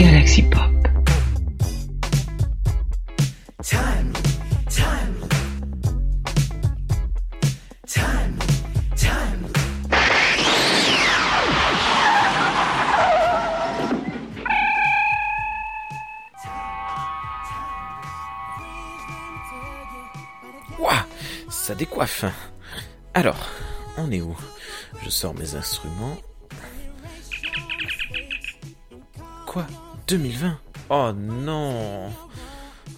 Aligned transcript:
Galaxy 0.00 0.42
Pop. 0.44 0.70
Ça 21.48 21.76
décoiffe. 21.76 22.24
Alors, 23.14 23.48
on 23.96 24.10
est 24.10 24.20
où? 24.20 24.36
Je 25.04 25.08
sors 25.08 25.34
mes 25.34 25.54
instruments. 25.54 26.16
2020 30.10 30.58
Oh 30.90 31.12
non 31.14 32.10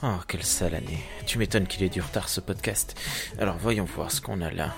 Oh, 0.03 0.07
quelle 0.27 0.43
sale 0.43 0.75
année. 0.75 0.99
Tu 1.27 1.37
m'étonnes 1.39 1.67
qu'il 1.67 1.83
ait 1.83 1.91
du 1.91 2.01
retard 2.01 2.31
ce 2.31 2.41
podcast. 2.41 2.99
Alors 3.39 3.57
voyons 3.59 3.85
voir 3.85 4.11
ce 4.11 4.23
qu'on 4.23 4.41
a 4.41 4.51
là. 4.51 4.73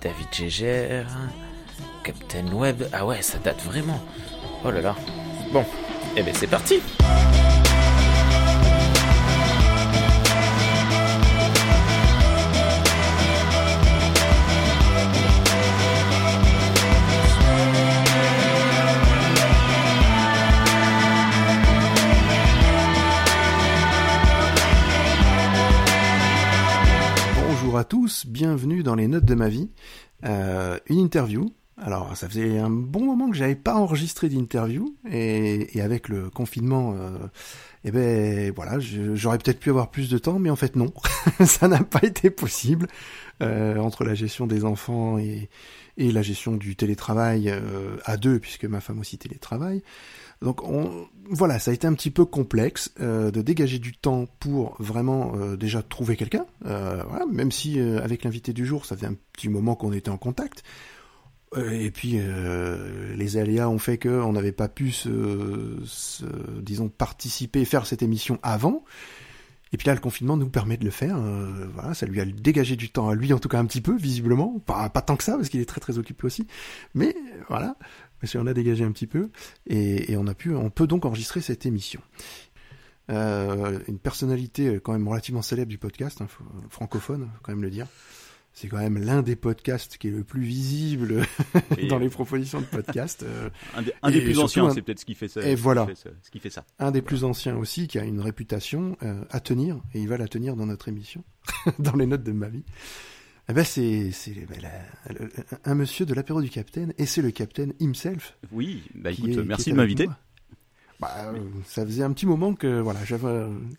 David 0.00 0.26
Gégère, 0.32 1.06
Captain 2.02 2.46
Web. 2.52 2.84
Ah 2.94 3.04
ouais, 3.04 3.20
ça 3.20 3.36
date 3.38 3.62
vraiment. 3.62 4.02
Oh 4.64 4.70
là 4.70 4.80
là. 4.80 4.96
Bon, 5.52 5.66
eh 6.16 6.22
ben 6.22 6.34
c'est 6.34 6.46
parti 6.46 6.80
tous, 27.90 28.24
bienvenue 28.24 28.84
dans 28.84 28.94
les 28.94 29.08
notes 29.08 29.24
de 29.24 29.34
ma 29.34 29.48
vie. 29.48 29.68
Euh, 30.24 30.78
une 30.86 31.00
interview. 31.00 31.52
Alors, 31.76 32.16
ça 32.16 32.28
faisait 32.28 32.56
un 32.56 32.70
bon 32.70 33.04
moment 33.04 33.28
que 33.28 33.36
j'avais 33.36 33.56
pas 33.56 33.74
enregistré 33.74 34.28
d'interview 34.28 34.94
et, 35.10 35.76
et 35.76 35.82
avec 35.82 36.08
le 36.08 36.30
confinement, 36.30 36.94
euh, 36.94 37.18
eh 37.82 37.90
ben 37.90 38.52
voilà, 38.54 38.78
j'aurais 38.78 39.38
peut-être 39.38 39.58
pu 39.58 39.70
avoir 39.70 39.90
plus 39.90 40.08
de 40.08 40.18
temps, 40.18 40.38
mais 40.38 40.50
en 40.50 40.56
fait 40.56 40.76
non, 40.76 40.92
ça 41.44 41.66
n'a 41.66 41.82
pas 41.82 42.02
été 42.04 42.30
possible 42.30 42.86
euh, 43.42 43.78
entre 43.78 44.04
la 44.04 44.14
gestion 44.14 44.46
des 44.46 44.64
enfants 44.64 45.18
et, 45.18 45.48
et 45.96 46.12
la 46.12 46.22
gestion 46.22 46.52
du 46.54 46.76
télétravail 46.76 47.50
euh, 47.50 47.96
à 48.04 48.16
deux, 48.16 48.38
puisque 48.38 48.66
ma 48.66 48.80
femme 48.80 49.00
aussi 49.00 49.18
télétravaille. 49.18 49.82
Donc 50.42 50.62
on, 50.62 51.08
voilà, 51.30 51.60
ça 51.60 51.70
a 51.70 51.74
été 51.74 51.86
un 51.86 51.94
petit 51.94 52.10
peu 52.10 52.24
complexe 52.24 52.92
euh, 53.00 53.30
de 53.30 53.40
dégager 53.40 53.78
du 53.78 53.92
temps 53.92 54.26
pour 54.40 54.74
vraiment 54.80 55.32
euh, 55.36 55.56
déjà 55.56 55.80
trouver 55.80 56.16
quelqu'un. 56.16 56.44
Euh, 56.66 57.04
même 57.32 57.52
si 57.52 57.78
avec 57.78 58.24
l'invité 58.24 58.52
du 58.52 58.66
jour, 58.66 58.84
ça 58.84 58.96
faisait 58.96 59.06
un 59.06 59.14
petit 59.32 59.48
moment 59.48 59.76
qu'on 59.76 59.92
était 59.92 60.10
en 60.10 60.18
contact. 60.18 60.62
Et 61.56 61.90
puis 61.90 62.20
les 63.16 63.36
aléas 63.36 63.68
ont 63.68 63.80
fait 63.80 63.98
qu'on 63.98 64.32
n'avait 64.32 64.52
pas 64.52 64.68
pu 64.68 64.92
se, 64.92 65.08
disons, 66.60 66.88
participer, 66.88 67.64
faire 67.64 67.86
cette 67.86 68.02
émission 68.02 68.38
avant. 68.44 68.84
Et 69.72 69.76
puis 69.76 69.88
là, 69.88 69.94
le 69.94 70.00
confinement 70.00 70.36
nous 70.36 70.48
permet 70.48 70.76
de 70.76 70.84
le 70.84 70.92
faire. 70.92 71.18
voilà, 71.74 71.94
ça 71.94 72.06
lui 72.06 72.20
a 72.20 72.24
dégagé 72.24 72.76
du 72.76 72.90
temps 72.90 73.08
à 73.08 73.16
lui, 73.16 73.32
en 73.32 73.40
tout 73.40 73.48
cas 73.48 73.58
un 73.58 73.64
petit 73.64 73.80
peu, 73.80 73.96
visiblement. 73.96 74.60
Pas, 74.60 74.90
pas 74.90 75.02
tant 75.02 75.16
que 75.16 75.24
ça, 75.24 75.36
parce 75.36 75.48
qu'il 75.48 75.60
est 75.60 75.68
très 75.68 75.80
très 75.80 75.98
occupé 75.98 76.24
aussi. 76.24 76.46
Mais 76.94 77.16
voilà, 77.48 77.74
parce 78.20 78.32
qu'on 78.32 78.46
a 78.46 78.54
dégagé 78.54 78.84
un 78.84 78.92
petit 78.92 79.06
peu 79.06 79.30
et, 79.66 80.12
et 80.12 80.16
on 80.16 80.26
a 80.26 80.34
pu, 80.34 80.54
on 80.54 80.70
peut 80.70 80.86
donc 80.86 81.04
enregistrer 81.04 81.40
cette 81.40 81.66
émission. 81.66 82.00
Euh, 83.10 83.80
une 83.88 83.98
personnalité 83.98 84.68
euh, 84.68 84.78
quand 84.80 84.92
même 84.92 85.08
relativement 85.08 85.42
célèbre 85.42 85.68
du 85.70 85.78
podcast, 85.78 86.20
hein, 86.22 86.28
francophone, 86.68 87.28
faut 87.34 87.40
quand 87.42 87.52
même 87.52 87.62
le 87.62 87.70
dire. 87.70 87.86
C'est 88.52 88.66
quand 88.68 88.78
même 88.78 88.98
l'un 88.98 89.22
des 89.22 89.36
podcasts 89.36 89.96
qui 89.96 90.08
est 90.08 90.10
le 90.10 90.24
plus 90.24 90.42
visible 90.42 91.22
dans 91.88 91.98
les 91.98 92.08
propositions 92.08 92.60
de 92.60 92.66
podcast. 92.66 93.22
euh, 93.22 93.48
Un 93.76 93.82
des, 93.82 93.92
un 94.02 94.10
des 94.10 94.18
Et 94.18 94.22
plus 94.24 94.38
anciens, 94.40 94.66
un- 94.66 94.70
c'est 94.74 94.82
peut-être 94.82 94.98
ce 95.00 95.04
qui 95.04 95.14
fait 95.14 95.28
ça. 95.28 95.40
Et 95.42 95.54
voilà. 95.54 95.86
Ce 96.22 96.30
qui 96.30 96.40
fait 96.40 96.50
ça. 96.50 96.64
un 96.80 96.90
des 96.90 97.00
plus 97.02 97.22
anciens 97.24 97.56
aussi, 97.56 97.86
qui 97.88 97.98
a 97.98 98.04
une 98.04 98.20
réputation 98.20 98.96
euh, 99.02 99.24
à 99.30 99.40
tenir, 99.40 99.80
et 99.94 100.00
il 100.00 100.08
va 100.08 100.16
la 100.16 100.26
tenir 100.28 100.56
dans 100.56 100.66
notre 100.66 100.88
émission, 100.88 101.22
dans 101.78 101.94
les 101.96 102.06
notes 102.06 102.24
de 102.24 102.32
ma 102.32 102.48
vie. 102.48 102.64
Eh 103.50 103.52
ben 103.52 103.64
c'est 103.64 104.10
ben, 104.48 104.70
un 105.64 105.74
monsieur 105.74 106.06
de 106.06 106.14
l'apéro 106.14 106.40
du 106.40 106.50
Capitaine, 106.50 106.94
et 106.98 107.06
c'est 107.06 107.20
le 107.20 107.32
Capitaine 107.32 107.72
himself. 107.80 108.38
Oui, 108.52 108.84
bah 108.94 109.10
écoute, 109.10 109.30
est- 109.30 109.42
merci 109.42 109.72
de 109.72 109.76
m'inviter. 109.76 110.08
Bah, 111.00 111.32
euh, 111.34 111.38
ça 111.64 111.84
faisait 111.84 112.04
un 112.04 112.12
petit 112.12 112.26
moment 112.26 112.54
que 112.54 112.78
voilà, 112.80 113.00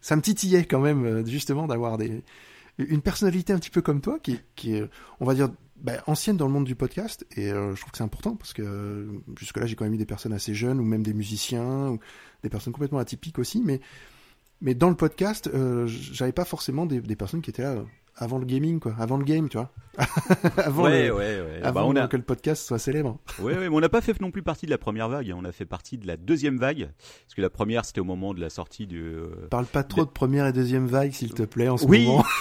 ça 0.01 0.15
me 0.17 0.21
titillait 0.21 0.65
quand 0.65 0.81
même 0.81 1.05
euh, 1.05 1.25
justement 1.25 1.67
d'avoir 1.67 1.97
des 1.97 2.21
une 2.79 3.01
personnalité 3.01 3.53
un 3.53 3.59
petit 3.59 3.69
peu 3.69 3.81
comme 3.81 4.01
toi 4.01 4.19
qui, 4.19 4.39
qui 4.55 4.75
est, 4.75 4.89
on 5.19 5.25
va 5.25 5.35
dire, 5.35 5.49
bah, 5.77 6.03
ancienne 6.07 6.35
dans 6.35 6.47
le 6.47 6.53
monde 6.53 6.65
du 6.65 6.75
podcast 6.75 7.25
et 7.35 7.51
euh, 7.51 7.73
je 7.75 7.79
trouve 7.81 7.91
que 7.91 7.97
c'est 7.97 8.03
important 8.03 8.35
parce 8.35 8.53
que 8.53 8.61
euh, 8.63 9.05
jusque-là 9.39 9.67
j'ai 9.67 9.75
quand 9.75 9.85
même 9.85 9.93
eu 9.93 9.97
des 9.97 10.05
personnes 10.05 10.33
assez 10.33 10.53
jeunes 10.53 10.79
ou 10.79 10.83
même 10.83 11.03
des 11.03 11.13
musiciens 11.13 11.89
ou 11.89 11.99
des 12.43 12.49
personnes 12.49 12.73
complètement 12.73 12.99
atypiques 12.99 13.39
aussi, 13.39 13.61
mais 13.61 13.79
mais 14.61 14.75
dans 14.75 14.89
le 14.89 14.95
podcast, 14.95 15.49
euh, 15.53 15.87
j'avais 15.87 16.31
pas 16.33 16.45
forcément 16.45 16.85
des, 16.85 17.01
des 17.01 17.15
personnes 17.15 17.41
qui 17.41 17.49
étaient 17.49 17.63
là 17.63 17.83
avant 18.15 18.37
le 18.37 18.45
gaming 18.45 18.79
quoi, 18.79 18.93
avant 18.99 19.17
le 19.17 19.23
game, 19.25 19.49
tu 19.49 19.57
vois, 19.57 19.71
avant, 20.57 20.83
Ouais, 20.83 21.07
le- 21.07 21.13
ouais, 21.15 21.41
ouais. 21.41 21.59
avant 21.63 21.81
Bah, 21.81 21.85
on 21.87 21.95
a, 21.95 22.07
que 22.07 22.17
le 22.17 22.23
podcast 22.23 22.65
soit 22.65 22.79
célèbre. 22.79 23.17
ouais, 23.39 23.55
mais 23.57 23.67
on 23.67 23.79
n'a 23.79 23.89
pas 23.89 24.01
fait 24.01 24.19
non 24.21 24.31
plus 24.31 24.41
partie 24.43 24.65
de 24.65 24.71
la 24.71 24.77
première 24.77 25.09
vague. 25.09 25.31
hein. 25.31 25.35
On 25.37 25.45
a 25.45 25.51
fait 25.51 25.65
partie 25.65 25.97
de 25.97 26.05
la 26.07 26.17
deuxième 26.17 26.57
vague, 26.57 26.89
parce 26.97 27.35
que 27.35 27.41
la 27.41 27.49
première 27.49 27.83
c'était 27.85 28.01
au 28.01 28.05
moment 28.05 28.33
de 28.33 28.39
la 28.41 28.49
sortie 28.49 28.87
du. 28.87 29.01
euh, 29.01 29.47
Parle 29.49 29.65
pas 29.65 29.83
trop 29.83 30.05
de 30.05 30.09
première 30.11 30.45
et 30.47 30.53
deuxième 30.53 30.87
vague, 30.87 31.11
s'il 31.13 31.33
te 31.33 31.43
plaît, 31.43 31.69
en 31.69 31.77
ce 31.77 31.85
Oui. 31.85 32.05
moment. 32.05 32.23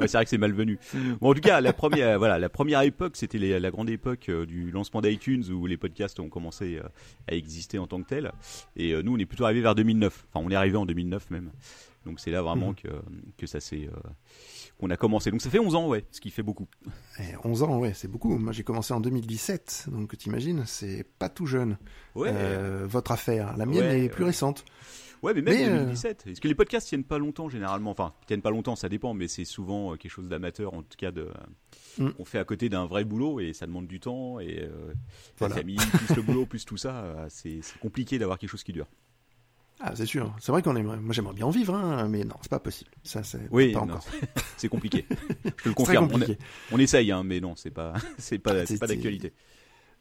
Ouais, 0.00 0.08
c'est 0.08 0.16
vrai 0.18 0.24
que 0.24 0.30
c'est 0.30 0.38
malvenu. 0.38 0.80
Bon, 1.20 1.30
en 1.30 1.34
tout 1.34 1.40
cas, 1.40 1.60
la 1.60 1.72
première, 1.72 2.18
voilà, 2.18 2.36
la 2.40 2.48
première 2.48 2.80
époque, 2.82 3.16
c'était 3.16 3.38
la 3.38 3.70
grande 3.70 3.88
époque 3.88 4.28
euh, 4.30 4.44
du 4.46 4.72
lancement 4.72 5.00
d'iTunes 5.00 5.44
où 5.52 5.64
les 5.66 5.76
podcasts 5.76 6.18
ont 6.18 6.28
commencé 6.28 6.78
euh, 6.82 6.88
à 7.28 7.34
exister 7.36 7.78
en 7.78 7.86
tant 7.86 8.02
que 8.02 8.08
tels. 8.08 8.32
Et 8.74 9.00
nous, 9.04 9.14
on 9.14 9.18
est 9.18 9.26
plutôt 9.26 9.44
arrivé 9.44 9.60
vers 9.60 9.76
2009. 9.76 10.26
Enfin, 10.34 10.44
on 10.44 10.50
est 10.50 10.56
arrivé 10.56 10.76
en 10.76 10.86
2009 10.86 11.30
même. 11.30 11.52
Donc 12.04 12.18
c'est 12.18 12.32
là 12.32 12.42
vraiment 12.42 12.70
Mhm. 12.70 12.74
que 12.74 12.88
que 13.38 13.46
ça 13.46 13.60
s'est 13.60 13.88
euh, 13.88 14.10
qu'on 14.82 14.90
a 14.90 14.96
commencé. 14.96 15.30
Donc 15.30 15.40
ça 15.40 15.48
fait 15.48 15.60
11 15.60 15.74
ans, 15.76 15.88
ouais, 15.88 16.04
ce 16.10 16.20
qui 16.20 16.30
fait 16.30 16.42
beaucoup. 16.42 16.66
Eh, 17.20 17.22
11 17.44 17.62
ans, 17.62 17.78
ouais, 17.78 17.92
c'est 17.94 18.08
beaucoup. 18.08 18.36
Moi, 18.36 18.52
j'ai 18.52 18.64
commencé 18.64 18.92
en 18.92 19.00
2017, 19.00 19.86
donc 19.92 20.16
t'imagines, 20.18 20.64
c'est 20.66 21.04
pas 21.18 21.28
tout 21.28 21.46
jeune. 21.46 21.78
Ouais. 22.16 22.30
Euh, 22.32 22.84
votre 22.88 23.12
affaire, 23.12 23.56
la 23.56 23.64
mienne 23.64 23.84
Ouais, 23.84 24.04
est 24.04 24.08
plus 24.08 24.24
ouais. 24.24 24.30
récente. 24.30 24.64
Ouais, 25.22 25.34
mais 25.34 25.42
même 25.42 25.54
Mais, 25.54 25.68
euh, 25.68 25.78
2017. 25.84 26.24
Est-ce 26.26 26.40
que 26.40 26.48
les 26.48 26.54
podcasts 26.56 26.88
tiennent 26.88 27.04
pas 27.04 27.18
longtemps 27.18 27.48
généralement 27.48 27.92
Enfin, 27.92 28.12
tiennent 28.26 28.42
pas 28.42 28.50
longtemps, 28.50 28.74
ça 28.74 28.88
dépend, 28.88 29.14
mais 29.14 29.28
c'est 29.28 29.44
souvent 29.44 29.92
euh, 29.92 29.96
quelque 29.96 30.10
chose 30.10 30.26
d'amateur, 30.28 30.74
en 30.74 30.82
tout 30.82 30.96
cas 30.98 31.12
de. 31.12 31.28
Mm. 31.98 32.08
On 32.18 32.24
fait 32.24 32.40
à 32.40 32.44
côté 32.44 32.68
d'un 32.68 32.86
vrai 32.86 33.04
boulot 33.04 33.38
et 33.38 33.52
ça 33.52 33.66
demande 33.68 33.86
du 33.86 34.00
temps 34.00 34.40
et 34.40 34.62
euh, 34.64 34.92
Voilà. 35.38 35.54
la 35.54 35.60
famille, 35.60 35.76
plus 35.76 36.16
le 36.16 36.22
boulot, 36.22 36.44
plus 36.44 36.64
tout 36.64 36.76
ça, 36.76 37.04
euh, 37.04 37.26
c'est 37.28 37.60
compliqué 37.80 38.18
d'avoir 38.18 38.36
quelque 38.36 38.50
chose 38.50 38.64
qui 38.64 38.72
dure. 38.72 38.88
Ah, 39.84 39.92
c'est 39.96 40.06
sûr. 40.06 40.32
C'est 40.40 40.52
vrai 40.52 40.62
qu'on 40.62 40.76
aimerait. 40.76 40.98
Moi, 40.98 41.12
j'aimerais 41.12 41.34
bien 41.34 41.46
en 41.46 41.50
vivre, 41.50 41.74
hein, 41.74 42.06
mais 42.08 42.22
non, 42.24 42.36
c'est 42.40 42.50
pas 42.50 42.60
possible. 42.60 42.90
Ça, 43.02 43.24
c'est 43.24 43.48
Oui, 43.50 43.72
pas 43.72 43.80
encore. 43.80 44.04
c'est 44.56 44.68
compliqué. 44.68 45.04
Je 45.44 45.50
te 45.50 45.68
le 45.68 45.74
confirme. 45.74 46.08
On, 46.12 46.76
on 46.76 46.78
essaye, 46.78 47.10
hein, 47.10 47.22
mais 47.24 47.40
non, 47.40 47.54
c'est 47.56 47.70
pas, 47.72 47.94
c'est 48.18 48.38
pas, 48.38 48.64
c'est 48.64 48.78
pas 48.78 48.86
d'actualité. 48.86 49.32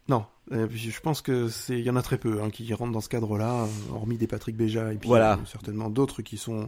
Non, 0.08 0.26
euh, 0.52 0.68
puis 0.68 0.78
je 0.92 1.00
pense 1.02 1.22
que 1.22 1.48
c'est, 1.48 1.80
il 1.80 1.86
y 1.86 1.90
en 1.90 1.96
a 1.96 2.02
très 2.02 2.18
peu 2.18 2.42
hein, 2.42 2.50
qui 2.50 2.72
rentrent 2.74 2.92
dans 2.92 3.02
ce 3.02 3.10
cadre-là, 3.10 3.68
hormis 3.92 4.18
des 4.18 4.28
Patrick 4.28 4.56
Béja 4.56 4.94
et 4.94 4.98
puis 4.98 5.08
Voilà. 5.08 5.34
euh, 5.34 5.46
certainement 5.46 5.90
d'autres 5.90 6.22
qui 6.22 6.38
sont. 6.38 6.68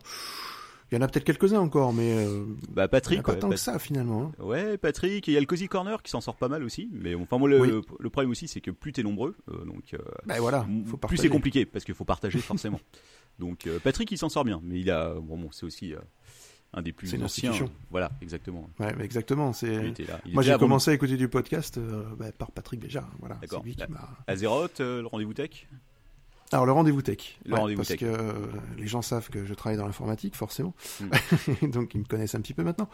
Il 0.94 0.98
y 0.98 1.00
en 1.00 1.02
a 1.02 1.08
peut-être 1.08 1.24
quelques-uns 1.26 1.60
encore, 1.60 1.92
mais 1.92 2.12
euh, 2.16 2.44
Bah 2.70 2.84
il 2.84 2.86
y 2.86 2.90
Patrick, 2.90 3.20
a 3.20 3.24
pas 3.24 3.32
ouais, 3.32 3.40
tant 3.40 3.48
Pat- 3.50 3.56
que 3.58 3.60
ça 3.60 3.80
finalement. 3.80 4.32
hein. 4.40 4.44
Ouais, 4.44 4.78
Patrick, 4.78 5.28
et 5.28 5.32
il 5.32 5.34
y 5.34 5.38
a 5.38 5.40
le 5.40 5.48
Cozy 5.48 5.68
Corner 5.68 6.04
qui 6.04 6.12
s'en 6.12 6.22
sort 6.22 6.36
pas 6.36 6.50
mal 6.50 6.64
aussi. 6.64 6.88
Mais 6.94 7.16
enfin, 7.16 7.40
moi, 7.40 7.50
le, 7.50 7.60
Oui. 7.60 7.68
le, 7.70 7.82
le 8.00 8.10
problème 8.12 8.30
aussi, 8.30 8.48
c'est 8.48 8.62
que 8.62 8.70
plus 8.70 8.94
t'es 8.94 9.02
nombreux, 9.02 9.36
euh, 9.50 9.66
donc 9.66 9.96
euh, 9.96 9.98
Ben 10.28 10.40
voilà, 10.40 10.68
faut 10.86 10.98
plus 10.98 11.18
c'est 11.18 11.30
compliqué 11.30 11.66
parce 11.66 11.84
qu'il 11.84 11.96
faut 11.96 12.06
partager 12.06 12.38
forcément. 12.38 12.80
donc 13.40 13.68
Patrick, 13.84 14.12
il 14.12 14.20
s'en 14.20 14.30
sort 14.30 14.44
bien, 14.46 14.62
mais 14.64 14.80
il 14.82 14.92
a, 14.92 15.16
bon, 15.16 15.36
bon 15.38 15.50
c'est 15.52 15.66
aussi 15.66 15.96
un 16.74 16.82
des 16.84 16.92
plus 16.94 17.12
une 17.14 17.24
anciens. 17.24 17.52
Voilà, 17.90 18.12
exactement. 18.22 18.70
Ouais, 18.80 18.94
mais 18.96 19.04
exactement. 19.06 19.52
C'est. 19.52 19.94
Moi, 20.32 20.44
j'ai 20.44 20.56
commencé 20.60 20.92
à 20.92 20.94
écouter 20.94 21.18
du 21.18 21.28
podcast 21.28 21.80
bah, 22.20 22.32
par 22.38 22.52
Patrick 22.52 22.80
Béja. 22.80 23.04
Voilà, 23.20 23.38
c'est 23.42 23.50
D'accord. 23.50 23.66
nous. 23.66 23.96
Azeroth, 24.28 24.80
le 24.80 25.08
rendez-vous 25.08 25.34
tech? 25.34 25.68
Alors 26.54 26.66
le 26.66 26.72
rendez-vous 26.72 27.02
tech. 27.02 27.40
Le 27.46 27.54
Ouais, 27.54 27.60
rendez-vous 27.60 27.78
parce 27.80 27.90
tech. 27.90 28.00
que 28.00 28.06
euh, 28.06 28.32
les 28.78 28.88
gens 28.88 29.02
savent 29.02 29.30
que 29.30 29.46
je 29.46 29.54
travaille 29.54 29.78
dans 29.78 29.86
l'informatique, 29.86 30.36
forcément. 30.36 30.74
Donc 31.64 31.94
ils 31.96 32.00
me 32.00 32.06
connaissent 32.06 32.36
un 32.36 32.42
petit 32.42 32.54
peu 32.54 32.64
maintenant. 32.64 32.90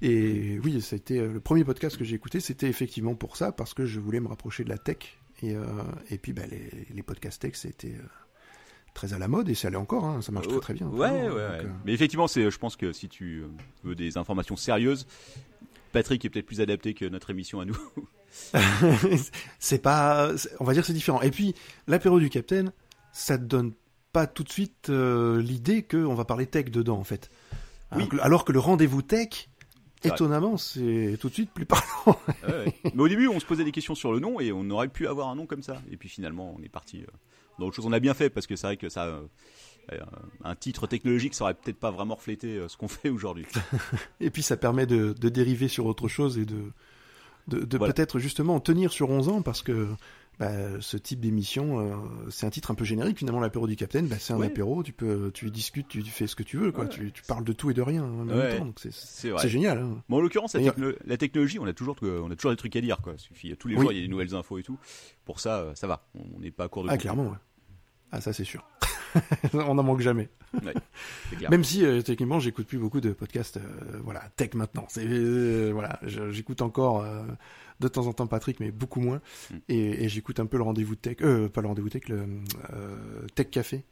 Et 0.00 0.58
oui, 0.64 0.80
ça 0.80 0.94
a 0.94 0.98
été 0.98 1.18
euh, 1.18 1.32
le 1.32 1.40
premier 1.40 1.64
podcast 1.64 1.96
que 1.96 2.04
j'ai 2.04 2.14
écouté, 2.14 2.40
c'était 2.40 2.68
effectivement 2.68 3.14
pour 3.14 3.36
ça, 3.36 3.52
parce 3.52 3.74
que 3.74 3.84
je 3.84 4.00
voulais 4.00 4.20
me 4.20 4.28
rapprocher 4.28 4.64
de 4.64 4.68
la 4.70 4.78
tech. 4.78 5.18
Et, 5.42 5.54
euh, 5.54 5.64
et 6.10 6.18
puis 6.18 6.32
bah, 6.32 6.42
les, 6.50 6.70
les 6.94 7.02
podcasts 7.02 7.42
tech, 7.42 7.52
c'était 7.54 7.88
euh, 7.88 8.06
très 8.94 9.12
à 9.12 9.18
la 9.18 9.26
mode 9.28 9.48
et 9.48 9.54
ça 9.54 9.70
l'est 9.70 9.76
encore. 9.76 10.04
hein, 10.04 10.22
ça 10.22 10.30
marche 10.32 10.48
très 10.48 10.60
très 10.60 10.74
bien. 10.74 10.86
Ouais, 10.88 11.10
ouais, 11.10 11.20
toujours, 11.24 11.36
ouais. 11.38 11.62
donc, 11.64 11.72
Mais 11.84 11.92
effectivement, 11.92 12.28
c'est, 12.28 12.50
je 12.50 12.58
pense 12.58 12.76
que 12.76 12.92
si 12.92 13.08
tu 13.08 13.42
veux 13.82 13.94
des 13.94 14.18
informations 14.18 14.56
sérieuses, 14.56 15.06
Patrick 15.92 16.24
est 16.24 16.30
peut-être 16.30 16.46
plus 16.46 16.60
adapté 16.60 16.94
que 16.94 17.04
notre 17.06 17.30
émission 17.30 17.58
à 17.60 17.64
nous. 17.64 17.76
c'est 19.58 19.82
pas, 19.82 20.30
on 20.60 20.64
va 20.64 20.72
dire 20.72 20.82
que 20.82 20.86
c'est 20.86 20.92
différent. 20.92 21.20
Et 21.22 21.30
puis 21.30 21.54
l'apéro 21.88 22.20
du 22.20 22.30
Capitaine, 22.30 22.72
ça 23.12 23.38
te 23.38 23.44
donne 23.44 23.72
pas 24.12 24.26
tout 24.26 24.42
de 24.42 24.50
suite 24.50 24.88
euh, 24.90 25.40
l'idée 25.40 25.82
qu'on 25.82 26.14
va 26.14 26.24
parler 26.24 26.46
tech 26.46 26.66
dedans, 26.70 26.98
en 26.98 27.04
fait. 27.04 27.30
Oui. 27.92 27.98
Alors, 27.98 28.08
que, 28.08 28.16
alors 28.18 28.44
que 28.44 28.52
le 28.52 28.58
rendez-vous 28.58 29.02
tech, 29.02 29.48
étonnamment, 30.04 30.56
c'est 30.56 31.16
tout 31.20 31.28
de 31.28 31.34
suite 31.34 31.50
plus 31.52 31.66
parlant. 31.66 32.18
Ouais, 32.46 32.48
ouais. 32.48 32.74
Mais 32.94 33.02
au 33.02 33.08
début, 33.08 33.28
on 33.28 33.38
se 33.40 33.46
posait 33.46 33.64
des 33.64 33.72
questions 33.72 33.94
sur 33.94 34.12
le 34.12 34.18
nom 34.20 34.40
et 34.40 34.52
on 34.52 34.68
aurait 34.70 34.88
pu 34.88 35.06
avoir 35.06 35.28
un 35.28 35.36
nom 35.36 35.46
comme 35.46 35.62
ça. 35.62 35.80
Et 35.90 35.96
puis 35.96 36.08
finalement, 36.08 36.54
on 36.58 36.62
est 36.62 36.68
parti 36.68 37.02
euh, 37.02 37.06
dans 37.58 37.66
autre 37.66 37.76
chose. 37.76 37.86
On 37.86 37.92
a 37.92 38.00
bien 38.00 38.14
fait 38.14 38.30
parce 38.30 38.46
que 38.46 38.56
c'est 38.56 38.66
vrai 38.66 38.76
que 38.76 38.88
ça, 38.88 39.04
euh, 39.04 39.20
un 40.44 40.54
titre 40.54 40.86
technologique, 40.86 41.34
ça 41.34 41.44
aurait 41.44 41.54
peut-être 41.54 41.78
pas 41.78 41.90
vraiment 41.90 42.14
reflété 42.14 42.60
ce 42.68 42.76
qu'on 42.76 42.88
fait 42.88 43.10
aujourd'hui. 43.10 43.46
Et 44.20 44.30
puis 44.30 44.42
ça 44.42 44.56
permet 44.56 44.86
de, 44.86 45.12
de 45.12 45.28
dériver 45.28 45.68
sur 45.68 45.86
autre 45.86 46.08
chose 46.08 46.38
et 46.38 46.44
de, 46.46 46.72
de, 47.48 47.64
de 47.64 47.78
Voilà. 47.78 47.92
peut-être 47.92 48.18
justement 48.18 48.54
en 48.54 48.60
tenir 48.60 48.92
sur 48.92 49.10
11 49.10 49.28
ans 49.28 49.42
parce 49.42 49.62
que 49.62 49.88
bah, 50.40 50.80
ce 50.80 50.96
type 50.96 51.20
d'émission, 51.20 51.78
euh, 51.80 51.94
c'est 52.30 52.46
un 52.46 52.50
titre 52.50 52.70
un 52.70 52.74
peu 52.74 52.84
générique 52.84 53.18
finalement, 53.18 53.38
l'apéro 53.40 53.66
du 53.68 53.76
Capitaine, 53.76 54.06
bah, 54.08 54.16
c'est 54.18 54.32
un 54.32 54.38
Ouais. 54.38 54.46
apéro, 54.46 54.82
tu 54.82 54.92
peux, 54.92 55.30
tu 55.32 55.50
discutes, 55.50 55.86
tu 55.86 56.02
fais 56.02 56.26
ce 56.26 56.34
que 56.34 56.42
tu 56.42 56.56
veux, 56.56 56.72
quoi. 56.72 56.84
Ouais. 56.84 56.90
Tu, 56.90 57.12
tu 57.12 57.22
parles 57.22 57.44
de 57.44 57.52
tout 57.52 57.70
et 57.70 57.74
de 57.74 57.82
rien 57.82 58.02
en 58.02 58.24
même 58.24 58.36
Ouais. 58.36 58.58
temps, 58.58 58.64
donc 58.64 58.80
c'est 58.80 58.92
C'est 58.92 59.28
vrai. 59.30 59.42
c'est 59.42 59.48
génial. 59.50 59.78
hein. 59.78 60.02
Bon, 60.08 60.16
en 60.16 60.20
l'occurrence, 60.20 60.54
la, 60.54 60.62
techno- 60.62 60.94
la 61.04 61.16
technologie, 61.18 61.58
on 61.58 61.66
a 61.66 61.72
toujours, 61.74 61.94
on 62.02 62.30
a 62.30 62.34
toujours 62.36 62.50
des 62.52 62.56
trucs 62.56 62.74
à 62.74 62.80
dire, 62.80 62.98
quoi. 63.02 63.12
Suffit, 63.18 63.54
tous 63.56 63.68
les 63.68 63.76
Oui. 63.76 63.82
jours, 63.82 63.92
il 63.92 63.96
y 63.96 64.00
a 64.00 64.02
des 64.02 64.08
nouvelles 64.08 64.34
infos 64.34 64.56
et 64.58 64.62
tout. 64.62 64.78
Pour 65.26 65.38
ça, 65.40 65.58
euh, 65.58 65.74
ça 65.74 65.86
va. 65.86 66.08
On 66.14 66.40
n'est 66.40 66.50
pas 66.50 66.64
à 66.64 66.68
court 66.68 66.82
de 66.84 66.88
Ah 66.88 66.92
contenu. 66.92 67.02
clairement, 67.02 67.24
ouais. 67.30 67.36
Ah 68.12 68.20
ça 68.20 68.32
c'est 68.32 68.42
sûr. 68.44 68.66
On 69.54 69.74
n'en 69.74 69.82
manque 69.82 70.00
jamais. 70.00 70.28
Même 71.50 71.64
si 71.64 71.84
euh, 71.84 72.00
techniquement 72.02 72.38
j'écoute 72.40 72.66
plus 72.66 72.78
beaucoup 72.78 73.00
de 73.00 73.12
podcasts, 73.12 73.56
euh, 73.58 74.00
voilà, 74.02 74.22
tech 74.36 74.54
maintenant. 74.54 74.86
C'est 74.88 75.04
euh, 75.06 75.70
voilà, 75.72 75.98
j'écoute 76.30 76.62
encore 76.62 77.02
euh, 77.02 77.22
de 77.80 77.88
temps 77.88 78.06
en 78.06 78.12
temps 78.12 78.26
Patrick, 78.26 78.60
mais 78.60 78.70
beaucoup 78.70 79.00
moins. 79.00 79.20
Mm. 79.50 79.54
Et, 79.68 80.04
et 80.04 80.08
j'écoute 80.08 80.38
un 80.40 80.46
peu 80.46 80.56
le 80.56 80.62
rendez-vous 80.62 80.94
tech, 80.96 81.16
euh, 81.22 81.48
pas 81.48 81.60
le 81.62 81.68
rendez-vous 81.68 81.88
tech, 81.90 82.08
le 82.08 82.26
euh, 82.72 83.26
Tech 83.34 83.50
Café, 83.50 83.84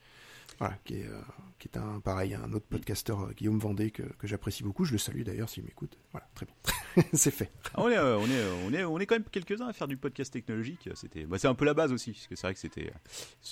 voilà, 0.59 0.77
qui 0.85 0.95
est 0.97 1.07
euh, 1.07 1.21
qui 1.59 1.67
est 1.69 1.77
un 1.77 1.99
pareil, 2.01 2.35
un 2.35 2.53
autre 2.53 2.67
podcasteur 2.69 3.21
euh, 3.21 3.33
Guillaume 3.37 3.59
Vendée 3.59 3.91
que, 3.91 4.03
que 4.03 4.27
j'apprécie 4.29 4.63
beaucoup. 4.63 4.85
Je 4.85 4.93
le 4.93 4.99
salue 4.99 5.23
d'ailleurs 5.23 5.49
s'il 5.49 5.65
m'écoute. 5.65 5.99
Voilà, 6.13 6.29
très 6.35 6.47
bien, 6.47 7.05
c'est 7.13 7.33
fait. 7.33 7.51
Ah, 7.75 7.83
on, 7.83 7.89
est, 7.89 7.99
on, 7.99 8.25
est, 8.27 8.45
on, 8.67 8.73
est, 8.73 8.85
on 8.85 8.99
est 9.01 9.07
quand 9.07 9.17
même 9.17 9.25
quelques-uns 9.31 9.67
à 9.67 9.73
faire 9.73 9.89
du 9.89 9.97
podcast 9.97 10.33
technologique. 10.33 10.89
C'était, 10.95 11.25
bah, 11.27 11.37
c'est 11.39 11.49
un 11.49 11.55
peu 11.55 11.65
la 11.65 11.75
base 11.75 11.93
aussi, 11.93 12.13
parce 12.13 12.27
que 12.29 12.37
c'est 12.37 12.47
vrai 12.47 12.55
que 12.55 12.61
c'était 12.61 12.93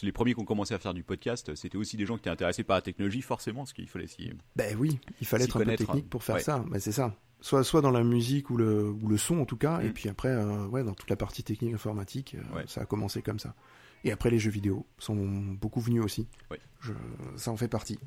les 0.02 0.12
premiers 0.12 0.34
qui 0.34 0.40
ont 0.40 0.44
commencé 0.44 0.72
à 0.74 0.78
faire 0.78 0.94
du 0.94 1.02
podcast. 1.02 1.54
C'était 1.56 1.76
aussi 1.78 1.96
des 1.96 2.06
gens 2.06 2.14
qui 2.14 2.20
étaient 2.20 2.30
intéressés 2.30 2.62
par 2.62 2.76
la 2.76 2.82
technologie, 2.82 3.22
forcément, 3.22 3.60
parce 3.62 3.72
qu'il 3.72 3.88
fallait 3.88 4.06
s'y. 4.06 4.30
Ben 4.54 4.76
oui, 4.78 5.00
il 5.20 5.26
fallait 5.26 5.44
être 5.44 5.56
un 5.60 5.64
peu 5.64 5.76
technique 5.76 6.08
pour 6.08 6.22
faire 6.22 6.36
Ouais. 6.36 6.42
ça. 6.42 6.64
Ben 6.70 6.78
c'est 6.78 6.92
ça. 6.92 7.14
Soit, 7.40 7.62
soit 7.64 7.80
dans 7.82 7.90
la 7.90 8.02
musique 8.02 8.50
ou 8.50 8.56
le, 8.56 8.90
ou 8.90 9.08
le 9.08 9.18
son 9.18 9.38
en 9.40 9.44
tout 9.44 9.56
cas, 9.58 9.80
et 9.80 9.88
Mm. 9.88 9.92
puis 9.92 10.08
après, 10.08 10.28
euh, 10.30 10.66
ouais, 10.66 10.82
dans 10.82 10.94
toute 10.94 11.10
la 11.10 11.16
partie 11.16 11.42
technique 11.42 11.74
informatique, 11.74 12.34
euh, 12.34 12.56
Ouais. 12.56 12.64
ça 12.66 12.80
a 12.80 12.86
commencé 12.86 13.22
comme 13.22 13.38
ça. 13.38 13.54
Et 14.04 14.12
après, 14.12 14.30
les 14.30 14.38
jeux 14.38 14.50
vidéo 14.50 14.86
sont 14.98 15.16
beaucoup 15.16 15.80
venus 15.80 16.02
aussi. 16.02 16.26
Ouais. 16.50 16.58
Je, 16.80 16.92
ça 17.36 17.50
en 17.50 17.56
fait 17.56 17.68
partie. 17.68 17.98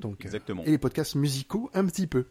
Donc, 0.00 0.20
euh, 0.22 0.28
Exactement. 0.28 0.62
et 0.64 0.70
les 0.70 0.78
podcasts 0.78 1.14
musicaux 1.14 1.70
un 1.74 1.84
petit 1.86 2.06
peu. 2.06 2.26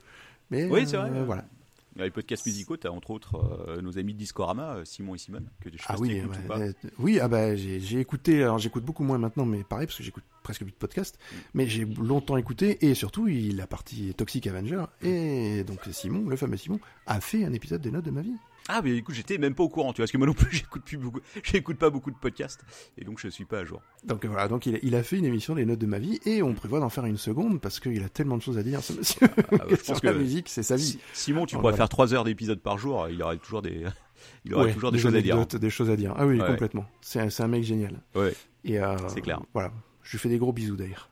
Mais 0.52 0.66
Oui, 0.70 0.88
c'est 0.88 0.98
vrai. 0.98 1.24
voilà. 1.26 1.46
Dans 1.96 2.04
les 2.04 2.12
podcasts 2.12 2.46
musicaux, 2.46 2.76
t'as 2.76 2.90
entre 2.90 3.12
autres 3.12 3.36
euh, 3.70 3.82
nos 3.82 3.98
amis 3.98 4.14
de 4.14 4.18
Discorama, 4.20 4.76
euh, 4.76 4.86
Simon 4.86 5.16
et 5.16 5.18
Simone, 5.18 5.48
que 5.62 5.70
je 5.72 5.78
sais 5.78 5.84
Ah 5.88 5.96
oui, 5.98 6.10
ouais, 6.22 6.26
ou 6.26 6.48
pas. 6.48 6.60
euh, 6.60 6.74
oui, 7.00 7.20
ah 7.22 7.30
bah 7.30 7.56
j'ai 7.56 8.00
écouté, 8.02 8.44
alors 8.44 8.60
j'écoute 8.60 8.84
beaucoup 8.84 9.04
moins 9.06 9.18
maintenant, 9.18 9.46
mais 9.46 9.64
pareil 9.64 9.88
parce 9.88 9.98
que 9.98 10.04
j'écoute 10.04 10.26
presque 10.44 10.64
plus 10.64 10.72
de 10.72 10.76
podcasts, 10.78 11.18
Mm. 11.32 11.36
mais 11.54 11.68
j'ai 11.68 11.86
longtemps 11.86 12.36
écouté 12.36 12.86
et 12.86 12.96
surtout 12.96 13.30
il 13.30 13.56
la 13.56 13.66
partie 13.66 14.14
Toxic 14.14 14.46
Avenger 14.48 14.84
et 15.04 15.64
donc 15.64 15.80
Simon, 15.92 16.28
le 16.28 16.36
fameux 16.36 16.58
Simon, 16.58 16.82
a 17.08 17.22
fait 17.22 17.46
un 17.46 17.54
épisode 17.54 17.82
des 17.82 17.92
notes 17.92 18.06
de 18.06 18.12
ma 18.12 18.22
vie. 18.22 18.36
Ah, 18.68 18.82
mais 18.84 18.98
écoute, 18.98 19.14
j'étais 19.14 19.38
même 19.38 19.54
pas 19.54 19.64
au 19.64 19.70
courant, 19.70 19.94
tu 19.94 19.98
vois, 19.98 20.04
parce 20.06 20.12
que 20.12 20.18
moi 20.18 20.26
non 20.26 20.34
plus, 20.34 20.50
j'écoute 20.58 20.84
plus 20.84 20.98
beaucoup, 20.98 21.20
j'écoute 21.44 21.78
pas 21.78 21.90
beaucoup 21.92 22.10
de 22.10 22.16
podcasts, 22.18 22.62
et 22.98 23.06
donc 23.06 23.20
je 23.20 23.28
suis 23.28 23.46
pas 23.46 23.60
à 23.60 23.64
jour. 23.66 23.82
Donc 24.06 24.26
voilà, 24.26 24.48
donc 24.48 24.66
il 24.66 24.76
a, 24.76 24.80
il 24.82 24.96
a 24.96 25.04
fait 25.04 25.18
une 25.18 25.26
émission 25.26 25.54
des 25.54 25.66
notes 25.66 25.78
de 25.80 25.86
ma 25.86 26.00
vie 26.00 26.20
et 26.26 26.42
on 26.42 26.54
prévoit 26.56 26.80
d'en 26.80 26.90
faire 26.90 27.06
une 27.06 27.18
seconde 27.18 27.62
parce 27.62 27.80
qu'il 27.80 28.04
a 28.04 28.10
tellement 28.10 28.38
de 28.38 28.42
choses 28.42 28.58
à 28.58 28.64
dire 28.64 28.82
ce 28.82 28.94
monsieur. 28.94 29.28
Ah, 29.38 29.42
bah, 29.52 29.66
je 29.70 29.76
pense 29.86 30.04
la 30.04 30.14
que 30.14 30.18
musique, 30.18 30.50
c'est 30.50 30.64
sa 30.64 30.76
vie. 30.78 30.84
Si- 30.84 31.00
Simon, 31.14 31.46
tu 31.46 31.56
Oh, 31.56 31.60
pourrais 31.60 31.72
voilà. 31.74 31.78
faire 31.78 31.90
3 31.90 32.14
heures 32.16 32.24
d'épisode 32.24 32.60
par 32.60 32.78
jour, 32.80 33.08
il 33.10 33.22
aurait 33.22 33.38
toujours 33.38 33.62
des, 33.62 33.86
il 34.46 34.54
aurait 34.56 34.66
Ouais, 34.66 34.74
toujours 34.74 34.92
des, 34.92 34.98
choses 35.00 35.16
à 35.16 35.22
dire. 35.22 35.46
Des 35.46 35.70
choses 35.70 35.92
à 35.92 35.96
dire. 35.96 36.14
Ah 36.18 36.26
oui, 36.26 36.40
Ouais. 36.42 36.48
complètement. 36.48 36.86
C'est 37.02 37.20
un, 37.20 37.28
un 37.38 37.48
mec 37.48 37.64
génial. 37.64 38.02
Ouais. 38.16 38.34
Et 38.64 38.80
euh, 38.80 38.98
C'est 39.10 39.22
clair. 39.22 39.42
Voilà, 39.54 39.72
je 40.02 40.12
lui 40.14 40.18
fais 40.18 40.30
des 40.30 40.40
gros 40.40 40.54
bisous 40.54 40.76
d'ailleurs. 40.76 41.12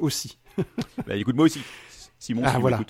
Aussi. 0.00 0.38
Bah, 1.06 1.14
écoute, 1.16 1.36
moi 1.36 1.44
aussi. 1.44 1.60
Simon, 2.18 2.40
Ah, 2.46 2.54
si 2.54 2.60
voilà. 2.62 2.80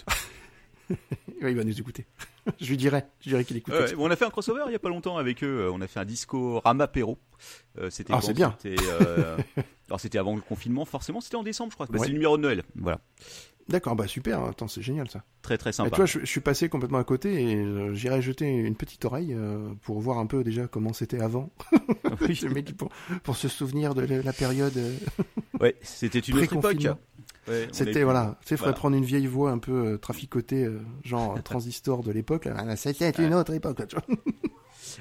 il 1.40 1.56
va 1.56 1.64
nous 1.64 1.78
écouter. 1.78 2.06
je 2.60 2.68
lui 2.68 2.76
dirai, 2.76 3.04
je 3.20 3.30
dirai 3.30 3.44
qu'il 3.44 3.56
écoute. 3.56 3.74
On 3.98 4.10
a 4.10 4.16
fait 4.16 4.24
un 4.24 4.30
crossover 4.30 4.62
il 4.68 4.72
y 4.72 4.76
a 4.76 4.78
pas 4.78 4.88
longtemps 4.88 5.16
avec 5.16 5.42
eux. 5.42 5.62
euh, 5.66 5.72
On 5.72 5.80
a 5.80 5.86
fait 5.86 6.00
un 6.00 6.04
disco 6.04 6.60
Ramapéro. 6.60 7.18
Euh, 7.78 7.90
c'était 7.90 8.12
Ah, 8.14 8.20
c'est 8.22 8.34
bien. 8.34 8.56
Euh, 8.64 9.36
alors 9.88 10.00
c'était 10.00 10.18
avant 10.18 10.34
le 10.34 10.40
confinement, 10.40 10.84
forcément. 10.84 11.20
C'était 11.20 11.36
en 11.36 11.42
décembre, 11.42 11.70
je 11.72 11.76
crois. 11.76 11.86
Bah, 11.86 11.98
Ouais. 11.98 12.06
C'est 12.06 12.08
le 12.08 12.14
numéro 12.14 12.36
de 12.36 12.42
Noël. 12.42 12.62
Voilà. 12.76 13.00
D'accord, 13.68 13.96
bah 13.96 14.06
super. 14.06 14.44
Attends, 14.44 14.68
c'est 14.68 14.82
génial 14.82 15.10
ça. 15.10 15.24
Très 15.42 15.58
très 15.58 15.72
sympa. 15.72 15.90
tu 15.90 15.96
vois, 15.96 16.06
je, 16.06 16.20
je 16.20 16.24
suis 16.26 16.40
passé 16.40 16.68
complètement 16.68 16.98
à 16.98 17.04
côté 17.04 17.50
et 17.50 17.94
j'irai 17.94 18.22
jeter 18.22 18.46
une 18.46 18.76
petite 18.76 19.04
oreille 19.04 19.36
pour 19.82 19.98
voir 19.98 20.18
un 20.18 20.26
peu 20.26 20.44
déjà 20.44 20.68
comment 20.68 20.92
c'était 20.92 21.20
avant. 21.20 21.50
Oui. 22.20 22.40
Pour, 22.78 22.90
pour 23.24 23.36
se 23.36 23.48
souvenir 23.48 23.94
de 23.94 24.02
la, 24.02 24.32
période. 24.32 24.72
Ouais, 25.60 25.74
c'était 25.82 26.20
une 26.20 26.38
autre 26.38 26.52
époque. 26.52 26.86
Ouais, 27.48 27.68
C'était 27.72 28.02
voilà, 28.02 28.36
tu 28.40 28.48
sais, 28.48 28.56
faudrait 28.56 28.70
voilà. 28.72 28.78
prendre 28.78 28.96
une 28.96 29.04
vieille 29.04 29.26
voix 29.26 29.50
un 29.52 29.58
peu 29.58 29.72
euh, 29.94 29.98
traficotée, 29.98 30.64
euh, 30.64 30.80
genre 31.04 31.36
euh, 31.36 31.40
transistor 31.42 32.02
de 32.02 32.10
l'époque. 32.10 32.48
Ah, 32.52 32.74
C'était 32.76 33.10
une 33.24 33.34
autre 33.34 33.52
époque. 33.54 33.78
là, 33.78 33.86
tu 33.86 33.96
vois. 33.96 34.16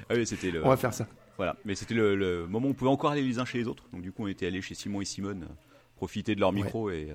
Ah 0.08 0.14
oui, 0.14 0.26
c'était 0.26 0.50
le. 0.50 0.64
On 0.64 0.68
va 0.68 0.76
faire 0.76 0.94
ça. 0.94 1.06
Voilà, 1.36 1.56
mais 1.64 1.74
c'était 1.74 1.94
le, 1.94 2.14
le 2.16 2.46
moment 2.46 2.68
où 2.68 2.70
on 2.70 2.74
pouvait 2.74 2.90
encore 2.90 3.10
aller 3.10 3.22
les 3.22 3.38
uns 3.38 3.44
chez 3.44 3.58
les 3.58 3.66
autres. 3.68 3.84
Donc 3.92 4.02
du 4.02 4.12
coup, 4.12 4.24
on 4.24 4.28
était 4.28 4.46
allé 4.46 4.62
chez 4.62 4.74
Simon 4.74 5.00
et 5.00 5.04
Simone, 5.04 5.42
euh, 5.44 5.54
profiter 5.96 6.34
de 6.34 6.40
leur 6.40 6.50
Ouais. 6.50 6.56
micro 6.62 6.90
et, 6.90 7.12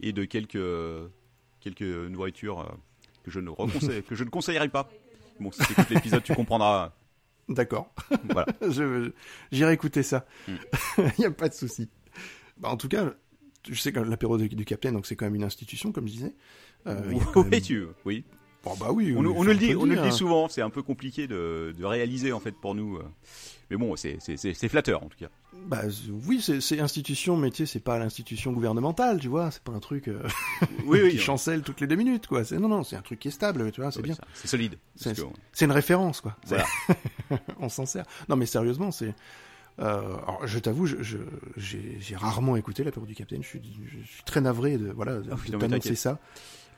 et 0.00 0.12
de 0.12 0.24
quelques 0.24 0.58
quelques 1.60 1.82
nourritures 1.82 2.76
que 3.24 3.30
je 3.30 3.40
ne 3.40 3.50
que 4.00 4.14
je 4.14 4.24
ne 4.24 4.30
conseillerais 4.30 4.68
pas. 4.68 4.88
Bon, 5.40 5.50
si 5.52 5.62
tu 5.64 5.72
écoutes 5.72 5.90
l'épisode, 5.90 6.22
tu 6.22 6.34
comprendras. 6.34 6.92
D'accord. 7.48 7.92
Voilà. 8.30 8.46
J'irai 9.52 9.72
écouter 9.72 10.02
ça. 10.02 10.26
Mm. 10.46 10.52
Il 10.98 11.20
n'y 11.20 11.24
a 11.26 11.30
pas 11.30 11.48
de 11.48 11.54
souci. 11.54 11.88
Bah, 12.58 12.68
en 12.70 12.76
tout 12.76 12.88
cas, 12.88 13.12
je 13.68 13.74
sais 13.80 13.92
que 13.92 14.00
l'apéro 14.00 14.38
du, 14.38 14.48
du 14.48 14.64
Capitaine, 14.64 14.94
donc 14.94 15.06
c'est 15.06 15.16
quand 15.16 15.26
même 15.26 15.34
une 15.34 15.44
institution, 15.44 15.92
comme 15.92 16.06
je 16.08 16.12
disais. 16.12 16.34
Euh, 16.86 17.00
oui, 17.08 17.44
même- 17.50 17.60
tu, 17.60 17.84
oui. 18.04 18.24
Bon, 18.64 18.74
bah 18.78 18.90
oui. 18.92 19.14
On, 19.16 19.24
on 19.24 19.42
le 19.44 19.54
dit, 19.54 19.74
on 19.76 19.80
nous 19.80 19.86
le 19.86 19.94
dire, 19.94 20.02
dit 20.02 20.08
hein. 20.08 20.12
souvent. 20.12 20.48
C'est 20.48 20.62
un 20.62 20.70
peu 20.70 20.82
compliqué 20.82 21.28
de, 21.28 21.72
de 21.78 21.84
réaliser 21.84 22.32
en 22.32 22.40
fait 22.40 22.52
pour 22.52 22.74
nous. 22.74 22.96
euh. 22.96 23.04
Mais 23.70 23.76
bon, 23.76 23.94
c'est 23.96 24.18
flatteur 24.68 25.02
en 25.04 25.08
tout 25.08 25.18
cas. 25.18 25.28
Bah 25.66 25.82
oui, 26.26 26.40
c'est 26.40 26.80
institution, 26.80 27.36
mais 27.36 27.50
tu 27.50 27.58
sais, 27.58 27.72
c'est 27.74 27.80
pas 27.84 27.98
l'institution 27.98 28.52
gouvernementale, 28.52 29.20
tu 29.20 29.28
vois. 29.28 29.50
C'est 29.50 29.62
pas 29.62 29.72
un 29.72 29.78
truc 29.80 30.08
euh, 30.08 30.22
Oui, 30.86 31.00
oui. 31.02 31.10
qui 31.12 31.18
chancelle 31.18 31.62
toutes 31.62 31.80
les 31.80 31.86
deux 31.86 31.96
minutes, 31.96 32.26
quoi. 32.26 32.42
Non, 32.52 32.68
non, 32.68 32.82
c'est 32.84 32.96
un 32.96 33.02
truc 33.02 33.18
qui 33.20 33.28
est 33.28 33.32
stable, 33.32 33.70
tu 33.72 33.80
vois. 33.80 33.90
C'est 33.92 34.02
bien. 34.02 34.16
C'est 34.34 34.48
solide. 34.48 34.76
C'est- 34.96 35.14
que- 35.16 35.64
une 35.64 35.72
référence, 35.72 36.20
quoi. 36.20 36.36
Voilà. 36.46 36.64
on 37.60 37.68
s'en 37.68 37.86
sert. 37.86 38.06
Non, 38.28 38.36
mais 38.36 38.46
sérieusement, 38.46 38.90
c'est. 38.90 39.14
Euh, 39.80 39.84
alors, 40.26 40.40
je 40.46 40.58
t'avoue, 40.58 40.86
je- 40.86 40.96
je- 41.02 41.18
j'ai 41.56 42.16
rarement 42.16 42.56
écouté 42.56 42.82
l'apéro 42.84 43.06
du 43.06 43.14
Capitaine. 43.14 43.42
Je 43.42 43.48
suis, 43.48 43.62
je 43.86 44.06
suis 44.12 44.22
très 44.24 44.40
navré 44.40 44.76
de 44.76 44.90
voilà 44.90 45.18
de, 45.18 45.30
oui, 45.32 45.50
de 45.50 45.56
t'annoncer 45.56 45.94
ça. 45.94 46.18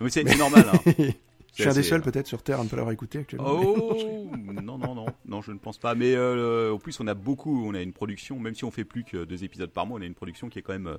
Mais 0.01 0.11
c'est 0.11 0.27
c'est 0.29 0.37
normal. 0.37 0.67
hein. 0.73 0.81
je 1.55 1.63
suis 1.63 1.71
un 1.71 1.75
des 1.75 1.83
seuls 1.83 2.01
euh, 2.01 2.05
peut-être 2.05 2.27
sur 2.27 2.43
Terre 2.43 2.61
à 2.61 2.65
ne 2.65 2.69
pas 2.69 2.77
l'avoir 2.77 2.93
écouté 2.93 3.19
actuellement. 3.19 3.61
Oh 3.63 4.31
non 4.63 4.79
non 4.79 4.95
non 4.95 5.07
non 5.27 5.43
je 5.43 5.53
ne 5.53 5.59
pense 5.59 5.79
pas 5.79 5.95
mais 5.95 6.15
euh, 6.15 6.73
en 6.73 6.79
plus 6.79 6.99
on 7.01 7.07
a 7.07 7.15
beaucoup 7.15 7.67
on 7.67 7.75
a 7.75 7.81
une 7.81 7.93
production 7.93 8.39
même 8.39 8.55
si 8.55 8.65
on 8.65 8.71
fait 8.71 8.85
plus 8.85 9.05
que 9.05 9.25
deux 9.25 9.45
épisodes 9.45 9.71
par 9.71 9.87
mois 9.87 9.99
on 9.99 10.03
a 10.03 10.07
une 10.07 10.15
production 10.15 10.49
qui 10.49 10.59
est 10.59 10.63
quand 10.63 10.73
même 10.73 10.87
euh, 10.87 10.99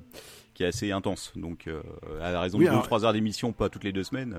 qui 0.53 0.63
est 0.63 0.67
assez 0.67 0.91
intense 0.91 1.31
donc 1.35 1.67
euh, 1.67 1.81
à 2.21 2.31
la 2.31 2.41
raison 2.41 2.57
Oui, 2.57 2.65
de 2.65 2.69
deux 2.69 2.71
alors- 2.73 2.83
ou 2.83 2.85
trois 2.87 3.05
heures 3.05 3.13
d'émission 3.13 3.51
pas 3.53 3.69
toutes 3.69 3.83
les 3.83 3.91
deux 3.91 4.03
semaines 4.03 4.35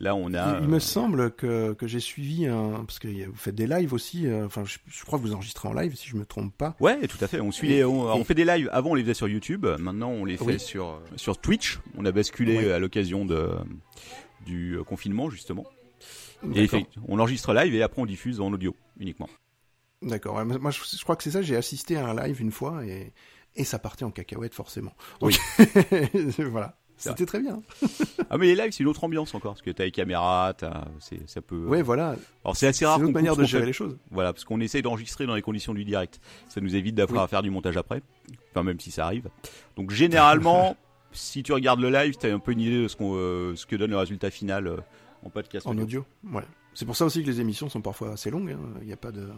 là 0.00 0.14
on 0.14 0.32
a 0.34 0.58
Il, 0.58 0.64
il 0.64 0.68
me 0.68 0.78
semble 0.78 1.30
que, 1.32 1.72
que 1.74 1.86
j'ai 1.86 2.00
suivi 2.00 2.46
un 2.46 2.84
parce 2.86 2.98
que 2.98 3.08
vous 3.08 3.36
faites 3.36 3.54
des 3.54 3.66
lives 3.68 3.92
aussi. 3.92 4.26
Enfin, 4.44 4.64
je, 4.64 4.78
je 4.88 5.04
crois 5.04 5.18
que 5.18 5.24
vous 5.24 5.32
enregistrez 5.32 5.68
en 5.68 5.74
live 5.74 5.94
si 5.94 6.08
je 6.08 6.16
me 6.16 6.24
trompe 6.26 6.52
pas. 6.56 6.74
Ouais, 6.80 7.06
tout 7.06 7.18
à 7.20 7.28
fait. 7.28 7.40
On 7.40 7.52
suit 7.52 7.68
Et- 7.68 7.76
les, 7.76 7.84
on, 7.84 8.08
et- 8.12 8.18
on 8.18 8.24
fait 8.24 8.34
des 8.34 8.44
lives. 8.44 8.68
Avant, 8.72 8.90
on 8.90 8.94
les 8.94 9.02
faisait 9.02 9.14
sur 9.14 9.28
YouTube. 9.28 9.64
Maintenant, 9.78 10.10
on 10.10 10.24
les 10.24 10.36
fait 10.36 10.44
Oui. 10.44 10.58
sur 10.60 11.00
sur 11.14 11.38
Twitch. 11.38 11.78
On 11.96 12.04
a 12.04 12.10
basculé 12.10 12.72
à 12.72 12.80
l'occasion 12.80 13.24
de 13.24 13.50
du 14.44 14.74
euh, 14.76 14.84
confinement 14.84 15.30
justement. 15.30 15.64
Et 16.54 16.68
on 17.08 17.18
enregistre 17.20 17.52
live 17.54 17.74
et 17.74 17.82
après 17.82 18.02
on 18.02 18.06
diffuse 18.06 18.40
en 18.40 18.52
audio 18.52 18.74
uniquement. 18.98 19.28
D'accord. 20.02 20.44
moi, 20.44 20.70
je, 20.72 20.80
je 20.96 21.02
crois 21.04 21.14
que 21.14 21.22
c'est 21.22 21.30
ça. 21.30 21.42
J'ai 21.42 21.54
assisté 21.56 21.96
à 21.96 22.08
un 22.08 22.14
live 22.26 22.40
une 22.40 22.50
fois 22.50 22.84
et, 22.84 23.12
et 23.54 23.62
ça 23.64 23.78
partait 23.78 24.04
en 24.04 24.10
cacahuète 24.10 24.52
forcément. 24.54 24.92
Oui. 25.20 25.36
Donc, 25.58 26.40
voilà. 26.50 26.76
C'était 26.96 27.26
très 27.26 27.40
bien. 27.40 27.62
Ah 28.30 28.38
mais 28.38 28.46
les 28.46 28.54
lives, 28.54 28.70
c'est 28.72 28.82
une 28.82 28.88
autre 28.88 29.04
ambiance 29.04 29.34
encore 29.34 29.52
parce 29.52 29.60
que 29.62 29.70
t'as 29.70 29.84
les 29.84 29.90
caméras, 29.90 30.54
t'as, 30.56 30.86
c'est, 31.00 31.28
ça 31.28 31.42
peut. 31.42 31.66
Ouais, 31.66 31.82
voilà. 31.82 32.16
Alors 32.44 32.56
c'est 32.56 32.66
assez 32.66 32.78
C'est 32.78 32.86
rare. 32.86 33.02
une 33.02 33.12
manière 33.12 33.36
de 33.36 33.44
gérer 33.44 33.62
fait. 33.62 33.66
les 33.66 33.72
choses. 33.74 33.98
Voilà, 34.10 34.32
parce 34.32 34.44
qu'on 34.44 34.58
essaye 34.60 34.80
d'enregistrer 34.80 35.26
dans 35.26 35.34
les 35.34 35.42
conditions 35.42 35.74
du 35.74 35.84
direct. 35.84 36.18
Ça 36.48 36.62
nous 36.62 36.74
évite 36.74 36.94
d'avoir 36.94 37.20
Oui. 37.22 37.24
à 37.24 37.28
faire 37.28 37.42
du 37.42 37.50
montage 37.50 37.76
après. 37.76 38.00
Enfin, 38.50 38.62
même 38.62 38.80
si 38.80 38.90
ça 38.90 39.04
arrive. 39.04 39.28
Donc, 39.76 39.90
généralement, 39.90 40.76
si 41.12 41.42
tu 41.42 41.52
regardes 41.52 41.80
le 41.80 41.90
live, 41.90 42.16
t'as 42.18 42.32
un 42.32 42.38
peu 42.38 42.52
une 42.52 42.60
idée 42.60 42.82
de 42.82 42.88
ce, 42.88 42.96
qu'on, 42.96 43.14
euh, 43.16 43.54
ce 43.56 43.66
que 43.66 43.76
donne 43.76 43.90
le 43.90 43.96
résultat 43.96 44.30
final 44.30 44.66
euh, 44.66 44.76
en 45.24 45.30
podcast. 45.30 45.66
En 45.66 45.76
audio. 45.78 46.04
Ouais. 46.30 46.42
C'est 46.74 46.84
pour 46.86 46.96
ça 46.96 47.04
aussi 47.04 47.22
que 47.22 47.26
les 47.28 47.40
émissions 47.40 47.68
sont 47.68 47.80
parfois 47.82 48.12
assez 48.12 48.30
longues. 48.30 48.50
hein. 48.52 48.78
Il 48.80 48.86
n'y 48.86 48.92
a 48.92 48.96
pas 48.96 49.12
de. 49.12 49.28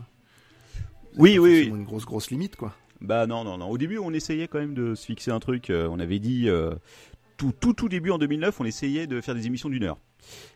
Oui, 1.16 1.36
pas 1.36 1.42
oui, 1.42 1.60
oui. 1.62 1.66
Une 1.68 1.84
grosse 1.84 2.04
grosse 2.04 2.30
limite 2.30 2.56
quoi. 2.56 2.74
Bah 3.00 3.26
non, 3.26 3.44
non, 3.44 3.58
non. 3.58 3.68
Au 3.68 3.78
début, 3.78 3.98
on 3.98 4.12
essayait 4.12 4.48
quand 4.48 4.58
même 4.58 4.74
de 4.74 4.94
se 4.94 5.04
fixer 5.04 5.30
un 5.30 5.40
truc. 5.40 5.70
euh, 5.70 5.88
on 5.90 5.98
avait 5.98 6.18
dit 6.20 6.48
tout, 7.36 7.52
tout, 7.58 7.72
tout 7.74 7.88
début 7.88 8.10
en 8.10 8.18
2009, 8.18 8.60
on 8.60 8.64
essayait 8.64 9.06
de 9.06 9.20
faire 9.20 9.34
des 9.34 9.46
émissions 9.46 9.68
d'une 9.68 9.84
heure. 9.84 9.98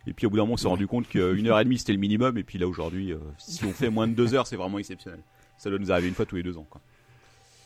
Et 0.06 0.12
puis 0.14 0.26
au 0.26 0.30
bout 0.30 0.36
d'un 0.36 0.44
moment, 0.44 0.54
on 0.54 0.56
s'est 0.56 0.68
rendu 0.68 0.86
compte 0.86 1.08
qu'une 1.08 1.46
heure 1.48 1.58
et 1.60 1.64
demie 1.64 1.78
c'était 1.78 1.92
le 1.92 1.98
minimum. 1.98 2.38
Et 2.38 2.44
puis 2.44 2.58
là 2.58 2.66
aujourd'hui, 2.68 3.12
si 3.38 3.64
on 3.64 3.72
fait 3.72 3.90
moins 3.90 4.06
de 4.08 4.14
deux 4.14 4.34
heures, 4.34 4.46
c'est 4.46 4.56
vraiment 4.56 4.78
exceptionnel. 4.78 5.20
Ça 5.58 5.68
doit 5.70 5.78
nous 5.78 5.90
arriver 5.92 6.08
une 6.08 6.14
fois 6.14 6.24
tous 6.24 6.36
les 6.36 6.42
deux 6.44 6.56
ans. 6.56 6.66
Quoi. 6.70 6.80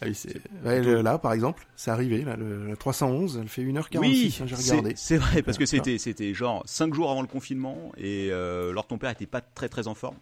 Ah 0.03 0.09
oui, 0.09 0.15
c'est- 0.15 0.41
ouais, 0.65 0.83
le- 0.83 1.01
là, 1.01 1.19
par 1.19 1.33
exemple, 1.33 1.67
c'est 1.77 1.91
arrivé, 1.91 2.23
là, 2.23 2.37
le, 2.37 2.67
la 2.67 2.77
311, 2.77 3.39
elle 3.41 3.49
fait 3.49 3.63
1h46, 3.63 4.43
hein, 4.43 4.47
j'ai 4.47 4.57
c'est- 4.57 4.71
regardé. 4.73 4.93
C'est 4.97 5.17
vrai 5.17 5.43
parce 5.43 5.59
que 5.59 5.67
c'était 5.67 5.99
c'était 5.99 6.35
genre 6.35 6.63
cinq 6.67 6.93
jours 6.95 7.11
avant 7.11 7.23
le 7.23 7.29
confinement 7.29 7.93
et 7.97 8.29
euh, 8.33 8.71
alors 8.71 8.87
ton 8.87 8.99
père 8.99 9.11
était 9.11 9.27
pas 9.27 9.41
très 9.41 9.69
très 9.69 9.87
en 9.87 9.95
forme. 9.95 10.17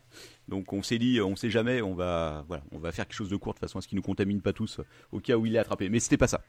Donc 0.48 0.72
on 0.72 0.82
s'est 0.82 0.98
dit, 0.98 1.20
on 1.20 1.36
sait 1.36 1.50
jamais, 1.50 1.80
on 1.80 1.94
va 1.94 2.44
voilà, 2.48 2.62
on 2.72 2.78
va 2.78 2.92
faire 2.92 3.06
quelque 3.06 3.16
chose 3.16 3.30
de 3.30 3.36
court 3.36 3.54
de 3.54 3.58
façon 3.60 3.78
à 3.78 3.80
ce 3.82 3.88
qu'il 3.88 3.96
nous 3.96 4.02
contamine 4.02 4.40
pas 4.42 4.52
tous 4.52 4.80
au 5.12 5.20
cas 5.20 5.36
où 5.36 5.46
il 5.46 5.54
est 5.54 5.58
attrapé. 5.58 5.88
Mais 5.88 6.00
c'était 6.00 6.16
pas 6.16 6.28
ça. 6.28 6.42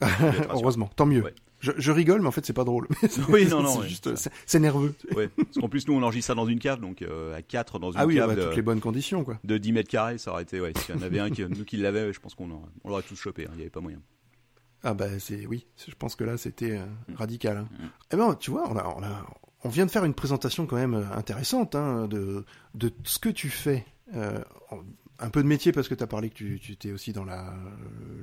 Heureusement, 0.50 0.90
tant 0.96 1.06
mieux. 1.06 1.22
Ouais. 1.22 1.34
Je, 1.60 1.70
je 1.76 1.92
rigole, 1.92 2.20
mais 2.22 2.26
en 2.26 2.32
fait, 2.32 2.44
c'est 2.44 2.52
pas 2.52 2.64
drôle. 2.64 2.88
Oui, 3.28 3.46
non, 3.46 3.62
non, 3.62 3.82
c'est 3.86 4.54
ouais, 4.54 4.60
nerveux. 4.60 4.94
Ouais. 5.14 5.28
Parce 5.36 5.58
qu'en 5.58 5.68
plus 5.68 5.86
nous 5.86 5.94
on 5.94 6.02
enregistre 6.02 6.26
ça 6.28 6.34
dans 6.34 6.46
une 6.46 6.58
cave, 6.58 6.80
donc 6.80 7.02
euh, 7.02 7.36
à 7.36 7.42
4 7.42 7.78
dans 7.78 7.92
une 7.92 7.98
Ah 8.00 8.06
oui, 8.06 8.16
cave 8.16 8.34
bah, 8.34 8.42
toutes 8.46 8.56
les 8.56 8.62
bonnes 8.62 8.80
conditions, 8.80 9.22
quoi. 9.22 9.38
de 9.44 9.58
10 9.58 9.72
mètres 9.72 9.88
carrés, 9.88 10.18
ça 10.18 10.32
aurait 10.32 10.42
été 10.42 10.60
ouais. 10.60 10.72
S'il 10.76 10.96
y 10.96 10.98
en 10.98 11.02
avait 11.02 11.20
un 11.20 11.30
qui, 11.30 11.44
nous 11.44 11.64
qui 11.64 11.76
l'avait, 11.76 12.12
je 12.12 12.18
pense 12.18 12.34
qu'on 12.34 12.50
on 12.82 12.88
l'aurait 12.88 13.02
tous 13.04 13.14
chopé. 13.14 13.44
hein, 13.46 13.50
Il 13.54 13.58
y 13.58 13.62
avait 13.62 13.70
pas 13.70 13.80
moyen. 13.80 14.00
Ah 14.82 14.94
bah 14.94 15.20
c'est 15.20 15.46
oui, 15.46 15.64
je 15.86 15.94
pense 15.94 16.16
que 16.16 16.24
là 16.24 16.36
c'était 16.36 16.72
euh, 16.72 16.84
Mm. 17.08 17.14
radical. 17.14 17.56
hein. 17.58 17.68
Eh 18.12 18.16
ben 18.16 18.34
tu 18.34 18.50
vois, 18.50 18.68
on 18.68 18.76
a, 18.76 18.94
on 18.96 19.02
a- 19.04 19.24
on 19.62 19.68
vient 19.68 19.86
de 19.86 19.90
faire 19.92 20.04
une 20.04 20.14
présentation 20.14 20.66
quand 20.66 20.74
même 20.74 20.94
euh, 20.94 21.04
intéressante 21.16 21.76
hein, 21.76 22.08
de 22.08 22.44
de 22.74 22.90
ce 23.04 23.20
que 23.20 23.28
tu 23.28 23.48
fais. 23.48 23.86
Euh, 24.16 24.40
un 25.22 25.30
peu 25.30 25.42
de 25.42 25.48
métier 25.48 25.72
parce 25.72 25.88
que 25.88 25.94
tu 25.94 26.02
as 26.02 26.06
parlé 26.06 26.28
que 26.30 26.34
tu, 26.34 26.58
tu 26.60 26.72
étais 26.72 26.92
aussi 26.92 27.12
dans 27.12 27.24
la 27.24 27.50
euh, 27.50 27.54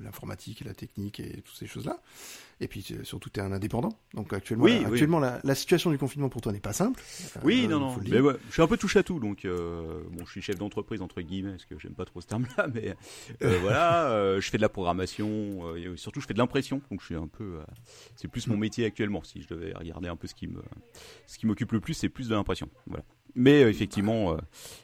l'informatique 0.04 0.62
et 0.62 0.66
la 0.66 0.74
technique 0.74 1.20
et 1.20 1.42
toutes 1.42 1.56
ces 1.56 1.66
choses-là. 1.68 2.02
Et 2.62 2.68
puis 2.68 2.84
tu- 2.84 3.04
surtout 3.06 3.30
tu 3.30 3.40
es 3.40 3.44
un 3.44 3.52
indépendant. 3.54 3.98
Donc 4.14 4.34
actuellement 4.34 4.66
Oui, 4.66 4.76
oui. 4.80 4.86
actuellement 4.86 5.20
la, 5.20 5.40
la 5.44 5.56
situation 5.56 5.92
du 5.92 5.98
confinement 5.98 6.30
pour 6.30 6.42
toi 6.42 6.52
n'est 6.52 6.60
pas 6.60 6.74
simple. 6.74 7.02
Oui, 7.44 7.64
Euh, 7.66 7.70
non, 7.70 7.80
non. 7.80 7.98
Mais 8.10 8.20
ouais, 8.20 8.36
je 8.50 8.54
suis 8.54 8.62
un 8.62 8.68
peu 8.68 8.76
touche 8.78 8.98
à 8.98 9.04
tout, 9.04 9.20
donc 9.20 9.46
euh, 9.46 10.04
bon, 10.12 10.26
je 10.26 10.32
suis 10.32 10.42
chef 10.42 10.58
d'entreprise 10.58 11.02
entre 11.02 11.22
guillemets, 11.22 11.52
parce 11.52 11.66
que 11.66 11.80
j'aime 11.80 11.94
pas 11.94 12.06
trop 12.06 12.20
ce 12.22 12.28
terme-là, 12.28 12.68
mais 12.74 12.96
euh, 13.44 13.58
voilà, 13.62 14.10
euh, 14.12 14.42
je 14.42 14.50
fais 14.50 14.58
de 14.58 14.62
la 14.62 14.70
programmation, 14.70 15.28
euh, 15.74 15.94
et 15.94 15.98
surtout 15.98 16.20
je 16.22 16.28
fais 16.28 16.34
de 16.34 16.40
l'impression, 16.40 16.82
donc 16.92 17.00
je 17.00 17.06
suis 17.06 17.16
un 17.16 17.28
peu, 17.28 17.44
euh, 17.60 17.64
c'est 18.18 18.28
plus 18.28 18.48
mon 18.48 18.58
métier 18.58 18.86
actuellement. 18.86 19.24
Si 19.24 19.42
je 19.42 19.48
devais 19.48 19.74
regarder 19.74 20.10
un 20.10 20.16
peu 20.18 20.28
ce 20.28 20.36
qui 20.36 20.48
me, 20.48 20.62
ce 21.28 21.38
qui 21.38 21.46
m'occupe 21.48 21.72
le 21.72 21.80
plus, 21.80 21.94
c'est 21.94 22.10
plus 22.10 22.28
de 22.28 22.36
l'impression, 22.36 22.68
voilà. 22.88 23.06
Mais 23.36 23.64
euh, 23.64 23.70
effectivement, 23.70 24.34
euh, 24.34 24.38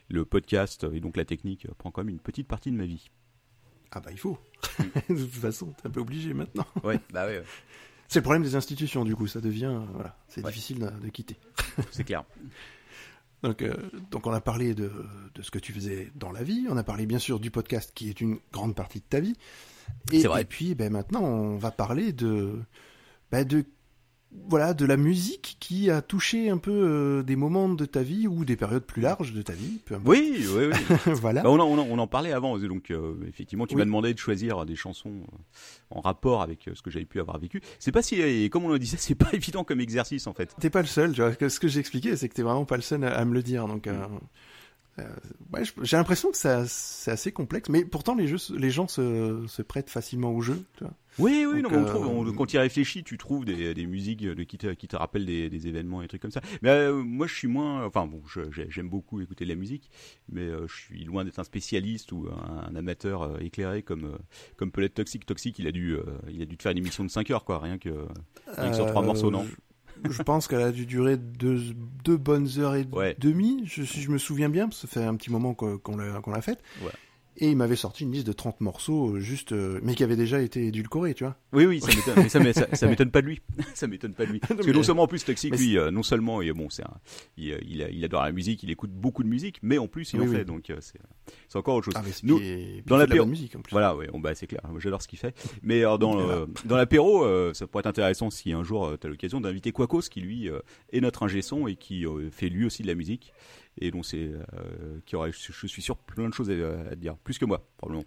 le 0.09 0.25
podcast 0.25 0.85
et 0.93 0.99
donc 0.99 1.17
la 1.17 1.25
technique 1.25 1.65
euh, 1.65 1.73
prend 1.77 1.91
quand 1.91 2.01
même 2.03 2.09
une 2.13 2.19
petite 2.19 2.47
partie 2.47 2.71
de 2.71 2.77
ma 2.77 2.85
vie. 2.85 3.09
Ah 3.91 3.99
bah 4.01 4.11
il 4.11 4.17
faut. 4.19 4.37
de 5.09 5.15
toute 5.15 5.31
façon, 5.31 5.67
t'es 5.81 5.87
un 5.87 5.91
peu 5.91 5.99
obligé 6.01 6.33
maintenant. 6.33 6.65
Ouais, 6.83 6.99
bah 7.11 7.25
ouais, 7.27 7.41
C'est 8.07 8.19
le 8.19 8.23
problème 8.23 8.43
des 8.43 8.55
institutions 8.55 9.05
du 9.05 9.15
coup, 9.15 9.27
ça 9.27 9.41
devient 9.41 9.65
euh, 9.65 9.79
voilà, 9.93 10.17
c'est 10.27 10.41
Ouais. 10.43 10.51
difficile 10.51 10.79
de, 10.79 10.89
de 10.89 11.09
quitter. 11.09 11.37
c'est 11.91 12.03
clair. 12.03 12.23
Donc, 13.43 13.61
euh, 13.61 13.75
donc 14.09 14.25
on 14.25 14.31
a 14.31 14.41
parlé 14.41 14.73
de, 14.73 14.91
de 15.35 15.41
ce 15.43 15.51
que 15.51 15.59
tu 15.59 15.71
faisais 15.71 16.11
dans 16.15 16.31
la 16.31 16.41
vie, 16.41 16.65
on 16.67 16.77
a 16.77 16.83
parlé 16.83 17.05
bien 17.05 17.19
sûr 17.19 17.39
du 17.39 17.51
podcast 17.51 17.91
qui 17.93 18.09
est 18.09 18.19
une 18.19 18.39
grande 18.51 18.73
partie 18.75 18.99
de 18.99 19.05
ta 19.07 19.19
vie. 19.19 19.35
Et, 20.11 20.21
C'est 20.21 20.27
vrai. 20.27 20.41
et 20.41 20.45
puis 20.45 20.73
ben, 20.73 20.91
maintenant 20.91 21.21
on 21.21 21.55
va 21.57 21.69
parler 21.69 22.11
de, 22.11 22.59
ben, 23.31 23.45
de, 23.45 23.63
voilà, 24.47 24.73
de 24.73 24.85
la 24.85 24.97
musique 24.97 25.57
qui 25.59 25.89
a 25.89 26.01
touché 26.01 26.49
un 26.49 26.57
peu 26.57 26.71
euh, 26.71 27.23
des 27.23 27.35
moments 27.35 27.69
de 27.69 27.85
ta 27.85 28.01
vie 28.03 28.27
ou 28.27 28.45
des 28.45 28.55
périodes 28.55 28.83
plus 28.83 29.01
larges 29.01 29.33
de 29.33 29.41
ta 29.41 29.53
vie. 29.53 29.79
Peu 29.85 29.95
importe. 29.95 30.07
Oui, 30.17 30.45
oui, 30.55 30.65
oui. 30.71 30.95
voilà. 31.13 31.41
Bah, 31.41 31.49
on, 31.49 31.59
en, 31.59 31.65
on, 31.65 31.77
en, 31.79 31.87
on 31.89 31.97
en 31.99 32.07
parlait 32.07 32.31
avant, 32.31 32.57
donc 32.59 32.91
euh, 32.91 33.15
effectivement, 33.27 33.65
tu 33.67 33.75
Oui. 33.75 33.79
m'as 33.79 33.85
demandé 33.85 34.13
de 34.13 34.19
choisir 34.19 34.65
des 34.65 34.75
chansons 34.75 35.09
euh, 35.11 35.37
en 35.89 36.01
rapport 36.01 36.41
avec 36.41 36.69
ce 36.73 36.81
que 36.81 36.91
j'avais 36.91 37.05
pu 37.05 37.19
avoir 37.19 37.39
vécu. 37.39 37.61
C'est 37.79 37.91
pas 37.91 38.01
si, 38.01 38.15
et 38.21 38.49
comme 38.49 38.65
on 38.65 38.69
le 38.69 38.79
disait, 38.79 38.97
c'est 38.99 39.15
pas 39.15 39.29
évident 39.33 39.63
comme 39.63 39.79
exercice 39.79 40.27
en 40.27 40.33
fait. 40.33 40.55
T'es 40.59 40.69
pas 40.69 40.81
le 40.81 40.87
seul, 40.87 41.13
tu 41.13 41.21
vois. 41.21 41.33
Ce 41.49 41.59
que 41.59 41.67
j'ai 41.67 41.79
expliqué, 41.79 42.15
c'est 42.15 42.29
que 42.29 42.33
t'es 42.35 42.43
vraiment 42.43 42.65
pas 42.65 42.75
le 42.75 42.81
seul 42.83 43.03
à, 43.03 43.15
à 43.17 43.25
me 43.25 43.33
le 43.33 43.41
dire. 43.43 43.67
Donc, 43.67 43.87
euh, 43.87 44.05
ouais, 45.53 45.65
je- 45.65 45.73
j'ai 45.83 45.97
l'impression 45.97 46.31
que 46.31 46.37
c'est 46.37 47.11
assez 47.11 47.31
complexe, 47.31 47.69
mais 47.69 47.83
pourtant 47.85 48.15
les, 48.15 48.27
jeux, 48.27 48.37
les 48.57 48.69
gens 48.71 48.87
se, 48.87 49.45
se 49.47 49.61
prêtent 49.61 49.89
facilement 49.89 50.31
au 50.31 50.41
jeu. 50.41 50.63
Tu 50.77 50.83
vois. 50.83 50.93
Oui, 51.17 51.45
oui, 51.49 51.61
Donc, 51.61 51.71
non, 51.71 51.77
on 51.79 51.81
euh, 51.81 51.85
trouve, 51.85 52.07
on- 52.07 52.33
quand 52.33 52.45
tu 52.45 52.57
y 52.57 52.59
réfléchis, 52.59 53.03
tu 53.03 53.17
trouves 53.17 53.45
des, 53.45 53.73
des 53.73 53.85
musiques 53.85 54.19
de, 54.21 54.43
qui, 54.43 54.57
te, 54.57 54.67
qui 54.73 54.87
te 54.89 54.97
rappellent 54.97 55.25
des, 55.25 55.49
des 55.49 55.67
événements 55.67 56.01
et 56.01 56.05
des 56.05 56.07
trucs 56.09 56.21
comme 56.21 56.31
ça. 56.31 56.41
Mais 56.61 56.69
euh, 56.69 56.93
moi, 57.03 57.25
je 57.27 57.33
suis 57.33 57.47
moins. 57.47 57.85
Enfin, 57.85 58.05
bon, 58.05 58.21
j'aime 58.69 58.89
beaucoup 58.89 59.21
écouter 59.21 59.45
de 59.45 59.49
la 59.49 59.55
musique, 59.55 59.89
mais 60.29 60.41
euh, 60.41 60.67
je 60.67 60.75
suis 60.75 61.03
loin 61.05 61.23
d'être 61.23 61.39
un 61.39 61.45
spécialiste 61.45 62.11
ou 62.11 62.27
un, 62.29 62.67
un 62.69 62.75
amateur 62.75 63.21
euh, 63.21 63.37
éclairé 63.39 63.81
comme, 63.81 64.03
euh, 64.05 64.17
comme 64.57 64.71
peut 64.71 64.81
l'être 64.81 64.95
Toxic. 64.95 65.25
Toxic, 65.25 65.57
il 65.59 65.67
a, 65.67 65.71
dû, 65.71 65.93
euh, 65.93 66.03
il 66.29 66.41
a 66.41 66.45
dû 66.45 66.57
te 66.57 66.63
faire 66.63 66.73
une 66.73 66.79
émission 66.79 67.03
de 67.05 67.09
5 67.09 67.31
heures, 67.31 67.45
quoi, 67.45 67.59
rien 67.59 67.77
que, 67.77 67.89
rien 68.57 68.69
que 68.71 68.75
sur 68.75 68.85
trois 68.85 69.01
Euh, 69.01 69.05
morceaux, 69.05 69.31
non? 69.31 69.43
je, 69.43 69.51
je 70.09 70.21
pense 70.23 70.47
qu'elle 70.47 70.61
a 70.61 70.71
dû 70.71 70.85
durer 70.85 71.17
deux, 71.17 71.59
deux 72.03 72.17
bonnes 72.17 72.47
heures 72.57 72.75
et 72.75 72.85
Ouais. 72.91 73.15
demie, 73.19 73.63
je, 73.65 73.83
si 73.83 74.01
je 74.01 74.11
me 74.11 74.17
souviens 74.17 74.49
bien, 74.49 74.67
parce 74.67 74.81
que 74.81 74.87
ça 74.87 74.99
fait 75.01 75.05
un 75.05 75.15
petit 75.15 75.31
moment 75.31 75.53
qu'on 75.53 75.97
l'a 75.97 76.19
qu'on 76.21 76.31
l'a 76.31 76.41
faite. 76.41 76.61
Ouais. 76.81 76.91
Et 77.37 77.51
il 77.51 77.57
m'avait 77.57 77.75
sorti 77.75 78.03
une 78.03 78.11
liste 78.11 78.27
de 78.27 78.31
30 78.31 78.61
morceaux, 78.61 79.15
euh, 79.15 79.19
juste, 79.19 79.51
euh, 79.51 79.79
mais 79.83 79.93
qui 79.93 80.03
avait 80.03 80.15
déjà 80.15 80.41
été 80.41 80.67
édulcorés, 80.67 81.13
tu 81.13 81.25
vois. 81.25 81.35
Oui, 81.51 81.65
oui, 81.65 81.81
ça 81.81 81.87
m'étonne, 81.87 82.53
ça, 82.53 82.67
ça, 82.75 82.87
m'étonne 82.87 83.11
pas 83.11 83.21
de 83.21 83.27
lui. 83.27 83.41
ça 83.73 83.87
m'étonne 83.87 84.13
pas 84.13 84.25
de 84.25 84.31
lui. 84.31 84.39
Parce 84.39 84.65
que 84.65 84.71
non 84.71 84.83
seulement 84.83 85.03
en 85.03 85.07
plus 85.07 85.25
Toxic, 85.25 85.55
lui, 85.57 85.77
euh, 85.77 85.91
non 85.91 86.03
seulement, 86.03 86.41
et 86.41 86.51
bon, 86.53 86.69
c'est 86.69 86.83
un, 86.83 86.93
il, 87.37 88.03
adore 88.05 88.23
la 88.23 88.31
musique, 88.31 88.63
il 88.63 88.71
écoute 88.71 88.91
beaucoup 88.91 89.23
de 89.23 89.27
musique, 89.27 89.59
mais 89.61 89.77
en 89.77 89.87
plus 89.87 90.13
il 90.13 90.21
Oui, 90.21 90.27
en 90.27 90.29
oui. 90.29 90.35
fait, 90.37 90.45
donc 90.45 90.71
c'est, 90.79 91.57
encore 91.57 91.75
autre 91.75 91.85
chose. 91.85 91.93
Ah, 91.97 92.03
mais 92.05 92.11
c'est 92.11 92.25
Nous, 92.25 92.37
puis 92.37 92.83
dans 92.85 92.97
l'apéro- 92.97 93.25
la 93.25 93.29
musique 93.29 93.55
en 93.55 93.61
plus. 93.61 93.71
Voilà, 93.71 93.95
ouais, 93.95 94.07
bon, 94.07 94.19
bah, 94.19 94.33
c'est 94.35 94.47
clair, 94.47 94.61
j'adore 94.79 95.01
ce 95.01 95.07
qu'il 95.07 95.19
fait. 95.19 95.35
Mais 95.61 95.79
alors, 95.79 95.99
dans, 95.99 96.19
euh, 96.29 96.45
l'apéro, 96.69 97.23
euh, 97.25 97.53
ça 97.53 97.67
pourrait 97.67 97.81
être 97.81 97.87
intéressant 97.87 98.29
si 98.29 98.53
un 98.53 98.63
jour 98.63 98.95
tu 98.99 99.07
as 99.07 99.09
l'occasion 99.09 99.41
d'inviter 99.41 99.71
Quacos, 99.71 100.01
qui 100.09 100.21
lui 100.21 100.49
euh, 100.49 100.59
est 100.91 101.01
notre 101.01 101.23
ingé 101.23 101.41
son 101.41 101.67
et 101.67 101.75
qui 101.75 102.05
fait 102.31 102.49
lui 102.49 102.65
aussi 102.65 102.81
de 102.81 102.87
la 102.87 102.95
musique. 102.95 103.33
Et 103.79 103.91
donc, 103.91 104.05
c'est, 104.05 104.29
euh, 104.31 104.99
qui 105.05 105.15
aurait, 105.15 105.31
je, 105.31 105.67
suis 105.67 105.81
sûr, 105.81 105.97
plein 105.97 106.29
de 106.29 106.33
choses 106.33 106.49
à, 106.49 106.95
dire, 106.95 107.15
plus 107.17 107.37
que 107.37 107.45
moi, 107.45 107.67
probablement. 107.77 108.05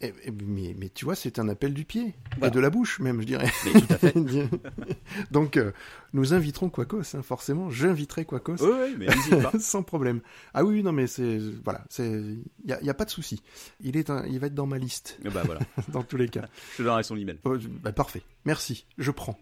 Et- 0.00 0.14
et- 0.24 0.30
mais, 0.30 0.74
mais 0.78 0.88
tu 0.88 1.04
vois, 1.04 1.14
c'est 1.16 1.38
un 1.40 1.48
appel 1.48 1.74
du 1.74 1.84
pied, 1.84 2.14
Voilà. 2.38 2.46
et 2.46 2.50
de 2.54 2.60
la 2.60 2.70
bouche 2.70 3.00
même, 3.00 3.20
je 3.20 3.26
dirais. 3.26 3.50
Mais 3.66 3.80
tout 3.80 3.92
à 3.92 3.98
fait. 3.98 4.14
Donc, 5.30 5.56
euh, 5.56 5.72
nous 6.12 6.32
inviterons 6.32 6.70
Quacos, 6.70 7.14
hein, 7.14 7.22
forcément. 7.22 7.70
J'inviterai 7.70 8.24
Quacos. 8.24 8.56
Oui, 8.60 8.70
oui, 8.70 8.94
mais 8.98 9.42
pas. 9.42 9.52
Sans 9.58 9.82
problème. 9.82 10.20
Ah 10.54 10.64
oui, 10.64 10.82
non, 10.82 10.92
mais 10.92 11.06
c'est 11.06 11.38
voilà, 11.64 11.84
c'est 11.90 12.08
il 12.08 12.44
y 12.70 12.72
a, 12.72 12.80
y 12.82 12.88
a 12.88 12.94
pas 12.94 13.04
de 13.04 13.10
souci. 13.10 13.42
Il 13.80 13.96
est, 13.96 14.10
un- 14.10 14.24
il 14.26 14.38
va 14.38 14.46
être 14.46 14.54
dans 14.54 14.66
ma 14.66 14.78
liste 14.78 15.18
bah 15.24 15.42
voilà, 15.44 15.60
dans 15.88 16.02
tous 16.04 16.16
les 16.16 16.28
cas. 16.28 16.46
je 16.72 16.78
te 16.78 16.82
donnerai 16.82 17.02
son 17.02 17.16
email. 17.16 17.38
Oh, 17.44 17.56
bah, 17.82 17.92
parfait, 17.92 18.22
merci, 18.44 18.86
je 18.96 19.10
prends. 19.10 19.38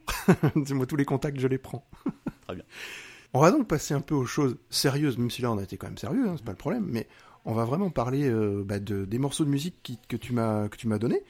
Moi, 0.55 0.87
tous 0.87 0.97
les 0.97 1.05
contacts, 1.05 1.39
je 1.39 1.47
les 1.47 1.59
prends. 1.59 1.87
Très 2.47 2.55
bien. 2.57 2.65
On 3.35 3.41
va 3.41 3.51
donc 3.51 3.69
passer 3.69 3.95
un 3.95 4.01
peu 4.01 4.15
aux 4.15 4.27
choses 4.27 4.57
sérieuses, 4.71 5.19
même 5.19 5.31
si 5.31 5.43
là 5.43 5.53
on 5.53 5.59
a 5.59 5.63
été 5.63 5.77
quand 5.77 5.87
même 5.87 5.99
sérieux, 5.99 6.29
hein, 6.29 6.35
c'est 6.37 6.45
pas 6.45 6.53
le 6.53 6.59
problème, 6.59 6.87
mais 6.89 7.07
on 7.45 7.53
va 7.53 7.65
vraiment 7.65 7.91
parler 7.91 8.29
euh, 8.29 8.65
bah, 8.65 8.79
de, 8.79 9.05
des 9.05 9.19
morceaux 9.19 9.45
de 9.45 9.51
musique 9.51 9.99
que 10.09 10.17
tu 10.17 10.33
m'as 10.33 10.69
que 10.69 10.77
tu 10.77 10.89
m'as 10.89 10.99
donné, 10.99 11.23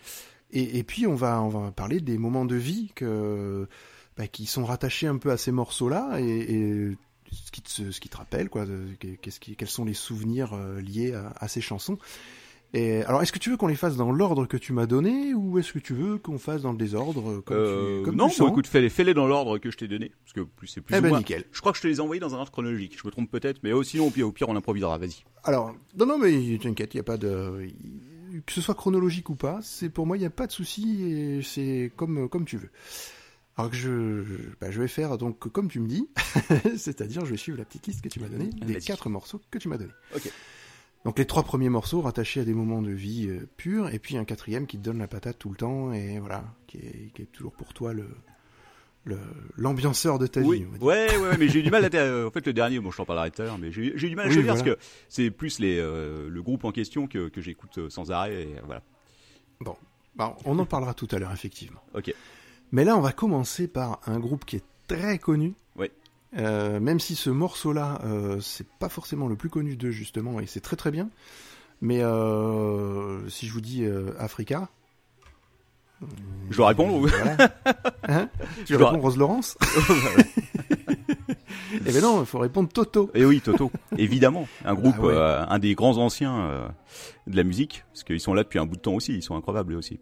et, 0.51 0.83
puis 0.85 1.07
on 1.07 1.15
va 1.15 1.43
on 1.43 1.49
va 1.49 1.73
parler 1.73 2.01
des 2.01 2.17
moments 2.17 2.47
de 2.47 2.57
vie 2.57 2.93
bah, 4.17 4.27
qui 4.29 4.47
sont 4.47 4.65
rattachés 4.65 5.07
un 5.07 5.19
peu 5.19 5.31
à 5.31 5.37
ces 5.37 5.53
morceaux-là 5.53 6.21
et, 6.21 6.97
ce 7.31 7.51
qui 7.51 7.61
te 7.61 7.91
ce 7.91 8.01
qui 8.01 8.09
te 8.09 8.17
rappelle 8.17 8.49
quoi, 8.49 8.65
qu'est-ce 9.21 9.39
quels 9.41 9.69
sont 9.69 9.85
les 9.85 9.93
souvenirs 9.93 10.55
euh, 10.55 10.81
liés 10.81 11.13
à 11.13 11.49
ces 11.49 11.61
chansons. 11.61 11.99
Et 12.75 13.03
alors, 13.05 13.23
est-ce 13.23 13.33
que 13.33 13.39
tu 13.39 13.49
veux 13.51 13.57
qu'on 13.57 13.67
les 13.67 13.77
fasse 13.77 13.97
dans 13.97 14.13
l'ordre 14.13 14.45
que 14.47 14.59
tu 14.59 14.75
m'as 14.75 14.85
donné, 14.87 15.33
ou 15.33 15.59
est-ce 15.59 15.73
que 15.73 15.79
tu 15.79 15.95
veux 15.95 16.19
qu'on 16.19 16.39
fasse 16.39 16.61
dans 16.63 16.73
le 16.73 16.77
désordre 16.79 17.41
comme 17.41 17.57
Euh, 17.57 17.99
tu, 18.01 18.05
comme 18.05 18.17
non, 18.17 18.29
tu 18.29 18.41
bon, 18.41 18.49
écoute, 18.51 18.67
fais-les, 18.67 18.91
fais-les 18.91 19.15
dans 19.15 19.27
l'ordre 19.27 19.57
que 19.59 19.71
je 19.71 19.77
t'ai 19.79 19.89
donné, 19.89 20.13
parce 20.25 20.35
que 20.35 20.41
plus 20.43 20.67
c'est 20.67 20.83
plus 20.83 20.95
Eh 20.95 20.99
ou 20.99 21.03
ben 21.03 21.09
moins- 21.09 21.19
nickel. 21.19 21.45
Je 21.51 21.61
crois 21.61 21.73
que 21.73 21.79
je 21.79 21.83
te 21.83 21.87
les 21.89 21.97
ai 21.97 22.01
envoyés 22.01 22.21
dans 22.21 22.35
un 22.35 22.39
ordre 22.39 22.53
chronologique. 22.53 22.99
Je 23.01 23.07
me 23.07 23.11
trompe 23.11 23.31
peut-être, 23.31 23.61
mais 23.63 23.73
oh, 23.73 23.83
sinon 23.83 24.09
au 24.09 24.11
pire, 24.11 24.29
au 24.29 24.33
pire 24.33 24.51
on 24.51 24.57
improvisera. 24.57 24.99
Vas-y. 24.99 25.25
Alors, 25.45 25.75
non, 25.97 26.05
non, 26.05 26.19
mais 26.19 26.59
t'inquiète, 26.63 26.93
il 26.93 26.99
n'y 26.99 27.01
a 27.01 27.05
pas 27.05 27.17
de. 27.17 27.69
Que 28.45 28.53
ce 28.53 28.61
soit 28.61 28.75
chronologique 28.75 29.31
ou 29.31 29.35
pas, 29.35 29.61
c'est 29.63 29.89
pour 29.89 30.07
moi, 30.07 30.19
il 30.19 30.21
n'y 30.21 30.27
a 30.27 30.31
pas 30.31 30.47
de 30.47 30.53
souci, 30.53 31.03
et 31.03 31.41
c'est 31.43 31.91
comme, 31.97 32.29
comme 32.29 32.45
tu 32.45 32.59
veux. 32.59 32.71
Alors 33.57 33.71
que 33.71 33.77
je, 33.77 34.23
je, 34.23 34.35
bah, 34.61 34.71
je 34.71 34.81
vais 34.81 34.87
faire 34.89 35.19
donc 35.19 35.39
comme 35.51 35.69
tu 35.69 35.81
me 35.81 35.89
dis, 35.89 36.09
c'est-à-dire 36.77 37.25
je 37.25 37.31
vais 37.33 37.37
suivre 37.37 37.59
la 37.59 37.65
petite 37.65 37.87
liste 37.89 38.03
que 38.03 38.09
tu 38.09 38.21
m'as 38.21 38.29
donnée, 38.29 38.51
des 38.51 38.77
quatre 38.77 39.09
morceaux 39.09 39.41
que 39.51 39.59
tu 39.59 39.69
m'as 39.69 39.79
donnés. 39.79 39.91
Ok. 40.15 40.31
Donc 41.09 41.19
les 41.19 41.25
trois 41.25 41.43
premiers 41.43 41.71
morceaux 41.71 42.03
rattachés 42.03 42.41
à 42.41 42.45
des 42.45 42.53
moments 42.53 42.83
de 42.83 42.91
vie 42.91 43.29
euh, 43.29 43.49
purs, 43.57 43.89
et 43.89 43.99
puis 43.99 44.19
un 44.19 44.27
quatrième 44.27 44.67
qui 44.67 44.77
te 44.77 44.83
donne 44.83 44.99
la 44.99 45.09
patate 45.09 45.39
tout 45.39 45.49
le 45.49 45.57
temps, 45.57 45.91
et 45.95 46.19
voilà, 46.19 46.45
qui 46.67 46.77
est, 46.77 47.11
qui 47.15 47.23
est 47.23 47.33
toujours 47.33 47.53
pour 47.53 47.73
toi 47.73 47.95
le 47.95 48.09
l'ambianceur 49.57 50.19
de 50.19 50.27
ta 50.27 50.43
Oui, 50.43 50.67
vie. 50.71 50.79
ouais, 50.85 51.17
ouais, 51.17 51.39
mais 51.39 51.49
j'ai 51.49 51.61
eu 51.61 51.63
du 51.63 51.71
mal 51.71 51.83
à. 51.83 51.89
euh, 51.95 52.29
en 52.29 52.31
fait, 52.31 52.47
le 52.47 52.53
dernier, 52.53 52.79
bon, 52.79 52.91
je 52.91 52.99
t'en 52.99 53.07
parlerai 53.07 53.31
tout 53.31 53.41
à 53.41 53.47
l'heure, 53.47 53.57
mais 53.57 53.73
j'ai 53.73 53.87
eu 53.87 54.11
du 54.11 54.17
mal 54.17 54.27
à 54.27 54.29
Oui, 54.29 54.35
choisir 54.35 54.55
voilà. 54.55 54.65
parce 54.75 54.77
que 54.77 54.85
c'est 55.09 55.31
plus 55.31 55.61
les, 55.61 55.79
euh, 55.79 56.29
le 56.29 56.43
groupe 56.43 56.65
en 56.65 56.73
question 56.73 57.07
que, 57.07 57.29
que 57.31 57.41
j'écoute 57.41 57.89
sans 57.89 58.11
arrêt. 58.11 58.43
Et 58.43 58.57
voilà. 58.67 58.83
Bon, 59.63 59.77
on 60.45 60.59
en 60.59 60.67
parlera 60.67 60.93
tout 60.93 61.09
à 61.11 61.19
l'heure, 61.19 61.33
effectivement. 61.33 61.81
Ok. 61.95 62.13
Mais 62.71 62.85
là, 62.85 62.99
on 62.99 63.01
va 63.01 63.13
commencer 63.13 63.67
par 63.67 64.01
un 64.07 64.19
groupe 64.19 64.45
qui 64.45 64.57
est 64.57 64.65
très 64.89 65.19
connu. 65.19 65.55
Ouais. 65.75 65.91
Euh, 66.37 66.79
même 66.81 67.01
si 67.01 67.15
ce 67.17 67.31
morceau-là, 67.31 68.01
euh, 68.05 68.39
c'est 68.41 68.67
pas 68.79 68.89
forcément 68.91 69.29
le 69.29 69.37
plus 69.37 69.49
connu 69.49 69.77
d'eux, 69.77 69.91
justement, 69.91 70.41
et 70.41 70.47
c'est 70.47 70.61
très 70.61 70.77
très 70.77 70.91
bien. 70.91 71.09
Mais 71.81 72.03
euh, 72.03 73.27
si 73.31 73.47
je 73.47 73.53
vous 73.53 73.61
dis 73.63 73.85
euh, 73.85 74.13
Africa, 74.19 74.69
Je 76.51 76.57
dois 76.57 76.69
répondre 76.69 76.95
ou 76.95 77.07
Voilà. 77.07 77.37
Hein 78.09 78.29
tu 78.67 78.75
Je 78.75 78.79
dois- 78.79 78.91
réponds 78.91 79.03
Rose 79.03 79.17
Laurence 79.17 79.57
Eh 81.87 81.93
ben 81.93 82.03
non, 82.03 82.21
il 82.21 82.27
faut 82.27 82.39
répondre 82.39 82.69
Toto. 82.69 83.11
Eh 83.15 83.25
oui, 83.25 83.41
Toto, 83.41 83.71
évidemment. 83.97 84.47
Un 84.65 84.75
groupe, 84.75 84.97
Ah 84.99 85.03
ouais. 85.03 85.17
un 85.49 85.59
des 85.59 85.75
grands 85.75 85.97
anciens 85.99 86.71
de 87.27 87.37
la 87.37 87.45
musique, 87.45 87.85
parce 87.93 88.05
qu'ils 88.05 88.21
sont 88.21 88.35
là 88.35 88.43
depuis 88.43 88.59
un 88.59 88.67
bout 88.67 88.77
de 88.77 88.81
temps 88.83 88.95
aussi, 88.95 89.15
ils 89.15 89.23
sont 89.23 89.37
incroyables 89.37 89.75
aussi. 89.75 90.01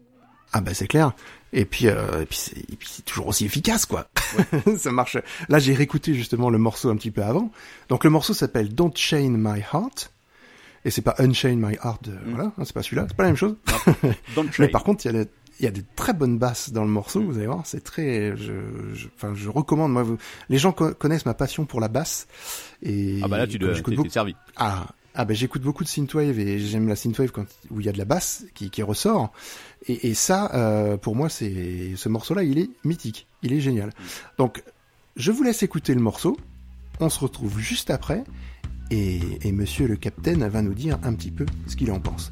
Ah 0.53 0.61
bah 0.61 0.73
c'est 0.73 0.87
clair. 0.87 1.13
Et 1.53 1.65
puis, 1.65 1.87
euh, 1.87 2.21
et 2.21 2.25
puis 2.25 2.37
c'est 2.37 2.57
et 2.57 2.75
puis 2.75 2.89
c'est 2.91 3.05
toujours 3.05 3.27
aussi 3.27 3.45
efficace 3.45 3.85
quoi. 3.85 4.09
ça 4.77 4.91
marche. 4.91 5.17
Là 5.49 5.59
j'ai 5.59 5.73
réécouté 5.73 6.13
justement 6.13 6.49
le 6.49 6.57
morceau 6.57 6.89
un 6.89 6.95
petit 6.97 7.11
peu 7.11 7.23
avant. 7.23 7.51
Donc 7.89 8.03
le 8.03 8.09
morceau 8.09 8.33
s'appelle 8.33 8.73
Don't 8.73 8.91
Chain 8.95 9.29
My 9.37 9.59
Heart. 9.73 10.11
Et 10.85 10.91
c'est 10.91 11.01
pas 11.01 11.15
Unchain 11.19 11.55
My 11.57 11.75
Heart. 11.83 12.07
euh, 12.07 12.17
Voilà, 12.27 12.45
hein, 12.57 12.63
c'est 12.63 12.71
pas 12.73 12.83
celui-là. 12.83 13.05
C'est 13.09 13.17
pas 13.17 13.23
la 13.23 13.29
même 13.29 13.35
chose. 13.35 13.55
Don't 14.35 14.49
Mais 14.59 14.69
par 14.69 14.83
contre 14.83 15.05
il 15.05 15.11
y 15.13 15.17
a 15.19 15.23
des 15.23 15.29
il 15.59 15.63
y 15.63 15.67
a 15.67 15.71
des 15.71 15.83
très 15.95 16.13
bonnes 16.13 16.37
basses 16.37 16.71
dans 16.71 16.83
le 16.83 16.89
morceau, 16.91 17.19
vous 17.23 17.35
allez 17.39 17.47
voir, 17.47 17.65
c'est 17.65 17.83
très, 17.83 18.37
je, 18.37 18.53
je- 18.93 19.07
enfin, 19.15 19.33
je 19.33 19.49
recommande. 19.49 19.91
Moi, 19.91 20.03
vous- 20.03 20.17
les 20.49 20.59
gens 20.59 20.71
co- 20.71 20.93
connaissent 20.93 21.25
ma 21.25 21.33
passion 21.33 21.65
pour 21.65 21.79
la 21.79 21.87
basse, 21.87 22.27
et 22.83 23.21
Ah 23.23 23.27
bah 23.27 23.39
là, 23.39 23.47
tu 23.47 23.57
dois, 23.57 23.73
t'es 23.73 23.81
beaucoup- 23.81 24.07
servi. 24.07 24.35
ah, 24.57 24.85
ah 25.19 25.25
ben 25.25 25.35
j'écoute 25.35 25.63
beaucoup 25.63 25.83
de 25.83 25.89
synthwave 25.89 26.37
et 26.39 26.59
j'aime 26.59 26.87
la 26.87 26.95
synthwave 26.95 27.31
quand 27.31 27.45
où 27.71 27.79
il 27.81 27.87
y 27.87 27.89
a 27.89 27.91
de 27.91 27.97
la 27.97 28.05
basse 28.05 28.45
qui, 28.53 28.69
qui 28.69 28.83
ressort. 28.83 29.31
Et, 29.87 30.09
et 30.09 30.13
ça, 30.13 30.51
euh, 30.53 30.95
pour 30.95 31.15
moi, 31.15 31.27
c'est 31.27 31.93
ce 31.95 32.07
morceau-là, 32.07 32.43
il 32.43 32.59
est 32.59 32.69
mythique, 32.83 33.25
il 33.41 33.51
est 33.51 33.59
génial. 33.59 33.89
Donc, 34.37 34.63
je 35.15 35.31
vous 35.31 35.41
laisse 35.41 35.63
écouter 35.63 35.95
le 35.95 36.01
morceau. 36.01 36.37
On 36.99 37.09
se 37.09 37.19
retrouve 37.19 37.59
juste 37.59 37.89
après. 37.89 38.23
Et, 38.91 39.19
et 39.41 39.51
Monsieur 39.51 39.87
le 39.87 39.95
Capitaine 39.95 40.47
va 40.47 40.61
nous 40.61 40.75
dire 40.75 40.99
un 41.01 41.13
petit 41.15 41.31
peu 41.31 41.47
ce 41.65 41.75
qu'il 41.75 41.91
en 41.91 41.99
pense. 41.99 42.31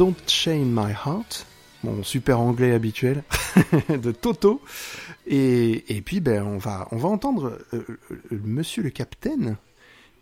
Don't 0.00 0.14
Chain 0.26 0.64
My 0.64 0.92
Heart, 0.92 1.44
mon 1.84 2.02
super 2.02 2.40
anglais 2.40 2.72
habituel 2.72 3.22
de 3.90 4.12
Toto, 4.12 4.62
et, 5.26 5.94
et 5.94 6.00
puis 6.00 6.20
ben 6.20 6.42
on 6.42 6.56
va 6.56 6.88
on 6.90 6.96
va 6.96 7.10
entendre 7.10 7.58
euh, 7.74 7.84
euh, 8.32 8.40
Monsieur 8.42 8.82
le 8.82 8.88
Capitaine 8.88 9.58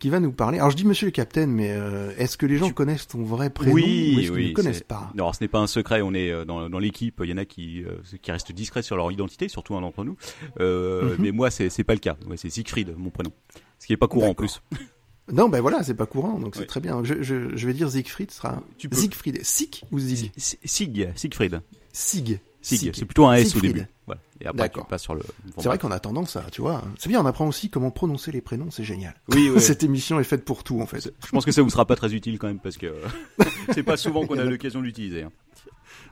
qui 0.01 0.11
va 0.11 0.19
nous 0.19 0.33
parler. 0.33 0.59
Alors 0.59 0.73
je 0.73 0.77
dis 0.77 0.85
Monsieur 0.85 1.07
le 1.07 1.13
Capitaine, 1.13 1.53
mais 1.53 1.71
euh, 1.71 2.11
est-ce 2.19 2.37
que 2.37 2.47
les 2.47 2.57
gens 2.57 2.67
Tu- 2.67 2.75
connaissent 2.75 3.07
ton 3.07 3.23
vrai 3.23 3.51
prénom 3.51 3.73
Oui, 3.73 4.15
ou 4.17 4.19
est-ce 4.19 4.27
qu'ils 4.29 4.31
oui, 4.33 4.49
ne 4.51 4.55
connaissent 4.55 4.83
pas 4.83 5.13
Non, 5.15 5.33
ce 5.33 5.39
n'est 5.45 5.49
pas 5.49 5.61
un 5.61 5.69
secret. 5.69 6.03
On 6.03 6.13
est 6.13 6.45
dans, 6.45 6.69
dans 6.69 6.79
l'équipe. 6.81 7.21
Il 7.23 7.31
y 7.31 7.33
en 7.33 7.37
a 7.39 7.45
qui 7.45 7.85
qui 8.21 8.33
restent 8.33 8.51
discrets 8.51 8.83
sur 8.83 8.97
leur 8.97 9.13
identité, 9.13 9.47
surtout 9.49 9.77
un 9.77 9.81
d'entre 9.83 10.03
nous. 10.03 10.17
Euh, 10.59 11.11
Mhm. 11.11 11.17
Mais 11.21 11.31
moi, 11.31 11.51
c'est 11.53 11.71
c'est 11.71 11.85
pas 11.85 11.95
le 11.95 12.01
cas. 12.01 12.17
Ouais, 12.29 12.37
c'est 12.37 12.51
Siegfried, 12.51 12.95
mon 12.97 13.11
prénom. 13.11 13.31
Ce 13.79 13.87
qui 13.87 13.93
est 13.93 13.97
pas 13.97 14.09
courant 14.09 14.31
en 14.31 14.35
plus. 14.35 14.61
Non, 15.33 15.49
ben 15.49 15.61
voilà, 15.61 15.83
c'est 15.83 15.95
pas 15.95 16.07
courant, 16.07 16.39
donc 16.39 16.55
c'est 16.55 16.63
Oui. 16.63 16.67
très 16.67 16.81
bien. 16.81 17.05
Je, 17.05 17.23
je, 17.23 17.57
je 17.57 17.67
vais 17.67 17.75
dire 17.75 17.91
Siegfried, 17.91 18.31
sera 18.31 18.63
Tu 18.79 18.89
peux. 18.89 18.97
Siegfried, 18.97 19.45
Sig 19.45 19.83
ou 19.93 19.99
Zig 19.99 20.33
Si- 20.37 20.59
Sig, 20.65 21.13
Siegfried. 21.17 21.61
Sig. 21.93 22.41
Sig. 22.63 22.91
C'est 22.95 23.05
plutôt 23.05 23.27
un 23.27 23.35
S 23.35 23.47
au 23.49 23.51
Siegfried. 23.51 23.75
début. 23.75 23.87
Voilà. 24.07 24.21
Et 24.41 24.47
après, 24.47 24.59
D'accord. 24.59 24.85
tu 24.87 24.91
passes 24.91 25.03
sur 25.03 25.15
le. 25.15 25.23
C'est 25.59 25.65
vrai 25.69 25.79
qu'on 25.79 25.91
a 25.91 26.01
tendance 26.01 26.37
à, 26.37 26.43
tu 26.51 26.61
vois, 26.61 26.83
c'est 26.99 27.09
bien, 27.09 27.21
on 27.21 27.27
apprend 27.27 27.47
aussi 27.47 27.71
comment 27.71 27.91
prononcer 27.91 28.33
les 28.33 28.41
prénoms, 28.41 28.71
c'est 28.71 28.85
génial. 28.85 29.15
Oui, 29.31 29.51
oui. 29.55 29.61
Cette 29.61 29.83
émission 29.83 30.19
est 30.19 30.25
faite 30.25 30.45
pour 30.45 30.65
tout, 30.65 30.81
en 30.81 30.87
fait. 30.87 31.13
Je 31.25 31.31
pense 31.31 31.45
que 31.45 31.53
ça 31.53 31.63
vous 31.63 31.71
sera 31.71 31.87
pas 31.87 31.97
très 31.97 32.15
utile 32.15 32.39
quand 32.39 32.47
même 32.49 32.59
parce 32.59 32.77
que 32.79 32.93
c'est 33.75 33.83
pas 33.83 33.97
souvent 33.97 34.27
qu'on 34.27 34.39
a 34.39 34.45
l'occasion 34.45 34.81
d'utiliser. 34.81 35.23
hein. 35.25 35.33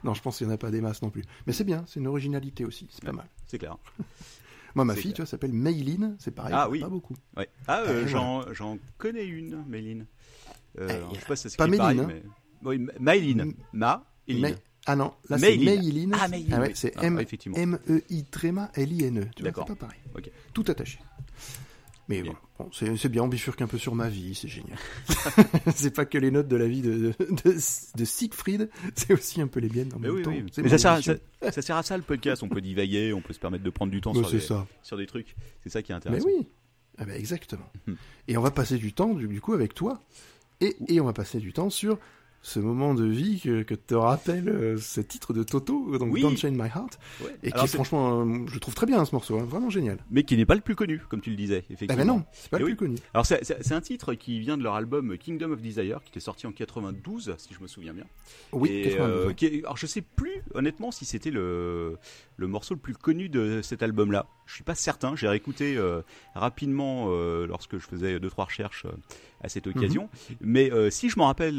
Non, 0.04 0.12
je 0.14 0.20
pense 0.22 0.36
qu'il 0.38 0.46
n'y 0.46 0.52
en 0.52 0.54
a 0.54 0.58
pas 0.58 0.70
des 0.70 0.80
masses 0.80 1.02
non 1.02 1.10
plus. 1.10 1.24
Mais 1.46 1.52
c'est 1.52 1.64
bien, 1.64 1.84
c'est 1.88 2.00
une 2.00 2.06
originalité 2.06 2.64
aussi, 2.64 2.86
c'est 2.90 3.02
pas 3.04 3.12
mal. 3.12 3.26
C'est 3.46 3.58
clair. 3.58 3.76
Moi, 4.76 4.84
ma 4.84 4.94
C'est 4.94 5.00
fille, 5.00 5.10
clair. 5.12 5.16
tu 5.16 5.22
vois, 5.22 5.26
s'appelle 5.26 5.52
Mayline, 5.52 6.16
c'est 6.20 6.30
pareil, 6.30 6.52
Ah 6.54 6.64
pas 6.66 6.68
oui. 6.68 6.84
beaucoup. 6.84 7.16
Ouais. 7.36 7.48
Ah, 7.66 7.80
euh, 7.80 8.06
j'en 8.06 8.52
j'en 8.52 8.78
connais 8.98 9.24
une, 9.26 9.64
Méline. 9.66 10.06
Euh, 10.78 10.86
Eh, 11.10 11.14
je 11.14 11.20
sais 11.20 11.26
pas 11.26 11.34
si 11.36 11.50
ça 11.50 11.56
pas 11.56 11.66
pareil, 11.66 11.96
Méline, 11.98 12.06
mais 12.06 12.22
oui, 12.62 12.78
Ma- 12.78 12.92
Maïline. 13.00 13.40
M- 13.40 13.54
Ma. 13.72 14.04
May- 14.28 14.54
Ah 14.84 14.94
non, 14.94 15.14
là 15.30 15.38
c'est 15.38 15.56
Mayline. 15.56 15.64
Mayline. 15.64 16.14
Ah, 16.20 16.28
Mayline, 16.28 16.54
ouais, 16.54 16.66
oui. 16.68 16.72
c'est 16.74 16.92
Ah, 16.96 17.04
M 17.06 17.18
effectivement. 17.18 17.56
M 17.56 17.78
E 17.88 18.02
I 18.10 18.24
tréma 18.24 18.70
L 18.74 18.92
I 18.92 19.04
N 19.04 19.18
E. 19.20 19.24
Tu 19.34 19.42
vois, 19.42 19.50
D'accord. 19.50 19.64
c'est 19.66 19.74
pas 19.74 19.86
pareil. 19.86 19.98
Ok. 20.14 20.30
Tout 20.52 20.64
attaché. 20.68 20.98
Mais 22.08 22.22
Bien. 22.22 22.34
bon, 22.58 22.70
c'est 22.72 23.08
bien, 23.08 23.24
on 23.24 23.28
bifurque 23.28 23.60
un 23.62 23.66
peu 23.66 23.78
sur 23.78 23.94
ma 23.96 24.08
vie, 24.08 24.34
c'est 24.36 24.46
génial. 24.48 24.78
c'est 25.74 25.90
pas 25.92 26.04
que 26.04 26.18
les 26.18 26.30
notes 26.30 26.46
de 26.46 26.54
la 26.56 26.68
vie 26.68 26.80
de, 26.80 27.12
de, 27.18 27.52
de 27.96 28.04
Siegfried, 28.04 28.70
c'est 28.94 29.12
aussi 29.12 29.40
un 29.40 29.48
peu 29.48 29.58
les 29.60 29.68
miennes 29.68 29.92
en 29.94 29.98
Mais 29.98 30.06
même 30.08 30.16
oui, 30.18 30.22
temps. 30.22 30.30
oui. 30.30 30.44
Mais 30.62 30.68
ça 30.68 30.78
sert, 30.78 30.92
à- 30.92 31.02
ça, 31.02 31.14
ça 31.50 31.62
sert 31.62 31.76
à 31.76 31.82
ça 31.82 31.96
le 31.96 32.04
podcast. 32.04 32.42
On 32.44 32.48
peut 32.48 32.60
divaguer, 32.60 33.12
on 33.12 33.20
peut 33.20 33.32
se 33.32 33.40
permettre 33.40 33.64
de 33.64 33.70
prendre 33.70 33.90
du 33.90 34.00
temps 34.00 34.12
Bah, 34.12 34.20
sur, 34.22 34.30
des, 34.30 34.40
ça. 34.40 34.66
sur 34.82 34.96
des 34.96 35.06
trucs. 35.06 35.34
C'est 35.64 35.68
ça 35.70 35.82
qui 35.82 35.90
est 35.90 35.94
Mais 35.94 35.98
intéressant. 35.98 36.28
oui, 36.28 36.46
ah 36.98 37.04
bah, 37.06 37.16
exactement. 37.18 37.68
Mhm. 37.88 37.96
Et 38.28 38.36
on 38.36 38.42
va 38.42 38.52
passer 38.52 38.78
du 38.78 38.92
temps, 38.92 39.12
du, 39.14 39.26
du 39.26 39.40
coup, 39.40 39.52
avec 39.54 39.74
toi. 39.74 40.00
Et, 40.60 40.76
et 40.88 41.00
on 41.00 41.04
va 41.06 41.12
passer 41.12 41.38
du 41.38 41.52
temps 41.52 41.70
sur 41.70 41.98
ce 42.48 42.60
moment 42.60 42.94
de 42.94 43.04
vie 43.04 43.40
que, 43.40 43.62
que 43.64 43.74
te 43.74 43.94
rappelle 43.96 44.48
euh, 44.48 44.76
ce 44.78 45.00
titre 45.00 45.32
de 45.32 45.42
Toto, 45.42 45.98
donc 45.98 46.12
Oui. 46.12 46.22
Don't 46.22 46.36
Chain 46.36 46.52
My 46.52 46.68
Heart, 46.68 46.96
Ouais. 47.24 47.34
et 47.42 47.50
qui 47.50 47.64
est 47.64 47.66
franchement, 47.66 48.20
euh, 48.24 48.46
je 48.46 48.58
trouve 48.60 48.74
très 48.76 48.86
bien 48.86 49.04
ce 49.04 49.12
morceau, 49.14 49.36
hein, 49.38 49.44
vraiment 49.44 49.68
génial. 49.68 49.98
Mais 50.12 50.22
qui 50.22 50.36
n'est 50.36 50.46
pas 50.46 50.54
le 50.54 50.60
plus 50.60 50.76
connu, 50.76 51.00
comme 51.08 51.20
tu 51.20 51.30
le 51.30 51.36
disais, 51.36 51.64
Ah 51.68 51.72
effectivement. 51.72 51.96
ben 51.96 52.04
non, 52.18 52.24
c'est 52.32 52.48
pas 52.50 52.58
Et 52.58 52.60
le 52.60 52.66
oui. 52.66 52.74
plus 52.76 52.86
connu. 52.86 52.96
Alors 53.14 53.26
c'est- 53.26 53.72
un 53.72 53.80
titre 53.80 54.14
qui 54.14 54.38
vient 54.38 54.56
de 54.56 54.62
leur 54.62 54.74
album 54.76 55.18
Kingdom 55.18 55.50
of 55.50 55.60
Desire, 55.60 56.00
qui 56.04 56.10
était 56.10 56.20
sorti 56.20 56.46
en 56.46 56.52
92, 56.52 57.34
si 57.36 57.52
je 57.52 57.60
me 57.60 57.66
souviens 57.66 57.92
bien. 57.92 58.04
Oui, 58.52 58.70
Et, 58.70 58.82
92. 58.90 59.10
euh, 59.10 59.26
ouais. 59.26 59.34
qui 59.34 59.46
est- 59.46 59.64
alors 59.64 59.76
je 59.76 59.86
sais 59.86 60.02
plus 60.02 60.42
honnêtement 60.54 60.92
si 60.92 61.04
c'était 61.04 61.32
le, 61.32 61.96
le 62.36 62.46
morceau 62.46 62.74
le 62.74 62.80
plus 62.80 62.94
connu 62.94 63.28
de 63.28 63.60
cet 63.62 63.82
album-là. 63.82 64.26
Je 64.46 64.54
suis 64.54 64.64
pas 64.64 64.74
certain. 64.74 65.16
J'ai 65.16 65.28
réécouté 65.28 65.76
euh, 65.76 66.02
rapidement 66.34 67.06
euh, 67.08 67.46
lorsque 67.46 67.78
je 67.78 67.86
faisais 67.86 68.20
deux 68.20 68.30
trois 68.30 68.44
recherches 68.44 68.84
euh, 68.84 68.92
à 69.40 69.48
cette 69.48 69.66
occasion. 69.66 70.08
Mhm. 70.30 70.36
Mais 70.40 70.90
si 70.90 71.08
je 71.08 71.18
m'en 71.18 71.26
rappelle, 71.26 71.56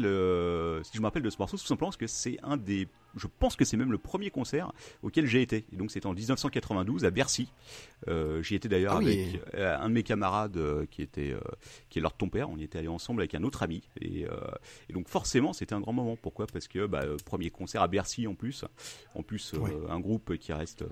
si 0.84 0.96
je 0.96 1.00
me 1.00 1.06
rappelle 1.06 1.22
de 1.22 1.30
ce 1.30 1.38
morceau, 1.38 1.56
c'est 1.56 1.62
tout 1.62 1.68
simplement 1.68 1.88
parce 1.88 1.96
que 1.96 2.06
c'est 2.06 2.38
un 2.42 2.56
des, 2.56 2.88
je 3.18 3.26
pense 3.26 3.56
que 3.56 3.64
c'est 3.64 3.76
même 3.76 3.92
le 3.92 3.98
premier 3.98 4.30
concert 4.30 4.72
auquel 5.02 5.26
j'ai 5.26 5.42
été. 5.42 5.64
Et 5.72 5.76
donc 5.76 5.90
c'était 5.90 6.06
en 6.06 6.14
1992 6.14 7.04
à 7.04 7.10
Bercy. 7.10 7.52
Euh, 8.08 8.42
J'y 8.42 8.54
étais 8.54 8.68
d'ailleurs 8.68 8.94
Ah 8.96 8.98
oui. 8.98 9.28
avec 9.34 9.42
euh, 9.54 9.76
un 9.78 9.88
de 9.88 9.94
mes 9.94 10.02
camarades 10.02 10.56
euh, 10.56 10.86
qui 10.90 11.02
était, 11.02 11.34
qui 11.90 11.98
est 11.98 12.02
l'ordre 12.02 12.16
de 12.16 12.20
ton 12.20 12.28
père. 12.30 12.48
On 12.50 12.56
y 12.56 12.62
était 12.62 12.78
allé 12.78 12.88
ensemble 12.88 13.20
avec 13.20 13.34
un 13.34 13.42
autre 13.42 13.62
ami. 13.62 13.82
Et, 14.00 14.26
et 14.88 14.92
donc 14.92 15.08
forcément, 15.08 15.52
c'était 15.52 15.74
un 15.74 15.80
grand 15.80 15.92
moment. 15.92 16.16
Pourquoi? 16.16 16.46
Parce 16.46 16.68
que 16.68 16.86
bah, 16.86 17.04
premier 17.24 17.50
concert 17.50 17.82
à 17.82 17.88
Bercy 17.88 18.26
en 18.26 18.34
plus. 18.34 18.64
En 19.14 19.22
plus, 19.22 19.52
Ouais. 19.54 19.72
un 19.88 20.00
groupe 20.00 20.36
qui 20.36 20.52
reste. 20.52 20.84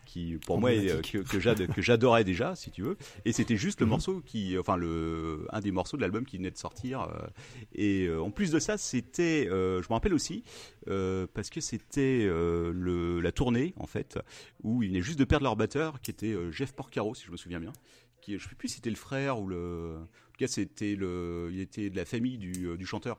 Euh, 0.00 0.04
qui 0.06 0.38
pour 0.44 0.60
moi 0.60 0.72
est, 0.72 0.90
euh, 0.90 1.02
que, 1.02 1.18
que 1.18 1.38
j'ad- 1.40 1.66
que 1.68 1.82
j'adorais 1.82 2.24
déjà 2.24 2.54
si 2.56 2.70
tu 2.70 2.82
veux. 2.82 2.96
Et 3.24 3.32
c'était 3.32 3.56
juste 3.56 3.80
le 3.80 3.86
Mhm. 3.86 3.90
morceau 3.90 4.20
qui 4.20 4.58
enfin 4.58 4.76
le 4.76 5.46
un 5.50 5.60
des 5.60 5.70
morceaux 5.72 5.96
de 5.96 6.02
l'album 6.02 6.24
qui 6.24 6.36
venait 6.36 6.50
de 6.50 6.56
sortir 6.56 7.02
euh, 7.02 7.26
et 7.74 8.06
euh, 8.06 8.20
en 8.22 8.30
plus 8.30 8.50
de 8.50 8.58
ça 8.58 8.76
c'était 8.78 9.48
euh, 9.50 9.82
je 9.82 9.88
me 9.88 9.92
rappelle 9.94 10.14
aussi 10.14 10.42
euh, 10.88 11.26
parce 11.34 11.50
que 11.50 11.60
c'était 11.60 12.24
euh, 12.28 12.72
le 12.74 13.20
la 13.20 13.32
tournée 13.32 13.74
en 13.76 13.86
fait 13.86 14.18
où 14.62 14.82
ils 14.82 14.88
venaient 14.88 15.02
juste 15.02 15.18
de 15.18 15.24
perdre 15.24 15.44
leur 15.44 15.56
batteur 15.56 16.00
qui 16.00 16.10
était 16.10 16.32
euh, 16.32 16.50
Jeff 16.50 16.72
Porcaro 16.72 17.14
si 17.14 17.24
je 17.26 17.30
me 17.30 17.36
souviens 17.36 17.60
bien 17.60 17.72
qui 18.20 18.38
je 18.38 18.48
sais 18.48 18.54
plus 18.54 18.68
si 18.68 18.76
c'était 18.76 18.90
le 18.90 18.96
frère 18.96 19.40
ou 19.40 19.46
le 19.46 19.96
en 19.98 20.32
tout 20.32 20.38
cas 20.38 20.46
c'était 20.48 20.94
le 20.96 21.50
il 21.52 21.60
était 21.60 21.88
de 21.90 21.96
la 21.96 22.04
famille 22.04 22.38
du, 22.38 22.66
euh, 22.66 22.76
du 22.76 22.86
chanteur 22.86 23.18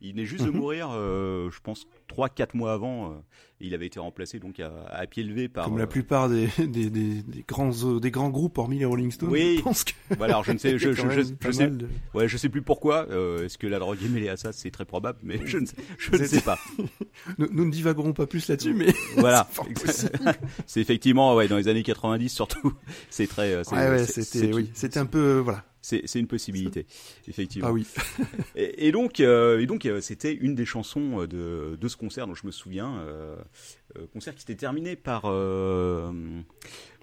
il 0.00 0.12
venait 0.12 0.24
juste 0.26 0.44
de 0.44 0.50
Mhm. 0.50 0.56
mourir, 0.56 0.88
euh, 0.92 1.50
je 1.50 1.58
pense, 1.60 1.86
3-4 2.08 2.54
mois 2.56 2.72
avant. 2.72 3.12
euh, 3.12 3.14
et 3.60 3.66
il 3.66 3.74
avait 3.74 3.86
été 3.86 3.98
remplacé 3.98 4.38
donc 4.38 4.60
à, 4.60 4.70
à 4.88 5.04
pied 5.08 5.24
levé 5.24 5.48
par. 5.48 5.64
Comme 5.64 5.74
euh, 5.74 5.78
la 5.80 5.88
plupart 5.88 6.28
des, 6.28 6.46
des, 6.58 6.90
des, 6.90 7.22
des 7.22 7.44
grands, 7.48 7.72
euh, 7.84 7.98
des 7.98 8.12
grands 8.12 8.30
groupes, 8.30 8.56
hormis 8.58 8.78
les 8.78 8.84
Rolling 8.84 9.10
Stones, 9.10 9.30
Oui. 9.30 9.56
je 9.58 9.62
pense 9.62 9.82
que 9.82 9.92
Voilà, 10.16 10.34
alors 10.34 10.44
je 10.44 10.52
ne 10.52 10.58
sais, 10.58 10.78
je, 10.78 10.92
je, 10.92 11.10
je, 11.10 11.22
je 11.40 11.50
sais, 11.50 11.64
mal 11.68 11.76
de- 11.76 11.88
ouais, 12.14 12.28
je 12.28 12.36
sais 12.36 12.48
plus 12.48 12.62
pourquoi. 12.62 13.08
euh, 13.10 13.44
Est-ce 13.44 13.58
que 13.58 13.66
la 13.66 13.80
drogue 13.80 13.98
est 14.04 14.08
mêlée 14.08 14.28
à 14.28 14.36
ça 14.36 14.52
C'est 14.52 14.70
très 14.70 14.84
probable, 14.84 15.18
mais 15.24 15.40
je 15.44 15.58
ne 15.58 15.66
sais, 15.66 15.74
je 15.98 16.14
ne 16.16 16.24
sais 16.24 16.40
pas. 16.40 16.58
Nous, 17.38 17.48
nous 17.50 17.64
ne 17.64 17.70
divaguerons 17.72 18.12
pas 18.12 18.26
plus 18.28 18.46
là-dessus, 18.48 18.74
mais 18.74 18.94
Voilà, 19.16 19.48
c'est 20.66 20.80
effectivement 20.80 21.34
ouais 21.34 21.48
dans 21.48 21.56
les 21.56 21.68
années 21.68 21.82
90 21.82 22.28
surtout. 22.28 22.72
C'est 23.10 23.26
très. 23.26 23.52
euh, 23.54 23.62
ouais, 23.72 23.88
ouais, 23.90 24.06
c'était, 24.06 24.22
c'est- 24.22 24.54
oui, 24.54 24.70
c'était 24.74 24.98
un 24.98 25.06
peu, 25.06 25.18
euh, 25.18 25.40
voilà. 25.40 25.64
C'est 25.80 26.14
une 26.16 26.26
possibilité, 26.26 26.86
effectivement. 27.28 27.68
Ah 27.68 27.72
oui. 27.72 27.86
Et, 28.56 28.88
et 28.88 28.92
donc, 28.92 29.20
euh, 29.20 29.60
et 29.60 29.66
donc, 29.66 29.86
euh, 29.86 30.00
c'était 30.00 30.34
une 30.34 30.54
des 30.54 30.66
chansons 30.66 31.22
euh, 31.22 31.26
de, 31.26 31.76
de 31.80 31.88
ce 31.88 31.96
concert 31.96 32.26
dont 32.26 32.34
je 32.34 32.46
me 32.46 32.50
souviens. 32.50 32.98
Euh, 33.00 33.36
concert 34.12 34.34
qui 34.34 34.40
s'était 34.40 34.54
terminé 34.54 34.96
par 34.96 35.22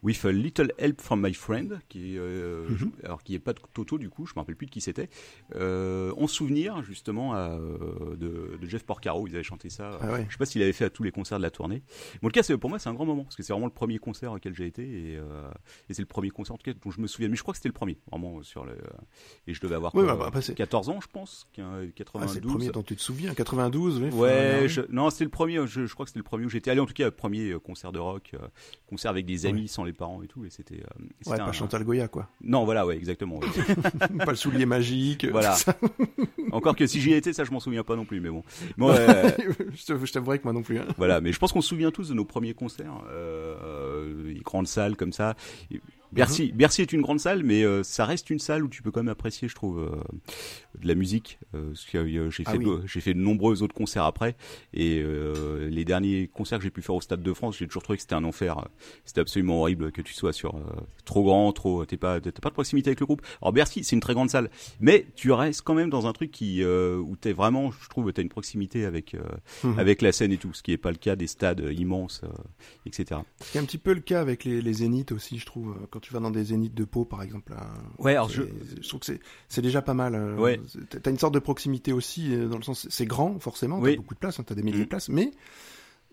With 0.03 0.23
a 0.25 0.31
Little 0.31 0.71
Help 0.77 1.01
from 1.01 1.21
My 1.25 1.33
Friend, 1.33 1.79
qui, 1.89 2.15
est, 2.15 2.17
euh, 2.19 2.67
Mhm. 2.69 2.77
je- 2.77 3.05
alors 3.05 3.23
qui 3.23 3.33
est 3.35 3.39
pas 3.39 3.53
de 3.53 3.59
Toto 3.73 3.97
du 3.97 4.09
coup, 4.09 4.25
je 4.25 4.33
me 4.35 4.39
rappelle 4.39 4.55
plus 4.55 4.67
de 4.67 4.71
qui 4.71 4.81
c'était. 4.81 5.09
Euh, 5.55 6.11
en 6.17 6.27
souvenir 6.27 6.83
justement 6.83 7.33
à, 7.33 7.49
euh, 7.59 8.15
de, 8.15 8.57
de 8.61 8.67
Jeff 8.67 8.83
Porcaro, 8.85 9.27
ils 9.27 9.33
avaient 9.35 9.43
chanté 9.43 9.69
ça. 9.69 9.97
Ah 10.01 10.11
ouais. 10.13 10.25
Je 10.27 10.33
sais 10.33 10.37
pas 10.37 10.45
s'il 10.45 10.61
avait 10.61 10.73
fait 10.73 10.85
à 10.85 10.89
tous 10.89 11.03
les 11.03 11.11
concerts 11.11 11.37
de 11.37 11.43
la 11.43 11.49
tournée. 11.51 11.81
Bon, 12.21 12.29
tout 12.29 12.39
cas, 12.41 12.57
pour 12.57 12.69
moi, 12.69 12.77
c'est 12.79 12.89
un 12.89 12.93
grand 12.93 13.05
moment 13.05 13.23
parce 13.23 13.35
que 13.35 13.43
c'est 13.43 13.53
vraiment 13.53 13.65
le 13.67 13.71
premier 13.73 13.97
concert 13.97 14.31
auquel 14.31 14.53
j'ai 14.53 14.65
été 14.67 14.83
et, 14.83 15.17
euh, 15.17 15.49
et 15.89 15.93
c'est 15.93 16.01
le 16.01 16.07
premier 16.07 16.29
concert 16.29 16.53
en 16.53 16.57
tout 16.57 16.71
cas 16.71 16.77
dont 16.83 16.91
je 16.91 16.99
me 17.01 17.07
souviens. 17.07 17.29
Mais 17.29 17.35
je 17.35 17.41
crois 17.41 17.53
que 17.53 17.57
c'était 17.57 17.69
le 17.69 17.73
premier, 17.73 17.97
vraiment 18.11 18.43
sur 18.43 18.65
le. 18.65 18.77
Et 19.47 19.53
je 19.53 19.61
devais 19.61 19.75
avoir 19.75 19.91
quoi, 19.91 20.03
bah, 20.05 20.29
bah, 20.31 20.41
c'est- 20.41 20.53
14 20.55 20.89
ans, 20.89 20.99
je 21.01 21.07
pense, 21.07 21.47
qu'un- 21.53 21.81
Ah, 21.81 21.87
92. 21.95 22.33
c'est 22.33 22.41
le 22.43 22.47
premier 22.47 22.69
dont 22.69 22.83
tu 22.83 22.95
te 22.95 23.01
souviens, 23.01 23.33
92, 23.33 23.99
oui. 24.01 24.09
Ouais, 24.09 24.65
je- 24.67 24.81
non, 24.89 25.09
c'était 25.09 25.23
le 25.23 25.29
premier. 25.29 25.65
Je, 25.67 25.85
je 25.85 25.93
crois 25.93 26.05
que 26.05 26.09
c'était 26.09 26.19
le 26.19 26.23
premier 26.23 26.45
où 26.45 26.49
j'étais 26.49 26.69
allé. 26.71 26.79
En 26.79 26.85
tout 26.85 26.93
cas, 26.93 27.09
premier 27.11 27.55
concert 27.63 27.91
de 27.91 27.99
rock, 27.99 28.33
concert 28.87 29.11
avec 29.11 29.25
des 29.25 29.45
amis, 29.45 29.67
sans 29.67 29.83
les 29.83 29.93
parents 29.95 30.21
et 30.21 30.27
tout. 30.27 30.45
Et 30.45 30.49
c'était. 30.49 30.75
euh, 30.75 31.03
c'était 31.21 31.31
Ouais, 31.31 31.39
un- 31.41 31.45
pas 31.45 31.51
Chantal 31.51 31.83
Goya, 31.83 32.07
quoi. 32.07 32.29
Non, 32.43 32.65
voilà, 32.65 32.85
ouais, 32.85 32.95
exactement. 32.97 33.39
ouais. 33.39 33.47
pas 34.25 34.31
le 34.31 34.35
soulier 34.35 34.65
magique. 34.65 35.25
Voilà. 35.31 35.55
Encore 36.51 36.75
que 36.75 36.85
si 36.87 37.01
j'y 37.01 37.13
étais, 37.13 37.33
ça, 37.33 37.43
je 37.43 37.51
m'en 37.51 37.59
souviens 37.59 37.83
pas 37.83 37.95
non 37.95 38.05
plus. 38.05 38.19
Mais 38.21 38.29
bon. 38.29 38.43
Bon, 38.77 38.89
euh, 38.91 39.29
je 39.73 40.11
t'avouerai 40.11 40.39
que 40.39 40.43
moi 40.43 40.53
non 40.53 40.61
plus. 40.63 40.77
hein. 40.79 40.85
voilà, 40.97 41.19
mais 41.21 41.31
je 41.33 41.39
pense 41.39 41.51
qu'on 41.51 41.61
se 41.61 41.69
souvient 41.69 41.91
tous 41.91 42.09
de 42.09 42.13
nos 42.13 42.25
premiers 42.25 42.53
concerts, 42.53 43.01
euh, 43.09 43.55
euh, 43.63 44.33
grandes 44.43 44.67
salles 44.67 44.95
comme 44.95 45.11
ça. 45.13 45.35
Et 45.71 45.81
Bercy, 46.15 46.51
Bercy 46.53 46.81
est 46.81 46.93
une 46.93 47.01
grande 47.01 47.19
salle, 47.19 47.43
mais 47.43 47.63
euh, 47.63 47.83
ça 47.83 48.05
reste 48.05 48.29
une 48.29 48.39
salle 48.39 48.63
où 48.63 48.67
tu 48.69 48.81
peux 48.81 48.91
quand 48.91 49.01
même 49.01 49.09
apprécier, 49.11 49.47
je 49.47 49.55
trouve, 49.55 49.79
euh, 49.79 49.91
de 50.81 50.87
la 50.87 50.95
musique. 50.95 51.39
Euh, 51.53 51.73
euh, 51.95 52.29
j'ai 52.29 52.43
Ah 52.45 52.51
fait, 52.51 52.57
oui. 52.57 52.65
de- 52.65 52.81
j'ai 52.85 53.01
fait 53.01 53.13
de 53.13 53.19
nombreux 53.19 53.61
autres 53.63 53.73
concerts 53.75 54.03
après, 54.05 54.35
et 54.73 55.01
euh, 55.03 55.69
les 55.69 55.85
derniers 55.85 56.27
concerts 56.33 56.59
que 56.59 56.63
j'ai 56.63 56.71
pu 56.71 56.81
faire 56.81 56.95
au 56.95 57.01
Stade 57.01 57.21
de 57.21 57.33
France, 57.33 57.57
j'ai 57.57 57.67
toujours 57.67 57.83
trouvé 57.83 57.97
que 57.97 58.01
c'était 58.01 58.15
un 58.15 58.23
enfer. 58.23 58.67
C'était 59.05 59.21
absolument 59.21 59.59
horrible 59.61 59.91
que 59.91 60.01
tu 60.01 60.13
sois 60.13 60.33
sur 60.33 60.55
euh, 60.55 60.61
trop 61.05 61.23
grand, 61.23 61.51
trop, 61.53 61.85
t'es 61.85 61.97
pas, 61.97 62.19
t'as 62.21 62.31
pas 62.31 62.49
de 62.49 62.53
proximité 62.53 62.89
avec 62.89 62.99
le 62.99 63.05
groupe. 63.05 63.21
Alors 63.41 63.53
Bercy, 63.53 63.83
c'est 63.83 63.95
une 63.95 63.99
très 64.01 64.13
grande 64.13 64.29
salle, 64.29 64.49
mais 64.79 65.05
tu 65.15 65.31
restes 65.31 65.61
quand 65.61 65.73
même 65.75 65.89
dans 65.89 66.07
un 66.07 66.13
truc 66.13 66.31
qui, 66.31 66.63
euh, 66.63 66.97
où 66.97 67.15
t'es 67.15 67.33
vraiment, 67.33 67.71
je 67.71 67.89
trouve, 67.89 68.11
t'as 68.13 68.21
une 68.21 68.29
proximité 68.29 68.85
avec, 68.85 69.13
euh, 69.13 69.19
Mhm. 69.63 69.79
avec 69.79 70.01
la 70.01 70.11
scène 70.11 70.31
et 70.31 70.37
tout, 70.37 70.53
ce 70.53 70.63
qui 70.63 70.71
est 70.71 70.77
pas 70.77 70.91
le 70.91 70.97
cas 70.97 71.15
des 71.15 71.27
stades 71.27 71.61
euh, 71.61 71.73
immenses, 71.73 72.21
euh, 72.23 72.27
etc. 72.85 73.21
C'est 73.41 73.59
un 73.59 73.65
petit 73.65 73.77
peu 73.77 73.93
le 73.93 73.99
cas 74.01 74.21
avec 74.21 74.43
les, 74.43 74.61
les 74.61 74.73
zéniths 74.73 75.11
aussi, 75.11 75.37
je 75.39 75.45
trouve. 75.45 75.71
euh, 75.71 75.85
Quand 75.91 76.04
tu 76.05 76.13
vas 76.13 76.19
dans 76.19 76.31
des 76.31 76.43
zéniths 76.43 76.73
de 76.75 76.83
Pau, 76.85 77.03
par 77.05 77.21
exemple. 77.23 77.53
Ouais, 77.99 78.11
alors 78.11 78.29
je... 78.29 78.43
trouve 78.87 78.99
que 78.99 79.05
c'est- 79.07 79.19
c'est 79.49 79.61
déjà 79.61 79.81
pas 79.81 79.93
mal. 79.93 80.13
euh, 80.15 80.35
Ouais. 80.37 80.59
T'as 81.01 81.09
une 81.11 81.17
sorte 81.19 81.33
de 81.33 81.39
proximité 81.39 81.93
aussi, 81.93 82.33
euh, 82.35 82.47
dans 82.47 82.57
le 82.57 82.63
sens, 82.63 82.87
c'est 82.89 83.05
grand, 83.05 83.39
forcément, 83.39 83.79
Oui. 83.79 83.91
t'as 83.91 83.97
beaucoup 83.97 84.13
de 84.13 84.19
place, 84.19 84.39
hein, 84.39 84.43
t'as 84.45 84.55
des 84.55 84.61
milliers 84.63 84.77
Mhm. 84.79 84.83
de 84.83 84.89
places, 84.89 85.09
mais 85.09 85.31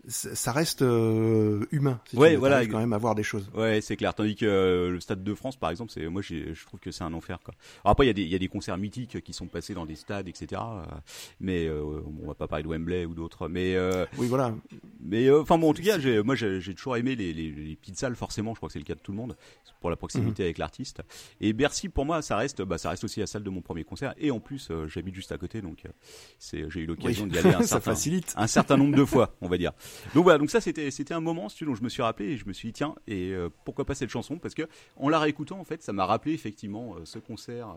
ça 0.07 0.51
reste 0.51 0.81
euh, 0.81 1.65
humain. 1.71 1.99
Si 2.05 2.15
tu 2.15 2.21
Ouais, 2.21 2.33
veux, 2.33 2.37
voilà, 2.37 2.65
quand 2.65 2.79
même 2.79 2.93
à 2.93 2.97
voir 2.97 3.15
des 3.15 3.23
choses. 3.23 3.49
Ouais, 3.53 3.79
c'est 3.81 3.95
clair. 3.95 4.13
Tandis 4.13 4.35
que 4.35 4.45
euh, 4.45 4.89
le 4.91 4.99
Stade 4.99 5.23
de 5.23 5.33
France, 5.33 5.55
par 5.55 5.69
exemple, 5.69 5.91
c'est 5.93 6.05
moi, 6.07 6.21
je 6.21 6.65
trouve 6.65 6.79
que 6.79 6.91
c'est 6.91 7.03
un 7.03 7.13
enfer. 7.13 7.39
Quoi. 7.43 7.53
Alors 7.83 7.91
après, 7.91 8.05
il 8.05 8.07
y 8.07 8.09
a 8.09 8.13
des, 8.13 8.23
il 8.23 8.27
y 8.29 8.35
a 8.35 8.39
des 8.39 8.47
concerts 8.47 8.77
mythiques 8.77 9.21
qui 9.21 9.33
sont 9.33 9.47
passés 9.47 9.73
dans 9.73 9.85
des 9.85 9.95
stades, 9.95 10.27
etc. 10.27 10.61
euh, 10.61 10.83
Mais 11.39 11.67
euh, 11.67 12.01
on 12.21 12.27
va 12.27 12.33
pas 12.33 12.47
parler 12.47 12.63
de 12.63 12.67
Wembley 12.69 13.05
ou 13.05 13.13
d'autres. 13.13 13.47
Mais 13.47 13.75
euh, 13.75 14.05
Oui, 14.17 14.27
voilà. 14.27 14.53
mais 14.99 15.27
euh, 15.27 15.41
enfin 15.41 15.57
bon, 15.57 15.69
en 15.69 15.73
tout 15.73 15.81
cas, 15.83 15.97
moi, 16.23 16.35
j'ai, 16.35 16.59
toujours 16.75 16.97
aimé 16.97 17.15
les, 17.15 17.33
les, 17.33 17.51
les 17.51 17.75
petites 17.75 17.97
salles. 17.97 18.15
Forcément, 18.15 18.53
je 18.53 18.59
crois 18.59 18.67
que 18.69 18.73
c'est 18.73 18.79
le 18.79 18.85
cas 18.85 18.95
de 18.95 18.99
tout 18.99 19.11
le 19.11 19.17
monde 19.17 19.35
pour 19.79 19.89
la 19.89 19.95
proximité 19.97 20.43
avec 20.43 20.57
l'artiste. 20.57 21.01
Et 21.41 21.51
Bercy, 21.53 21.89
pour 21.89 22.05
moi, 22.05 22.21
ça 22.21 22.37
reste, 22.37 22.61
bah, 22.61 22.77
ça 22.77 22.89
reste 22.89 23.03
aussi 23.03 23.19
la 23.19 23.27
salle 23.27 23.43
de 23.43 23.49
mon 23.49 23.61
premier 23.61 23.83
concert. 23.83 24.13
Et 24.17 24.31
en 24.31 24.39
plus, 24.39 24.71
j'habite 24.87 25.13
juste 25.15 25.31
à 25.33 25.37
côté, 25.37 25.61
donc 25.61 25.83
euh, 25.85 25.89
c'est, 26.39 26.69
j'ai 26.69 26.81
eu 26.81 26.85
l'occasion 26.85 27.25
Oui. 27.25 27.31
d'y 27.31 27.37
aller 27.39 27.63
certain, 27.65 27.93
un 28.37 28.47
certain 28.47 28.77
nombre 28.77 28.95
de 28.95 29.03
fois, 29.05 29.35
on 29.41 29.47
va 29.49 29.57
dire. 29.57 29.71
Donc 30.13 30.23
voilà, 30.23 30.37
donc 30.37 30.49
ça 30.49 30.61
c'était 30.61 31.13
un 31.13 31.19
moment 31.19 31.47
dont 31.61 31.75
je 31.75 31.83
me 31.83 31.89
suis 31.89 32.01
rappelé 32.01 32.29
et 32.29 32.37
je 32.37 32.45
me 32.45 32.53
suis 32.53 32.69
dit 32.69 32.73
tiens 32.73 32.95
et 33.07 33.31
euh, 33.31 33.49
pourquoi 33.65 33.85
pas 33.85 33.95
cette 33.95 34.09
chanson? 34.09 34.37
Parce 34.37 34.53
que 34.53 34.63
en 34.97 35.09
la 35.09 35.19
réécoutant 35.19 35.59
en 35.59 35.63
fait 35.63 35.81
ça 35.81 35.93
m'a 35.93 36.05
rappelé 36.05 36.33
effectivement 36.33 36.95
euh, 36.95 37.05
ce 37.05 37.19
concert 37.19 37.75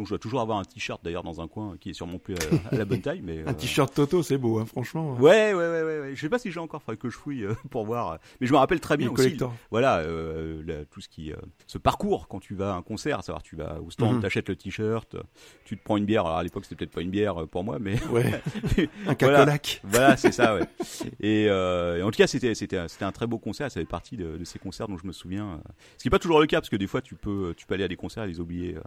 euh, 0.00 0.02
dont 0.02 0.04
je 0.06 0.10
dois 0.10 0.18
toujours 0.18 0.40
avoir 0.40 0.58
un 0.58 0.64
t-shirt 0.64 1.02
d'ailleurs 1.04 1.22
dans 1.22 1.40
un 1.40 1.48
coin 1.48 1.76
qui 1.78 1.90
est 1.90 1.92
sûrement 1.92 2.18
plus 2.18 2.34
à, 2.34 2.74
à 2.74 2.76
la 2.78 2.84
bonne 2.84 3.00
taille 3.02 3.20
mais 3.22 3.42
Un 3.46 3.50
euh, 3.50 3.52
t-shirt 3.52 3.92
Toto, 3.94 4.22
c'est 4.22 4.38
beau, 4.38 4.58
hein, 4.58 4.66
franchement. 4.66 5.14
Ouais, 5.14 5.52
ouais, 5.52 5.54
ouais, 5.54 5.82
ouais, 5.82 6.00
ouais. 6.00 6.12
Je 6.14 6.20
sais 6.20 6.28
pas 6.28 6.38
si 6.38 6.50
j'ai 6.50 6.60
encore, 6.60 6.82
faudrait 6.82 6.96
que 6.96 7.10
je 7.10 7.16
fouille 7.16 7.44
euh, 7.44 7.54
pour 7.70 7.84
voir. 7.84 8.18
Mais 8.40 8.46
je 8.46 8.52
me 8.52 8.58
rappelle 8.58 8.80
très 8.80 8.96
bien 8.96 9.08
Le 9.08 9.12
aussi. 9.12 9.36
Voilà, 9.70 9.98
euh, 9.98 10.62
la- 10.66 10.84
tout 10.84 11.00
ce 11.00 11.08
qui, 11.08 11.32
euh, 11.32 11.36
ce 11.66 11.78
parcours 11.78 12.28
quand 12.28 12.40
tu 12.40 12.54
vas 12.54 12.72
à 12.74 12.76
un 12.76 12.82
concert, 12.82 13.18
à 13.18 13.22
savoir 13.22 13.42
tu 13.42 13.56
vas 13.56 13.80
au 13.80 13.90
stand, 13.90 14.16
Mhm. 14.16 14.22
t'achètes 14.22 14.48
le 14.48 14.56
t-shirt, 14.56 15.16
tu 15.64 15.76
te 15.76 15.82
prends 15.84 15.96
une 15.96 16.04
bière. 16.06 16.24
Alors 16.26 16.38
à 16.38 16.42
l'époque 16.42 16.64
c'était 16.64 16.76
peut-être 16.76 16.92
pas 16.94 17.02
une 17.02 17.10
bière 17.10 17.42
euh, 17.42 17.46
pour 17.46 17.64
moi, 17.64 17.78
mais 17.78 17.96
Ouais. 18.10 18.24
Un 19.06 19.14
Voilà. 19.14 19.14
cacolac. 19.14 19.80
voilà, 19.84 20.16
c'est 20.16 20.32
ça, 20.32 20.54
ouais. 20.54 20.62
Et, 21.20 21.46
euh, 21.48 21.98
et 21.98 22.02
en 22.02 22.10
tout 22.10 22.16
cas, 22.16 22.26
c'était 22.26 22.54
c'était 22.54 22.76
un- 22.78 22.88
c'était 22.88 23.04
un 23.04 23.12
très 23.12 23.26
beau 23.26 23.38
concert. 23.38 23.70
Ça 23.70 23.80
fait 23.80 23.86
partie 23.86 24.16
de, 24.16 24.36
de 24.38 24.44
ces 24.44 24.58
concerts 24.58 24.88
dont 24.88 24.96
je 24.96 25.06
me 25.06 25.12
souviens. 25.12 25.46
euh. 25.54 25.56
Ce 25.98 26.02
qui 26.02 26.08
est 26.08 26.10
pas 26.10 26.18
toujours 26.18 26.40
le 26.40 26.46
cas, 26.46 26.60
parce 26.60 26.70
que 26.70 26.76
des 26.76 26.86
fois, 26.86 27.02
tu 27.02 27.14
peux 27.14 27.54
tu 27.56 27.66
peux 27.66 27.74
aller 27.74 27.84
à 27.84 27.88
des 27.88 27.96
concerts 27.96 28.24
et 28.24 28.28
les 28.28 28.40
oublier 28.40 28.76
euh, 28.76 28.80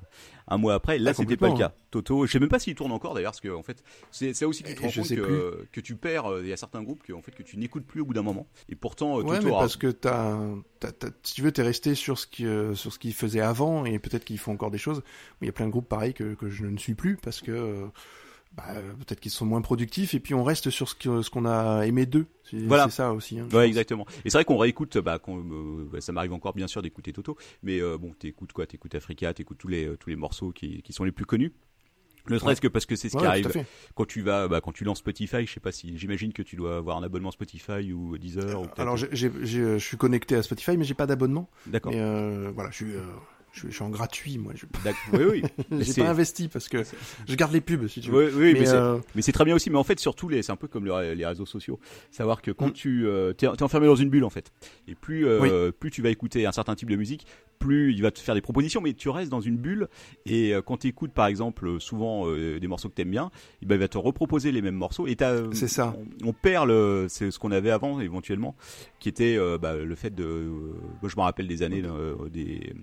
un 0.48 0.58
mois 0.58 0.74
après. 0.74 0.98
Là, 1.04 1.12
Ah, 1.12 1.14
c'était 1.14 1.38
pas 1.38 1.50
le 1.50 1.58
cas. 1.58 1.74
Toto, 1.92 2.26
je 2.26 2.32
sais 2.32 2.40
même 2.40 2.50
pas 2.50 2.60
s'il 2.60 2.76
tourne 2.76 2.92
encore 2.92 3.14
d'ailleurs, 3.14 3.32
parce 3.32 3.42
que 3.42 3.50
en 3.50 3.64
fait, 3.64 3.84
c'est 4.12 4.34
c'est 4.34 4.46
aussi 4.46 4.64
que 4.64 4.70
tu 4.70 4.76
te 4.76 4.82
rends 4.82 4.88
compte 4.92 5.08
que, 5.10 5.68
que 5.72 5.82
tu 5.82 5.96
perds. 5.96 6.26
euh, 6.32 6.42
Il 6.44 6.48
y 6.50 6.54
a 6.54 6.58
certains 6.58 6.82
groupes 6.84 7.04
que 7.04 7.14
en 7.14 7.22
fait 7.22 7.32
que 7.34 7.44
tu 7.44 7.58
n'écoutes 7.58 7.86
plus 7.86 8.02
au 8.02 8.06
bout 8.06 8.14
d'un 8.14 8.22
moment. 8.24 8.48
Et 8.70 8.76
pourtant, 8.76 9.20
euh, 9.20 9.24
Ouais, 9.24 9.36
Toto, 9.38 9.46
mais 9.46 9.52
parce 9.52 9.78
que 9.78 9.88
t'as, 9.88 10.38
si 11.24 11.36
tu 11.36 11.42
veux, 11.42 11.52
t'es 11.52 11.62
resté 11.64 11.96
sur 11.96 12.18
ce 12.18 12.28
qui, 12.28 12.46
euh, 12.46 12.74
sur 12.76 12.92
ce 12.94 13.00
qu'ils 13.00 13.14
faisaient 13.14 13.40
avant 13.42 13.86
et 13.86 14.00
peut-être 14.00 14.26
qu'ils 14.26 14.40
font 14.40 14.54
encore 14.54 14.72
des 14.72 14.78
choses. 14.78 15.02
Il 15.42 15.46
y 15.46 15.50
a 15.50 15.54
plein 15.54 15.66
de 15.66 15.72
groupes 15.72 15.88
pareils 15.88 16.14
que, 16.14 16.34
que 16.36 16.50
je 16.50 16.66
ne 16.66 16.78
suis 16.78 16.94
plus 16.96 17.18
parce 17.18 17.42
que 17.42 17.52
euh, 17.52 17.86
bah, 18.56 18.64
peut-être 19.00 19.20
qu'ils 19.20 19.32
sont 19.32 19.46
moins 19.46 19.62
productifs 19.62 20.14
et 20.14 20.20
puis 20.20 20.34
on 20.34 20.44
reste 20.44 20.70
sur 20.70 20.88
ce, 20.90 21.30
qu'on 21.30 21.46
a 21.46 21.86
aimé 21.88 22.06
d'eux. 22.06 22.28
C'est, 22.50 22.58
Voilà. 22.58 22.90
ça 22.90 23.12
aussi. 23.12 23.40
Hein, 23.40 23.48
Ouais, 23.52 23.68
exactement. 23.68 24.06
Et 24.26 24.30
c'est 24.30 24.38
vrai 24.38 24.46
qu'on 24.46 24.58
réécoute, 24.58 24.98
bah, 25.00 25.20
euh, 25.28 26.00
ça 26.00 26.12
m'arrive 26.12 26.34
encore 26.34 26.54
bien 26.54 26.68
sûr 26.68 26.82
d'écouter 26.82 27.14
Toto, 27.14 27.38
mais 27.64 27.82
euh, 27.82 27.98
bon, 27.98 28.14
t'écoutes 28.14 28.54
quoi? 28.54 28.68
T'écoutes 28.68 28.94
Africa, 28.96 29.34
t'écoutes 29.34 29.58
tous 29.58 29.68
les 29.68 29.86
euh, 29.86 29.98
tous 29.98 30.10
les 30.10 30.16
morceaux 30.16 30.52
qui, 30.52 30.82
qui 30.84 30.94
sont 30.94 31.04
les 31.04 31.12
plus 31.12 31.26
connus. 31.26 31.54
Ne 32.30 32.38
serait-ce 32.38 32.62
que 32.62 32.68
parce 32.68 32.86
que 32.86 32.96
c'est 32.96 33.10
ce 33.10 33.18
qui 33.18 33.26
arrive 33.26 33.66
quand 33.96 34.06
tu 34.06 34.22
vas, 34.22 34.48
bah, 34.48 34.62
quand 34.62 34.72
tu 34.72 34.84
lances 34.84 35.00
Spotify. 35.00 35.46
Je 35.46 35.52
sais 35.52 35.60
pas 35.60 35.72
si, 35.72 35.98
j'imagine 35.98 36.32
que 36.32 36.42
tu 36.42 36.56
dois 36.56 36.78
avoir 36.78 36.98
un 36.98 37.04
abonnement 37.04 37.32
Spotify 37.32 37.92
ou 37.92 38.18
Deezer. 38.18 38.62
ou 38.62 38.68
Alors, 38.78 38.98
je 38.98 39.78
suis 39.80 39.98
connecté 39.98 40.36
à 40.36 40.44
Spotify, 40.44 40.78
mais 40.78 40.86
j'ai 40.86 40.94
pas 40.94 41.08
d'abonnement. 41.08 41.50
d'accord. 41.68 41.92
Euh, 41.96 42.52
voilà, 42.54 42.70
je 42.72 42.76
suis, 42.76 42.96
euh, 42.96 43.02
je, 43.54 43.70
suis- 43.70 43.84
en 43.84 43.90
gratuit, 43.90 44.38
moi. 44.38 44.52
Je, 44.56 44.66
Oui, 45.14 45.24
oui. 45.72 45.82
J'ai 45.84 46.02
pas 46.04 46.10
investi 46.10 46.48
parce 46.50 46.68
que 46.68 46.80
je 47.28 47.36
garde 47.36 47.54
les 47.54 47.62
pubs, 47.62 47.88
si 47.88 48.02
tu 48.02 48.10
veux. 48.12 48.26
Oui, 48.28 48.32
oui, 48.36 48.54
mais, 48.54 48.60
mais 48.62 48.66
c'est- 48.66 48.76
euh, 48.76 48.98
mais 49.16 49.22
c'est 49.22 49.32
très 49.32 49.46
bien 49.46 49.56
aussi. 49.56 49.70
Mais 49.70 49.78
en 49.78 49.84
fait, 49.84 50.00
surtout, 50.00 50.28
les, 50.28 50.42
c'est 50.44 50.52
un 50.52 50.56
peu 50.58 50.68
comme 50.68 50.86
le- 50.86 51.14
les 51.14 51.26
réseaux 51.26 51.46
sociaux. 51.46 51.80
Savoir 52.12 52.42
que 52.42 52.52
quand 52.52 52.68
Mm. 52.68 52.74
tu 52.74 53.06
euh, 53.08 53.32
t'es, 53.34 53.48
t'es 53.56 53.64
enfermé 53.64 53.88
dans 53.88 53.96
une 53.96 54.10
bulle, 54.10 54.24
en 54.26 54.30
fait, 54.30 54.52
et 54.88 54.96
plus 54.96 55.26
euh, 55.28 55.72
plus 55.72 55.92
tu 55.92 56.02
vas 56.02 56.10
écouter 56.10 56.46
un 56.46 56.52
certain 56.52 56.76
type 56.76 56.90
de 56.90 56.96
musique, 56.96 57.26
plus 57.60 57.94
il 57.94 58.02
va 58.02 58.12
te 58.12 58.20
faire 58.20 58.36
des 58.36 58.42
propositions, 58.42 58.82
mais 58.82 58.94
tu 58.94 59.08
restes 59.10 59.30
dans 59.32 59.40
une 59.42 59.58
bulle. 59.58 59.88
Et 60.26 60.54
euh, 60.54 60.62
quand 60.62 60.78
tu 60.78 60.88
écoutes, 60.88 61.14
par 61.14 61.28
exemple, 61.28 61.80
souvent 61.80 62.28
euh, 62.28 62.60
des 62.60 62.68
morceaux 62.68 62.90
que 62.90 62.96
t'aimes 62.96 63.12
bien, 63.12 63.32
eh 63.62 63.66
ben, 63.66 63.76
il 63.76 63.80
va 63.80 63.88
te 63.88 63.98
reproposer 63.98 64.52
les 64.52 64.62
mêmes 64.62 64.76
morceaux. 64.76 65.08
Et 65.08 65.16
t'as, 65.16 65.52
C'est 65.54 65.68
ça. 65.68 65.96
On, 66.24 66.30
on 66.30 66.34
perd 66.34 66.68
le, 66.68 67.06
c'est 67.10 67.32
ce 67.32 67.40
qu'on 67.40 67.52
avait 67.52 67.72
avant, 67.72 68.00
éventuellement, 68.00 68.56
qui 69.00 69.10
était 69.10 69.38
bah, 69.62 69.76
le 69.76 69.96
fait 69.96 70.14
de. 70.14 70.50
moi, 71.02 71.10
je 71.10 71.16
me 71.16 71.22
rappelle 71.22 71.48
des 71.48 71.62
années, 71.64 71.84
euh, 71.86 72.16
des 72.30 72.74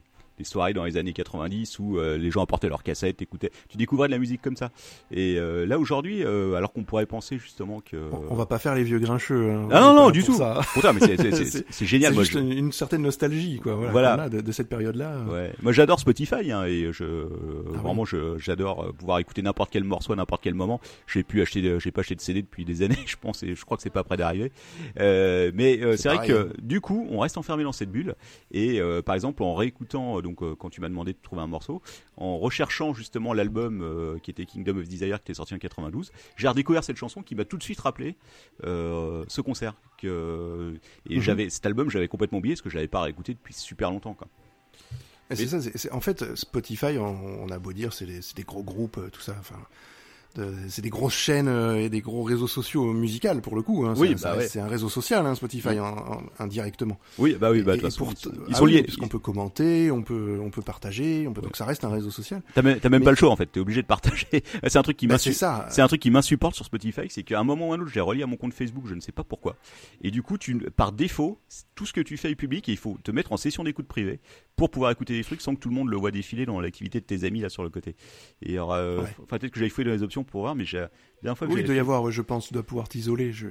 des 0.40 0.44
soirées 0.44 0.72
dans 0.72 0.84
les 0.84 0.96
années 0.96 1.12
90 1.12 1.78
où 1.80 1.98
euh, 1.98 2.16
les 2.16 2.30
gens 2.30 2.42
apportaient 2.42 2.68
leurs 2.70 2.82
cassettes, 2.82 3.20
écoutaient. 3.20 3.50
Tu 3.68 3.76
découvrais 3.76 4.08
de 4.08 4.12
la 4.12 4.18
musique 4.18 4.40
comme 4.40 4.56
ça. 4.56 4.70
Et 5.10 5.36
euh, 5.38 5.66
là 5.66 5.78
aujourd'hui, 5.78 6.24
euh, 6.24 6.54
alors 6.54 6.72
qu'on 6.72 6.82
pourrait 6.84 7.04
penser 7.04 7.36
justement 7.38 7.80
que. 7.80 7.96
on, 8.10 8.32
on 8.32 8.34
va 8.34 8.46
pas 8.46 8.58
faire 8.58 8.74
les 8.74 8.82
vieux 8.82 8.98
grincheux. 8.98 9.50
hein. 9.50 9.68
Ah 9.70 9.80
On 9.90 9.94
non, 9.94 10.04
non, 10.04 10.10
du 10.10 10.24
tout. 10.24 10.34
ça. 10.34 10.60
Mais 10.94 11.00
c'est- 11.16 11.84
génial. 11.86 12.14
Moi, 12.14 12.22
juste 12.24 12.38
je- 12.38 12.42
une, 12.42 12.72
certaine 12.72 13.02
nostalgie, 13.02 13.60
quoi. 13.62 13.74
Voilà, 13.74 13.90
Voilà. 14.16 14.28
de, 14.30 14.40
de 14.40 14.52
cette 14.52 14.68
période-là. 14.70 15.18
Ouais. 15.30 15.52
Moi 15.62 15.72
j'adore 15.72 16.00
Spotify 16.00 16.50
hein, 16.52 16.64
et 16.64 16.90
je 16.92 17.04
Ah 17.04 17.26
oui. 17.72 17.76
vraiment 17.82 18.04
je 18.04 18.38
j'adore 18.38 18.84
euh, 18.86 18.92
pouvoir 18.92 19.18
écouter 19.18 19.42
n'importe 19.42 19.70
quel 19.70 19.84
morceau 19.84 20.12
à 20.12 20.16
n'importe 20.16 20.42
quel 20.42 20.54
moment. 20.54 20.80
J'ai 21.06 21.22
pu 21.22 21.42
acheter 21.42 21.60
de- 21.60 21.78
j'ai 21.78 21.90
pas 21.90 22.00
acheté 22.00 22.14
de 22.14 22.20
CD 22.22 22.40
depuis 22.42 22.64
des 22.64 22.82
années, 22.84 22.96
je 23.06 23.16
pense 23.20 23.42
et 23.42 23.54
je 23.54 23.64
crois 23.64 23.76
que 23.76 23.82
c'est 23.82 23.90
pas 23.90 24.04
près 24.04 24.16
d'arriver. 24.16 24.52
Euh, 24.98 25.50
mais 25.54 25.80
euh, 25.82 25.96
C'est 25.96 26.08
vrai 26.14 26.26
que 26.26 26.50
du 26.62 26.80
coup, 26.80 27.06
on 27.10 27.18
reste 27.20 27.36
enfermé 27.36 27.64
dans 27.64 27.72
cette 27.72 27.90
bulle 27.90 28.14
et 28.52 28.80
euh, 28.80 29.02
par 29.02 29.14
exemple 29.14 29.42
en 29.42 29.54
réécoutant 29.54 30.18
euh, 30.18 30.22
donc 30.30 30.42
euh, 30.42 30.54
quand 30.54 30.70
tu 30.70 30.80
m'as 30.80 30.88
demandé 30.88 31.12
de 31.12 31.18
trouver 31.22 31.42
un 31.42 31.46
morceau, 31.46 31.82
en 32.16 32.38
recherchant 32.38 32.94
justement 32.94 33.34
l'album 33.34 33.82
euh, 33.82 34.18
qui 34.18 34.30
était 34.30 34.46
Kingdom 34.46 34.78
of 34.78 34.88
Desire 34.88 35.18
qui 35.18 35.24
était 35.30 35.34
sorti 35.34 35.54
en 35.54 35.58
92, 35.58 36.12
j'ai 36.36 36.48
redécouvert 36.48 36.84
cette 36.84 36.96
chanson 36.96 37.22
qui 37.22 37.34
m'a 37.34 37.44
tout 37.44 37.56
de 37.58 37.62
suite 37.62 37.80
rappelé 37.80 38.16
euh, 38.64 39.24
ce 39.28 39.40
concert 39.40 39.74
que 39.98 40.74
et 41.08 41.16
Mhm. 41.16 41.20
j'avais 41.20 41.50
cet 41.50 41.66
album, 41.66 41.90
j'avais 41.90 42.08
complètement 42.08 42.38
oublié 42.38 42.54
parce 42.54 42.62
que 42.62 42.70
je 42.70 42.76
l'avais 42.76 42.88
pas 42.88 43.02
réécouté 43.02 43.34
depuis 43.34 43.54
super 43.54 43.90
longtemps 43.90 44.14
quoi. 44.14 44.28
C'est 45.32 45.46
ça, 45.46 45.58
en 45.94 46.00
fait, 46.00 46.34
Spotify, 46.34 46.98
on, 46.98 47.44
on 47.44 47.48
a 47.50 47.58
beau 47.60 47.72
dire, 47.72 47.92
c'est 47.92 48.04
des, 48.04 48.42
gros 48.42 48.64
groupes, 48.64 48.98
tout 49.12 49.20
ça, 49.20 49.36
enfin, 49.38 49.60
de- 50.36 50.54
c'est 50.68 50.82
des 50.82 50.90
grosses 50.90 51.14
chaînes 51.14 51.48
euh, 51.48 51.76
et 51.80 51.88
des 51.88 52.00
gros 52.00 52.22
réseaux 52.22 52.46
sociaux 52.46 52.92
musicaux 52.92 53.28
pour 53.42 53.56
le 53.56 53.62
coup. 53.62 53.84
Hein, 53.86 53.94
Oui, 53.96 54.14
bah 54.22 54.36
ouais. 54.36 54.46
c'est 54.48 54.60
un 54.60 54.66
réseau 54.68 54.88
social, 54.88 55.26
hein, 55.26 55.34
Spotify, 55.34 55.78
en- 55.80 55.86
en- 55.96 56.22
indirectement. 56.38 56.98
Oui, 57.18 57.36
bah 57.38 57.50
oui, 57.50 57.62
bah 57.62 57.74
Et- 57.74 57.78
et 57.78 57.88
pour- 57.96 58.12
ils, 58.12 58.30
ah 58.50 58.54
sont 58.54 58.64
oui, 58.64 58.72
liés. 58.72 58.82
parce 58.82 58.96
qu'on 58.96 59.08
peut 59.08 59.18
commenter, 59.18 59.90
on 59.90 60.02
peut, 60.02 60.38
on 60.42 60.50
peut 60.50 60.62
partager, 60.62 61.26
on 61.28 61.32
peut, 61.32 61.42
donc 61.42 61.56
ça 61.56 61.64
reste 61.64 61.84
un 61.84 61.88
réseau 61.90 62.10
social. 62.10 62.42
T'as 62.54 62.62
même, 62.62 62.78
même 62.82 62.92
Mais- 62.92 63.00
pas 63.00 63.10
le 63.10 63.16
choix 63.16 63.30
en 63.30 63.36
fait, 63.36 63.46
t'es 63.46 63.60
obligé 63.60 63.82
de 63.82 63.86
partager. 63.86 64.26
c'est 64.66 64.76
un 64.76 64.82
truc 64.82 64.96
qui 64.96 65.06
Bah, 65.06 65.14
m'insupporte. 65.14 65.34
c'est 65.34 65.38
ça. 65.40 65.66
C'est 65.70 65.82
un 65.82 65.88
truc 65.88 66.00
qui 66.00 66.10
m'insupporte 66.10 66.54
sur 66.54 66.64
Spotify, 66.64 67.02
c'est 67.08 67.22
qu'à 67.22 67.38
un 67.40 67.44
moment 67.44 67.68
ou 67.68 67.72
à 67.72 67.76
un 67.76 67.80
autre, 67.80 67.90
j'ai 67.92 68.00
relié 68.00 68.22
à 68.22 68.26
mon 68.26 68.36
compte 68.36 68.54
Facebook, 68.54 68.84
je 68.86 68.94
ne 68.94 69.00
sais 69.00 69.12
pas 69.12 69.24
pourquoi. 69.24 69.56
Et 70.02 70.10
du 70.10 70.22
coup, 70.22 70.38
tu, 70.38 70.56
par 70.70 70.92
défaut, 70.92 71.38
tout 71.74 71.86
ce 71.86 71.92
que 71.92 72.00
tu 72.00 72.16
fais 72.16 72.30
est 72.30 72.34
public 72.36 72.68
et 72.68 72.72
il 72.72 72.78
faut 72.78 72.96
te 73.02 73.10
mettre 73.10 73.32
en 73.32 73.36
session 73.36 73.64
d'écoute 73.64 73.86
privée 73.86 74.20
pour 74.56 74.70
pouvoir 74.70 74.90
écouter 74.90 75.14
des 75.16 75.24
trucs 75.24 75.40
sans 75.40 75.54
que 75.54 75.60
tout 75.60 75.70
le 75.70 75.74
monde 75.74 75.88
le 75.88 75.96
voit 75.96 76.10
défiler 76.10 76.44
dans 76.46 76.60
l'activité 76.60 77.00
de 77.00 77.04
tes 77.06 77.24
amis 77.24 77.40
là 77.40 77.48
sur 77.48 77.62
le 77.62 77.70
côté. 77.70 77.96
Et 78.42 78.52
alors, 78.54 78.74
euh, 78.74 79.00
Ouais. 79.02 79.16
peut-être 79.28 79.50
que 79.52 79.58
j'avais 79.58 79.70
fouillé 79.70 79.86
dans 79.86 79.94
les 79.94 80.02
options 80.02 80.19
pour 80.24 80.42
voir, 80.42 80.54
mais 80.54 80.64
j'ai, 80.64 80.78
la 80.78 80.88
dernière 81.22 81.38
fois 81.38 81.46
que 81.46 81.52
Oui, 81.52 81.60
il 81.60 81.64
doit 81.66 81.74
y 81.74 81.76
fait- 81.76 81.80
avoir, 81.80 82.10
je 82.10 82.22
pense, 82.22 82.46
tu 82.48 82.54
dois 82.54 82.62
pouvoir 82.62 82.88
t'isoler, 82.88 83.32
je... 83.32 83.48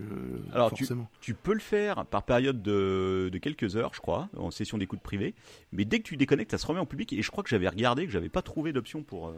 Alors, 0.54 0.72
tu- 0.74 0.84
forcément. 0.86 1.08
Tu 1.22 1.34
peux 1.34 1.54
le 1.54 1.60
faire 1.60 2.06
par 2.06 2.24
période 2.24 2.62
de, 2.62 3.30
de 3.32 3.38
quelques 3.38 3.76
heures, 3.76 3.92
je 3.94 4.00
crois, 4.02 4.30
en 4.38 4.52
session 4.52 4.78
d'écoute 4.78 5.02
privée. 5.02 5.34
Mais 5.72 5.86
dès 5.86 6.00
que 6.00 6.04
tu 6.04 6.18
déconnectes, 6.18 6.52
ça 6.52 6.58
se 6.58 6.66
remet 6.66 6.80
en 6.80 6.86
public. 6.86 7.14
Et 7.14 7.22
je 7.22 7.32
crois 7.32 7.44
que 7.44 7.50
j'avais 7.50 7.68
regardé, 7.68 8.06
que 8.06 8.12
j'avais 8.12 8.30
pas 8.30 8.42
trouvé 8.42 8.74
d'option 8.74 9.04
pour. 9.04 9.28
euh, 9.30 9.34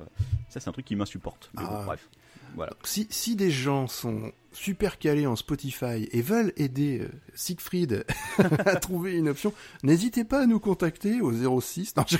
Ça, 0.49 0.59
c'est 0.59 0.69
un 0.69 0.73
truc 0.73 0.85
qui 0.85 0.95
m'insupporte. 0.95 1.49
Bon, 1.53 1.63
Ah. 1.67 1.83
bref. 1.85 2.09
Voilà. 2.55 2.73
Si, 2.83 3.07
si 3.09 3.37
des 3.37 3.49
gens 3.49 3.87
sont 3.87 4.33
super 4.51 4.99
calés 4.99 5.25
en 5.25 5.37
Spotify 5.37 6.09
et 6.11 6.21
veulent 6.21 6.51
aider 6.57 6.99
euh, 6.99 7.07
Siegfried 7.33 8.05
à 8.65 8.75
trouver 8.75 9.15
une 9.15 9.29
option, 9.29 9.53
n'hésitez 9.83 10.25
pas 10.25 10.41
à 10.41 10.45
nous 10.45 10.59
contacter 10.59 11.21
au 11.21 11.31
06. 11.61 11.95
Non, 11.95 12.03
je- 12.09 12.17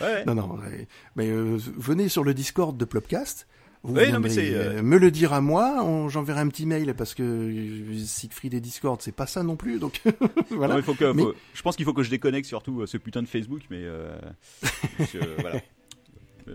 Ouais. 0.00 0.24
non, 0.26 0.34
non, 0.36 0.54
ouais. 0.58 0.86
mais 1.16 1.28
euh, 1.28 1.56
venez 1.58 2.08
sur 2.08 2.22
le 2.24 2.34
Discord 2.34 2.76
de 2.76 2.84
Plopcast. 2.84 3.48
Vous 3.82 3.94
non, 3.94 4.20
mais 4.20 4.28
euh, 4.38 4.82
me 4.82 4.98
le 4.98 5.10
dire 5.10 5.32
à 5.32 5.40
moi, 5.40 5.82
j'enverrai 6.10 6.40
un 6.40 6.48
petit 6.48 6.66
mail 6.66 6.92
parce 6.94 7.14
que 7.14 7.50
Siegfried 8.04 8.52
et 8.52 8.60
Discord, 8.60 9.00
c'est 9.00 9.10
pas 9.14 9.26
ça 9.26 9.42
non 9.42 9.56
plus, 9.56 9.78
donc 9.78 10.02
voilà. 10.50 10.74
Non, 10.74 10.80
il 10.80 10.84
faut 10.84 10.92
que, 10.94 11.10
Mais- 11.12 11.22
faut- 11.22 11.34
je 11.54 11.62
pense 11.62 11.76
qu'il 11.76 11.86
faut 11.86 11.94
que 11.94 12.02
je 12.02 12.10
déconnecte 12.10 12.46
surtout 12.46 12.82
euh, 12.82 12.86
ce 12.86 12.98
putain 12.98 13.22
de 13.22 13.26
Facebook, 13.28 13.62
mais 13.70 13.80
euh, 13.82 14.14
parce 14.98 15.16
voilà. 15.38 15.60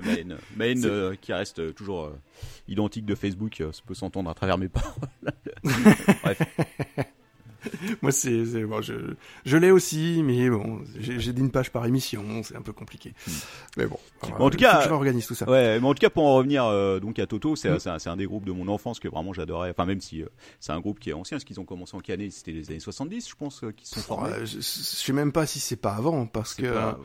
Ma 0.04 0.12
haine, 0.14 0.38
ma 0.58 0.68
haine, 0.68 0.82
C'est- 0.82 0.88
euh, 0.88 1.16
qui 1.20 1.32
reste 1.34 1.74
toujours 1.74 2.12
identique 2.68 3.06
de 3.06 3.16
Facebook 3.16 3.56
ça 3.72 3.82
peut 3.88 3.94
s'entendre 3.96 4.30
à 4.30 4.34
travers 4.34 4.58
mes 4.58 4.68
paroles. 4.68 4.94
Bref, 6.24 6.42
Moi, 8.02 8.12
c'est, 8.12 8.44
bon, 8.66 8.82
je, 8.82 8.94
je 9.46 9.58
l'ai 9.58 9.72
aussi, 9.72 10.22
mais 10.24 10.50
bon, 10.50 10.82
j'ai, 11.00 11.20
j'ai 11.20 11.34
dit 11.34 11.42
une 11.42 11.52
page 11.52 11.72
par 11.72 11.86
émission, 11.86 12.24
c'est 12.44 12.56
un 12.56 12.62
peu 12.62 12.74
compliqué. 12.74 13.14
Mais 13.78 13.86
bon, 13.86 14.00
Hmm. 14.26 14.42
En 14.42 14.50
tout 14.50 14.58
cas, 14.58 14.82
je 14.82 14.88
réorganise 14.88 15.28
tout 15.28 15.36
ça. 15.36 15.48
ouais, 15.50 15.80
mais 15.80 15.86
en 15.88 15.94
tout 15.94 16.00
cas 16.00 16.10
pour 16.10 16.26
en 16.26 16.36
revenir 16.36 16.66
euh, 16.66 17.00
donc 17.00 17.20
à 17.20 17.28
Toto, 17.28 17.56
c'est 17.56 17.70
Mm. 17.70 18.00
c'est 18.00 18.10
un, 18.10 18.16
des 18.18 18.26
groupes 18.26 18.46
de 18.46 18.52
mon 18.52 18.68
enfance 18.68 19.00
que 19.00 19.08
vraiment 19.08 19.34
j'adorais. 19.34 19.70
Enfin 19.70 19.86
même 19.86 20.02
si 20.02 20.24
euh, 20.24 20.28
c'est 20.60 20.72
un 20.72 20.80
groupe 20.80 21.00
qui 21.00 21.12
est 21.12 21.14
ancien, 21.14 21.38
parce 21.38 21.44
qu'ils 21.44 21.60
ont 21.60 21.66
commencé 21.66 21.96
en 21.96 22.00
quelle 22.00 22.20
année 22.22 22.32
C'était 22.32 22.52
les 22.52 22.70
années 22.72 22.80
70, 22.80 23.30
je 23.30 23.36
pense, 23.36 23.64
euh, 23.64 23.72
qu'ils 23.72 23.88
sont 23.88 24.00
formés. 24.00 24.30
Je, 24.46 24.58
je 24.58 24.62
sais 24.62 25.14
même 25.14 25.32
pas 25.32 25.46
si 25.46 25.60
c'est 25.60 25.76
pas 25.76 25.94
avant, 25.96 26.26
parce 26.26 26.56
que 26.56 26.72
pas 26.74 26.90
avant. 26.90 27.04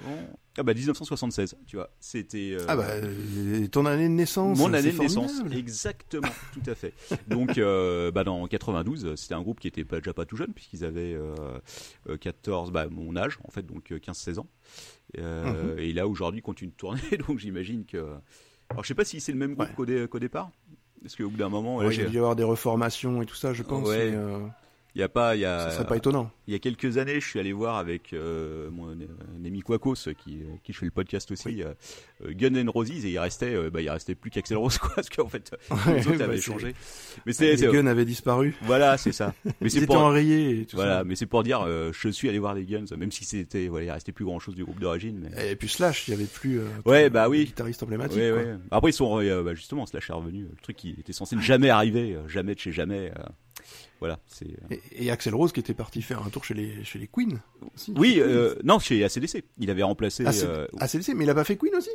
Ah 0.59 0.63
bah 0.65 0.75
1976, 0.75 1.55
tu 1.67 1.77
vois. 1.77 1.91
C'était. 2.01 2.51
euh, 2.59 2.65
Ah 2.69 2.77
bah, 2.77 2.85
euh, 2.89 3.67
ton 3.69 3.87
année 3.87 4.09
de 4.09 4.15
naissance. 4.15 4.59
Mon 4.59 4.75
année 4.75 4.91
de 4.93 4.99
naissance, 4.99 5.41
exactement, 5.53 6.29
tout 6.53 6.69
à 6.71 6.75
fait. 6.75 6.93
Donc, 7.29 7.57
euh, 7.57 8.11
bah 8.11 8.25
dans 8.25 8.47
92, 8.49 9.15
c'était 9.15 9.35
un 9.35 9.43
groupe 9.43 9.61
qui 9.61 9.69
était 9.69 9.85
pas, 9.85 9.99
déjà 9.99 10.13
pas 10.13 10.25
tout 10.27 10.37
jeune, 10.37 10.53
puisqu'ils 10.53 10.85
avaient 10.85 11.15
euh, 11.15 11.35
euh, 12.09 12.17
14, 12.17 12.73
bah, 12.73 12.89
mon 12.91 13.17
âge, 13.17 13.39
en 13.45 13.51
fait, 13.51 13.63
donc 13.65 13.93
euh, 13.93 13.99
15-16 13.99 14.41
ans. 14.41 14.47
Mhm. 15.17 15.79
Et 15.79 15.93
là, 15.93 16.07
aujourd'hui, 16.09 16.43
continue 16.43 16.71
de 16.71 16.77
tourner, 16.77 17.01
donc 17.29 17.39
j'imagine 17.39 17.85
que. 17.87 17.99
Alors, 18.69 18.83
je 18.85 18.89
sais 18.89 18.95
pas 18.95 19.05
si 19.05 19.21
c'est 19.21 19.33
le 19.33 19.39
même 19.39 19.55
groupe 19.55 19.69
Ouais. 19.69 19.75
qu'au 19.77 19.87
dé- 19.87 20.07
qu'au 20.09 20.19
départ, 20.19 20.51
parce 21.03 21.17
qu'au 21.17 21.29
bout 21.29 21.37
d'un 21.37 21.49
moment, 21.49 21.77
Ouais, 21.77 21.95
il 21.95 22.13
y 22.13 22.19
avoir 22.19 22.37
des 22.37 22.45
reformations 22.45 23.23
et 23.23 23.27
tout 23.27 23.35
ça, 23.37 23.53
je 23.53 23.63
pense. 23.63 23.89
Ouais. 23.89 24.11
mais, 24.11 24.17
il 24.95 25.01
y 25.01 25.05
a 25.05 25.09
pas, 25.09 25.37
il 25.37 25.41
y 25.41 25.45
a. 25.45 25.61
ça 25.61 25.71
serait 25.71 25.87
pas 25.87 25.97
étonnant. 25.97 26.31
Il 26.47 26.53
y 26.53 26.57
a 26.57 26.59
quelques 26.59 26.99
années, 26.99 27.21
je 27.21 27.27
suis 27.29 27.39
allé 27.39 27.53
voir 27.53 27.77
avec 27.77 28.13
euh, 28.13 28.71
mon 28.71 28.89
un 28.91 29.45
ami 29.45 29.61
Quacos, 29.63 29.95
qui, 29.95 30.41
euh, 30.43 30.57
qui 30.65 30.73
je 30.73 30.79
fais 30.79 30.85
le 30.87 30.91
podcast 30.91 31.31
aussi, 31.31 31.63
euh, 31.63 31.73
euh, 32.25 32.33
Guns 32.33 32.55
N' 32.57 32.69
Roses, 32.69 32.91
et 33.05 33.11
il 33.11 33.19
restait, 33.19 33.55
euh, 33.55 33.71
bah, 33.71 33.81
il 33.83 33.89
restait 33.91 34.15
plus 34.17 34.31
qu'Axel 34.31 34.57
Rose, 34.57 34.79
quoi, 34.79 34.91
parce 34.97 35.09
qu'en 35.09 35.29
fait, 35.29 35.53
les 35.95 36.07
autres 36.09 36.19
bah, 36.19 36.25
avaient 36.25 36.41
changé. 36.41 36.75
Mais 37.27 37.33
c'est, 37.33 37.55
Les 37.55 37.69
guns 37.69 37.87
avaient 37.87 38.05
disparu. 38.05 38.57
voilà, 38.63 38.97
c'est 38.99 39.13
ça. 39.13 39.33
Mais 39.61 39.69
c'est 39.69 39.87
pour, 39.87 39.99
enrayés 39.99 40.61
et 40.63 40.67
tout 40.67 40.77
voilà, 40.77 40.99
ça. 40.99 41.05
mais 41.05 41.15
c'est 41.17 41.27
pour 41.27 41.43
dire, 41.45 41.63
euh, 41.67 41.93
je 41.93 42.09
suis 42.09 42.29
allé 42.29 42.39
voir 42.39 42.55
les 42.55 42.65
Guns, 42.65 42.85
même 42.97 43.13
si 43.13 43.25
c'était, 43.25 43.69
voilà, 43.69 43.87
il 43.87 43.91
restait 43.91 44.13
plus 44.13 44.25
grand 44.25 44.39
chose 44.41 44.55
du 44.57 44.65
groupe 44.65 44.81
d'origine, 44.81 45.21
mais. 45.35 45.51
Et 45.53 45.57
puis 45.57 45.69
Slash, 45.69 46.09
il 46.09 46.13
y 46.13 46.15
avait 46.15 46.25
plus. 46.25 46.59
euh, 46.61 46.65
Ouais, 46.85 47.11
bah 47.11 47.29
oui. 47.29 47.45
Guitariste 47.45 47.83
emblématique. 47.83 48.19
Ouais, 48.19 48.33
ouais. 48.33 48.55
Après, 48.71 48.91
ils 48.91 48.95
sont, 48.95 49.21
euh, 49.21 49.43
bah, 49.43 49.55
justement, 49.55 49.87
Slash 49.87 50.11
est 50.11 50.13
revenu, 50.13 50.43
le 50.51 50.57
truc 50.63 50.77
qui 50.77 50.91
était 50.99 51.13
censé 51.13 51.37
ne 51.37 51.41
jamais 51.41 51.71
arriver, 51.71 52.15
euh, 52.15 52.27
jamais 52.29 52.55
de 52.55 52.61
chez 52.61 52.73
jamais. 52.73 53.13
Euh, 53.73 53.87
voilà, 54.01 54.19
c'est. 54.27 54.47
Et, 54.71 55.07
et 55.07 55.11
Axel 55.11 55.35
Rose 55.35 55.53
qui 55.53 55.61
était 55.61 55.75
parti 55.75 56.03
faire 56.03 56.23
un 56.23 56.31
tour 56.31 56.45
chez 56.45 56.55
les, 56.55 56.83
chez 56.85 56.99
les 56.99 57.07
Queen. 57.07 57.41
aussi. 57.75 57.93
Oui, 57.97 58.17
euh, 58.19 58.55
non, 58.65 58.79
chez 58.79 59.03
ACDC. 59.05 59.45
Il 59.59 59.71
avait 59.71 59.83
remplacé. 59.83 60.25
AC- 60.25 60.45
euh, 60.45 60.67
ACDC, 60.79 61.15
mais 61.15 61.25
il 61.25 61.31
a 61.31 61.35
pas 61.35 61.45
fait 61.45 61.57
Queen 61.57 61.75
aussi? 61.75 61.91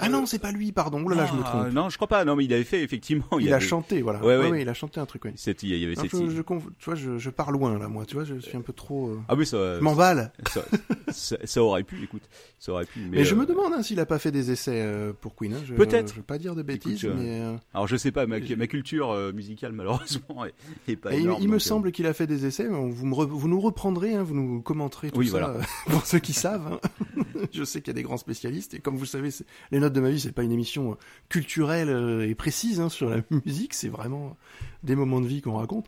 Ah 0.00 0.08
non, 0.08 0.26
c'est 0.26 0.38
pas 0.38 0.50
lui, 0.52 0.72
pardon. 0.72 1.00
Oh 1.04 1.08
là 1.08 1.16
là, 1.16 1.26
je 1.26 1.32
me 1.34 1.40
Ah, 1.44 1.48
trompe. 1.48 1.72
Non, 1.72 1.88
je 1.88 1.96
crois 1.96 2.08
pas. 2.08 2.24
Non, 2.24 2.34
mais 2.36 2.44
il 2.44 2.52
avait 2.52 2.64
fait 2.64 2.82
effectivement. 2.82 3.24
il 3.38 3.46
Il, 3.46 3.52
a 3.54 3.60
chanté, 3.60 4.02
voilà. 4.02 4.20
Ouais, 4.20 4.36
Ouais, 4.36 4.44
ouais. 4.44 4.50
ouais, 4.50 4.62
il 4.62 4.68
a 4.68 4.74
chanté 4.74 4.98
un 5.00 5.06
truc, 5.06 5.24
ouais. 5.24 5.32
cette- 5.36 5.62
il 5.62 5.76
y 5.76 5.84
avait 5.84 5.94
Non, 5.94 6.02
cette. 6.02 6.10
je, 6.12 6.30
je 6.30 6.42
tu 6.42 6.84
vois, 6.84 6.94
je, 6.94 7.18
je 7.18 7.30
pars 7.30 7.52
loin 7.52 7.78
là, 7.78 7.88
moi. 7.88 8.04
Tu 8.04 8.14
vois, 8.14 8.24
je 8.24 8.38
suis 8.40 8.56
un 8.56 8.60
peu 8.62 8.72
trop. 8.72 9.08
euh, 9.10 9.20
Ah 9.28 9.34
oui, 9.36 9.46
ça, 9.46 9.76
Je 9.76 9.80
m'emballe. 9.80 10.32
ça, 10.52 10.62
ça, 11.10 11.36
ça 11.44 11.62
aurait 11.62 11.82
pu. 11.84 12.02
Écoute, 12.02 12.22
ça 12.58 12.72
aurait 12.72 12.84
pu. 12.86 13.00
Mais, 13.00 13.18
Mais, 13.18 13.24
je 13.24 13.34
euh, 13.34 13.38
me 13.38 13.46
demande 13.46 13.72
hein, 13.74 13.82
s'il 13.82 14.00
a 14.00 14.06
pas 14.06 14.18
fait 14.18 14.30
des 14.32 14.50
essais 14.50 14.80
euh, 14.82 15.12
pour 15.20 15.34
Queen. 15.36 15.54
hein. 15.54 15.58
Je, 15.64 15.74
Peut-être. 15.74 16.10
Je 16.10 16.16
veux 16.16 16.22
pas 16.22 16.38
dire 16.38 16.54
de 16.56 16.62
bêtises, 16.62 17.04
Écoute, 17.04 17.16
euh, 17.18 17.22
mais. 17.22 17.40
euh, 17.40 17.56
Alors 17.74 17.86
je 17.86 17.96
sais 17.96 18.10
pas, 18.12 18.26
ma, 18.26 18.38
ma 18.40 18.66
culture 18.66 19.10
euh, 19.12 19.32
musicale 19.32 19.72
malheureusement 19.72 20.44
est, 20.44 20.54
est 20.92 20.96
pas 20.96 21.12
et 21.12 21.18
il, 21.18 21.22
énorme. 21.24 21.38
il 21.42 21.46
me 21.46 21.52
donc, 21.52 21.56
euh, 21.56 21.58
semble 21.64 21.92
qu'il 21.92 22.06
a 22.06 22.12
fait 22.12 22.26
des 22.26 22.44
essais. 22.46 22.68
mais 22.68 22.76
Vous, 22.90 23.06
me 23.06 23.14
re- 23.14 23.26
vous 23.26 23.48
nous 23.48 23.60
reprendrez, 23.60 24.14
hein, 24.14 24.22
vous 24.24 24.34
nous 24.34 24.60
commenterez 24.62 25.10
tout 25.10 25.18
Oui, 25.18 25.26
ça 25.26 25.30
voilà. 25.38 25.48
euh, 25.50 25.62
pour 25.90 26.04
ceux 26.06 26.18
qui 26.18 26.32
savent. 26.32 26.80
je 27.52 27.64
sais 27.64 27.80
qu'il 27.80 27.88
y 27.88 27.90
a 27.90 27.94
des 27.94 28.02
grands 28.02 28.16
spécialistes 28.16 28.74
et 28.74 28.78
comme 28.80 28.96
vous 28.96 29.06
savez, 29.06 29.30
c'est- 29.30 29.44
les 29.76 29.80
notes 29.80 29.92
de 29.92 30.00
ma 30.00 30.08
vie, 30.10 30.18
c'est 30.20 30.32
pas 30.32 30.42
une 30.42 30.52
émission 30.52 30.92
euh, 30.92 30.94
culturelle 31.28 31.90
euh, 31.90 32.26
et 32.28 32.34
précise 32.34 32.80
hein, 32.80 32.88
sur 32.88 33.10
la 33.10 33.18
musique. 33.44 33.74
C'est 33.74 33.88
vraiment 33.90 34.36
des 34.82 34.96
moments 34.96 35.20
de 35.20 35.26
vie 35.26 35.42
qu'on 35.42 35.56
raconte. 35.58 35.86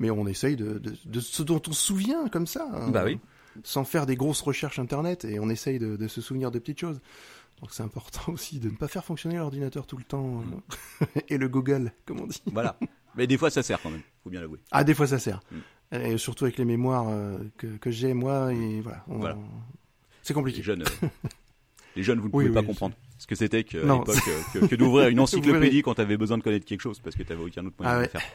Mais 0.00 0.10
on 0.10 0.26
essaye 0.26 0.56
de, 0.56 0.78
de, 0.78 0.94
de 1.04 1.20
ce 1.20 1.42
dont 1.42 1.62
on 1.68 1.72
se 1.72 1.82
souvient 1.82 2.28
comme 2.28 2.46
ça. 2.46 2.68
hein, 2.72 2.90
Bah 2.90 3.02
oui. 3.04 3.18
Sans 3.64 3.84
faire 3.84 4.06
des 4.06 4.16
grosses 4.16 4.40
recherches 4.40 4.78
internet 4.78 5.24
et 5.24 5.40
on 5.40 5.48
essaye 5.48 5.78
de, 5.78 5.96
de 5.96 6.08
se 6.08 6.20
souvenir 6.20 6.50
de 6.50 6.58
petites 6.58 6.80
choses. 6.80 7.00
Donc 7.60 7.70
c'est 7.72 7.82
important 7.82 8.22
aussi 8.32 8.58
de 8.60 8.70
ne 8.70 8.76
pas 8.76 8.86
faire 8.88 9.04
fonctionner 9.04 9.36
l'ordinateur 9.36 9.86
tout 9.86 9.96
le 9.98 10.04
temps 10.04 10.42
euh, 11.02 11.06
et 11.28 11.38
le 11.38 11.48
Google, 11.48 11.92
comme 12.06 12.20
on 12.20 12.26
dit. 12.26 12.42
Voilà. 12.52 12.76
Mais 13.16 13.26
des 13.26 13.36
fois 13.38 13.50
ça 13.50 13.62
sert 13.62 13.80
quand 13.82 13.90
même. 13.90 14.02
Faut 14.24 14.30
bien 14.30 14.40
l'avouer. 14.40 14.58
Ah, 14.70 14.82
des 14.84 14.94
fois 14.94 15.06
ça 15.08 15.18
sert. 15.18 15.40
Mm. 15.50 15.96
Et 15.96 16.18
surtout 16.18 16.44
avec 16.44 16.58
les 16.58 16.64
mémoires 16.64 17.06
euh, 17.08 17.38
que, 17.56 17.66
que 17.78 17.90
j'ai 17.90 18.14
moi 18.14 18.52
et 18.52 18.80
voilà. 18.80 19.04
on- 19.08 19.18
Voilà. 19.18 19.36
C'est 20.22 20.34
Les 20.34 20.34
compliqué. 20.34 20.62
jeunes, 20.62 20.82
euh, 20.82 21.06
les 21.96 22.02
jeunes, 22.02 22.20
vous 22.20 22.28
ne 22.28 22.32
Oui, 22.34 22.44
pouvez 22.48 22.60
pas 22.60 22.66
comprendre 22.66 22.94
ce 23.18 23.26
que 23.26 23.34
c'était 23.34 23.64
Non. 23.84 23.98
l'époque 24.00 24.16
euh, 24.28 24.60
que, 24.60 24.66
que 24.66 24.74
d'ouvrir 24.76 25.08
une 25.08 25.20
encyclopédie 25.20 25.82
quand 25.82 25.94
t'avais 25.94 26.16
besoin 26.16 26.38
de 26.38 26.42
connaître 26.42 26.64
quelque 26.66 26.80
chose 26.80 27.00
parce 27.00 27.14
que 27.16 27.22
t'avais 27.24 27.42
aucun 27.42 27.66
autre 27.66 27.76
moyen 27.78 27.92
Ah 27.92 27.96
de 27.96 28.00
ouais. 28.02 28.10
le 28.14 28.18
faire. 28.20 28.30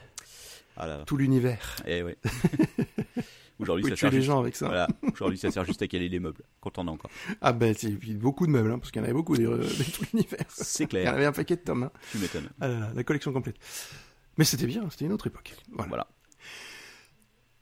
Ah. 0.78 1.04
Tout 1.06 1.18
l'univers. 1.18 1.76
Eh 1.86 2.04
ouais. 2.04 2.18
Aujourd'hui 3.60 3.90
ça 3.90 3.96
sert 3.96 4.10
les 4.12 4.18
juste. 4.18 4.28
gens 4.28 4.40
avec 4.40 4.56
ça. 4.56 4.66
Voilà. 4.68 4.88
Aujourd'hui 5.14 5.38
ça 5.38 5.52
sert 5.52 5.64
juste 5.64 5.82
à 5.84 5.88
caler 5.88 6.10
les 6.10 6.20
meubles 6.20 6.42
quand 6.60 6.78
on 6.80 6.82
en 6.82 6.88
a 6.88 6.92
encore. 6.92 7.12
Ah 7.42 7.54
ben 7.54 7.74
c'est 7.78 7.92
beaucoup 8.16 8.46
de 8.48 8.52
meubles 8.52 8.72
hein, 8.72 8.80
parce 8.80 8.92
qu'il 8.92 9.00
y 9.00 9.02
en 9.02 9.06
avait 9.06 9.14
beaucoup 9.14 9.38
des, 9.38 9.46
euh, 9.46 9.64
tout 9.94 10.04
l'univers. 10.12 10.40
C'est 10.50 10.84
Il 10.84 10.84
y 10.84 10.86
en 10.86 10.90
clair. 10.90 11.14
avait 11.14 11.26
un 11.26 11.32
paquet 11.32 11.56
de 11.56 11.62
tomes. 11.62 11.84
hein. 11.84 11.92
Tu 12.12 12.18
m'étonnes. 12.18 12.50
Ah 12.60 12.90
la 12.94 13.04
collection 13.04 13.32
complète. 13.32 13.56
Mais 14.38 14.44
c'était 14.46 14.66
bien, 14.66 14.90
c'était 14.90 15.06
une 15.06 15.14
autre 15.14 15.28
époque. 15.28 15.54
Voilà. 15.72 15.88
Voilà. 15.90 16.08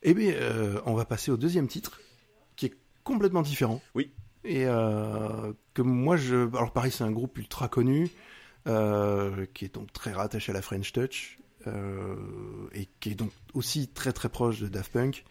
Eh 0.04 0.14
bien, 0.14 0.32
euh, 0.32 0.80
on 0.86 0.94
va 0.96 1.06
passer 1.06 1.30
au 1.30 1.38
deuxième 1.38 1.68
titre, 1.68 2.00
qui 2.56 2.68
est 2.68 2.74
complètement 3.04 3.42
différent. 3.42 3.82
Oui. 3.94 4.12
Et 4.44 4.66
euh, 4.66 5.54
que 5.74 5.82
moi, 5.82 6.18
je... 6.18 6.48
Alors 6.56 6.72
pareil, 6.72 6.92
c'est 6.92 7.04
un 7.04 7.12
groupe 7.12 7.38
ultra 7.38 7.68
connu, 7.68 8.10
euh, 8.68 9.46
qui 9.54 9.66
est 9.66 9.76
donc 9.76 9.92
très 9.94 10.12
rattaché 10.12 10.52
à 10.52 10.54
la 10.54 10.62
French 10.62 10.92
Touch, 10.92 11.38
euh, 11.68 12.16
et 12.74 12.88
qui 13.00 13.12
est 13.12 13.16
donc 13.16 13.32
aussi 13.54 13.88
très 13.88 14.14
très 14.14 14.30
proche 14.30 14.60
de 14.60 14.68
Daft 14.68 14.92
Punk, 14.92 15.26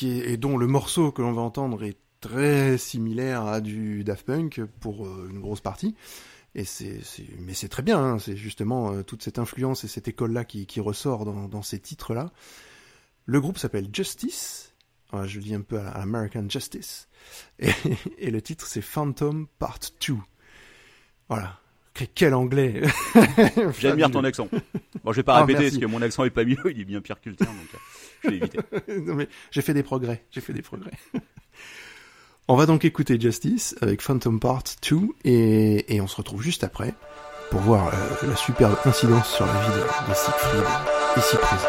et 0.00 0.36
dont 0.36 0.56
le 0.56 0.66
morceau 0.66 1.10
que 1.10 1.22
l'on 1.22 1.32
va 1.32 1.42
entendre 1.42 1.82
est 1.82 1.98
très 2.20 2.78
similaire 2.78 3.44
à 3.46 3.60
du 3.60 4.04
Daft 4.04 4.24
Punk 4.24 4.62
pour 4.80 5.06
une 5.06 5.40
grosse 5.40 5.60
partie. 5.60 5.94
Et 6.54 6.64
c'est, 6.64 7.00
mais 7.38 7.52
c'est 7.52 7.68
très 7.68 7.82
bien, 7.82 7.98
hein, 7.98 8.18
c'est 8.18 8.36
justement 8.36 9.02
toute 9.02 9.22
cette 9.22 9.38
influence 9.38 9.84
et 9.84 9.88
cette 9.88 10.08
école-là 10.08 10.44
qui, 10.44 10.80
ressort 10.80 11.24
dans, 11.24 11.62
ces 11.62 11.78
titres-là. 11.78 12.30
Le 13.26 13.40
groupe 13.40 13.58
s'appelle 13.58 13.88
Justice, 13.92 14.72
je 15.12 15.38
le 15.38 15.44
dis 15.44 15.54
un 15.54 15.60
peu 15.60 15.78
à 15.78 15.82
la- 15.82 15.90
à 15.90 16.02
American 16.02 16.48
Justice, 16.48 17.07
et, 17.58 17.70
et 18.18 18.30
le 18.30 18.40
titre 18.42 18.66
c'est 18.66 18.80
Phantom 18.82 19.46
Part 19.58 19.78
2. 20.06 20.14
Voilà. 21.28 21.58
Que- 21.94 22.04
Quel 22.14 22.34
anglais 22.34 22.82
J'admire 23.80 24.10
ton 24.10 24.22
accent. 24.24 24.48
Bon, 25.04 25.12
je 25.12 25.16
vais 25.16 25.22
pas 25.22 25.36
Ah, 25.36 25.40
répéter 25.40 25.60
merci. 25.60 25.78
parce 25.78 25.86
que 25.86 25.90
mon 25.90 26.02
accent 26.02 26.24
est 26.24 26.30
pas 26.30 26.44
mieux, 26.44 26.58
il 26.70 26.80
est 26.80 26.84
bien 26.84 27.00
pire 27.00 27.20
que 27.20 27.28
le 27.30 27.36
tien, 27.36 27.46
donc 27.46 27.56
euh, 27.74 27.78
je 28.24 28.28
vais 28.30 28.36
éviter. 28.36 28.58
non 29.06 29.14
mais 29.14 29.28
j'ai 29.50 29.62
fait 29.62 29.74
des 29.74 29.82
progrès, 29.82 30.24
j'ai 30.30 30.40
fait 30.40 30.52
des 30.52 30.62
progrès. 30.62 30.92
on 32.46 32.54
va 32.56 32.66
donc 32.66 32.84
écouter 32.84 33.18
Justice 33.20 33.74
avec 33.80 34.00
Phantom 34.02 34.38
Part 34.38 34.62
2 34.88 34.96
et, 35.24 35.94
et 35.96 36.00
on 36.00 36.06
se 36.06 36.16
retrouve 36.16 36.42
juste 36.42 36.62
après 36.64 36.94
pour 37.50 37.60
voir 37.60 37.88
euh, 37.88 38.26
la 38.28 38.36
superbe 38.36 38.76
incidence 38.84 39.34
sur 39.34 39.46
la 39.46 39.52
vie 39.52 39.68
de, 39.68 40.10
de 40.10 40.14
Siegfried 40.14 40.64
ici 41.16 41.36
présent. 41.36 41.68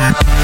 Thank 0.00 0.40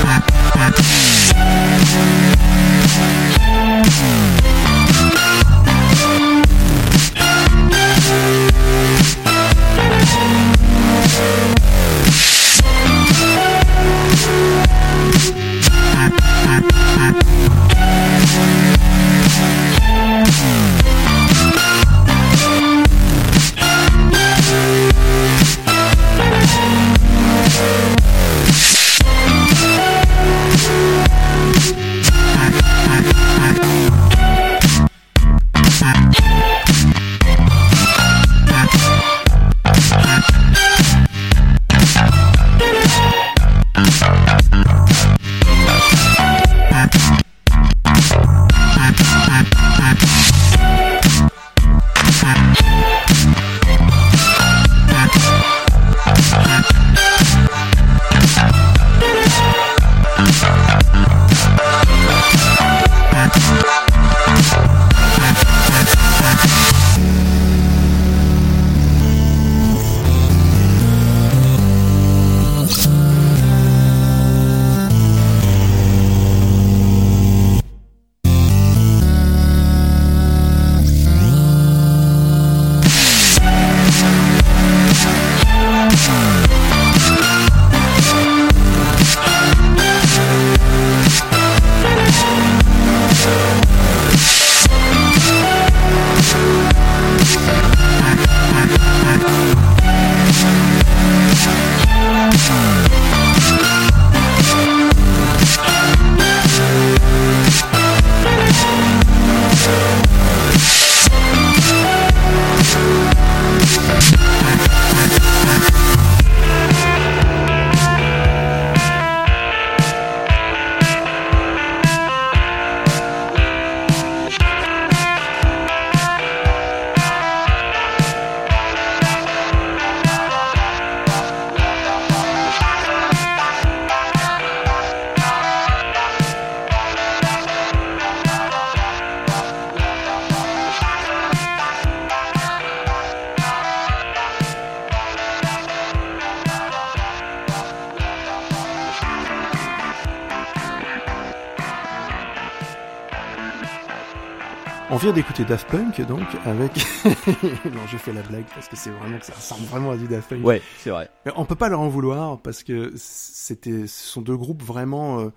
d'écouter 155.36 155.44
Daft 155.44 155.68
Punk, 155.68 156.00
donc, 156.06 156.26
avec... 156.44 156.72
non, 157.66 157.80
j'ai 157.90 157.98
fait 157.98 158.12
la 158.12 158.22
blague, 158.22 158.46
parce 158.54 158.68
que 158.68 158.76
c'est 158.76 158.90
vraiment 158.90 159.18
que 159.18 159.26
ça 159.26 159.34
ressemble 159.34 159.64
vraiment 159.66 159.90
à 159.90 159.96
du 159.96 160.06
Daft 160.06 160.30
Punk. 160.30 160.44
Ouais, 160.44 160.62
c'est 160.78 160.90
vrai. 160.90 161.10
Mais 161.26 161.32
on 161.36 161.44
peut 161.44 161.54
pas 161.54 161.68
leur 161.68 161.80
en 161.80 161.88
vouloir, 161.88 162.40
parce 162.40 162.62
que 162.62 162.92
c'était, 162.96 163.86
ce 163.86 164.06
sont 164.06 164.22
deux 164.22 164.36
groupes 164.36 164.62
vraiment... 164.62 165.20
euh, 165.20 165.30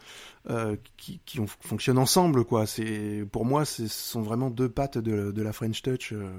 euh, 0.50 0.78
qui, 0.96 1.20
qui 1.26 1.40
ont, 1.42 1.48
fonctionnent 1.48 1.98
ensemble, 1.98 2.46
quoi. 2.46 2.66
C'est, 2.66 3.26
pour 3.30 3.46
moi, 3.46 3.66
ce 3.66 3.88
sont 3.88 4.22
vraiment 4.22 4.50
deux 4.50 4.70
pattes 4.70 4.98
de, 4.98 5.32
de 5.32 5.42
la 5.42 5.52
French 5.52 5.82
Touch 5.82 6.14
euh, 6.14 6.30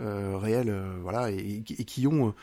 euh, 0.00 0.36
réelle, 0.36 0.74
voilà, 1.02 1.30
et, 1.30 1.62
et 1.66 1.84
qui 1.84 2.06
ont... 2.06 2.34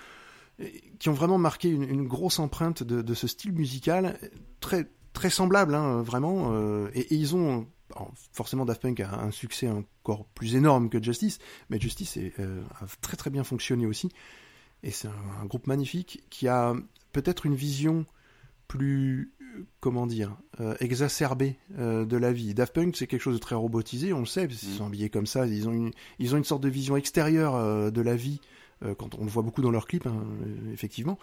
qui 0.97 1.09
ont 1.09 1.13
vraiment 1.13 1.37
marqué 1.37 1.69
une, 1.69 1.83
une 1.83 2.07
grosse 2.07 2.39
empreinte 2.39 2.81
de, 2.81 3.01
de 3.03 3.13
ce 3.13 3.27
style 3.27 3.53
musical 3.53 4.17
très 4.59 4.89
très 5.13 5.29
semblable 5.31 5.73
hein, 5.73 6.03
vraiment 6.03 6.53
et, 6.93 6.99
et 6.99 7.15
ils 7.15 7.35
ont 7.35 7.65
alors, 7.95 8.11
forcément 8.33 8.65
Daft 8.65 8.81
Punk 8.81 8.99
a 8.99 9.21
un 9.21 9.31
succès 9.31 9.69
encore 9.69 10.25
plus 10.25 10.55
énorme 10.55 10.89
que 10.89 11.01
Justice 11.01 11.39
mais 11.69 11.79
Justice 11.79 12.17
est, 12.17 12.33
euh, 12.39 12.61
a 12.81 12.85
très 13.01 13.17
très 13.17 13.29
bien 13.29 13.43
fonctionné 13.43 13.85
aussi 13.85 14.09
et 14.83 14.91
c'est 14.91 15.07
un, 15.07 15.41
un 15.41 15.45
groupe 15.45 15.67
magnifique 15.67 16.23
qui 16.29 16.47
a 16.47 16.75
peut-être 17.11 17.45
une 17.45 17.55
vision 17.55 18.05
plus 18.67 19.33
euh, 19.41 19.63
comment 19.79 20.07
dire 20.07 20.37
euh, 20.59 20.75
exacerbée 20.79 21.57
euh, 21.77 22.05
de 22.05 22.17
la 22.17 22.31
vie 22.31 22.53
Daft 22.53 22.73
Punk 22.73 22.95
c'est 22.95 23.07
quelque 23.07 23.21
chose 23.21 23.35
de 23.35 23.41
très 23.41 23.55
robotisé 23.55 24.13
on 24.13 24.19
le 24.19 24.25
sait 24.25 24.47
parce 24.47 24.59
qu'ils 24.59 24.69
Mm. 24.69 24.77
sont 24.77 24.85
habillés 24.85 25.09
comme 25.09 25.27
ça 25.27 25.45
ils 25.47 25.67
ont 25.67 25.73
une 25.73 25.91
ils 26.19 26.35
ont 26.35 26.37
une 26.37 26.43
sorte 26.43 26.63
de 26.63 26.69
vision 26.69 26.97
extérieure 26.97 27.91
de 27.91 28.01
la 28.01 28.15
vie 28.15 28.41
quand 28.97 29.15
on 29.15 29.23
le 29.23 29.29
voit 29.31 29.41
beaucoup 29.41 29.63
dans 29.63 29.71
leurs 29.71 29.87
clips, 29.87 30.05
hein, 30.05 30.23
effectivement. 30.71 31.17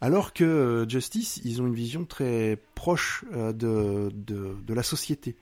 Alors 0.00 0.32
que 0.32 0.44
euh, 0.44 0.88
Justice, 0.88 1.40
ils 1.44 1.62
ont 1.62 1.66
une 1.66 1.74
vision 1.74 2.04
très 2.04 2.58
proche 2.74 3.24
euh, 3.32 3.52
de, 3.52 4.74
la 4.74 4.82
société. 4.82 5.36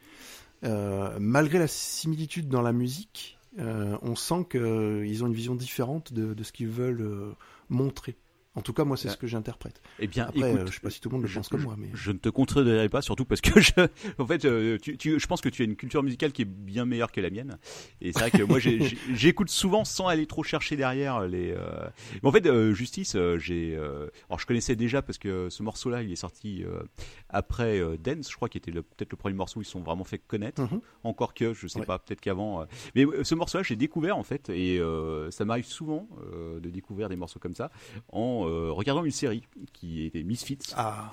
Euh, 0.64 1.16
malgré 1.18 1.58
la 1.58 1.66
similitude 1.66 2.48
dans 2.48 2.62
la 2.62 2.72
musique, 2.72 3.38
on 3.58 4.16
sent 4.16 4.46
qu'ils 4.50 5.24
ont 5.24 5.26
une 5.26 5.34
vision 5.34 5.54
différente 5.54 6.12
de, 6.14 6.42
ce 6.42 6.52
qu'ils 6.52 6.68
veulent 6.68 7.34
montrer. 7.68 8.16
En 8.54 8.60
tout 8.60 8.74
cas, 8.74 8.84
moi, 8.84 8.98
c'est 8.98 9.08
Ouais. 9.08 9.14
ce 9.14 9.18
que 9.18 9.26
j'interprète. 9.26 9.80
Eh 9.98 10.06
bien, 10.06 10.24
Après, 10.26 10.50
écoute, 10.50 10.60
euh, 10.60 10.66
je 10.66 10.72
sais 10.74 10.80
pas 10.80 10.90
si 10.90 11.00
tout 11.00 11.08
le 11.08 11.14
monde 11.14 11.22
le 11.22 11.28
je- 11.28 11.36
pense 11.36 11.48
comme 11.48 11.60
je- 11.60 11.64
moi, 11.64 11.74
mais 11.78 11.88
Je 11.94 12.12
ne 12.12 12.18
te 12.18 12.28
contredirai 12.28 12.90
pas, 12.90 13.00
surtout 13.00 13.24
parce 13.24 13.40
que 13.40 13.58
je, 13.62 13.72
en 14.18 14.26
fait, 14.26 14.44
euh, 14.44 14.76
tu, 14.78 14.98
tu- 14.98 15.18
je 15.18 15.26
pense 15.26 15.40
que 15.40 15.48
tu 15.48 15.62
as 15.62 15.64
une 15.64 15.74
culture 15.74 16.02
musicale 16.02 16.32
qui 16.32 16.42
est 16.42 16.46
bien 16.46 16.84
meilleure 16.84 17.10
que 17.12 17.22
la 17.22 17.30
mienne. 17.30 17.56
Et 18.02 18.12
c'est 18.12 18.18
vrai 18.20 18.30
que 18.30 18.42
moi, 18.42 18.58
j'écoute 19.14 19.48
souvent 19.48 19.86
sans 19.86 20.06
aller 20.08 20.26
trop 20.26 20.42
chercher 20.42 20.76
derrière 20.76 21.22
les. 21.26 21.52
euh, 21.56 21.88
Mais 22.22 22.28
en 22.28 22.32
fait, 22.32 22.44
euh, 22.46 22.74
Justice, 22.74 23.14
euh, 23.16 23.38
j'ai. 23.38 23.74
euh, 23.74 24.08
Alors, 24.28 24.38
je 24.38 24.44
connaissais 24.46 24.76
déjà 24.76 25.00
parce 25.00 25.16
que 25.16 25.48
ce 25.48 25.62
morceau-là, 25.62 26.02
il 26.02 26.12
est 26.12 26.16
sorti 26.16 26.62
euh, 26.62 26.82
après 27.30 27.80
euh, 27.80 27.96
Dance, 27.96 28.30
je 28.30 28.36
crois, 28.36 28.50
qui 28.50 28.58
était 28.58 28.70
peut-être 28.72 29.10
le 29.12 29.16
premier 29.16 29.34
morceau 29.34 29.60
où 29.60 29.62
ils 29.62 29.66
se 29.66 29.72
sont 29.72 29.80
vraiment 29.82 30.04
fait 30.04 30.18
connaître. 30.18 30.60
Mhm. 30.60 30.80
Encore 31.04 31.32
que, 31.32 31.54
je 31.54 31.66
sais 31.68 31.78
Ouais. 31.80 31.86
pas, 31.86 31.98
peut-être 31.98 32.20
qu'avant. 32.20 32.60
euh, 32.60 32.64
Mais 32.94 33.06
euh, 33.06 33.24
ce 33.24 33.34
morceau-là, 33.34 33.64
j'ai 33.64 33.76
découvert 33.76 34.18
en 34.18 34.22
fait, 34.24 34.50
et 34.50 34.78
euh, 34.78 35.30
ça 35.30 35.46
m'arrive 35.46 35.64
souvent 35.64 36.06
euh, 36.34 36.60
de 36.60 36.68
découvrir 36.68 37.08
des 37.08 37.16
morceaux 37.16 37.40
comme 37.40 37.54
ça 37.54 37.70
en 38.10 38.41
euh, 38.46 38.70
regardant 38.72 39.04
une 39.04 39.10
série 39.10 39.42
qui 39.72 40.04
était 40.04 40.22
Misfits. 40.22 40.58
ah, 40.76 41.12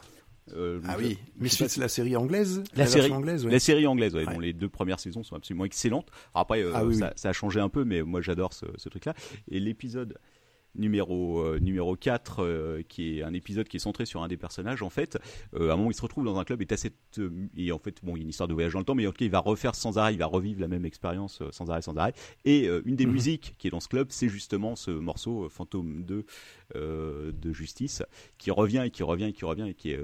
Euh, 0.55 0.81
ah 0.87 0.95
oui, 0.97 1.19
c'est 1.47 1.77
la 1.77 1.87
série 1.87 2.15
anglaise, 2.15 2.63
La 2.75 2.87
série- 2.87 3.11
anglaise, 3.11 3.45
ouais. 3.45 3.51
La 3.51 3.59
série 3.59 3.85
anglaise, 3.85 4.15
ouais, 4.15 4.25
Ouais. 4.25 4.33
dont 4.33 4.39
les 4.39 4.51
deux 4.51 4.67
premières 4.69 4.99
saisons 4.99 5.21
sont 5.21 5.35
absolument 5.35 5.63
excellentes. 5.65 6.07
Alors 6.33 6.41
après, 6.41 6.63
euh, 6.63 6.71
Ah 6.73 6.83
oui, 6.85 6.95
ça, 6.95 7.05
oui. 7.09 7.13
ça 7.17 7.29
a 7.29 7.33
changé 7.33 7.59
un 7.59 7.69
peu, 7.69 7.83
mais 7.83 8.01
moi 8.01 8.21
j'adore 8.21 8.53
ce, 8.53 8.65
ce 8.77 8.89
truc-là. 8.89 9.13
Et 9.51 9.59
l'épisode 9.59 10.17
numéro 10.75 11.39
euh, 11.39 11.59
numéro 11.59 11.95
4 11.95 12.43
euh, 12.43 12.81
qui 12.87 13.17
est 13.19 13.23
un 13.23 13.33
épisode 13.33 13.67
qui 13.67 13.77
est 13.77 13.79
centré 13.79 14.05
sur 14.05 14.21
un 14.23 14.27
des 14.27 14.37
personnages 14.37 14.81
en 14.81 14.89
fait. 14.89 15.17
Euh, 15.55 15.69
à 15.69 15.73
un 15.73 15.77
moment 15.77 15.91
il 15.91 15.95
se 15.95 16.01
retrouve 16.01 16.25
dans 16.25 16.37
un 16.37 16.43
club 16.43 16.61
et 16.61 16.67
cette 16.77 17.19
et 17.57 17.71
en 17.71 17.79
fait 17.79 17.99
bon 18.03 18.15
il 18.15 18.19
y 18.19 18.21
a 18.21 18.23
une 18.23 18.29
histoire 18.29 18.47
de 18.47 18.53
voyage 18.53 18.73
dans 18.73 18.79
le 18.79 18.85
temps 18.85 18.95
mais 18.95 19.07
en 19.07 19.11
tout 19.11 19.17
cas 19.17 19.25
il 19.25 19.31
va 19.31 19.39
refaire 19.39 19.75
sans 19.75 19.97
arrêt 19.97 20.13
il 20.13 20.19
va 20.19 20.27
revivre 20.27 20.61
la 20.61 20.67
même 20.67 20.85
expérience 20.85 21.41
sans 21.51 21.69
arrêt 21.69 21.81
sans 21.81 21.97
arrêt. 21.97 22.13
Et 22.45 22.67
une 22.85 22.95
des 22.95 23.05
Mhm. 23.05 23.11
musiques 23.13 23.55
qui 23.57 23.67
est 23.67 23.71
dans 23.71 23.79
ce 23.79 23.87
club 23.87 24.07
c'est 24.11 24.29
justement 24.29 24.75
ce 24.75 24.91
morceau 24.91 25.49
Fantôme 25.49 26.03
2 26.03 26.25
euh, 26.75 27.31
de 27.31 27.51
Justice 27.51 28.03
qui 28.37 28.51
revient 28.51 28.83
et 28.85 28.91
qui 28.91 29.03
revient 29.03 29.25
et 29.25 29.33
qui 29.33 29.45
revient 29.45 29.67
et 29.69 29.73
qui 29.73 29.95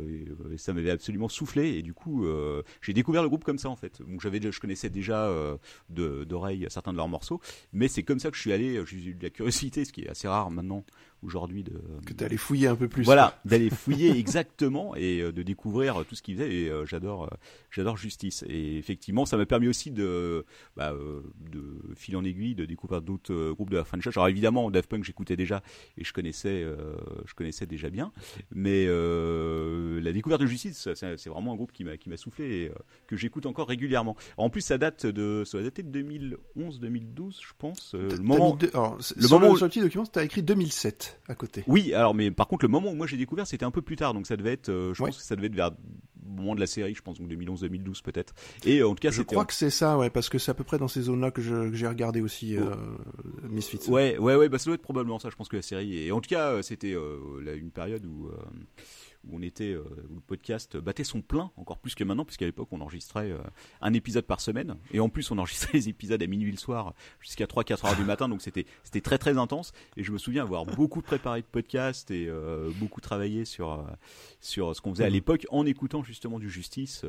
ça 0.57 0.73
m'avait 0.73 0.89
absolument 0.91 1.29
soufflé. 1.29 1.77
Et 1.77 1.81
du 1.81 1.93
coup 1.93 2.25
j'ai 2.81 2.93
découvert 2.93 3.21
le 3.21 3.29
groupe 3.29 3.43
comme 3.43 3.59
ça 3.59 3.69
en 3.69 3.75
fait. 3.75 4.01
Donc 4.01 4.21
j'avais 4.21 4.39
je 4.41 4.59
connaissais 4.59 4.89
déjà 4.89 5.31
d'oreille 5.89 6.65
certains 6.69 6.91
de 6.91 6.97
leurs 6.97 7.07
morceaux 7.07 7.39
mais 7.73 7.87
c'est 7.87 8.03
comme 8.03 8.19
ça 8.19 8.29
que 8.29 8.35
je 8.35 8.41
suis 8.41 8.51
allé 8.51 8.81
j'ai 8.85 8.97
eu 8.97 9.13
de 9.15 9.23
la 9.23 9.29
curiosité 9.29 9.85
ce 9.85 9.93
qui 9.93 10.01
est 10.01 10.09
assez 10.09 10.27
rare 10.27 10.51
maintenant 10.55 10.83
aujourd'hui 11.25 11.63
de 11.63 11.73
Que 12.05 12.23
allé 12.23 12.37
fouiller 12.37 12.67
un 12.67 12.75
peu 12.75 12.87
plus. 12.87 13.03
voilà 13.03 13.39
d'aller 13.45 13.69
fouiller 13.69 14.09
exactement 14.17 14.95
et 14.95 15.21
euh, 15.21 15.31
de 15.31 15.43
découvrir 15.43 16.03
tout 16.07 16.15
ce 16.15 16.21
qu'ils 16.21 16.37
faisaient 16.37 16.53
et 16.53 16.69
euh, 16.69 16.85
j'adore 16.85 17.23
euh, 17.25 17.37
j'adore 17.71 17.97
Justice. 17.97 18.43
Et 18.47 18.77
effectivement 18.77 19.25
ça 19.25 19.37
m'a 19.37 19.45
permis 19.45 19.67
aussi 19.67 19.91
de 19.91 20.45
bah, 20.77 20.93
de 21.51 21.79
fil 21.95 22.15
en 22.17 22.23
aiguille 22.23 22.55
de 22.55 22.65
découvrir 22.65 23.01
d'autres 23.01 23.51
groupes 23.51 23.69
de 23.69 23.77
la 23.77 23.83
French 23.83 24.03
Touch 24.03 24.17
alors 24.17 24.27
évidemment 24.29 24.69
Daft 24.71 24.89
Punk 24.89 25.03
j'écoutais 25.03 25.35
déjà 25.35 25.61
et 25.97 26.03
je 26.03 26.13
connaissais 26.13 26.63
euh, 26.63 26.95
je 27.25 27.33
connaissais 27.33 27.65
déjà 27.65 27.89
bien. 27.89 28.11
Mais 28.51 28.85
euh, 28.87 29.99
la 30.01 30.11
découverte 30.13 30.41
de 30.41 30.45
Justice 30.47 30.87
c'est 30.95 31.27
vraiment 31.29 31.53
un 31.53 31.55
groupe 31.55 31.71
qui 31.71 31.83
m'a 31.83 31.97
qui 31.97 32.09
m'a 32.09 32.17
soufflé 32.17 32.45
et 32.45 32.69
euh, 32.69 32.73
que 33.07 33.15
j'écoute 33.15 33.45
encore 33.45 33.67
régulièrement. 33.67 34.15
En 34.37 34.49
plus 34.49 34.61
ça 34.61 34.77
date 34.77 35.05
de 35.05 35.43
ça 35.45 35.61
dater 35.61 35.83
de 35.83 35.89
2011 35.89 36.79
2012 36.79 37.39
je 37.41 37.53
pense 37.57 37.93
le 37.93 38.17
moment 38.17 38.55
deux- 38.55 38.69
alors, 38.73 38.97
le 39.15 39.27
moment 39.27 39.49
où- 39.51 39.57
sur 39.57 39.65
le 39.65 39.69
petit 39.69 39.81
document, 39.81 40.05
t'as 40.05 40.23
écrit 40.23 40.43
2007 40.43 41.14
à 41.27 41.35
côté. 41.35 41.63
oui, 41.67 41.93
alors 41.93 42.13
mais 42.13 42.31
par 42.31 42.47
contre 42.47 42.65
le 42.65 42.69
moment 42.69 42.91
où 42.91 42.95
moi 42.95 43.07
j'ai 43.07 43.17
découvert 43.17 43.47
c'était 43.47 43.65
un 43.65 43.71
peu 43.71 43.81
plus 43.81 43.95
tard, 43.95 44.13
donc 44.13 44.27
ça 44.27 44.37
devait 44.37 44.53
être, 44.53 44.69
euh, 44.69 44.93
je 44.93 45.01
Ouais. 45.03 45.09
pense 45.09 45.17
que 45.17 45.23
ça 45.23 45.35
devait 45.35 45.47
être 45.47 45.55
vers 45.55 45.71
le 45.71 46.41
moment 46.41 46.55
de 46.55 46.59
la 46.59 46.67
série, 46.67 46.93
je 46.95 47.01
pense 47.01 47.19
donc 47.19 47.29
2011-2012 47.29 48.01
peut-être. 48.03 48.33
Et 48.65 48.79
euh, 48.79 48.87
en 48.87 48.95
tout 48.95 49.01
cas 49.01 49.11
Je 49.11 49.21
crois 49.21 49.45
que 49.45 49.53
c'est 49.53 49.69
ça, 49.69 49.97
ouais, 49.97 50.09
parce 50.09 50.27
que 50.29 50.37
c'est 50.37 50.51
à 50.51 50.53
peu 50.53 50.63
près 50.63 50.77
dans 50.77 50.87
ces 50.87 51.03
zones-là 51.03 51.31
que 51.31 51.41
j'ai 51.41 51.87
regardé 51.87 52.19
aussi 52.21 52.57
euh, 52.57 52.75
Misfits. 53.49 53.79
Ouais, 53.89 54.17
ouais, 54.17 54.35
ouais, 54.35 54.49
bah 54.49 54.57
ça 54.57 54.65
doit 54.65 54.75
être 54.75 54.81
probablement 54.81 55.19
ça. 55.19 55.29
Je 55.29 55.35
pense 55.35 55.47
que 55.49 55.55
la 55.55 55.61
série. 55.61 55.97
Et 56.05 56.11
en 56.11 56.19
tout 56.21 56.29
cas, 56.29 56.49
euh, 56.51 56.61
c'était 56.61 56.93
euh, 56.93 57.17
une 57.55 57.71
période 57.71 58.05
où. 58.05 58.29
Où 59.29 59.37
on 59.37 59.41
était, 59.41 59.71
euh, 59.71 59.83
où 60.09 60.15
le 60.15 60.21
podcast 60.21 60.77
battait 60.77 61.03
son 61.03 61.21
plein, 61.21 61.51
encore 61.57 61.77
plus 61.79 61.95
que 61.95 62.03
maintenant, 62.03 62.25
puisqu'à 62.25 62.45
l'époque 62.45 62.67
on 62.71 62.81
enregistrait 62.81 63.31
euh, 63.31 63.37
un 63.81 63.93
épisode 63.93 64.25
par 64.25 64.41
semaine, 64.41 64.75
et 64.91 64.99
en 64.99 65.09
plus 65.09 65.29
on 65.31 65.37
enregistrait 65.37 65.71
les 65.77 65.89
épisodes 65.89 66.21
à 66.21 66.27
minuit 66.27 66.51
le 66.51 66.57
soir 66.57 66.93
jusqu'à 67.19 67.45
3-4 67.45 67.87
heures 67.87 67.95
du 67.95 68.03
matin, 68.05 68.29
donc 68.29 68.41
c'était 68.41 68.65
c'était 68.83 69.01
très 69.01 69.17
très 69.17 69.37
intense. 69.37 69.73
Et 69.97 70.03
je 70.03 70.11
me 70.11 70.17
souviens 70.17 70.43
avoir 70.43 70.65
beaucoup 70.65 71.01
préparé 71.01 71.41
de 71.41 71.47
podcasts 71.47 72.11
et 72.11 72.27
euh, 72.27 72.69
beaucoup 72.77 73.01
travaillé 73.01 73.45
sur 73.45 73.85
sur 74.39 74.75
ce 74.75 74.81
qu'on 74.81 74.91
faisait 74.93 75.03
à 75.05 75.07
Mhm. 75.07 75.13
l'époque 75.13 75.47
en 75.49 75.65
écoutant 75.65 76.03
justement 76.03 76.39
du 76.39 76.49
Justice 76.49 77.03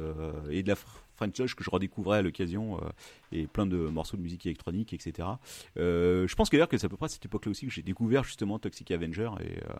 et 0.51 0.63
de 0.63 0.69
la 0.69 0.77
French 1.17 1.33
Touch 1.35 1.55
que 1.55 1.65
je 1.65 1.71
redécouvrais 1.71 2.19
à 2.19 2.23
l'occasion 2.23 2.79
euh, 2.79 2.89
et 3.33 3.47
plein 3.47 3.67
de 3.67 3.77
morceaux 3.77 4.17
de 4.17 4.23
musique 4.23 4.47
électronique, 4.47 4.93
etc. 4.93 5.29
Euh, 5.77 6.29
je 6.29 6.35
pense 6.37 6.51
d'ailleurs 6.51 6.69
que 6.69 6.79
c'est 6.79 6.87
à 6.87 6.89
peu 6.89 6.97
près 6.97 7.07
à 7.07 7.09
cette 7.09 7.25
époque-là 7.25 7.51
aussi 7.51 7.67
que 7.67 7.73
j'ai 7.73 7.83
découvert 7.83 8.25
justement 8.25 8.59
Toxic 8.59 8.91
Avenger 8.91 9.31
et 9.41 9.59
euh, 9.65 9.75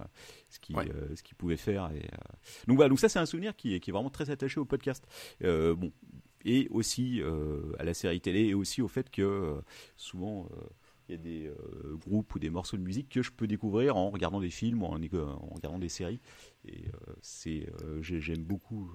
ce 0.51 0.59
qu'il 0.61 0.77
Ouais. 0.77 0.91
ce 1.15 1.23
qu'il 1.23 1.37
pouvait 1.37 1.57
faire. 1.57 1.91
Et, 1.95 2.03
Donc 2.67 2.77
voilà, 2.77 2.89
donc 2.89 2.99
ça 2.99 3.09
c'est 3.09 3.19
un 3.19 3.27
souvenir 3.27 3.55
qui 3.57 3.75
est, 3.75 3.81
qui 3.81 3.91
est 3.91 3.93
vraiment 3.93 4.11
très 4.11 4.31
attaché 4.31 4.59
au 4.61 4.65
podcast. 4.65 5.07
Bon, 5.43 5.93
et 6.45 6.69
aussi 6.71 7.21
euh, 7.23 7.73
à 7.79 7.85
la 7.85 7.93
série 7.93 8.21
télé 8.21 8.45
et 8.45 8.55
aussi 8.55 8.81
au 8.81 8.87
fait 8.89 9.11
que 9.11 9.23
euh, 9.23 9.55
souvent 9.97 10.49
euh, 10.53 10.65
il 11.09 11.13
y 11.13 11.15
a 11.15 11.19
des 11.19 11.51
groupes 12.05 12.35
ou 12.35 12.39
des 12.41 12.51
morceaux 12.51 12.77
de 12.77 12.83
musique 12.83 13.09
que 13.09 13.23
je 13.23 13.31
peux 13.31 13.47
découvrir 13.47 13.97
en 13.97 14.11
regardant 14.11 14.41
des 14.41 14.51
films 14.51 14.83
ou 14.83 14.87
en, 14.87 14.95
en 15.01 15.55
regardant 15.55 15.79
des 15.79 15.89
séries. 15.89 16.19
Et 16.67 16.83
c'est, 17.23 17.69
j'ai- 18.01 18.21
j'aime 18.21 18.43
beaucoup 18.43 18.91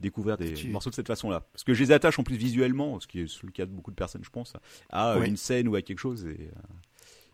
découvrir 0.00 0.36
des 0.36 0.52
Tu- 0.54 0.68
morceaux 0.68 0.90
de 0.90 0.94
cette 0.94 1.06
façon-là. 1.08 1.40
Parce 1.52 1.64
que 1.64 1.74
je 1.74 1.82
les 1.82 1.92
attache 1.92 2.18
en 2.18 2.22
plus 2.24 2.36
visuellement, 2.36 2.98
ce 3.00 3.06
qui 3.06 3.20
est 3.20 3.42
le 3.42 3.50
cas 3.50 3.66
de 3.66 3.70
beaucoup 3.72 3.90
de 3.90 3.96
personnes, 3.96 4.24
je 4.24 4.30
pense, 4.30 4.52
à 4.90 5.12
euh, 5.14 5.22
une 5.22 5.36
scène 5.36 5.68
ou 5.68 5.74
à 5.74 5.82
quelque 5.82 5.98
chose. 5.98 6.24
Et 6.26 6.28
euh, 6.28 6.60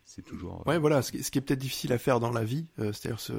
c'est 0.04 0.22
toujours. 0.22 0.62
euh, 0.66 0.70
Ouais, 0.70 0.78
voilà, 0.78 1.02
ce 1.02 1.12
qui, 1.12 1.18
est 1.18 1.40
peut-être 1.40 1.58
difficile 1.58 1.92
à 1.92 1.98
faire 1.98 2.20
dans 2.20 2.30
la 2.30 2.44
vie, 2.44 2.66
euh, 2.78 2.92
c'est-à-dire 2.92 3.20
se 3.20 3.32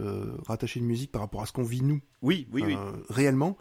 rattacher 0.48 0.80
une 0.80 0.86
musique 0.88 1.12
par 1.12 1.22
rapport 1.22 1.42
à 1.42 1.46
ce 1.46 1.52
qu'on 1.52 1.64
vit 1.64 1.82
nous 1.82 2.02
Oui, 2.22 2.48
oui, 2.52 2.64
oui. 2.66 2.76
réellement. 3.10 3.58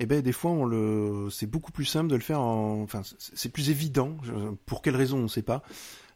Et 0.00 0.06
ben 0.06 0.22
des 0.22 0.30
fois, 0.32 0.52
on 0.52 0.64
le, 0.64 1.28
c'est 1.30 1.46
beaucoup 1.48 1.72
plus 1.72 1.84
simple 1.84 2.08
de 2.08 2.14
le 2.14 2.20
faire 2.22 2.40
en, 2.40 2.82
enfin, 2.82 3.02
c'est 3.18 3.48
plus 3.48 3.70
évident. 3.70 4.16
Pour 4.64 4.80
quelle 4.80 4.94
raison, 4.94 5.18
on 5.18 5.22
ne 5.24 5.28
sait 5.28 5.42
pas. 5.42 5.62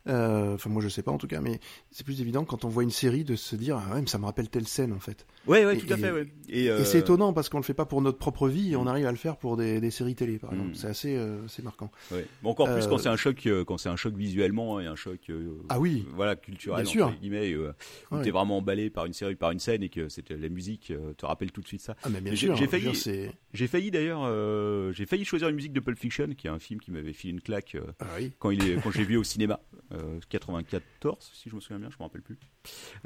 Euh, 0.09 0.55
Enfin, 0.55 0.69
moi, 0.71 0.83
je 0.83 0.89
sais 0.89 1.03
pas 1.03 1.13
en 1.13 1.19
tout 1.19 1.27
cas, 1.29 1.41
mais 1.41 1.61
c'est 1.91 2.05
plus 2.05 2.21
évident 2.21 2.45
quand 2.45 2.65
on 2.65 2.69
voit 2.69 2.83
une 2.83 2.91
série 2.91 3.25
de 3.25 3.37
se 3.37 3.55
dire, 3.57 3.77
ah 3.79 3.95
ouais, 3.95 4.01
mais 4.01 4.07
ça 4.09 4.19
me 4.19 4.25
rappelle 4.25 4.49
telle 4.49 4.67
scène 4.67 4.93
en 4.93 4.99
fait. 4.99 5.27
Ouais, 5.47 5.65
ouais, 5.65 5.77
et- 5.77 5.79
tout 5.79 5.93
à 5.93 5.97
et- 5.97 6.01
fait, 6.01 6.11
ouais. 6.11 6.27
Et, 6.49 6.65
Et 6.65 6.71
euh, 6.71 6.85
c'est 6.85 6.99
étonnant 7.01 7.33
parce 7.33 7.49
qu'on 7.49 7.59
le 7.59 7.63
fait 7.63 7.73
pas 7.75 7.85
pour 7.87 8.03
notre 8.03 8.19
propre 8.19 8.49
vie 8.49 8.73
et 8.73 8.77
on 8.77 8.87
arrive 8.87 9.07
à 9.07 9.11
le 9.11 9.17
faire 9.17 9.37
pour 9.37 9.57
des, 9.57 9.81
des 9.81 9.91
séries 9.91 10.15
télé, 10.15 10.39
par 10.39 10.53
exemple. 10.53 10.71
Mm. 10.71 10.75
C'est 10.75 10.87
assez, 10.89 11.17
euh, 11.17 11.47
c'est 11.49 11.63
marquant. 11.63 11.91
ouais. 12.11 12.27
Mais 12.43 12.49
encore 12.49 12.67
plus 12.73 12.85
Euh, 12.85 12.89
quand 12.89 12.99
c'est 12.99 13.09
un 13.09 13.17
choc, 13.17 13.47
euh, 13.47 13.65
quand 13.65 13.79
c'est 13.79 13.89
un 13.89 13.97
choc 13.97 14.15
visuellement 14.15 14.81
et 14.81 14.87
un 14.87 14.97
choc, 14.97 15.21
euh, 15.31 15.55
Ah 15.69 15.79
oui. 15.81 16.05
voilà, 16.15 16.37
culturel, 16.37 16.83
Bien 16.83 16.91
sûr. 16.93 17.07
entre 17.07 17.21
guillemets, 17.21 17.53
euh, 17.53 17.73
où 18.11 18.17
Ouais. 18.17 18.23
t'es 18.23 18.31
vraiment 18.31 18.59
emballé 18.59 18.91
par 18.91 19.07
une 19.07 19.13
série, 19.13 19.37
par 19.37 19.51
une 19.53 19.61
scène 19.61 19.83
et 19.83 19.89
que 19.89 20.09
c'était 20.09 20.37
la 20.37 20.49
musique 20.49 20.91
euh, 20.91 21.13
te 21.15 21.27
rappelle 21.27 21.53
tout 21.53 21.61
de 21.61 21.67
suite 21.69 21.81
ça. 21.81 21.97
Ah 22.03 22.09
mais 22.11 22.21
bien 22.21 22.33
Mais 22.33 22.37
sûr. 22.37 22.57
j'ai 22.57 22.67
failli- 22.67 22.95
c'est, 22.95 23.33
J'ai 23.55 23.67
failli 23.69 23.91
d'ailleurs, 23.91 24.23
euh, 24.25 24.93
j'ai 24.93 25.07
failli 25.07 25.25
choisir 25.25 25.49
une 25.49 25.57
musique 25.57 25.73
de 25.73 25.81
Pulp 25.81 25.99
Fiction, 25.99 26.29
qui 26.37 26.47
est 26.49 26.51
un 26.51 26.59
film 26.59 26.81
qui 26.81 26.91
m'avait 26.91 27.13
filé 27.13 27.33
une 27.33 27.41
claque 27.41 27.75
euh, 27.77 27.83
ah 28.01 28.07
oui. 28.19 28.33
quand 28.39 28.51
il 28.51 28.65
est, 28.69 28.83
quand 28.83 28.91
j'ai 28.91 29.05
vu 29.05 29.17
au 29.17 29.25
cinéma. 29.25 29.61
euh, 29.93 30.21
94, 30.29 31.31
si 31.35 31.51
je 31.51 31.55
me 31.55 31.61
souviens 31.61 31.79
bien, 31.79 31.91
je 31.91 31.97
me 31.99 32.03
rappelle 32.03 32.23
plus. 32.23 32.39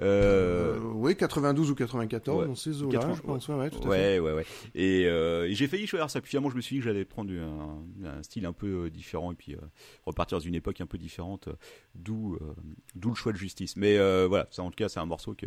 Euh, 0.02 0.76
Euh, 0.76 0.78
oui, 0.94 1.16
92 1.16 1.70
ou 1.70 1.74
94, 1.74 2.40
ouais. 2.42 2.46
dans 2.46 2.54
ces 2.54 2.82
eaux-là, 2.82 2.98
80, 3.00 3.14
je 3.16 3.22
pense. 3.22 3.48
Ouais, 3.48 3.54
ouais, 3.54 3.70
tout 3.70 3.78
à 3.78 3.82
fait. 3.82 3.88
ouais, 3.88 4.18
ouais, 4.20 4.32
ouais. 4.34 4.46
Et, 4.74 5.04
euh, 5.06 5.48
et 5.48 5.54
j'ai 5.54 5.66
failli 5.68 5.86
choisir 5.86 6.10
ça. 6.10 6.20
Puis 6.20 6.30
finalement, 6.30 6.50
je 6.50 6.56
me 6.56 6.60
suis 6.60 6.76
dit 6.76 6.80
que 6.80 6.86
j'allais 6.86 7.04
prendre 7.04 7.32
un, 7.32 7.82
un 8.06 8.22
style 8.22 8.46
un 8.46 8.52
peu 8.52 8.84
euh, 8.86 8.90
différent 8.90 9.32
et 9.32 9.34
puis 9.34 9.54
euh, 9.54 9.58
repartir 10.04 10.38
dans 10.38 10.44
une 10.44 10.54
époque 10.54 10.80
un 10.80 10.86
peu 10.86 10.98
différente, 10.98 11.48
d'où 11.94 12.34
euh, 12.34 12.54
d'où 12.94 13.10
le 13.10 13.14
choix 13.14 13.32
de 13.32 13.38
justice. 13.38 13.76
Mais 13.76 13.96
euh, 13.98 14.26
voilà, 14.28 14.46
ça 14.50 14.62
en 14.62 14.70
tout 14.70 14.76
cas, 14.76 14.88
c'est 14.88 15.00
un 15.00 15.06
morceau 15.06 15.34
que, 15.34 15.46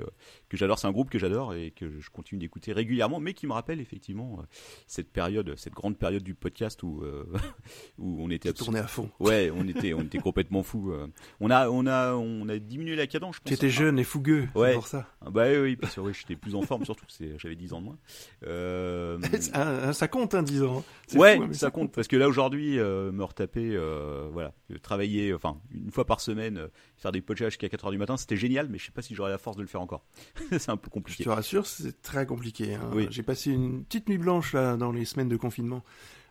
que 0.50 0.58
j'adore. 0.58 0.80
C'est 0.80 0.88
un 0.88 0.92
groupe 0.92 1.10
que 1.10 1.20
j'adore 1.20 1.54
et 1.54 1.72
que 1.72 2.00
je 2.00 2.10
continue 2.10 2.40
d'écouter 2.40 2.74
régulièrement, 2.74 3.20
mais 3.20 3.34
qui 3.34 3.48
me 3.48 3.54
rappelle 3.54 3.80
effectivement 3.80 4.44
cette 4.88 5.12
période, 5.12 5.54
cette 5.58 5.74
grande 5.74 5.98
période 5.98 6.24
du 6.24 6.34
podcast 6.36 6.82
où, 6.84 7.02
euh, 7.04 7.26
où 8.00 8.18
on 8.22 8.30
était 8.32 8.54
tournait 8.54 8.80
à 8.80 8.88
fond. 8.88 9.10
Ouais, 9.20 9.52
on 9.56 9.68
était, 9.68 9.94
on 9.94 10.02
était 10.02 10.18
complètement 10.20 10.64
fous. 10.64 10.92
euh. 10.92 11.08
On 11.40 11.50
a, 11.52 11.70
on 11.70 11.86
a, 11.86 12.14
on 12.16 12.48
a 12.50 12.58
diminué 12.58 12.96
la 12.96 13.08
cadence, 13.08 13.36
je 13.36 13.42
pense. 13.42 13.48
Tu 13.50 13.54
étais 13.54 13.70
jeune 13.70 13.99
fougueux, 14.04 14.48
Ouais. 14.56 14.70
c'est 14.70 14.76
pour 14.76 14.88
ça. 14.88 15.08
Ah 15.22 15.30
Bah 15.30 15.46
oui, 15.50 15.58
oui, 15.58 15.76
parce 15.76 15.96
que 15.96 16.02
oui, 16.02 16.14
j'étais 16.14 16.36
plus 16.36 16.56
en 16.56 16.62
forme 16.62 16.86
surtout, 16.86 17.06
j'avais 17.38 17.56
10 17.56 17.74
ans 17.74 17.80
de 17.80 17.86
moins. 17.86 17.98
Euh, 18.46 19.20
ça 19.94 20.08
compte, 20.08 20.34
hein, 20.36 20.44
10 20.44 20.64
ans. 20.64 20.84
hein. 21.14 21.18
Ouais, 21.18 21.38
fou, 21.38 21.44
hein, 21.44 21.50
ça 21.54 21.72
compte 21.72 21.92
parce 21.94 22.08
que 22.08 22.16
là 22.16 22.28
aujourd'hui, 22.28 22.80
euh, 22.80 23.12
me 23.12 23.24
retaper, 23.24 23.72
euh, 23.76 24.30
voilà, 24.32 24.54
travailler, 24.82 25.34
enfin 25.34 25.58
une 25.72 25.92
fois 25.92 26.06
par 26.06 26.22
semaine, 26.22 26.68
faire 26.98 27.12
des 27.12 27.22
podcasts 27.22 27.52
jusqu'à 27.52 27.70
4 27.70 27.86
heures 27.86 27.92
du 27.92 27.98
matin, 27.98 28.18
c'était 28.18 28.38
génial, 28.38 28.68
mais 28.70 28.78
je 28.78 28.86
sais 28.86 28.92
pas 28.92 29.02
si 29.02 29.16
j'aurais 29.16 29.32
la 29.32 29.38
force 29.38 29.58
de 29.58 29.62
le 29.62 29.68
faire 29.68 29.82
encore. 29.82 30.04
c'est 30.52 30.70
un 30.70 30.78
peu 30.78 30.88
Je 30.88 30.92
compliqué. 30.92 31.24
te 31.24 31.30
rassure, 31.30 31.66
c'est 31.66 32.02
très 32.02 32.26
compliqué. 32.26 32.76
hein. 32.76 32.90
Oui. 32.94 33.08
J'ai 33.12 33.24
passé 33.24 33.52
une 33.52 33.84
petite 33.84 34.10
nuit 34.10 34.18
blanche 34.18 34.54
là 34.54 34.78
dans 34.78 34.92
les 34.92 35.06
semaines 35.06 35.30
de 35.30 35.38
confinement. 35.38 35.84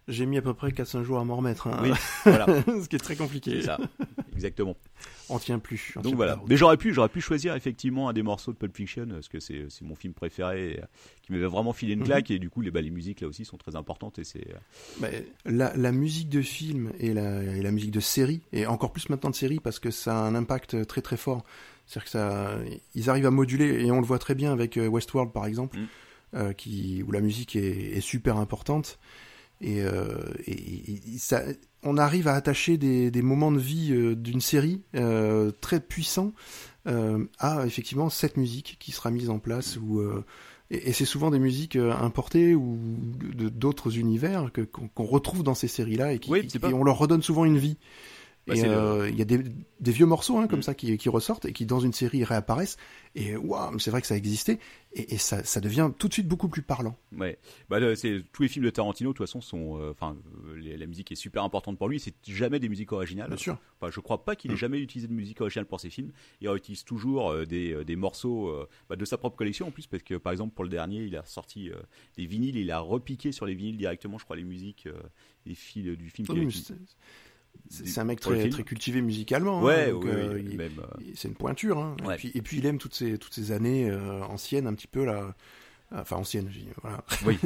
J'ai 0.09 0.25
mis 0.27 0.39
à 0.39 0.43
peu 0.43 0.55
près 0.55 0.71
4-5 0.71 1.03
jours 1.03 1.19
à 1.19 1.25
m'en 1.25 1.37
remettre. 1.37 1.67
hein. 1.67 1.79
Oui, 1.83 1.91
voilà, 2.25 2.47
Ce 2.67 2.89
qui 2.89 2.97
est 2.97 2.99
très 2.99 3.15
compliqué. 3.15 3.61
c'est 3.61 3.67
ça, 3.67 3.79
exactement. 4.35 4.75
On 5.29 5.39
tient 5.39 5.59
plus. 5.59 5.93
on 5.97 6.01
Donc 6.01 6.11
tient 6.13 6.17
voilà. 6.17 6.35
route. 6.37 6.49
Mais 6.49 6.57
j'aurais 6.57 6.79
pu, 6.79 6.95
j'aurais 6.95 7.11
pu 7.11 7.21
choisir 7.21 7.55
effectivement 7.55 8.09
un 8.09 8.15
des 8.15 8.23
morceaux 8.23 8.53
de 8.53 8.57
Pulp 8.57 8.75
Fiction 8.75 9.07
parce 9.11 9.29
que 9.29 9.39
c'est 9.41 9.67
mon 9.83 9.95
film 9.95 10.15
préféré, 10.15 10.81
qui 11.23 11.33
m'avait 11.33 11.45
vraiment 11.47 11.75
filé 11.75 11.93
une 11.93 12.01
Mhm. 12.01 12.07
claque 12.07 12.31
et 12.31 12.39
du 12.39 12.49
coup 12.49 12.63
les 12.63 12.71
bah, 12.71 12.81
les 12.81 12.91
musiques 12.91 13.21
là 13.21 13.29
aussi 13.29 13.45
sont 13.45 13.59
très 13.59 13.77
importantes 13.77 14.19
et 14.19 14.25
c'est 14.25 14.47
euh, 15.03 15.21
la, 15.45 15.77
la 15.77 15.93
musique 15.93 16.31
de 16.31 16.41
film 16.41 16.93
et 16.99 17.13
la, 17.13 17.43
et 17.43 17.61
la 17.61 17.71
musique 17.71 17.91
de 17.91 18.01
série, 18.01 18.41
et 18.53 18.67
encore 18.67 18.93
plus 18.93 19.11
maintenant 19.11 19.29
de 19.31 19.35
série 19.37 19.61
parce 19.61 19.79
que 19.79 19.91
ça 19.91 20.19
a 20.19 20.23
un 20.23 20.35
impact 20.35 20.87
très 20.87 21.03
très 21.03 21.17
fort. 21.19 21.45
C'est-à-dire 21.87 22.05
que 22.05 22.11
ça, 22.11 22.59
ils 22.95 23.11
arrivent 23.11 23.27
à 23.27 23.31
moduler 23.31 23.85
et 23.85 23.91
on 23.91 24.01
le 24.01 24.07
voit 24.07 24.19
très 24.19 24.35
bien 24.35 24.53
avec 24.53 24.77
euh, 24.79 24.87
Westworld 24.89 25.33
par 25.33 25.45
exemple, 25.47 25.77
Mm. 25.79 25.87
euh, 26.37 26.53
qui, 26.55 27.03
où 27.07 27.13
la 27.13 27.21
musique 27.21 27.57
est, 27.57 27.97
est 27.97 28.01
super 28.01 28.37
importante. 28.39 28.99
Et, 29.61 29.83
euh, 29.83 30.07
et- 30.47 30.53
et- 30.53 31.01
et 31.15 31.19
ça, 31.19 31.43
on 31.83 31.97
arrive 31.97 32.29
à 32.29 32.35
attacher 32.35 32.77
des, 32.77 33.11
des 33.11 33.23
moments 33.23 33.51
de 33.53 33.59
vie 33.59 33.93
euh, 33.93 34.15
d'une 34.15 34.41
série 34.41 34.83
euh, 34.95 35.51
très 35.61 35.81
puissants 35.81 36.33
euh, 36.87 37.25
à 37.39 37.67
effectivement 37.67 38.09
cette 38.09 38.37
musique 38.37 38.77
qui 38.79 38.93
sera 38.93 39.11
mise 39.11 39.31
en 39.31 39.39
place 39.41 39.77
ou 39.77 40.01
et, 40.71 40.93
c'est 40.93 41.05
souvent 41.05 41.31
des 41.31 41.39
musiques 41.39 41.77
importées 41.77 42.55
ou 42.55 42.79
d'autres 43.35 43.99
univers 43.99 44.51
qu'on 44.95 45.05
retrouve 45.05 45.43
dans 45.43 45.55
ces 45.55 45.69
séries-là 45.69 46.13
et, 46.13 46.19
qui, 46.19 46.31
Oui, 46.31 46.41
et 46.71 46.75
on 46.75 46.85
leur 46.85 46.99
redonne 46.99 47.23
souvent 47.23 47.45
une 47.45 47.59
vie. 47.59 47.77
Bah, 48.49 48.55
et 48.55 48.57
c'est 48.59 48.67
le- 48.69 48.73
euh, 48.75 49.09
il 49.11 49.17
y 49.17 49.23
a 49.23 49.25
des, 49.25 49.39
des 49.81 49.93
vieux 49.93 50.07
morceaux 50.07 50.39
hein, 50.39 50.49
comme 50.49 50.61
Mm. 50.61 50.63
ça 50.63 50.75
qui, 50.75 50.97
qui 50.99 51.09
ressortent 51.09 51.45
et 51.45 51.53
qui 51.53 51.67
dans 51.67 51.81
une 51.81 51.93
série 51.93 52.25
réapparaissent 52.25 52.77
et 53.15 53.37
waouh, 53.37 53.79
c'est 53.79 53.91
vrai 53.91 54.01
que 54.01 54.07
ça 54.07 54.17
existait 54.17 54.59
et, 54.93 55.15
et 55.15 55.19
ça, 55.19 55.45
ça 55.45 55.61
devient 55.61 55.91
tout 55.99 56.09
de 56.09 56.13
suite 56.15 56.27
beaucoup 56.29 56.49
plus 56.49 56.63
parlant. 56.63 56.97
Ouais, 57.17 57.39
bah 57.69 57.79
c'est 57.95 58.23
tous 58.33 58.43
les 58.43 58.49
films 58.49 58.65
de 58.65 58.71
Tarantino 58.71 59.11
de 59.13 59.17
toute 59.17 59.27
façon 59.27 59.41
sont, 59.41 59.79
euh, 59.81 59.91
enfin, 59.91 60.17
euh, 60.47 60.77
la 60.79 60.87
musique 60.87 61.13
est 61.13 61.17
super 61.17 61.43
importante 61.45 61.77
pour 61.79 61.89
lui. 61.89 62.01
C'est 62.01 62.15
jamais 62.27 62.59
des 62.59 62.69
musiques 62.69 62.93
originales. 62.93 63.29
Bien 63.29 63.37
sûr. 63.37 63.59
Enfin, 63.81 63.91
je 63.93 64.01
crois 64.01 64.25
pas 64.25 64.35
qu'il 64.35 64.51
ait 64.51 64.55
Mm. 64.55 64.59
jamais 64.59 64.79
utilisé 64.81 65.09
de 65.09 65.13
musique 65.13 65.41
originale 65.41 65.67
pour 65.67 65.79
ses 65.81 65.91
films. 65.91 66.13
Il 66.41 66.49
utilise 66.55 66.85
toujours 66.85 67.31
euh, 67.31 67.45
des, 67.45 67.85
des 67.85 67.97
morceaux 67.97 68.49
euh, 68.49 68.67
bah, 68.89 68.97
de 68.97 69.05
sa 69.05 69.19
propre 69.19 69.37
collection 69.37 69.67
en 69.69 69.71
plus, 69.71 69.87
parce 69.87 70.03
que 70.03 70.15
par 70.15 70.33
exemple 70.33 70.55
pour 70.55 70.65
le 70.65 70.71
dernier, 70.71 71.03
il 71.05 71.17
a 71.17 71.25
sorti 71.25 71.71
des 72.17 72.27
vinyles, 72.27 72.57
il 72.57 72.71
a 72.71 72.81
repiqué 72.81 73.31
sur 73.33 73.45
les 73.47 73.55
vinyles 73.55 73.77
directement, 73.77 74.17
je 74.19 74.25
crois, 74.25 74.37
les 74.37 74.45
musiques, 74.45 74.87
euh, 74.87 74.95
les 75.45 75.55
fils 75.55 75.85
du 75.85 76.09
film. 76.11 76.27
Oui, 76.31 76.47
qui- 76.49 76.73
c'est- 77.71 77.99
un 78.01 78.05
mec 78.05 78.21
très, 78.21 78.49
cultivé 78.65 79.01
musicalement. 79.03 79.61
hein, 79.61 79.65
Ouais, 79.65 79.91
donc, 79.91 80.05
oui, 80.05 80.11
euh, 80.13 80.35
oui, 80.35 80.57
euh, 80.59 80.83
c'est 81.15 81.29
une 81.29 81.35
pointure. 81.35 81.79
Hein. 81.79 81.97
Ouais. 82.05 82.15
Et, 82.15 82.19
puis, 82.19 82.33
et 82.35 82.43
puis 82.43 82.59
il 82.59 82.67
aime 82.67 82.79
toutes 82.79 82.95
ces, 82.95 83.19
toutes 83.19 83.35
ces 83.35 83.53
années 83.53 83.91
euh, 83.91 84.23
anciennes 84.25 84.67
un 84.67 84.75
petit 84.75 84.87
peu 84.87 85.05
là. 85.05 85.35
Enfin 85.91 86.21
dis, 86.21 86.69
voilà. 86.83 87.03
Oui. 87.27 87.39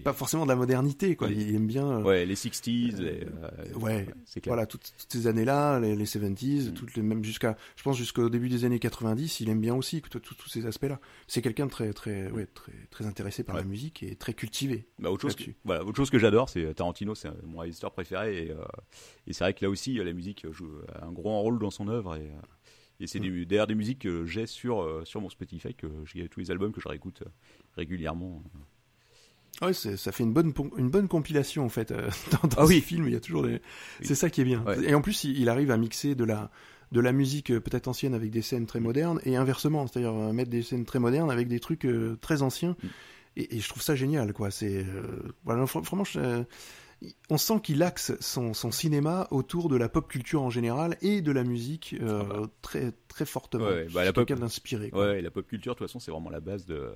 Pas 0.04 0.12
forcément 0.12 0.44
de 0.44 0.50
la 0.50 0.56
modernité 0.56 1.16
quoi. 1.16 1.28
Il 1.30 1.54
aime 1.54 1.66
bien. 1.66 2.00
euh, 2.00 2.02
ouais, 2.02 2.26
les 2.26 2.34
60s, 2.34 3.00
les, 3.00 3.24
euh, 3.24 3.74
ouais, 3.78 4.06
c'est 4.26 4.40
clair. 4.42 4.52
Voilà, 4.54 4.66
toutes, 4.66 4.92
toutes 4.98 5.10
ces 5.12 5.26
années-là, 5.26 5.80
les, 5.80 5.96
les 5.96 6.04
70s, 6.04 6.70
Mm. 6.70 6.74
toutes 6.74 6.94
les 6.94 7.02
mêmes 7.02 7.24
jusqu'à, 7.24 7.56
je 7.74 7.82
pense 7.82 7.96
jusqu'au 7.96 8.28
début 8.28 8.50
des 8.50 8.64
années 8.66 8.78
90, 8.78 9.40
il 9.40 9.48
aime 9.48 9.60
bien 9.62 9.74
aussi 9.74 10.02
tous 10.02 10.48
ces 10.48 10.66
aspects-là. 10.66 11.00
C'est 11.26 11.40
quelqu'un 11.40 11.64
de 11.66 11.70
très, 11.70 11.92
très, 11.94 12.30
ouais, 12.30 12.44
très, 12.46 12.72
très 12.90 13.06
intéressé 13.06 13.44
par 13.44 13.54
Ouais. 13.56 13.62
la 13.62 13.66
musique 13.66 14.02
et 14.02 14.14
très 14.14 14.34
cultivé. 14.34 14.86
Bah, 14.98 15.10
autre 15.10 15.22
chose, 15.22 15.34
que, 15.36 15.44
voilà, 15.64 15.82
autre 15.82 15.96
chose 15.96 16.10
que 16.10 16.18
j'adore, 16.18 16.50
c'est 16.50 16.64
euh, 16.66 16.74
Tarantino, 16.74 17.14
c'est 17.14 17.28
euh, 17.28 17.32
mon 17.44 17.58
réalisateur 17.60 17.92
préféré. 17.92 18.46
Et, 18.46 18.50
euh, 18.50 18.56
et 19.26 19.32
c'est 19.32 19.42
vrai 19.44 19.54
que 19.54 19.64
là 19.64 19.70
aussi, 19.70 19.98
euh, 19.98 20.04
la 20.04 20.12
musique 20.12 20.46
joue 20.52 20.70
un 21.00 21.12
gros 21.12 21.40
rôle 21.40 21.58
dans 21.58 21.70
son 21.70 21.88
œuvre. 21.88 22.16
Et, 22.16 22.20
euh, 22.28 22.40
et 23.00 23.06
c'est 23.06 23.20
des- 23.20 23.44
d'ailleurs 23.44 23.66
des 23.66 23.74
musiques 23.74 24.00
que 24.00 24.24
j'ai 24.24 24.46
sur, 24.46 24.80
euh, 24.82 25.02
sur 25.04 25.20
mon 25.20 25.28
Spotify, 25.28 25.74
que 25.74 25.86
j'ai 26.06 26.28
tous 26.28 26.40
les 26.40 26.50
albums 26.50 26.72
que 26.72 26.80
je 26.80 26.88
réécoute 26.88 27.22
euh, 27.22 27.30
régulièrement. 27.76 28.42
Ouais, 29.62 29.72
c'est- 29.72 29.96
ça 29.96 30.12
fait 30.12 30.22
une 30.22 30.32
bonne, 30.32 30.52
une 30.76 30.90
bonne 30.90 31.08
compilation 31.08 31.64
en 31.64 31.68
fait. 31.68 31.90
euh, 31.90 32.10
dans 32.42 32.48
dans 32.48 32.56
Ah 32.62 32.66
oui. 32.66 32.80
film, 32.80 33.06
il 33.06 33.12
y 33.14 33.16
a 33.16 33.20
toujours 33.20 33.42
des. 33.42 33.52
Oui. 33.54 33.60
C'est 34.02 34.14
ça 34.14 34.28
qui 34.30 34.40
est 34.42 34.44
bien. 34.44 34.62
Ouais. 34.64 34.76
Et 34.90 34.94
en 34.94 35.00
plus, 35.00 35.24
il, 35.24 35.38
il 35.40 35.48
arrive 35.48 35.70
à 35.70 35.76
mixer 35.76 36.14
de 36.14 36.24
la, 36.24 36.50
de 36.92 37.00
la 37.00 37.12
musique 37.12 37.50
euh, 37.50 37.60
peut-être 37.60 37.88
ancienne 37.88 38.14
avec 38.14 38.30
des 38.30 38.42
scènes 38.42 38.66
très 38.66 38.80
modernes 38.80 39.20
et 39.24 39.36
inversement, 39.36 39.86
c'est-à-dire 39.86 40.12
euh, 40.14 40.32
mettre 40.32 40.50
des 40.50 40.62
scènes 40.62 40.84
très 40.84 40.98
modernes 40.98 41.30
avec 41.30 41.48
des 41.48 41.60
trucs 41.60 41.86
très 42.20 42.42
anciens. 42.42 42.76
Mm. 42.82 42.86
Et, 43.38 43.56
et 43.56 43.60
je 43.60 43.68
trouve 43.68 43.82
ça 43.82 43.94
génial, 43.94 44.32
quoi. 44.32 44.50
C'est 44.50 44.84
voilà, 45.44 45.64
fr- 45.64 45.82
vraiment, 45.84 46.04
je- 46.04 46.42
on 47.28 47.36
sent 47.38 47.60
qu'il 47.62 47.82
axe 47.82 48.12
son, 48.20 48.54
son 48.54 48.70
cinéma 48.70 49.28
autour 49.30 49.68
de 49.68 49.76
la 49.76 49.88
pop 49.88 50.08
culture 50.08 50.42
en 50.42 50.50
général 50.50 50.96
et 51.02 51.20
de 51.20 51.30
la 51.30 51.44
musique 51.44 51.94
euh, 52.00 52.22
Ah 52.24 52.28
bah. 52.40 52.50
très 52.62 52.92
très 53.08 53.26
fortement. 53.26 53.66
Ouais, 53.66 53.84
bah, 53.84 54.00
C'est 54.00 54.04
la 54.04 54.12
pop- 54.12 54.32
d'inspiré. 54.32 54.90
Ouais, 54.92 55.20
la 55.20 55.30
pop 55.30 55.46
culture, 55.46 55.74
de 55.74 55.78
toute 55.78 55.86
façon, 55.86 56.00
c'est 56.00 56.10
vraiment 56.10 56.30
la 56.30 56.40
base 56.40 56.64
de. 56.66 56.90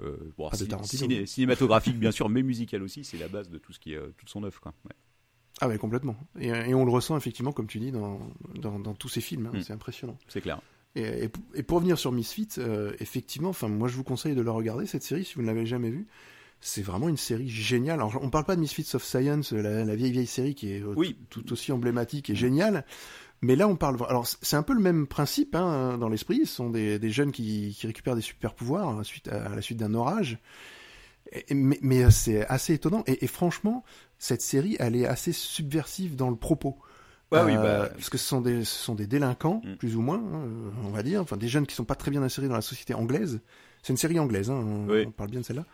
Euh, 0.00 0.16
bon, 0.36 0.48
Ah, 0.52 0.56
de 0.56 0.64
ciné- 0.84 1.26
cinématographique, 1.26 1.98
bien 1.98 2.10
sûr, 2.10 2.28
mais 2.28 2.42
musical 2.42 2.82
aussi, 2.82 3.04
c'est 3.04 3.16
la 3.18 3.28
base 3.28 3.48
de 3.48 3.58
tout 3.58 3.72
ce 3.72 3.78
qui 3.78 3.92
est, 3.92 3.96
euh, 3.96 4.12
toute 4.16 4.28
son 4.28 4.42
œuvre. 4.44 4.60
Quoi. 4.60 4.72
Ouais. 4.84 4.92
Ah 5.60 5.68
ouais, 5.68 5.78
complètement. 5.78 6.16
Et, 6.38 6.48
et 6.48 6.74
on 6.74 6.84
le 6.84 6.90
ressent 6.90 7.16
effectivement, 7.16 7.52
comme 7.52 7.66
tu 7.66 7.78
dis, 7.80 7.90
dans, 7.92 8.20
dans, 8.54 8.78
dans 8.78 8.94
tous 8.94 9.08
ces 9.08 9.20
films. 9.20 9.46
hein. 9.46 9.56
Mm. 9.58 9.62
C'est 9.62 9.72
impressionnant. 9.72 10.18
C'est 10.28 10.40
clair. 10.40 10.60
Et, 10.94 11.24
et, 11.24 11.28
p- 11.28 11.40
et 11.54 11.62
pour 11.62 11.76
revenir 11.76 11.98
sur 11.98 12.12
Misfits, 12.12 12.48
euh, 12.58 12.92
effectivement, 12.98 13.50
enfin, 13.50 13.68
moi 13.68 13.88
je 13.88 13.94
vous 13.96 14.04
conseille 14.04 14.34
de 14.34 14.40
la 14.40 14.52
regarder 14.52 14.86
cette 14.86 15.02
série 15.02 15.24
si 15.24 15.34
vous 15.34 15.42
ne 15.42 15.46
l'avez 15.46 15.66
jamais 15.66 15.90
vue. 15.90 16.06
C'est 16.60 16.82
vraiment 16.82 17.08
une 17.08 17.16
série 17.16 17.48
géniale. 17.48 18.00
Alors, 18.00 18.18
on 18.22 18.30
parle 18.30 18.44
pas 18.44 18.56
de 18.56 18.60
Misfits 18.60 18.88
of 18.94 19.04
Science, 19.04 19.52
la, 19.52 19.84
la 19.84 19.94
vieille 19.96 20.10
vieille 20.12 20.26
série 20.26 20.54
qui 20.54 20.72
est 20.72 20.82
Oui. 20.82 21.16
tout, 21.30 21.52
aussi 21.52 21.70
emblématique 21.72 22.30
et 22.30 22.34
géniale. 22.34 22.84
Mais 23.42 23.54
là, 23.54 23.68
on 23.68 23.76
parle. 23.76 23.96
Alors, 24.08 24.26
c'est 24.26 24.56
un 24.56 24.64
peu 24.64 24.74
le 24.74 24.80
même 24.80 25.06
principe 25.06 25.54
hein, 25.54 25.96
dans 25.98 26.08
l'esprit. 26.08 26.40
Ce 26.46 26.54
sont 26.56 26.70
des, 26.70 26.98
des 26.98 27.10
jeunes 27.10 27.30
qui, 27.30 27.76
qui 27.78 27.86
récupèrent 27.86 28.16
des 28.16 28.20
super 28.22 28.54
pouvoirs 28.54 28.88
à 28.88 28.96
la 28.98 29.04
suite, 29.04 29.28
à 29.28 29.54
la 29.54 29.62
suite 29.62 29.78
d'un 29.78 29.94
orage. 29.94 30.38
Et- 31.32 31.54
mais 31.54 31.78
mais 31.80 32.10
c'est 32.10 32.44
assez 32.46 32.74
étonnant. 32.74 33.04
Et, 33.06 33.24
et 33.24 33.28
franchement, 33.28 33.84
cette 34.18 34.42
série, 34.42 34.76
elle 34.80 34.96
est 34.96 35.06
assez 35.06 35.32
subversive 35.32 36.16
dans 36.16 36.30
le 36.30 36.36
propos. 36.36 36.76
Ouais, 37.30 37.40
oui, 37.44 37.52
Euh, 37.56 37.62
bah, 37.84 37.88
parce 37.94 38.08
que 38.10 38.18
ce 38.18 38.26
sont 38.26 38.40
des, 38.40 38.64
ce 38.64 38.74
sont 38.84 38.94
des 38.96 39.06
délinquants, 39.06 39.60
Mm. 39.64 39.76
plus 39.76 39.94
ou 39.96 40.00
moins, 40.00 40.16
hein, 40.18 40.42
on 40.84 40.88
va 40.88 41.02
dire, 41.04 41.20
enfin 41.20 41.36
des 41.36 41.46
jeunes 41.46 41.66
qui 41.66 41.74
sont 41.76 41.84
pas 41.84 41.94
très 41.94 42.10
bien 42.10 42.22
insérés 42.22 42.48
dans 42.48 42.54
la 42.54 42.62
société 42.62 42.94
anglaise. 42.94 43.40
C'est 43.82 43.92
une 43.92 43.98
série 43.98 44.18
anglaise, 44.18 44.50
hein, 44.50 44.54
on, 44.54 44.88
Oui. 44.88 45.04
on 45.06 45.10
parle 45.12 45.30
bien 45.30 45.40
de 45.40 45.44
celle-là. 45.44 45.66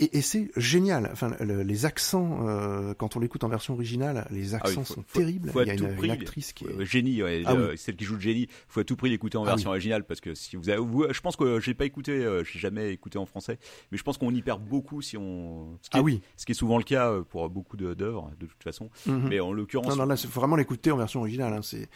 Et, 0.00 0.18
et 0.18 0.22
c'est 0.22 0.50
génial. 0.56 1.08
Enfin, 1.12 1.32
le- 1.40 1.62
les 1.62 1.84
accents, 1.84 2.46
euh, 2.46 2.94
quand 2.94 3.16
on 3.16 3.20
l'écoute 3.20 3.42
en 3.42 3.48
version 3.48 3.74
originale, 3.74 4.26
les 4.30 4.54
accents 4.54 4.82
Ah 4.82 4.84
faut- 4.84 4.94
sont 4.94 5.04
faut- 5.06 5.18
terribles. 5.18 5.50
faut 5.50 5.58
à 5.58 5.64
Il 5.64 5.68
y 5.68 5.70
a 5.72 5.76
tout 5.76 5.84
une, 5.86 5.96
prix- 5.96 6.06
une 6.06 6.12
actrice 6.12 6.52
qui 6.52 6.66
est. 6.66 6.84
Génie, 6.84 7.22
ouais, 7.22 7.42
Ah 7.44 7.54
euh, 7.54 7.74
celle 7.76 7.96
qui 7.96 8.04
joue 8.04 8.18
Génie. 8.20 8.46
Faut 8.68 8.80
à 8.80 8.84
tout 8.84 8.94
prix 8.96 9.10
l'écouter 9.10 9.36
en 9.38 9.42
Ah 9.44 9.48
version 9.50 9.70
originale 9.70 10.04
parce 10.04 10.20
que 10.20 10.34
si 10.34 10.54
vous 10.56 10.68
avez, 10.68 10.78
vous- 10.80 11.06
je 11.12 11.20
pense 11.20 11.34
que 11.36 11.58
j'ai 11.60 11.74
pas 11.74 11.84
écouté, 11.84 12.12
euh, 12.12 12.44
j'ai 12.44 12.58
jamais 12.60 12.92
écouté 12.92 13.18
en 13.18 13.26
français, 13.26 13.58
mais 13.90 13.98
je 13.98 14.02
pense 14.04 14.18
qu'on 14.18 14.32
y 14.32 14.40
perd 14.42 14.62
beaucoup 14.62 15.02
si 15.02 15.16
on, 15.16 15.76
ce 15.82 15.90
qui, 15.90 15.96
Ah 15.96 15.98
est, 15.98 16.02
oui. 16.02 16.20
ce 16.36 16.46
qui 16.46 16.52
est 16.52 16.54
souvent 16.54 16.78
le 16.78 16.84
cas 16.84 17.10
euh, 17.10 17.22
pour 17.22 17.48
beaucoup 17.50 17.76
d'œuvres 17.76 18.30
de 18.38 18.46
toute 18.46 18.62
façon. 18.62 18.90
Mhm. 19.06 19.28
Mais 19.28 19.40
en 19.40 19.52
l'occurrence, 19.52 19.88
Non, 19.88 19.96
non, 19.96 20.06
là, 20.06 20.16
faut 20.16 20.28
vraiment 20.40 20.56
l'écouter 20.56 20.90
en 20.92 20.96
version 20.96 21.20
originale. 21.20 21.52
Hein. 21.52 21.60
C'est, 21.62 21.88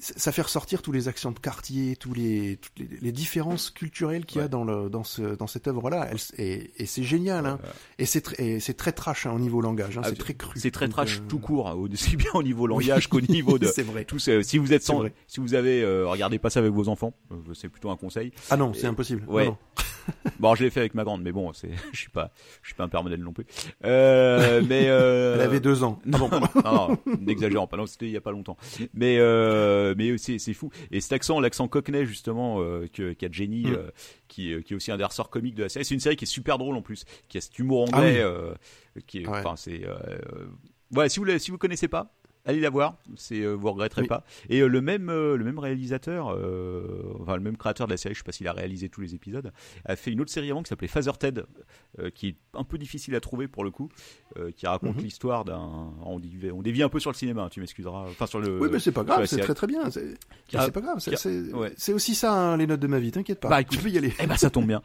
ça 0.00 0.30
fait 0.30 0.42
ressortir 0.42 0.82
tous 0.82 0.92
les 0.92 1.08
accents 1.08 1.32
de 1.32 1.38
quartier, 1.38 1.96
tous 1.96 2.12
les, 2.12 2.58
toutes 2.58 2.78
les, 2.78 2.88
les 3.00 3.12
différences 3.12 3.70
culturelles 3.70 4.26
qu'il 4.26 4.36
y 4.36 4.40
a 4.40 4.44
Ouais. 4.44 4.48
dans 4.50 4.64
le, 4.64 4.90
dans 4.90 5.04
ce, 5.04 5.34
dans 5.36 5.46
cette 5.46 5.66
œuvre-là. 5.68 6.10
Et, 6.38 6.70
et 6.76 6.86
c'est 6.86 7.02
génial. 7.02 7.46
Hein. 7.46 7.58
euh, 7.64 7.68
Et 7.98 8.06
c'est 8.06 8.60
c'est 8.60 8.76
très 8.76 8.92
trash 8.92 9.26
hein, 9.26 9.32
au 9.32 9.38
niveau 9.38 9.60
langage. 9.60 9.96
Hein. 9.98 10.02
Ah, 10.04 10.08
c'est 10.10 10.18
très 10.18 10.34
cru. 10.34 10.58
c'est 10.58 10.70
très 10.70 10.88
trash 10.88 11.18
euh, 11.18 11.22
tout 11.28 11.38
court, 11.38 11.68
hein, 11.68 11.74
aussi 11.74 12.16
bien 12.18 12.30
au 12.34 12.42
niveau 12.42 12.66
langage 12.66 13.08
qu'au 13.08 13.20
niveau 13.20 13.58
de. 13.58 13.66
c'est 13.74 13.82
vrai. 13.82 14.04
Tous, 14.04 14.28
euh, 14.28 14.42
si 14.42 14.58
vous 14.58 14.72
êtes 14.72 14.82
sans, 14.82 15.04
si 15.26 15.40
vous 15.40 15.54
avez, 15.54 15.82
euh, 15.82 16.06
regardez 16.08 16.38
pas 16.38 16.50
ça 16.50 16.60
avec 16.60 16.72
vos 16.72 16.88
enfants, 16.88 17.14
euh, 17.32 17.36
c'est 17.54 17.68
plutôt 17.68 17.90
un 17.90 17.96
conseil. 17.96 18.32
Ah 18.50 18.56
non, 18.56 18.72
c'est 18.74 18.86
impossible. 18.86 19.24
ouais. 19.28 19.46
Non, 19.46 19.50
non. 19.52 19.56
Bon, 20.38 20.54
je 20.54 20.64
l'ai 20.64 20.70
fait 20.70 20.80
avec 20.80 20.94
ma 20.94 21.04
grande, 21.04 21.22
mais 21.22 21.32
bon, 21.32 21.52
c'est, 21.52 21.70
je 21.92 21.98
suis 21.98 22.08
pas, 22.10 22.30
je 22.62 22.68
suis 22.68 22.74
pas 22.74 22.84
un 22.84 22.88
père 22.88 23.02
modèle 23.02 23.20
non 23.20 23.32
plus. 23.32 23.44
Euh, 23.84 24.62
mais 24.66 24.86
euh, 24.88 25.34
Elle 25.36 25.40
avait 25.42 25.60
deux 25.60 25.82
ans. 25.84 26.00
non, 26.06 26.28
non, 26.30 26.40
non, 26.64 26.98
n'exagérons 27.20 27.66
pas. 27.66 27.76
Non, 27.76 27.86
c'était 27.86 28.06
il 28.06 28.12
y 28.12 28.16
a 28.16 28.20
pas 28.22 28.32
longtemps. 28.32 28.56
Mais 28.94 29.16
euh, 29.18 29.94
mais 29.98 30.16
c'est 30.18 30.38
c'est 30.38 30.54
fou. 30.54 30.70
Et 30.90 31.00
cet 31.00 31.12
accent, 31.12 31.40
l'accent 31.40 31.68
cockney 31.68 32.06
justement 32.06 32.58
que 32.92 33.12
qu'a 33.12 33.28
Jenny, 33.30 33.64
Mm. 33.70 33.76
qui 34.28 34.54
qui 34.64 34.72
est 34.72 34.76
aussi 34.76 34.90
un 34.92 34.96
des 34.96 35.04
ressorts 35.04 35.28
comiques 35.30 35.54
de 35.56 35.64
la 35.64 35.68
série. 35.68 35.84
C'est 35.84 35.94
une 35.94 36.00
série 36.00 36.16
qui 36.16 36.24
est 36.24 36.26
super 36.26 36.56
drôle 36.56 36.76
en 36.76 36.82
plus, 36.82 37.04
qui 37.28 37.36
a 37.38 37.40
cet 37.40 37.58
humour 37.58 37.82
anglais, 37.82 38.22
Ah 38.22 38.30
oui. 38.30 38.34
euh, 38.36 38.54
qui 39.06 39.18
est, 39.22 39.26
Ouais. 39.28 39.38
enfin 39.38 39.54
c'est, 39.56 39.82
voilà. 40.90 41.08
Si 41.08 41.20
vous 41.20 41.38
si 41.38 41.50
vous 41.50 41.58
connaissez 41.58 41.88
pas. 41.88 42.12
Allez 42.46 42.60
la 42.60 42.70
voir, 42.70 42.96
c'est 43.16 43.40
euh, 43.42 43.52
vous 43.52 43.70
regretterez 43.70 44.02
Oui. 44.02 44.08
pas. 44.08 44.24
Et 44.48 44.60
euh, 44.60 44.66
le 44.66 44.80
même 44.80 45.10
euh, 45.10 45.36
le 45.36 45.44
même 45.44 45.58
réalisateur, 45.58 46.34
euh, 46.34 47.12
enfin 47.20 47.36
le 47.36 47.42
même 47.42 47.56
créateur 47.56 47.86
de 47.86 47.92
la 47.92 47.96
série, 47.98 48.14
je 48.14 48.20
sais 48.20 48.24
pas 48.24 48.32
s'il 48.32 48.48
a 48.48 48.52
réalisé 48.52 48.88
tous 48.88 49.02
les 49.02 49.14
épisodes, 49.14 49.52
a 49.84 49.94
fait 49.96 50.10
une 50.10 50.20
autre 50.22 50.30
série 50.30 50.50
avant 50.50 50.62
qui 50.62 50.68
s'appelait 50.70 50.88
Father 50.88 51.12
Ted, 51.18 51.42
qui 52.14 52.28
est 52.28 52.36
un 52.54 52.64
peu 52.64 52.78
difficile 52.78 53.14
à 53.14 53.20
trouver 53.20 53.46
pour 53.46 53.62
le 53.62 53.70
coup, 53.70 53.90
qui 54.56 54.66
raconte 54.66 54.96
Mhm. 54.96 55.02
l'histoire 55.02 55.44
d'un. 55.44 55.92
On, 56.02 56.18
dévie- 56.18 56.50
on 56.50 56.62
dévie 56.62 56.82
un 56.82 56.88
peu 56.88 56.98
sur 56.98 57.10
le 57.10 57.16
cinéma, 57.16 57.42
hein, 57.42 57.48
tu 57.50 57.60
m'excuseras. 57.60 58.06
Enfin 58.08 58.26
sur 58.26 58.40
le. 58.40 58.58
Oui, 58.60 58.68
mais 58.72 58.78
c'est 58.78 58.92
pas 58.92 59.04
grave, 59.04 59.26
c'est 59.26 59.38
très 59.40 59.54
très 59.54 59.66
bien. 59.66 59.90
C'est 59.90 60.16
a- 60.54 60.70
pas 60.70 60.80
grave, 60.80 60.98
c'est 60.98 61.52
ouais. 61.52 61.74
aussi 61.92 62.14
ça 62.14 62.32
hein, 62.32 62.56
les 62.56 62.66
notes 62.66 62.80
de 62.80 62.86
ma 62.86 62.98
vie, 62.98 63.10
t'inquiète 63.12 63.40
pas. 63.40 63.48
Bah, 63.48 63.60
écoute, 63.60 63.76
tu 63.76 63.82
peux 63.82 63.90
y 63.90 63.98
aller. 63.98 64.12
Eh 64.18 64.26
ben 64.26 64.36
ça 64.36 64.48
tombe 64.50 64.66
bien. 64.66 64.80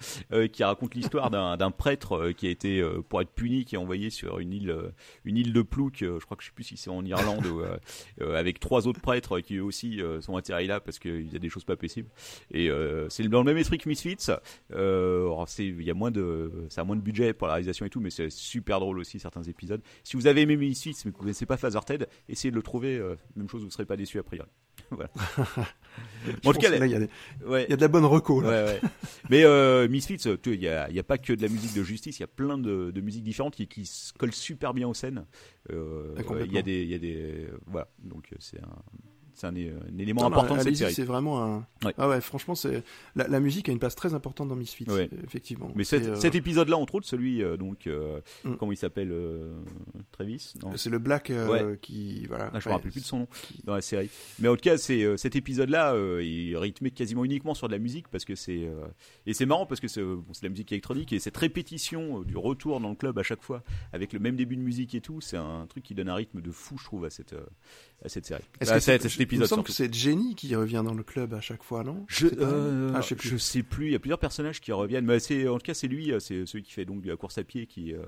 Qui 0.51 0.63
raconte 0.63 0.93
l'histoire 0.95 1.29
d'un 1.31 1.71
prêtre 1.71 2.31
qui 2.35 2.47
a 2.47 2.49
été 2.49 2.85
pour 3.09 3.21
être 3.21 3.31
puni, 3.31 3.63
qui 3.65 3.75
est 3.75 3.77
envoyé 3.79 4.09
sur 4.09 4.39
une 4.39 4.51
île, 4.53 4.75
une 5.23 5.37
île 5.37 5.53
de 5.53 5.61
Plouc. 5.61 5.97
je 6.01 6.23
crois 6.25 6.35
que 6.35 6.43
je 6.43 6.49
sais 6.49 6.53
plus 6.53 6.63
si 6.65 6.75
c'est 6.77 6.89
en 6.89 7.03
Irlande 7.05 7.44
euh, 7.45 7.77
euh, 8.21 8.35
avec 8.35 8.59
trois 8.59 8.87
autres 8.87 9.01
prêtres 9.01 9.39
qui 9.39 9.59
aussi 9.59 10.01
euh, 10.01 10.21
sont 10.21 10.35
atterris 10.35 10.67
là 10.67 10.79
parce 10.79 10.99
qu'il 10.99 11.31
y 11.31 11.35
a 11.35 11.39
des 11.39 11.49
choses 11.49 11.63
pas 11.63 11.75
possibles. 11.75 12.09
Et 12.51 12.69
c'est 13.09 13.27
dans 13.27 13.39
le 13.39 13.45
même 13.45 13.57
esprit 13.57 13.77
que 13.77 13.89
Misfits. 13.89 14.15
C'est 14.19 15.65
il 15.65 15.83
y 15.83 15.91
a 15.91 15.93
moins 15.93 16.11
de, 16.11 16.65
ça 16.69 16.83
moins 16.83 16.95
de 16.95 17.01
budget 17.01 17.33
pour 17.33 17.47
la 17.47 17.53
réalisation 17.53 17.85
et 17.85 17.89
tout, 17.89 17.99
mais 17.99 18.09
c'est 18.09 18.29
super 18.29 18.79
drôle 18.79 18.99
aussi 18.99 19.19
certains 19.19 19.43
épisodes. 19.43 19.81
Si 20.03 20.15
vous 20.15 20.27
avez 20.27 20.41
aimé 20.41 20.57
Misfits 20.57 20.95
mais 21.05 21.11
que 21.11 21.17
vous 21.17 21.23
connaissez 21.23 21.45
pas 21.45 21.57
Father 21.57 21.79
Ted, 21.85 22.07
essayez 22.29 22.51
de 22.51 22.55
le 22.55 22.63
trouver. 22.63 23.01
même 23.35 23.49
chose, 23.49 23.63
vous 23.63 23.71
serez 23.71 23.85
pas 23.85 23.97
déçu 23.97 24.19
a 24.19 24.23
priori. 24.23 24.49
voilà. 24.91 25.09
En 26.43 26.51
tout 26.53 26.59
cas, 26.59 26.69
là, 26.69 26.85
il 26.85 26.91
y, 26.91 26.95
a 26.95 26.99
des- 26.99 27.09
ouais. 27.45 27.65
il 27.67 27.69
y 27.69 27.73
a 27.73 27.77
de 27.77 27.81
la 27.81 27.87
bonne 27.87 28.05
reco. 28.05 28.41
Là. 28.41 28.49
Ouais, 28.49 28.63
ouais. 28.73 28.81
Mais 29.29 29.43
euh, 29.43 29.87
Misfits, 29.87 30.19
euh, 30.27 30.37
il 30.45 30.61
y 30.61 30.67
a, 30.67 31.03
pas 31.03 31.17
que 31.17 31.33
de 31.33 31.41
la 31.41 31.47
musique 31.49 31.73
de 31.75 31.83
justice, 31.83 32.17
il 32.19 32.21
y 32.21 32.25
a 32.25 32.27
plein 32.27 32.57
de, 32.57 32.91
de 32.91 33.01
musiques 33.01 33.23
différentes 33.23 33.55
qui, 33.55 33.67
qui 33.67 33.85
se 33.85 34.11
collent 34.13 34.33
super 34.33 34.73
bien 34.73 34.87
aux 34.87 34.93
scènes. 34.93 35.25
Euh, 35.71 36.13
Ah, 36.17 36.21
il 36.45 36.51
y 36.51 36.57
a 36.57 36.61
des, 36.61 36.81
il 36.83 36.89
y 36.89 36.95
a 36.95 36.99
des, 36.99 37.47
voilà. 37.67 37.87
Donc 38.03 38.27
euh, 38.33 38.35
c'est 38.39 38.59
un, 38.61 38.75
c'est 39.33 39.47
un, 39.47 39.55
é- 39.55 39.69
un 39.93 39.97
élément 39.97 40.21
Non, 40.23 40.29
non, 40.29 40.35
important 40.37 40.55
de 40.55 40.61
cette 40.61 40.75
série. 40.77 40.93
c'est 40.93 41.03
vraiment 41.03 41.43
un. 41.43 41.67
Ouais. 41.83 41.93
Ah 41.97 42.07
ouais, 42.09 42.21
franchement, 42.21 42.55
c'est 42.55 42.83
la, 43.15 43.27
la 43.27 43.39
musique 43.39 43.67
a 43.69 43.71
une 43.71 43.79
place 43.79 43.95
très 43.95 44.13
importante 44.13 44.47
dans 44.49 44.55
Misfits, 44.55 44.85
Ouais. 44.89 45.09
effectivement. 45.25 45.71
Mais 45.75 45.83
cet, 45.83 46.03
euh, 46.05 46.15
cet 46.15 46.35
épisode-là, 46.35 46.77
entre 46.77 46.95
autres, 46.95 47.07
celui 47.07 47.43
euh, 47.43 47.57
donc, 47.57 47.87
euh, 47.87 48.19
Mm. 48.43 48.55
comment 48.55 48.71
il 48.71 48.77
s'appelle, 48.77 49.11
euh, 49.11 49.53
Travis 50.15 50.53
c'est 50.75 50.89
le 50.89 50.99
Black 50.99 51.29
euh, 51.29 51.75
qui 51.81 52.25
voilà. 52.27 52.49
Ah, 52.53 52.59
je 52.59 52.65
me 52.67 52.71
ouais, 52.71 52.75
rappelle 52.77 52.91
plus 52.91 53.01
de 53.01 53.05
son 53.05 53.19
nom 53.19 53.27
dans 53.65 53.75
la 53.75 53.81
série. 53.81 54.09
Mais 54.39 54.47
en 54.47 54.55
tout 54.55 54.61
cas, 54.61 54.77
c'est 54.77 55.03
euh, 55.03 55.17
cet 55.17 55.35
épisode-là, 55.35 55.93
euh, 55.93 56.23
il 56.23 56.53
est 56.53 56.57
rythmé 56.57 56.91
quasiment 56.91 57.25
uniquement 57.25 57.53
sur 57.53 57.67
de 57.67 57.73
la 57.73 57.79
musique 57.79 58.07
parce 58.07 58.23
que 58.25 58.35
c'est 58.35 58.69
et 59.25 59.33
c'est 59.33 59.45
marrant 59.45 59.65
parce 59.65 59.81
que 59.81 59.87
c'est 59.87 60.01
bon, 60.01 60.15
de 60.17 60.37
la 60.43 60.49
musique 60.49 60.71
électronique 60.71 61.11
et 61.13 61.19
cette 61.19 61.37
répétition 61.37 62.21
du 62.21 62.37
retour 62.37 62.79
dans 62.79 62.89
le 62.89 62.95
club 62.95 63.17
à 63.19 63.23
chaque 63.23 63.41
fois 63.43 63.63
avec 63.93 64.13
le 64.13 64.19
même 64.19 64.35
début 64.35 64.55
de 64.55 64.61
musique 64.61 64.95
et 64.95 65.01
tout, 65.01 65.21
c'est 65.21 65.37
un 65.37 65.65
truc 65.67 65.83
qui 65.83 65.93
donne 65.95 66.09
un 66.09 66.15
rythme 66.15 66.41
de 66.41 66.51
fou, 66.51 66.77
je 66.77 66.83
trouve, 66.85 67.05
à 67.05 67.09
cette 67.09 67.35
à 68.03 68.09
cette 68.09 68.25
série. 68.25 68.43
Est-ce 68.61 68.71
que 68.73 68.79
cette- 68.79 69.01
c'est- 69.03 69.09
cet 69.09 69.31
Il 69.31 69.39
me 69.39 69.45
semble 69.45 69.63
que 69.63 69.71
c'est 69.71 69.91
Jenny 69.93 70.35
qui 70.35 70.53
revient 70.55 70.83
dans 70.85 70.93
le 70.93 71.03
club 71.03 71.33
à 71.33 71.41
chaque 71.41 71.63
fois, 71.63 71.83
non? 71.83 72.05
Je, 72.07 72.27
euh, 72.39 72.91
Ah, 72.93 73.01
je 73.01 73.07
sais 73.07 73.15
plus. 73.15 73.29
je 73.29 73.37
sais 73.37 73.63
plus. 73.63 73.87
Il 73.87 73.91
y 73.93 73.95
a 73.95 73.99
plusieurs 73.99 74.19
personnages 74.19 74.61
qui 74.61 74.71
reviennent. 74.71 75.05
Mais 75.05 75.19
c'est 75.19 75.47
en 75.47 75.57
tout 75.57 75.65
cas 75.65 75.73
c'est 75.73 75.87
lui, 75.87 76.11
c'est 76.19 76.45
celui 76.45 76.63
qui 76.63 76.71
fait 76.71 76.85
donc 76.85 77.01
de 77.01 77.09
la 77.09 77.15
course 77.17 77.37
à 77.37 77.43
pied 77.43 77.65
qui 77.67 77.93
euh, 77.93 77.99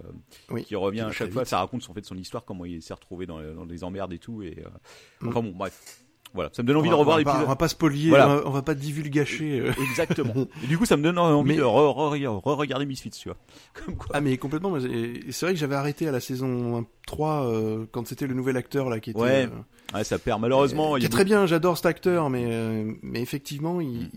Oui, 0.49 0.63
qui 0.65 0.75
revient 0.75 0.99
qui 0.99 1.03
à 1.05 1.11
chaque 1.11 1.31
fois. 1.31 1.43
vite. 1.43 1.49
Ça 1.49 1.59
raconte 1.59 1.89
en 1.89 1.93
fait 2.01 2.05
son 2.05 2.17
histoire, 2.17 2.45
comment 2.45 2.65
il 2.65 2.81
s'est 2.81 2.93
retrouvé 2.93 3.25
dans, 3.25 3.39
dans 3.53 3.65
des 3.65 3.83
emmerdes 3.83 4.13
et 4.13 4.19
tout. 4.19 4.41
Et 4.43 4.57
euh, 4.65 4.69
Mm. 5.21 5.29
enfin 5.29 5.41
bon, 5.41 5.51
bref. 5.55 6.03
Voilà, 6.33 6.49
ça 6.51 6.61
me 6.61 6.67
donne 6.67 6.75
envie 6.77 6.89
on 6.89 6.91
de 6.91 6.97
revoir 6.97 7.17
l'épisode. 7.17 7.41
On 7.45 7.47
va 7.47 7.55
pas 7.55 7.69
spolier, 7.69 8.09
Voilà. 8.09 8.27
on, 8.27 8.35
va, 8.35 8.41
on 8.47 8.49
va 8.51 8.61
pas 8.61 8.75
divulgacher. 8.75 9.61
euh. 9.61 9.71
Exactement. 9.89 10.33
Et 10.63 10.67
du 10.67 10.77
coup, 10.77 10.85
ça 10.85 10.97
me 10.97 11.01
donne 11.03 11.17
envie 11.17 11.47
Mais- 11.51 11.55
de 11.55 11.61
re- 11.63 11.95
re- 12.17 12.41
re-regarder 12.41 12.85
Misfits, 12.85 13.09
tu 13.11 13.29
vois. 13.29 13.37
Comme 13.85 13.95
quoi. 13.95 14.09
Ah 14.13 14.19
mais 14.21 14.37
complètement. 14.37 14.77
C'est 14.79 15.45
vrai 15.45 15.53
que 15.53 15.59
j'avais 15.59 15.75
arrêté 15.75 16.05
à 16.07 16.11
la 16.11 16.19
saison 16.19 16.85
3 17.07 17.45
euh, 17.47 17.85
quand 17.91 18.05
c'était 18.05 18.27
le 18.27 18.33
nouvel 18.35 18.57
acteur 18.57 18.89
là 18.89 18.99
qui 18.99 19.11
était. 19.11 19.19
Ouais, 19.19 19.45
euh, 19.47 19.95
Ouais, 19.97 20.03
ça 20.03 20.19
perd 20.19 20.41
malheureusement. 20.41 20.95
euh, 20.95 20.99
il 20.99 21.05
est 21.05 21.09
très 21.09 21.23
bien. 21.23 21.45
J'adore 21.45 21.77
cet 21.77 21.85
acteur, 21.87 22.29
mais 22.29 22.85
mais 23.01 23.21
effectivement, 23.21 23.79
il, 23.79 24.03
il- 24.03 24.09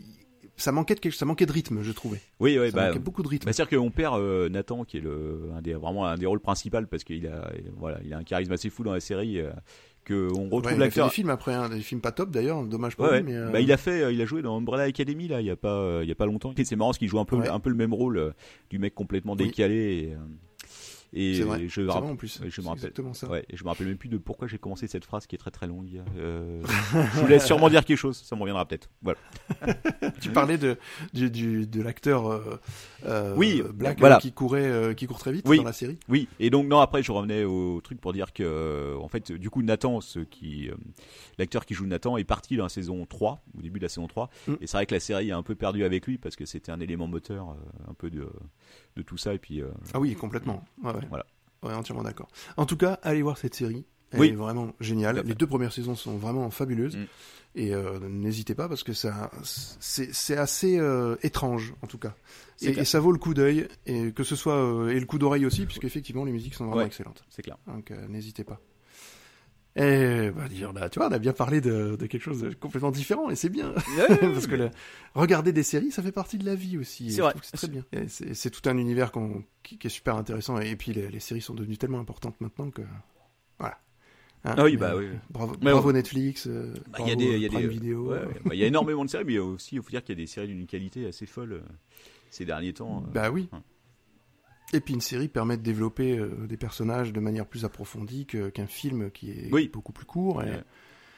ça 0.61 0.73
manquait 0.73 0.95
de 0.95 1.01
quelque- 1.01 1.15
ça 1.17 1.25
manquait 1.25 1.47
de 1.47 1.53
rythme, 1.53 1.83
je 1.83 1.93
trouvais. 1.93 2.21
Oui, 2.41 2.57
ça 2.57 2.71
bah, 2.77 2.87
manquait 2.89 2.99
beaucoup 2.99 3.23
de 3.23 3.29
rythme. 3.29 3.47
bah, 3.47 3.53
c'est-à-dire 3.53 3.79
qu'on 3.79 3.91
perd 3.91 4.19
euh, 4.21 4.49
Nathan, 4.49 4.85
qui 4.85 4.99
est 4.99 5.01
le, 5.01 5.51
un 5.57 5.61
des, 5.63 5.75
vraiment 5.75 6.07
un 6.07 6.17
des 6.17 6.27
rôles 6.27 6.41
principaux, 6.41 6.79
parce 6.91 7.05
qu'il 7.05 7.27
a, 7.27 7.51
voilà, 7.77 7.99
il 8.05 8.13
a 8.15 8.19
un 8.19 8.25
charisme 8.25 8.53
assez 8.53 8.71
fou 8.71 8.83
dans 8.85 8.93
la 8.93 9.01
série, 9.01 9.41
euh, 9.41 9.51
que 10.05 10.29
on 10.35 10.45
retrouve 10.45 10.51
Ouais, 10.51 10.61
il 10.61 10.67
a 10.69 10.71
fait 10.73 10.79
l'acteur. 10.79 11.09
des 11.09 11.13
films 11.15 11.31
après, 11.31 11.53
hein, 11.55 11.69
des 11.69 11.81
films 11.81 12.01
pas 12.01 12.11
top 12.13 12.31
d'ailleurs, 12.31 12.63
dommage 12.65 12.97
pour 12.97 13.05
Ouais, 13.07 13.21
lui. 13.21 13.33
Mais, 13.33 13.37
euh, 13.37 13.51
Bah, 13.51 13.61
il 13.61 13.71
a 13.71 13.77
fait, 13.77 14.03
euh, 14.03 14.13
il 14.13 14.21
a 14.21 14.25
joué 14.25 14.41
dans 14.43 14.57
Umbrella 14.57 14.85
Academy 14.85 15.29
là, 15.29 15.41
il 15.41 15.47
y 15.47 15.51
a 15.51 15.57
pas, 15.57 16.01
il 16.03 16.09
y 16.09 16.13
a 16.13 16.15
pas 16.15 16.27
longtemps. 16.27 16.53
C'est 16.57 16.77
marrant 16.77 16.91
parce 16.91 16.99
qu'il 16.99 17.09
joue 17.09 17.19
un 17.21 17.25
peu, 17.25 17.37
Ouais. 17.37 17.49
un 17.49 17.61
peu 17.61 17.69
le 17.71 17.77
même 17.77 17.93
rôle 17.93 18.33
du 18.71 18.79
mec 18.79 18.95
complètement 18.95 19.33
Oui. 19.39 19.47
décalé. 19.47 19.75
Et, 19.77 20.17
et 21.13 21.41
vrai. 21.43 21.69
je, 21.69 21.81
me 21.81 21.91
rappelle- 21.91 22.11
en 22.11 22.17
plus. 22.17 22.41
ouais, 22.41 22.51
je 22.51 22.61
me 22.61 22.65
C'est 22.65 22.69
rappelle. 22.69 22.79
exactement 22.85 23.15
ça. 23.15 23.29
Ouais, 23.29 23.45
et 23.51 23.57
je 23.57 23.65
me 23.65 23.69
rappelle 23.69 23.87
même 23.89 23.97
plus 23.97 24.09
de 24.09 24.19
pourquoi 24.19 24.47
j'ai 24.49 24.59
commencé 24.59 24.87
cette 24.87 25.05
phrase 25.05 25.27
qui 25.27 25.35
est 25.35 25.39
très 25.39 25.51
très 25.51 25.67
longue. 25.67 26.03
Euh, 26.19 26.63
je 27.15 27.21
vous 27.21 27.27
laisse 27.27 27.45
sûrement 27.47 27.69
dire 27.69 27.85
quelque 27.85 27.97
chose, 27.99 28.17
ça 28.17 28.37
me 28.37 28.41
reviendra 28.43 28.67
peut-être. 28.67 28.89
Voilà. 29.03 29.19
Tu 30.21 30.31
parlais 30.31 30.59
de 30.59 30.77
du, 31.13 31.31
du- 31.31 31.67
de 31.67 31.83
l'acteur 31.83 32.27
euh, 32.31 32.61
euh, 33.07 33.35
Oui, 33.37 33.63
Black 33.75 33.99
voilà. 33.99 34.17
euh, 34.17 34.21
qui 34.21 34.33
courait 34.33 34.65
euh, 34.67 34.95
qui 34.95 35.07
court 35.07 35.19
très 35.19 35.33
vite 35.33 35.47
Oui. 35.49 35.59
dans 35.59 35.65
la 35.65 35.73
série. 35.73 35.99
Oui, 36.09 36.29
et 36.39 36.51
donc 36.51 36.67
non 36.67 36.79
après 36.81 37.03
je 37.03 37.11
revenais 37.13 37.45
au 37.45 37.81
truc 37.81 38.01
pour 38.01 38.13
dire 38.13 38.33
que 38.33 38.97
en 39.01 39.09
fait 39.09 39.33
du 39.33 39.51
coup 39.51 39.63
Nathan, 39.63 40.01
ce 40.01 40.21
qui 40.21 40.69
l'acteur 41.39 41.65
qui 41.67 41.75
joue 41.75 41.87
Nathan 41.87 42.17
est 42.17 42.25
parti 42.25 42.57
dans 42.57 42.65
la 42.65 42.69
saison 42.69 43.07
3, 43.07 43.43
au 43.57 43.63
début 43.63 43.79
de 43.79 43.85
la 43.85 43.89
saison 43.89 44.07
3 44.07 44.31
Mm. 44.47 44.55
et 44.61 44.67
c'est 44.67 44.77
vrai 44.77 44.87
que 44.87 44.95
la 44.95 45.01
série 45.01 45.33
a 45.33 45.37
un 45.37 45.43
peu 45.43 45.55
perdu 45.55 45.85
avec 45.85 46.07
lui 46.07 46.19
parce 46.19 46.37
que 46.37 46.45
c'était 46.45 46.71
un 46.73 46.81
élément 46.81 47.07
moteur 47.07 47.57
un 47.89 47.95
peu 47.95 48.11
de 48.11 48.27
de 48.97 49.03
tout 49.03 49.17
ça 49.17 49.35
et 49.35 49.39
puis 49.39 49.61
euh, 49.63 49.69
Ah 49.95 50.01
oui, 50.01 50.15
complètement. 50.15 50.65
Ouais, 50.83 50.93
ouais. 50.93 51.07
Voilà. 51.09 51.27
Ouais, 51.63 51.73
entièrement 51.75 52.03
d'accord. 52.03 52.29
En 52.57 52.67
tout 52.67 52.77
cas, 52.77 52.99
allez 53.03 53.23
voir 53.23 53.37
cette 53.39 53.55
série. 53.55 53.85
Elle 54.13 54.21
Oui. 54.21 54.29
est 54.29 54.35
vraiment 54.35 54.73
géniale. 54.81 55.23
Les 55.25 55.35
deux 55.35 55.47
premières 55.47 55.73
saisons 55.73 55.95
sont 55.95 56.17
vraiment 56.17 56.51
fabuleuses. 56.51 56.97
Mm. 56.97 57.05
Et 57.57 57.75
euh, 57.75 57.99
n'hésitez 58.01 58.55
pas 58.55 58.69
parce 58.69 58.85
que 58.85 58.93
ça, 58.93 59.31
c'est 59.43 60.37
assez 60.37 60.79
euh, 60.79 61.17
étrange 61.23 61.75
en 61.83 61.87
tout 61.89 61.99
cas. 61.99 62.15
Et, 62.63 62.85
ça 62.85 63.01
vaut 63.01 63.11
le 63.13 63.19
coup 63.19 63.35
d'œil 63.35 63.67
et 63.87 64.13
que 64.13 64.23
ce 64.23 64.37
soit 64.37 64.55
euh, 64.55 64.91
et 64.91 65.01
le 65.01 65.07
coup 65.07 65.19
d'oreille 65.19 65.47
aussi, 65.47 65.67
puisque 65.67 65.85
effectivement 65.85 66.25
les 66.25 66.31
musiques 66.33 66.55
sont 66.55 66.65
vraiment 66.67 66.79
Ouais. 66.81 66.87
excellentes. 66.87 67.25
c'est 67.29 67.43
clair. 67.43 67.59
Donc 67.67 67.91
n'hésitez 68.09 68.45
pas. 68.45 68.61
Et 69.77 70.31
bah, 70.31 70.49
dire 70.49 70.73
là, 70.73 70.89
tu 70.91 70.99
vois, 70.99 71.09
on 71.09 71.13
a 71.13 71.19
bien 71.19 71.33
parlé 71.33 71.61
de, 71.61 71.95
de 71.97 72.07
quelque 72.07 72.23
chose 72.23 72.41
de 72.43 72.53
complètement 72.55 72.91
différent 72.91 73.31
et 73.31 73.37
c'est 73.37 73.49
bien 73.49 73.73
parce 74.09 74.47
que 74.49 74.57
le- 74.57 74.71
regarder 75.15 75.53
des 75.53 75.63
séries, 75.63 75.93
ça 75.93 76.03
fait 76.03 76.11
partie 76.13 76.39
de 76.39 76.45
la 76.45 76.57
vie 76.57 76.77
aussi. 76.77 77.13
C'est 77.13 77.21
vrai. 77.21 77.35
C'est 77.43 77.57
très 77.57 77.69
bien. 77.69 77.85
C'est 78.09 78.51
tout 78.51 78.69
un 78.69 78.77
univers 78.79 79.13
qui, 79.63 79.79
qui 79.79 79.87
est 79.87 79.91
super 79.91 80.17
intéressant 80.17 80.59
et 80.59 80.75
puis 80.75 80.93
les, 80.93 81.09
les 81.09 81.21
séries 81.21 81.41
sont 81.41 81.55
devenues 81.55 81.79
tellement 81.79 82.01
importantes 82.01 82.41
maintenant 82.41 82.71
que 82.71 82.83
voilà. 83.59 83.79
Hein, 84.45 84.55
Ah 84.57 84.65
oui, 84.65 84.73
mais, 84.73 84.79
bah 84.79 84.97
oui. 84.97 85.07
Bravo, 85.31 85.55
bravo 85.57 85.93
Netflix. 85.93 86.47
euh, 86.47 86.73
Bah, 86.89 86.99
Il 87.03 87.09
y 87.09 87.13
a 87.13 87.17
des, 87.17 87.37
il 87.37 87.43
y 87.43 87.47
a 87.47 87.49
des 87.49 87.95
ouais. 87.95 88.19
Bah, 88.45 88.55
il 88.55 88.59
y 88.59 88.65
a 88.65 88.67
énormément 88.67 89.05
de 89.05 89.11
séries, 89.11 89.25
mais 89.25 89.39
aussi 89.39 89.77
il 89.77 89.83
faut 89.83 89.91
dire 89.91 90.03
qu'il 90.03 90.19
y 90.19 90.21
a 90.21 90.23
des 90.23 90.27
séries 90.27 90.49
d'une 90.49 90.67
qualité 90.67 91.07
assez 91.07 91.27
folle 91.27 91.53
euh, 91.53 91.61
ces 92.31 92.45
derniers 92.45 92.73
temps. 92.73 93.05
euh. 93.07 93.13
Bah 93.13 93.31
oui. 93.31 93.49
Et 94.73 94.81
puis 94.81 94.95
une 94.95 95.01
série 95.01 95.29
permet 95.29 95.57
de 95.57 95.63
développer 95.63 96.17
euh, 96.19 96.47
des 96.47 96.57
personnages 96.57 97.13
de 97.13 97.21
manière 97.21 97.47
plus 97.47 97.65
approfondie 97.65 98.27
qu'un 98.27 98.67
film 98.67 99.11
qui 99.11 99.31
est 99.31 99.49
Oui. 99.53 99.69
beaucoup 99.73 99.93
plus 99.93 100.07
court. 100.07 100.43
Et... 100.43 100.53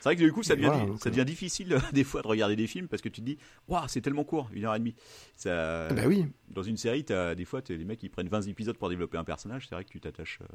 C'est 0.00 0.08
vrai 0.08 0.16
que 0.16 0.22
du 0.22 0.32
coup, 0.32 0.42
ça 0.42 0.56
devient, 0.56 0.66
voilà, 0.66 0.84
donc, 0.86 1.00
ça 1.00 1.10
devient 1.10 1.24
difficile 1.24 1.78
des 1.92 2.02
fois 2.02 2.22
de 2.22 2.26
regarder 2.26 2.56
des 2.56 2.66
films 2.66 2.88
parce 2.88 3.02
que 3.02 3.08
tu 3.08 3.20
te 3.20 3.24
dis, 3.26 3.38
waouh, 3.68 3.84
c'est 3.86 4.00
tellement 4.00 4.24
court, 4.24 4.48
une 4.52 4.64
heure 4.64 4.74
et 4.74 4.78
demie. 4.80 4.96
Ça, 5.36 5.88
Bah 5.90 6.02
oui. 6.06 6.26
Dans 6.48 6.64
une 6.64 6.76
série, 6.76 7.04
as, 7.10 7.34
des 7.36 7.44
fois, 7.44 7.60
les 7.68 7.84
mecs 7.84 8.00
qui 8.00 8.08
prennent 8.08 8.28
20 8.28 8.48
épisodes 8.48 8.76
pour 8.76 8.88
développer 8.88 9.16
un 9.18 9.22
personnage. 9.24 9.68
C'est 9.68 9.74
vrai 9.76 9.84
que 9.84 9.90
tu 9.90 10.00
t'attaches 10.00 10.40
euh, 10.42 10.46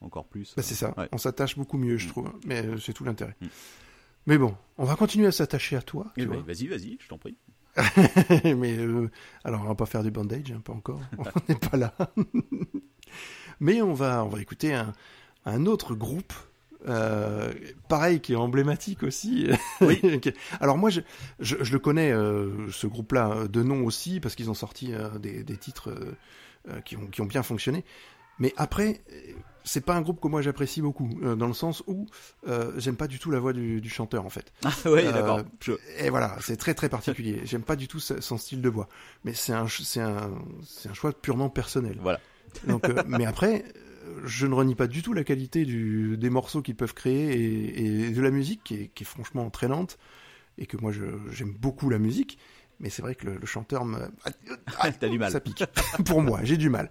encore 0.00 0.26
plus. 0.28 0.54
Bah, 0.56 0.62
c'est 0.62 0.76
ça. 0.76 0.94
Ouais. 0.96 1.08
On 1.10 1.18
s'attache 1.18 1.56
beaucoup 1.56 1.76
mieux, 1.78 1.96
je 1.96 2.06
Mm. 2.06 2.10
trouve. 2.10 2.30
Mais 2.46 2.64
euh, 2.64 2.78
c'est 2.78 2.92
tout 2.92 3.02
l'intérêt. 3.04 3.34
Mm. 3.40 3.46
Mais 4.28 4.38
bon, 4.38 4.54
on 4.76 4.84
va 4.84 4.94
continuer 4.94 5.26
à 5.26 5.32
s'attacher 5.32 5.74
à 5.74 5.82
toi. 5.82 6.12
Eh 6.16 6.26
ben. 6.26 6.40
Vas-y, 6.42 6.66
vas-y, 6.68 6.98
je 7.00 7.08
t'en 7.08 7.18
prie. 7.18 7.36
mais 8.56 8.76
euh, 8.78 9.10
alors, 9.44 9.62
on 9.62 9.68
va 9.68 9.74
pas 9.74 9.86
faire 9.86 10.02
du 10.02 10.10
bandage, 10.10 10.52
hein, 10.52 10.60
pas 10.64 10.72
encore. 10.72 11.00
on 11.18 11.24
n'est 11.48 11.54
pas 11.58 11.76
là. 11.76 11.94
mais 13.60 13.82
on 13.82 13.94
va, 13.94 14.24
on 14.24 14.28
va 14.28 14.40
écouter 14.40 14.74
un, 14.74 14.92
un 15.44 15.66
autre 15.66 15.94
groupe. 15.94 16.32
euh, 16.88 17.52
pareil, 17.88 18.20
qui 18.20 18.32
est 18.32 18.36
emblématique 18.36 19.02
aussi. 19.02 19.48
Oui. 19.80 20.00
Alors 20.60 20.78
moi, 20.78 20.90
je, 20.90 21.00
je, 21.40 21.56
je 21.60 21.72
le 21.72 21.78
connais, 21.78 22.12
euh, 22.12 22.70
ce 22.70 22.86
groupe-là, 22.86 23.48
de 23.48 23.62
nom 23.62 23.84
aussi, 23.84 24.20
parce 24.20 24.34
qu'ils 24.34 24.50
ont 24.50 24.54
sorti 24.54 24.92
des, 25.20 25.42
des 25.44 25.56
titres 25.56 25.92
qui, 26.84 26.96
ont, 26.96 27.06
qui 27.06 27.20
ont 27.20 27.26
bien 27.26 27.42
fonctionné. 27.42 27.84
Mais 28.38 28.54
après, 28.56 29.00
c'est 29.68 29.80
pas 29.84 29.94
un 29.94 30.00
groupe 30.00 30.20
que 30.20 30.28
moi 30.28 30.40
j'apprécie 30.42 30.80
beaucoup, 30.82 31.10
euh, 31.22 31.36
dans 31.36 31.46
le 31.46 31.52
sens 31.52 31.82
où 31.86 32.06
euh, 32.48 32.72
j'aime 32.78 32.96
pas 32.96 33.06
du 33.06 33.18
tout 33.18 33.30
la 33.30 33.38
voix 33.38 33.52
du, 33.52 33.80
du 33.80 33.88
chanteur 33.90 34.24
en 34.24 34.30
fait. 34.30 34.52
Ah 34.64 34.70
ouais, 34.88 35.06
Euh, 35.06 35.12
d'accord. 35.12 35.42
Je- 35.60 35.72
Et 35.98 36.10
voilà, 36.10 36.36
c'est 36.40 36.56
très 36.56 36.74
très 36.74 36.88
particulier. 36.88 37.40
J'aime 37.44 37.62
pas 37.62 37.76
du 37.76 37.86
tout 37.88 38.00
son 38.00 38.38
style 38.38 38.62
de 38.62 38.68
voix. 38.68 38.88
Mais 39.24 39.34
c'est 39.34 39.52
un, 39.52 39.66
c'est 39.68 40.00
un, 40.00 40.30
c'est 40.64 40.88
un 40.88 40.94
choix 40.94 41.12
purement 41.12 41.50
personnel. 41.50 41.98
Voilà. 42.00 42.20
Donc, 42.66 42.88
euh, 42.88 43.02
mais 43.06 43.26
après, 43.26 43.64
je 44.24 44.46
ne 44.46 44.54
renie 44.54 44.74
pas 44.74 44.86
du 44.86 45.02
tout 45.02 45.12
la 45.12 45.22
qualité 45.24 45.64
du, 45.64 46.16
des 46.16 46.30
morceaux 46.30 46.62
qu'ils 46.62 46.76
peuvent 46.76 46.94
créer 46.94 47.32
et, 47.38 48.06
et 48.06 48.10
de 48.10 48.20
la 48.22 48.30
musique 48.30 48.64
qui 48.64 48.74
est, 48.74 48.88
qui 48.88 49.04
est 49.04 49.06
franchement 49.06 49.44
entraînante 49.44 49.98
et 50.56 50.66
que 50.66 50.76
moi 50.78 50.90
j'aime 51.30 51.52
beaucoup 51.52 51.90
la 51.90 51.98
musique. 51.98 52.38
Mais 52.80 52.90
c'est 52.90 53.02
vrai 53.02 53.16
que 53.16 53.26
le, 53.26 53.38
le 53.38 53.46
chanteur 53.46 53.84
me, 53.84 53.98
ah, 54.78 54.90
T'as 54.92 55.08
du 55.08 55.18
mal. 55.18 55.32
ça 55.32 55.40
pique. 55.40 55.64
Pour 56.06 56.22
moi, 56.22 56.40
j'ai 56.44 56.56
du 56.56 56.70
mal. 56.70 56.90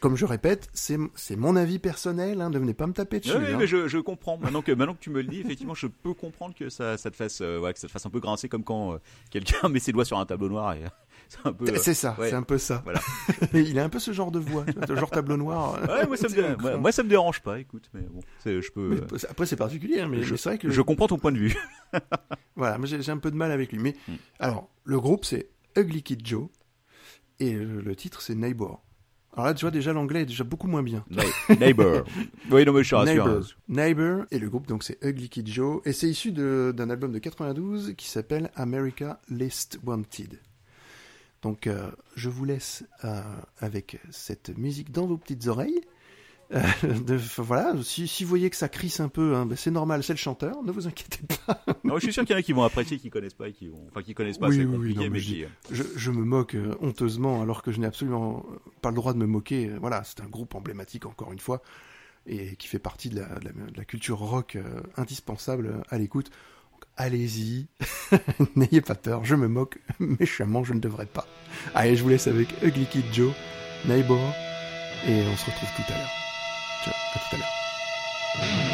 Comme 0.00 0.16
je 0.16 0.24
répète, 0.24 0.68
c'est, 0.72 0.96
mon 1.36 1.54
avis 1.54 1.78
personnel. 1.78 2.40
Hein, 2.40 2.50
ne 2.50 2.58
venez 2.58 2.74
pas 2.74 2.86
me 2.86 2.92
taper 2.92 3.20
dessus. 3.20 3.32
Ouais, 3.36 3.52
hein. 3.52 3.56
mais 3.58 3.66
je, 3.66 3.86
je 3.88 3.98
comprends. 3.98 4.36
Maintenant 4.38 4.62
que, 4.62 4.72
maintenant 4.72 4.94
que 4.94 5.00
tu 5.00 5.10
me 5.10 5.20
le 5.22 5.28
dis, 5.28 5.40
effectivement, 5.40 5.74
je 5.74 5.86
peux 5.86 6.14
comprendre 6.14 6.54
que 6.54 6.68
ça, 6.70 6.96
ça 6.96 7.10
te 7.10 7.16
fasse, 7.16 7.40
euh, 7.40 7.60
ouais, 7.60 7.72
que 7.72 7.78
ça 7.78 7.86
te 7.86 7.92
fasse 7.92 8.04
un 8.06 8.10
peu 8.10 8.20
grincer 8.20 8.48
comme 8.48 8.64
quand 8.64 8.94
euh, 8.94 8.98
quelqu'un 9.30 9.68
met 9.68 9.78
ses 9.78 9.92
doigts 9.92 10.04
sur 10.04 10.18
un 10.18 10.26
tableau 10.26 10.48
noir 10.48 10.72
et 10.74 10.82
c'est 11.28 11.46
euh, 11.46 11.76
C'est 11.80 11.94
ça, 11.94 12.16
ouais. 12.18 12.30
c'est 12.30 12.34
un 12.36 12.42
peu 12.42 12.58
ça. 12.58 12.80
Voilà. 12.84 13.00
Il 13.54 13.78
a 13.78 13.84
un 13.84 13.88
peu 13.88 14.00
ce 14.00 14.12
genre 14.12 14.32
de 14.32 14.40
voix, 14.40 14.64
vois, 14.86 14.96
genre 14.96 15.10
tableau 15.10 15.36
noir. 15.36 15.74
euh, 15.76 15.86
Ouais, 16.00 16.06
moi 16.06 16.16
ça 16.16 16.28
me, 16.28 16.34
dé- 16.34 16.56
moi, 16.58 16.76
moi, 16.76 16.90
ça 16.92 17.02
me 17.04 17.08
dérange 17.08 17.40
pas, 17.40 17.60
écoute, 17.60 17.88
mais 17.94 18.00
bon, 18.00 18.20
je 18.44 18.70
peux. 18.72 19.00
Mais 19.12 19.24
après 19.28 19.46
c'est 19.46 19.56
particulier, 19.56 20.00
hein, 20.00 20.08
mais, 20.10 20.22
je- 20.22 20.32
mais 20.32 20.36
vrai 20.38 20.58
que 20.58 20.70
je 20.70 20.82
comprends 20.82 21.06
ton 21.06 21.18
point 21.18 21.30
de 21.32 21.38
vue. 21.38 21.56
voilà, 22.56 22.78
moi 22.78 22.86
j'ai 22.88 23.10
un 23.12 23.18
peu 23.18 23.30
de 23.30 23.36
mal 23.36 23.52
avec 23.52 23.70
lui. 23.72 23.78
Mais 23.78 23.94
Hmm. 24.08 24.14
alors, 24.40 24.68
le 24.84 24.98
groupe 24.98 25.24
c'est 25.24 25.50
Ugly 25.76 26.02
Kid 26.02 26.26
Joe 26.26 26.48
et 27.38 27.52
le, 27.52 27.80
le 27.80 27.94
titre 27.96 28.22
c'est 28.22 28.34
Neighbor. 28.34 28.82
Alors 29.32 29.46
là, 29.46 29.54
tu 29.54 29.64
vois 29.64 29.70
déjà 29.70 29.92
l'anglais 29.92 30.22
est 30.22 30.26
déjà 30.26 30.42
beaucoup 30.44 30.66
moins 30.66 30.82
bien. 30.82 31.04
Ne- 31.10 31.56
Neighbor. 31.58 32.02
Oui, 32.50 32.64
non, 32.64 32.72
mais 32.72 32.82
je 32.82 32.94
rassure. 32.94 33.24
Neighbor. 33.26 33.44
Neighbor 33.68 34.24
et 34.32 34.38
le 34.38 34.48
groupe 34.50 34.66
donc 34.66 34.82
c'est 34.82 34.98
Ugly 35.04 35.28
Kid 35.28 35.46
Joe 35.48 35.80
et 35.84 35.92
c'est 35.92 36.08
issu 36.08 36.32
d'un 36.32 36.90
album 36.90 37.12
de 37.12 37.18
92 37.18 37.94
qui 37.96 38.08
s'appelle 38.08 38.50
America 38.56 39.20
Least 39.30 39.78
Wanted. 39.84 40.38
Donc 41.42 41.66
euh, 41.68 41.90
je 42.16 42.28
vous 42.28 42.44
laisse 42.44 42.84
euh, 43.04 43.22
avec 43.60 44.00
cette 44.10 44.56
musique 44.58 44.90
dans 44.90 45.06
vos 45.06 45.16
petites 45.16 45.46
oreilles. 45.46 45.80
Euh, 46.52 46.60
de- 47.06 47.16
voilà, 47.38 47.74
si, 47.84 48.08
si 48.08 48.24
vous 48.24 48.28
voyez 48.30 48.50
que 48.50 48.56
ça 48.56 48.68
crisse 48.68 48.98
un 48.98 49.08
peu, 49.08 49.36
hein, 49.36 49.46
ben, 49.46 49.56
c'est 49.56 49.70
normal, 49.70 50.02
c'est 50.02 50.12
le 50.14 50.18
chanteur, 50.18 50.62
ne 50.64 50.72
vous 50.72 50.88
inquiétez 50.88 51.20
pas. 51.46 51.62
Non, 51.84 51.94
je 51.98 52.04
suis 52.04 52.12
sûr 52.12 52.24
qu'il 52.24 52.32
y 52.32 52.36
en 52.36 52.40
a 52.40 52.42
qui 52.42 52.52
vont 52.52 52.64
apprécier, 52.64 52.98
qui 52.98 53.08
connaissent 53.08 53.34
pas, 53.34 53.48
et 53.48 53.52
qui 53.52 53.68
vont, 53.68 53.86
enfin, 53.88 54.02
qui 54.02 54.14
connaissent 54.14 54.38
pas, 54.38 54.48
Oui, 54.48 54.56
c'est 54.56 54.62
oui, 54.62 54.66
oui, 54.66 54.72
compliqué, 54.76 54.96
non, 54.98 55.02
mais 55.04 55.10
mais 55.10 55.20
je 55.20 55.26
qui. 55.34 55.44
euh, 55.44 55.48
Je, 55.70 55.82
je 55.94 56.10
me 56.10 56.24
moque 56.24 56.56
euh, 56.56 56.74
honteusement 56.80 57.40
alors 57.40 57.62
que 57.62 57.70
je 57.70 57.78
n'ai 57.78 57.86
absolument 57.86 58.44
pas 58.82 58.88
le 58.90 58.96
droit 58.96 59.12
de 59.12 59.18
me 59.18 59.26
moquer. 59.26 59.70
Voilà, 59.80 60.02
c'est 60.04 60.20
un 60.22 60.26
groupe 60.28 60.54
emblématique 60.56 61.06
encore 61.06 61.32
une 61.32 61.38
fois 61.38 61.62
et 62.26 62.56
qui 62.56 62.66
fait 62.66 62.78
partie 62.80 63.10
de 63.10 63.20
la, 63.20 63.26
de 63.38 63.44
la- 63.44 63.52
de 63.70 63.76
la 63.76 63.84
culture 63.84 64.18
rock 64.18 64.56
euh, 64.56 64.80
indispensable 64.96 65.82
à 65.88 65.98
l'écoute. 65.98 66.30
Allez-y, 66.96 67.68
n'ayez 68.56 68.80
pas 68.80 68.96
peur, 68.96 69.24
je 69.24 69.36
me 69.36 69.46
moque 69.46 69.78
méchamment, 70.00 70.64
je 70.64 70.74
ne 70.74 70.80
devrais 70.80 71.06
pas. 71.06 71.26
Allez, 71.76 71.94
je 71.96 72.02
vous 72.02 72.08
laisse 72.08 72.26
avec 72.26 72.48
Ugly 72.62 72.86
Kid 72.86 73.04
Joe, 73.12 73.32
Neighbor, 73.86 74.18
et 75.06 75.22
on 75.32 75.36
se 75.36 75.46
retrouve 75.46 75.68
tout 75.76 75.92
à 75.92 75.96
l'heure. 75.96 76.10
Ciao, 76.82 76.94
à 77.14 77.18
tout 77.18 78.69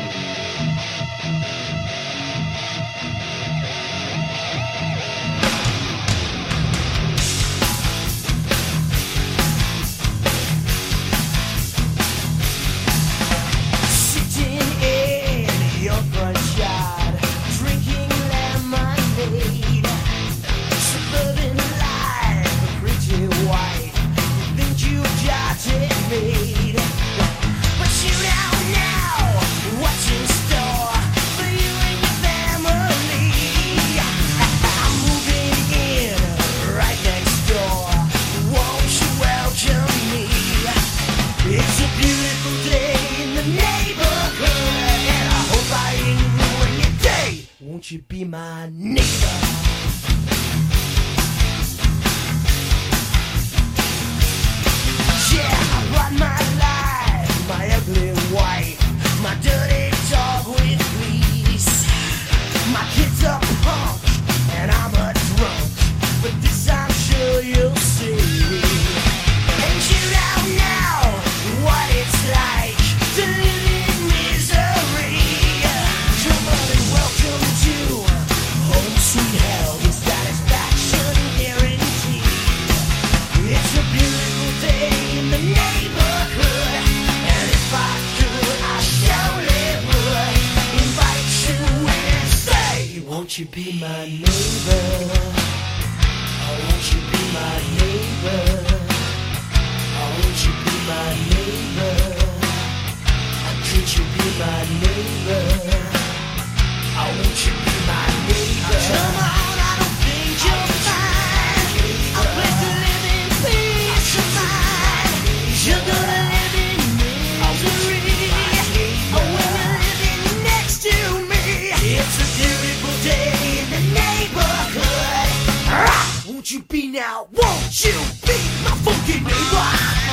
now? 126.97 127.29
Won't 127.31 127.85
you 127.85 127.93
be 128.25 128.39
my 128.65 128.71
funky 128.83 129.21
neighbor? 129.21 130.06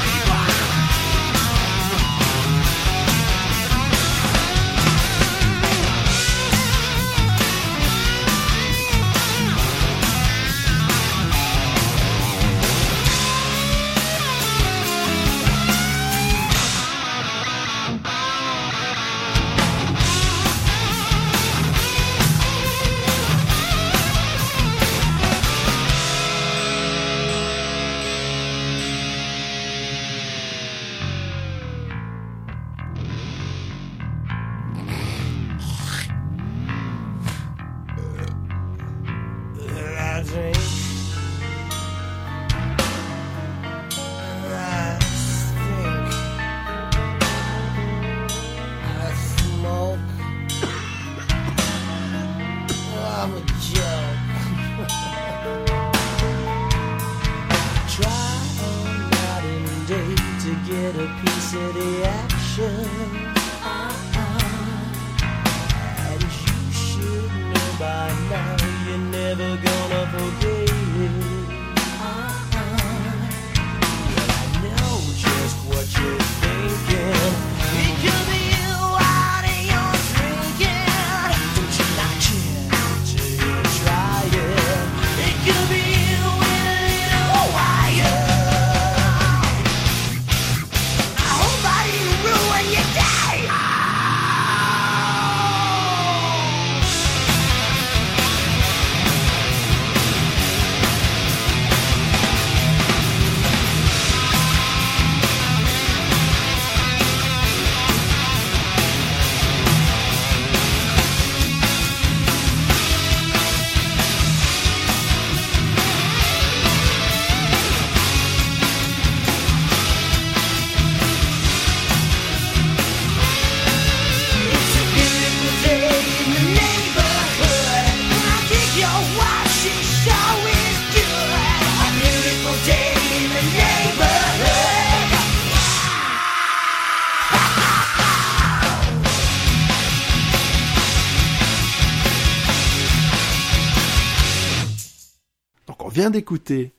Vient 146.04 146.10
d'écouter. 146.12 146.74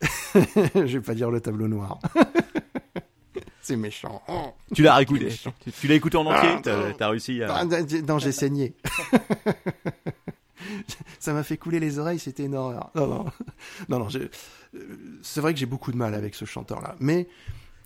Je 0.34 0.80
vais 0.98 1.00
pas 1.00 1.14
dire 1.14 1.30
le 1.30 1.40
tableau 1.42 1.68
noir. 1.68 1.98
C'est 3.60 3.76
méchant. 3.76 4.22
Oh. 4.28 4.52
Tu 4.74 4.82
l'as 4.82 4.94
réécouté. 4.94 5.28
Tu- 5.28 5.72
Tu 5.72 5.88
l'as 5.88 5.94
écouté 5.96 6.16
en 6.16 6.24
entier. 6.26 6.48
Ah, 6.66 6.92
T'as 6.96 7.08
réussi 7.10 7.42
à. 7.42 7.64
Non, 8.06 8.18
j'ai 8.18 8.32
saigné. 8.32 8.74
Ça 11.18 11.32
m'a 11.34 11.42
fait 11.42 11.56
couler 11.58 11.80
les 11.80 11.98
oreilles, 11.98 12.18
c'était 12.18 12.44
une 12.44 12.54
horreur. 12.54 12.90
Non, 12.94 13.06
non, 13.08 13.24
non, 13.88 13.98
non. 13.98 14.08
euh, 14.14 14.28
C'est 15.22 15.40
vrai 15.40 15.52
que 15.52 15.58
j'ai 15.60 15.66
beaucoup 15.66 15.92
de 15.92 15.96
mal 15.96 16.14
avec 16.14 16.34
ce 16.34 16.44
chanteur-là, 16.44 16.94
mais 17.00 17.28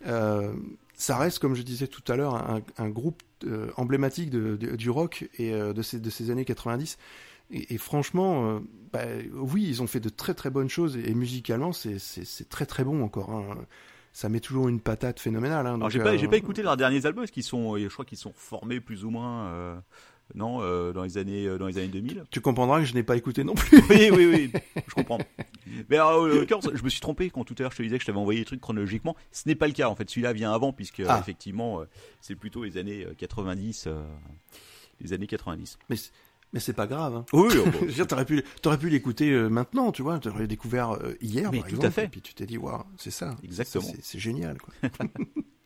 euh, 0.06 0.52
ça 0.94 1.16
reste, 1.16 1.38
comme 1.40 1.54
je 1.54 1.62
disais 1.62 1.86
tout 1.88 2.02
à 2.12 2.16
l'heure, 2.16 2.34
un, 2.36 2.60
un 2.78 2.88
groupe 2.88 3.22
euh, 3.46 3.70
emblématique 3.76 4.30
de- 4.30 4.56
de- 4.56 4.76
du 4.76 4.88
rock 4.90 5.28
et 5.38 5.52
euh, 5.52 5.72
de, 5.72 5.82
ces, 5.82 5.98
de 5.98 6.10
ces 6.10 6.30
années 6.30 6.44
90. 6.44 6.96
Et, 7.50 7.74
et 7.74 7.78
franchement, 7.78 8.48
euh, 8.56 8.60
bah, 8.92 9.00
oui, 9.34 9.64
ils 9.68 9.82
ont 9.82 9.86
fait 9.86 10.00
de 10.00 10.08
très 10.08 10.34
très 10.34 10.50
bonnes 10.50 10.68
choses 10.68 10.96
et, 10.96 11.10
et 11.10 11.14
musicalement, 11.14 11.72
c'est- 11.72 12.48
très 12.48 12.66
très 12.66 12.84
bon 12.84 13.02
encore. 13.02 13.30
hein. 13.30 13.56
Ça 14.12 14.28
met 14.28 14.40
toujours 14.40 14.68
une 14.68 14.80
patate 14.80 15.20
phénoménale. 15.20 15.66
hein, 15.68 15.78
j'ai 15.88 16.00
pas, 16.00 16.12
euh, 16.14 16.28
pas 16.28 16.36
écouté 16.36 16.62
leurs 16.62 16.76
derniers 16.76 17.06
albums 17.06 17.22
parce 17.22 17.30
qu'ils 17.30 17.44
sont, 17.44 17.78
je 17.78 17.86
crois 17.88 18.04
qu'ils 18.04 18.18
sont 18.18 18.32
formés 18.34 18.80
plus 18.80 19.04
ou 19.04 19.10
moins, 19.10 19.46
euh, 19.46 19.76
non, 20.34 20.58
euh, 20.62 20.92
dans 20.92 21.04
les 21.04 21.16
années, 21.16 21.46
euh, 21.46 21.58
dans 21.58 21.68
les 21.68 21.78
années 21.78 21.86
2000. 21.88 22.24
Tu 22.30 22.40
comprendras 22.40 22.80
que 22.80 22.86
je 22.86 22.94
n'ai 22.94 23.04
pas 23.04 23.16
écouté 23.16 23.44
non 23.44 23.54
plus. 23.54 23.80
Oui, 23.88 24.10
oui, 24.12 24.26
oui, 24.26 24.52
je 24.88 24.94
comprends. 24.94 25.18
Mais 25.88 25.96
alors, 25.96 26.26
l'occurrence, 26.26 26.68
je 26.74 26.82
me 26.82 26.88
suis 26.88 27.00
trompé 27.00 27.30
quand 27.30 27.44
tout 27.44 27.54
à 27.58 27.62
l'heure 27.62 27.70
je 27.72 27.76
te 27.76 27.82
disais 27.84 27.98
que 27.98 28.02
je 28.02 28.06
t'avais 28.06 28.18
envoyé 28.18 28.40
les 28.40 28.44
trucs 28.46 28.60
chronologiquement. 28.60 29.14
Ce 29.30 29.48
n'est 29.48 29.54
pas 29.54 29.68
le 29.68 29.72
cas 29.74 29.88
en 29.88 29.94
fait. 29.94 30.10
Celui-là 30.10 30.32
vient 30.32 30.52
avant 30.52 30.72
puisque 30.72 31.02
Ah. 31.08 31.18
effectivement, 31.20 31.80
euh, 31.80 31.84
c'est 32.20 32.34
plutôt 32.34 32.64
les 32.64 32.78
années 32.78 33.04
euh, 33.04 33.14
90, 33.16 33.84
euh, 33.86 34.02
les 35.00 35.12
années 35.12 35.28
90. 35.28 35.78
Mais, 35.88 35.96
mais 36.52 36.60
c'est 36.60 36.72
pas 36.72 36.86
grave. 36.86 37.14
Hein. 37.16 37.24
Oui, 37.32 37.48
Je 37.50 37.58
veux 37.86 37.92
dire, 37.92 38.06
t'aurais 38.06 38.24
pu, 38.24 38.42
t'aurais 38.62 38.78
pu 38.78 38.88
l'écouter 38.90 39.30
euh, 39.30 39.48
maintenant, 39.48 39.92
tu 39.92 40.02
vois, 40.02 40.18
t'aurais 40.18 40.46
découvert 40.46 40.92
euh, 40.92 41.14
hier, 41.20 41.50
Mais 41.52 41.60
par 41.60 41.68
tout 41.68 41.74
à 41.74 41.78
exemple, 41.78 41.94
fait. 41.94 42.04
et 42.04 42.08
puis 42.08 42.20
tu 42.22 42.34
t'es 42.34 42.46
dit, 42.46 42.58
waouh, 42.58 42.82
c'est 42.96 43.10
ça. 43.10 43.36
Exactement. 43.42 43.84
C'est- 43.84 44.00
C'est 44.02 44.18
génial, 44.18 44.58
quoi. 44.60 44.74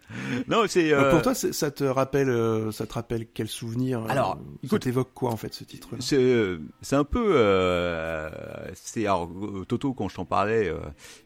non, 0.48 0.64
c'est. 0.68 0.92
Euh, 0.92 1.10
Pour 1.10 1.22
toi, 1.22 1.34
c'est- 1.34 1.52
ça 1.52 1.70
te 1.70 1.84
rappelle, 1.84 2.28
euh, 2.28 2.70
ça 2.72 2.86
te 2.86 2.92
rappelle 2.94 3.26
quel 3.32 3.48
souvenir 3.48 4.00
euh, 4.02 4.08
Alors, 4.08 4.34
ça 4.34 4.40
écoute- 4.64 4.82
t'évoque 4.82 5.12
quoi 5.14 5.30
en 5.30 5.36
fait 5.36 5.52
ce 5.54 5.64
titre-là? 5.64 5.98
C'est 6.00 6.16
euh, 6.18 6.58
un 6.92 7.04
peu 7.04 7.32
euh, 7.36 8.30
c'est 8.74 9.06
alors 9.06 9.30
euh, 9.42 9.64
Toto 9.64 9.92
quand 9.94 10.08
je 10.08 10.16
t'en 10.16 10.24
parlais 10.24 10.68
euh, 10.68 10.78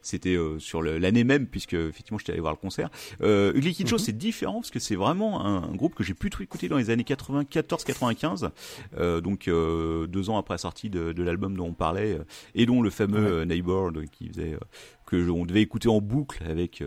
c'était 0.03 0.35
euh, 0.37 0.59
sur 0.59 0.83
l'année 0.83 1.25
même 1.25 1.47
puisque 1.47 1.75
effectivement 1.75 2.19
j'étais 2.19 2.33
allé 2.33 2.41
voir 2.41 2.53
le 2.53 2.59
concert. 2.59 2.89
Euh, 3.23 3.53
Ugly 3.55 3.75
Kid 3.75 3.91
Mhm. 3.93 3.99
c'est 3.99 4.17
différent 4.17 4.61
parce 4.61 4.71
que 4.71 4.79
c'est 4.79 4.97
vraiment 4.97 5.45
un, 5.45 5.63
un 5.65 5.75
groupe 5.75 5.95
que 5.95 6.05
j'ai 6.05 6.15
plutôt 6.15 6.43
écouté 6.43 6.69
dans 6.69 6.79
les 6.79 6.91
années 6.91 7.05
94-95 7.05 8.51
euh, 8.97 9.21
donc 9.21 9.49
euh, 9.49 10.07
deux 10.07 10.31
ans 10.31 10.39
après 10.39 10.55
la 10.55 10.59
sortie 10.59 10.91
de, 10.91 11.13
de 11.13 11.23
l'album 11.23 11.57
dont 11.57 11.67
on 11.67 11.73
parlait 11.75 12.15
euh, 12.15 12.25
et 12.55 12.67
dont 12.67 12.83
le 12.83 12.91
fameux 12.91 13.19
Ouais. 13.19 13.31
euh, 13.31 13.45
Neighbor 13.45 13.91
donc, 13.93 14.07
qui 14.11 14.29
faisait 14.29 14.55
euh, 14.55 14.59
que 15.07 15.29
on 15.31 15.47
devait 15.47 15.63
écouter 15.63 15.89
en 15.89 16.01
boucle 16.01 16.43
avec 16.49 16.83
euh, 16.83 16.87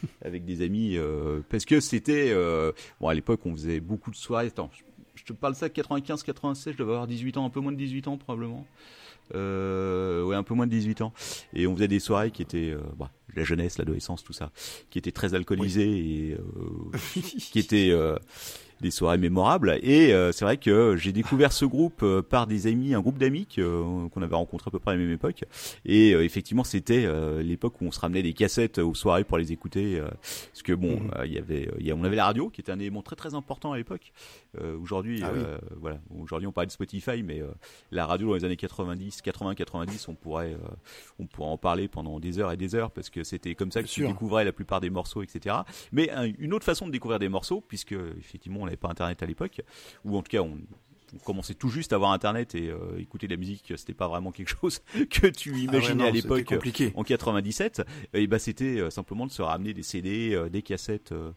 avec 0.24 0.44
des 0.44 0.62
amis 0.62 0.96
euh, 0.96 1.40
parce 1.48 1.64
que 1.64 1.80
c'était 1.80 2.30
euh, 2.30 2.72
bon 3.00 3.08
à 3.08 3.14
l'époque 3.14 3.40
on 3.44 3.52
faisait 3.52 3.80
beaucoup 3.80 4.10
de 4.10 4.16
soirées. 4.16 4.46
Attends 4.46 4.70
je, 4.72 4.82
je 5.14 5.24
te 5.24 5.32
parle 5.32 5.54
ça 5.54 5.68
95 5.68 6.22
96 6.22 6.72
je 6.72 6.78
devais 6.78 6.92
avoir 6.92 7.06
18 7.06 7.36
ans 7.36 7.46
un 7.46 7.50
peu 7.50 7.60
moins 7.60 7.72
de 7.72 7.76
18 7.76 8.08
ans 8.08 8.16
probablement. 8.16 8.66
Euh, 9.34 10.24
ouais 10.24 10.34
un 10.34 10.42
peu 10.42 10.54
moins 10.54 10.66
de 10.66 10.72
18 10.72 11.02
ans. 11.02 11.12
Et 11.54 11.66
on 11.66 11.74
faisait 11.74 11.88
des 11.88 12.00
soirées 12.00 12.30
qui 12.30 12.42
étaient 12.42 12.70
euh, 12.70 12.80
bah, 12.98 13.10
la 13.36 13.44
jeunesse 13.44 13.78
l'adolescence 13.78 14.24
tout 14.24 14.32
ça 14.32 14.50
qui 14.90 14.98
étaient 14.98 15.12
très 15.12 15.34
alcoolisées 15.34 15.98
et 15.98 16.34
euh, 16.34 17.20
qui 17.38 17.58
étaient 17.58 17.92
des 18.80 18.90
soirées 18.90 19.18
mémorables. 19.18 19.78
Et 19.82 20.12
euh, 20.12 20.32
c'est 20.32 20.44
vrai 20.44 20.56
que 20.56 20.96
j'ai 20.96 21.12
découvert 21.12 21.52
ce 21.52 21.64
groupe 21.64 22.02
euh, 22.02 22.22
par 22.22 22.46
des 22.46 22.66
amis 22.66 22.94
un 22.94 23.00
groupe 23.00 23.18
d'amis 23.18 23.46
euh, 23.58 24.08
qu'on 24.08 24.22
avait 24.22 24.34
rencontré 24.36 24.68
à 24.68 24.70
peu 24.70 24.78
près 24.78 24.92
à 24.92 24.94
la 24.94 25.00
même 25.02 25.12
époque. 25.12 25.44
Et 25.84 26.14
euh, 26.14 26.24
effectivement 26.24 26.64
c'était 26.64 27.04
euh, 27.06 27.42
l'époque 27.42 27.80
où 27.80 27.86
on 27.86 27.90
se 27.92 28.00
ramenait 28.00 28.22
des 28.22 28.32
cassettes 28.32 28.78
aux 28.78 28.94
soirées 28.94 29.24
pour 29.24 29.38
les 29.38 29.52
écouter 29.52 29.98
euh, 29.98 30.08
parce 30.52 30.62
que 30.62 30.72
bon 30.72 31.00
Mhm. 31.00 31.10
il 31.26 31.32
y 31.32 31.38
avait 31.38 31.68
y 31.78 31.90
a- 31.90 31.94
on 31.94 32.04
avait 32.04 32.16
la 32.16 32.24
radio 32.24 32.48
qui 32.50 32.60
était 32.60 32.72
un 32.72 32.78
élément 32.78 33.02
très 33.02 33.16
très 33.16 33.34
important 33.34 33.72
à 33.72 33.76
l'époque. 33.76 34.12
Euh, 34.60 34.76
aujourd'hui 34.78 35.20
Ah 35.24 35.30
oui. 35.34 35.40
voilà. 35.80 35.98
Aujourd'hui 36.18 36.46
on 36.48 36.52
parlait 36.52 36.66
de 36.66 36.72
Spotify 36.72 37.22
mais 37.22 37.40
euh, 37.40 37.46
la 37.90 38.06
radio 38.06 38.28
dans 38.28 38.34
les 38.34 38.44
années 38.44 38.56
90 38.56 39.22
80 39.22 39.54
90 39.54 40.08
on 40.08 40.14
pourrait 40.14 40.54
euh, 40.54 40.68
on 41.18 41.26
pourrait 41.26 41.48
en 41.50 41.58
parler 41.58 41.86
pendant 41.88 42.18
des 42.18 42.38
heures 42.38 42.50
et 42.52 42.56
des 42.56 42.74
heures 42.74 42.90
parce 42.90 43.10
que 43.10 43.22
c'était 43.24 43.54
comme 43.54 43.70
ça 43.70 43.82
que 43.82 43.88
tu 43.88 44.06
découvrais 44.06 44.44
la 44.44 44.52
plupart 44.52 44.80
des 44.80 44.90
morceaux 44.90 45.22
etc 45.22 45.56
mais 45.92 46.10
un- 46.10 46.30
une 46.38 46.52
autre 46.54 46.64
façon 46.64 46.86
de 46.86 46.92
découvrir 46.92 47.18
des 47.18 47.28
morceaux 47.28 47.60
puisque 47.66 47.94
effectivement 48.18 48.60
on 48.62 48.66
n'avait 48.70 48.76
pas 48.76 48.88
internet 48.88 49.22
à 49.22 49.26
l'époque 49.26 49.60
ou 50.04 50.16
en 50.16 50.22
tout 50.22 50.30
cas 50.30 50.40
on 50.40 50.58
on 51.14 51.18
commençait 51.18 51.54
tout 51.54 51.68
juste 51.68 51.92
à 51.92 51.96
avoir 51.96 52.12
internet 52.12 52.54
et 52.54 52.68
euh, 52.68 52.98
écouter 52.98 53.26
de 53.26 53.32
la 53.32 53.36
musique 53.38 53.72
c'était 53.76 53.94
pas 53.94 54.08
vraiment 54.08 54.30
quelque 54.32 54.50
chose 54.60 54.80
que 55.10 55.26
tu 55.26 55.50
Ah 55.50 55.54
ouais, 55.56 55.60
imaginais 55.62 55.94
non, 56.04 56.08
à 56.08 56.10
l'époque 56.10 56.52
en 56.94 57.02
97 57.02 57.82
et 58.14 58.26
bah 58.26 58.38
c'était 58.38 58.78
euh, 58.80 58.90
simplement 58.90 59.26
de 59.26 59.32
se 59.32 59.42
ramener 59.42 59.72
des 59.74 59.82
CD 59.82 60.34
euh, 60.34 60.48
des 60.48 60.62
cassettes 60.62 61.12
euh, 61.12 61.30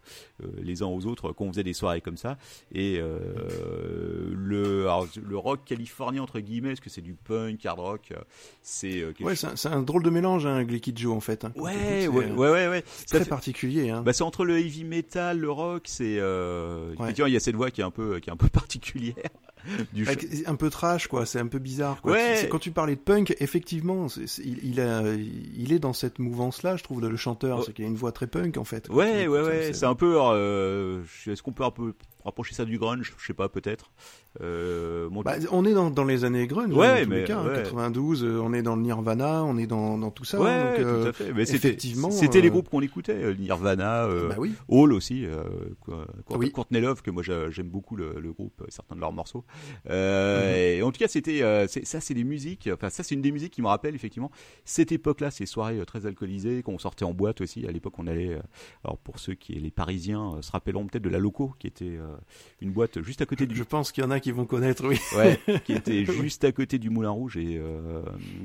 euh, 0.43 0.47
les 0.61 0.82
uns 0.84 0.88
aux 0.88 1.05
autres 1.05 1.32
quand 1.32 1.45
on 1.45 1.51
faisait 1.51 1.63
des 1.63 1.74
soirées 1.74 2.01
comme 2.01 2.17
ça 2.17 2.38
et 2.71 2.97
euh, 2.99 3.19
le 4.36 4.82
alors, 4.84 5.07
le 5.21 5.38
rock 5.38 5.61
californien 5.65 6.21
entre 6.21 6.39
guillemets 6.39 6.69
parce 6.69 6.80
que 6.80 6.89
c'est 6.89 7.01
du 7.01 7.13
punk 7.13 7.65
hard 7.65 7.80
rock 7.80 8.13
c'est 8.61 9.01
euh, 9.01 9.13
Ouais, 9.21 9.36
c'est 9.36 9.67
un, 9.67 9.82
drôle 9.84 10.03
de 10.03 10.09
mélange, 10.09 10.45
hein, 10.45 10.65
Kid 10.65 10.97
Joe 10.97 11.15
en 11.15 11.19
fait. 11.19 11.45
hein. 11.45 11.53
Ouais 11.55 12.07
ouais, 12.07 12.32
ouais 12.32 12.49
ouais 12.49 12.67
ouais 12.67 12.84
très 13.07 13.19
fait- 13.19 13.30
particulier. 13.30 13.89
Hein. 13.89 14.01
bah, 14.01 14.11
c'est 14.11 14.24
entre 14.24 14.43
le 14.43 14.59
heavy 14.59 14.84
metal, 14.84 15.39
le 15.39 15.49
rock, 15.51 15.84
c'est 15.86 16.17
euh, 16.19 16.93
Ouais. 16.97 17.11
il 17.13 17.34
y 17.34 17.36
a 17.36 17.39
cette 17.39 17.55
voix 17.55 17.71
qui 17.71 17.82
est 17.82 17.84
un 17.84 17.91
peu 17.91 18.19
qui 18.19 18.30
est 18.30 18.34
un 18.34 18.38
peu 18.38 18.49
particulière 18.49 19.15
du 19.93 20.05
un 20.45 20.55
peu 20.55 20.70
trash, 20.70 21.07
quoi. 21.07 21.26
C'est 21.26 21.39
un 21.39 21.47
peu 21.47 21.59
bizarre. 21.59 22.01
Quoi. 22.01 22.14
Ouais. 22.14 22.47
Quand 22.49 22.59
tu 22.59 22.72
parlais 22.72 22.95
de 22.95 22.99
punk, 23.01 23.36
effectivement, 23.39 24.07
il, 24.43 24.59
il, 24.64 24.82
a, 24.82 25.03
il 25.55 25.72
est 25.74 25.80
dans 25.80 25.93
cette 25.93 26.20
mouvance-là, 26.20 26.76
je 26.78 26.84
trouve, 26.84 27.01
le, 27.01 27.09
le 27.09 27.18
chanteur. 27.18 27.64
C'est 27.64 27.74
qu'il 27.74 27.86
a 27.86 27.88
une 27.88 27.95
voix 27.95 28.11
très 28.11 28.28
punk, 28.28 28.57
en 28.57 28.64
fait. 28.64 28.89
Ouais, 28.89 29.28
ouais, 29.28 29.41
ouais, 29.41 29.61
c'est- 29.68 29.74
c'est 29.74 29.86
un 29.86 29.95
peu. 29.95 30.16
euh, 30.20 31.01
Est-ce 31.28 31.41
qu'on 31.41 31.51
peut 31.53 31.64
un 31.64 31.72
peu 31.72 31.93
rapprocher 32.24 32.55
ça 32.55 32.65
du 32.65 32.78
grunge, 32.78 33.13
je 33.17 33.26
sais 33.26 33.34
pas, 33.34 33.49
peut-être. 33.49 33.91
Euh, 34.41 35.09
bon, 35.09 35.21
Bah, 35.21 35.36
on 35.51 35.65
est 35.65 35.74
dans, 35.74 35.91
dans 35.91 36.05
les 36.05 36.24
années 36.26 36.47
grunge, 36.47 36.74
Ouais, 36.74 36.88
hein, 36.88 37.03
tous 37.03 37.09
mais, 37.09 37.24
cas. 37.26 37.39
hein, 37.39 37.47
ouais. 37.47 37.63
92, 37.63 38.24
euh, 38.24 38.39
on 38.41 38.53
est 38.53 38.61
dans 38.63 38.76
le 38.76 38.82
Nirvana, 38.82 39.43
on 39.43 39.57
est 39.57 39.67
dans, 39.67 39.97
dans 39.97 40.09
tout 40.11 40.26
ça. 40.26 40.39
ouais, 40.39 40.78
donc, 40.78 40.80
euh, 40.80 41.03
tout 41.03 41.09
à 41.09 41.13
fait. 41.13 41.34
Mais 41.34 41.45
c'était, 41.45 41.57
effectivement, 41.69 42.09
c'était 42.11 42.41
les 42.41 42.47
euh, 42.47 42.51
groupes 42.51 42.69
qu'on 42.69 42.82
écoutait, 42.82 43.13
euh, 43.13 43.34
Nirvana, 43.36 44.05
euh, 44.05 44.30
Bah 44.30 44.36
oui. 44.39 44.53
Hall 44.69 44.93
aussi, 44.93 45.26
euh, 45.26 45.43
quoi- 45.82 46.07
Court- 46.26 46.38
Oui. 46.38 46.51
Courtney 46.51 46.82
Love, 46.82 47.01
que 47.01 47.11
moi 47.11 47.21
j'a- 47.24 47.49
j'aime 47.51 47.67
beaucoup 47.69 47.95
le, 47.95 48.15
le 48.19 48.32
groupe, 48.34 48.61
euh, 48.61 48.65
certains 48.69 48.95
de 48.95 49.01
leurs 49.01 49.13
morceaux. 49.13 49.43
Euh, 49.89 50.78
et 50.78 50.82
en 50.82 50.91
tout 50.91 50.99
cas, 50.99 51.07
c'était, 51.07 51.41
euh, 51.43 51.67
c'est- 51.67 51.86
ça, 51.86 51.99
c'est 52.01 52.13
des 52.13 52.24
musiques. 52.24 52.69
Enfin, 52.74 52.89
ça, 52.89 53.03
c'est 53.03 53.15
une 53.15 53.21
des 53.21 53.32
musiques 53.32 53.53
qui 53.53 53.61
me 53.61 53.67
rappelle 53.67 53.95
effectivement 53.95 54.32
cette 54.65 54.91
époque-là, 54.91 55.32
ces 55.32 55.45
soirées 55.45 55.80
euh, 55.80 55.86
très 55.86 56.05
alcoolisées, 56.05 56.63
qu'on 56.63 56.80
sortait 56.80 57.05
en 57.05 57.13
boîte 57.13 57.41
aussi. 57.41 57.65
À 57.67 57.71
l'époque, 57.71 57.93
on 57.99 58.07
allait. 58.07 58.34
euh, 58.34 58.39
alors 58.84 58.97
pour 58.97 59.19
ceux 59.19 59.34
qui, 59.36 59.53
les 59.53 59.71
Parisiens, 59.71 60.36
euh, 60.38 60.41
se 60.41 60.51
rappelleront 60.51 60.88
peut-être 60.88 61.03
de 61.03 61.09
la 61.09 61.19
Loco, 61.19 61.53
qui 61.59 61.67
était 61.67 61.86
euh, 61.97 62.12
une 62.61 62.72
boîte 62.72 63.01
juste 63.01 63.22
à 63.22 63.26
côté 63.26 63.45
du 63.45 63.55
Je 63.55 63.64
pense 63.64 63.91
qu'il 63.91 64.03
y 64.03 64.07
en 64.07 64.11
a 64.11 64.20
qui 64.20 64.32
vont 64.32 64.45
connaître, 64.45 64.88
oui. 64.88 64.99
ouais, 65.18 65.39
qui 65.66 65.74
était 65.74 66.05
juste 66.05 66.43
à 66.43 66.51
côté 66.51 66.80
du 66.80 66.89
Moulin 66.89 67.09
Rouge 67.09 67.38
et 67.38 67.57
euh, 67.57 68.01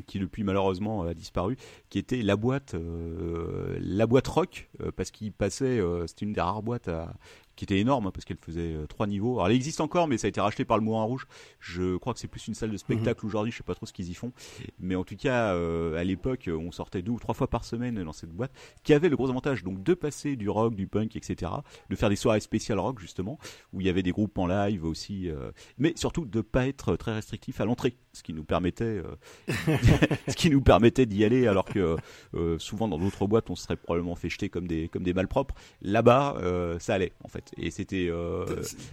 qui 0.06 0.18
depuis 0.18 0.44
malheureusement 0.44 1.02
a 1.02 1.14
disparu, 1.14 1.56
qui 1.88 1.98
était 1.98 2.22
la 2.22 2.36
boîte, 2.36 2.74
euh, 2.74 3.78
la 3.80 4.06
boîte 4.06 4.28
rock, 4.28 4.68
euh, 4.80 4.90
parce 4.94 5.10
qu'il 5.10 5.32
passait, 5.32 5.80
c'était 6.06 6.26
une 6.26 6.32
des 6.32 6.40
rares 6.40 6.62
boîtes 6.62 6.88
à, 6.88 7.14
qui 7.58 7.64
était 7.64 7.80
énorme 7.80 8.06
hein, 8.06 8.10
parce 8.12 8.24
qu'elle 8.24 8.38
faisait 8.38 8.72
euh, 8.74 8.86
trois 8.86 9.08
niveaux. 9.08 9.34
Alors 9.34 9.48
elle 9.48 9.56
existe 9.56 9.80
encore, 9.80 10.06
mais 10.06 10.16
ça 10.16 10.26
a 10.26 10.28
été 10.28 10.40
racheté 10.40 10.64
par 10.64 10.78
le 10.78 10.84
Moulin 10.84 11.02
Rouge. 11.02 11.26
Je 11.58 11.96
crois 11.96 12.14
que 12.14 12.20
c'est 12.20 12.28
plus 12.28 12.46
une 12.46 12.54
salle 12.54 12.70
de 12.70 12.76
spectacle 12.76 13.26
aujourd'hui. 13.26 13.50
Je 13.50 13.56
sais 13.56 13.64
pas 13.64 13.74
trop 13.74 13.84
ce 13.84 13.92
qu'ils 13.92 14.08
y 14.10 14.14
font, 14.14 14.32
mais 14.78 14.94
en 14.94 15.02
tout 15.02 15.16
cas, 15.16 15.54
euh, 15.54 15.98
à 15.98 16.04
l'époque, 16.04 16.48
on 16.48 16.70
sortait 16.70 17.02
deux 17.02 17.10
ou 17.10 17.18
trois 17.18 17.34
fois 17.34 17.48
par 17.50 17.64
semaine 17.64 18.02
dans 18.04 18.12
cette 18.12 18.30
boîte, 18.30 18.52
qui 18.84 18.94
avait 18.94 19.08
le 19.08 19.16
gros 19.16 19.28
avantage 19.28 19.64
donc 19.64 19.82
de 19.82 19.94
passer 19.94 20.36
du 20.36 20.48
rock, 20.48 20.76
du 20.76 20.86
punk, 20.86 21.16
etc., 21.16 21.50
de 21.90 21.96
faire 21.96 22.08
des 22.08 22.16
soirées 22.16 22.38
spéciales 22.38 22.78
rock 22.78 23.00
justement, 23.00 23.38
où 23.72 23.80
il 23.80 23.86
y 23.88 23.90
avait 23.90 24.04
des 24.04 24.12
groupes 24.12 24.38
en 24.38 24.46
live 24.46 24.84
aussi, 24.84 25.28
euh, 25.28 25.50
mais 25.78 25.92
surtout 25.96 26.26
de 26.26 26.40
pas 26.40 26.68
être 26.68 26.94
très 26.94 27.12
restrictif 27.12 27.60
à 27.60 27.64
l'entrée, 27.64 27.96
ce 28.18 28.22
qui 28.22 28.32
nous 28.32 28.44
permettait, 28.44 28.84
euh, 28.84 29.16
ce 30.28 30.34
qui 30.34 30.50
nous 30.50 30.60
permettait 30.60 31.06
d'y 31.06 31.24
aller, 31.24 31.46
alors 31.46 31.64
que 31.64 31.96
euh, 32.34 32.58
souvent 32.58 32.88
dans 32.88 32.98
d'autres 32.98 33.26
boîtes, 33.26 33.48
on 33.50 33.56
se 33.56 33.64
serait 33.64 33.76
probablement 33.76 34.16
fait 34.16 34.28
jeter 34.28 34.48
comme 34.48 34.66
des 34.66 34.88
comme 34.88 35.04
des 35.04 35.14
malpropres. 35.14 35.54
Là-bas, 35.82 36.36
euh, 36.38 36.78
ça 36.78 36.94
allait 36.94 37.12
en 37.24 37.28
fait, 37.28 37.47
et 37.56 37.70
c'était 37.70 38.08
euh, 38.10 38.44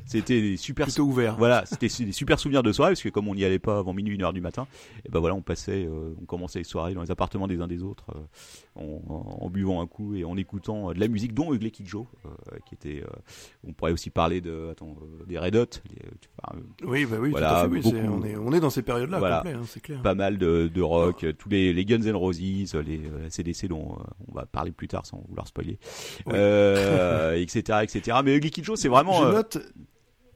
c'était 0.06 0.42
des 0.42 0.58
super 0.58 0.88
ouvert. 1.00 1.36
voilà, 1.38 1.66
c'était 1.66 1.88
des 2.06 2.12
super 2.12 2.40
souvenirs 2.40 2.64
de 2.64 2.72
soirée 2.72 2.92
parce 2.92 3.02
que 3.02 3.10
comme 3.10 3.28
on 3.28 3.36
n'y 3.36 3.44
allait 3.44 3.60
pas 3.60 3.78
avant 3.80 3.94
minuit, 3.94 4.16
une 4.16 4.24
heure 4.24 4.34
du 4.34 4.42
matin, 4.42 4.68
et 5.06 5.10
ben 5.10 5.20
voilà, 5.20 5.36
on 5.36 5.42
passait, 5.42 5.86
euh, 5.86 6.14
on 6.22 6.26
commençait 6.26 6.60
les 6.60 6.64
soirées 6.66 6.94
dans 6.94 7.02
les 7.02 7.12
appartements 7.12 7.48
des 7.48 7.60
uns 7.60 7.68
des 7.68 7.84
autres, 7.84 8.06
euh, 8.16 8.82
en, 8.82 9.38
en 9.42 9.50
buvant 9.50 9.82
un 9.82 9.88
coup 9.88 10.16
et 10.16 10.24
en 10.26 10.38
écoutant 10.38 10.92
de 10.94 11.00
la 11.00 11.08
musique, 11.08 11.34
dont 11.34 11.54
Ugly 11.54 11.72
Kid 11.72 11.88
Joe, 11.88 12.06
qui 12.66 12.76
était. 12.76 13.04
on 13.68 13.74
pourrait 13.74 13.92
aussi 13.92 14.10
parler 14.10 14.42
de, 14.42 14.70
attends, 14.72 14.96
des 15.28 15.38
Red 15.40 15.56
Hot, 15.56 15.66
les- 15.90 15.96
tu- 16.22 16.30
enfin, 16.44 16.60
Oui, 16.86 17.06
bah 17.06 17.18
oui, 17.20 17.32
Voilà, 17.32 17.50
tout 17.50 17.56
à 17.56 17.62
fait. 17.64 17.68
oui, 17.68 17.82
beaucoup. 17.82 17.96
on, 17.98 18.24
est, 18.26 18.36
on 18.38 18.52
est 18.54 18.60
dans 18.60 18.70
ces 18.70 18.82
périodes-là, 18.82 19.20
Voilà. 19.20 19.44
hein, 19.46 19.62
c'est 19.68 19.82
clair. 19.82 20.02
pas 20.02 20.16
mal 20.16 20.38
de, 20.38 20.68
de 20.74 20.82
rock, 20.82 21.26
tous 21.38 21.50
les, 21.50 21.74
les 21.74 21.86
Guns 21.86 22.02
N' 22.02 22.16
Roses, 22.16 22.40
les 22.42 22.66
CDC 23.30 23.68
dont 23.68 23.98
on 24.30 24.34
va 24.34 24.46
parler 24.46 24.72
plus 24.72 24.88
tard 24.88 25.06
sans 25.06 25.24
vouloir 25.28 25.48
spoiler, 25.48 25.78
Oui. 26.26 26.34
etc., 27.42 27.80
etc. 27.84 28.18
Mais 28.24 28.36
Kid 28.52 28.64
Joe, 28.64 28.80
c'est 28.80 28.90
vraiment 28.90 29.20
Je 29.22 29.26
euh, 29.26 29.32
note. 29.34 29.58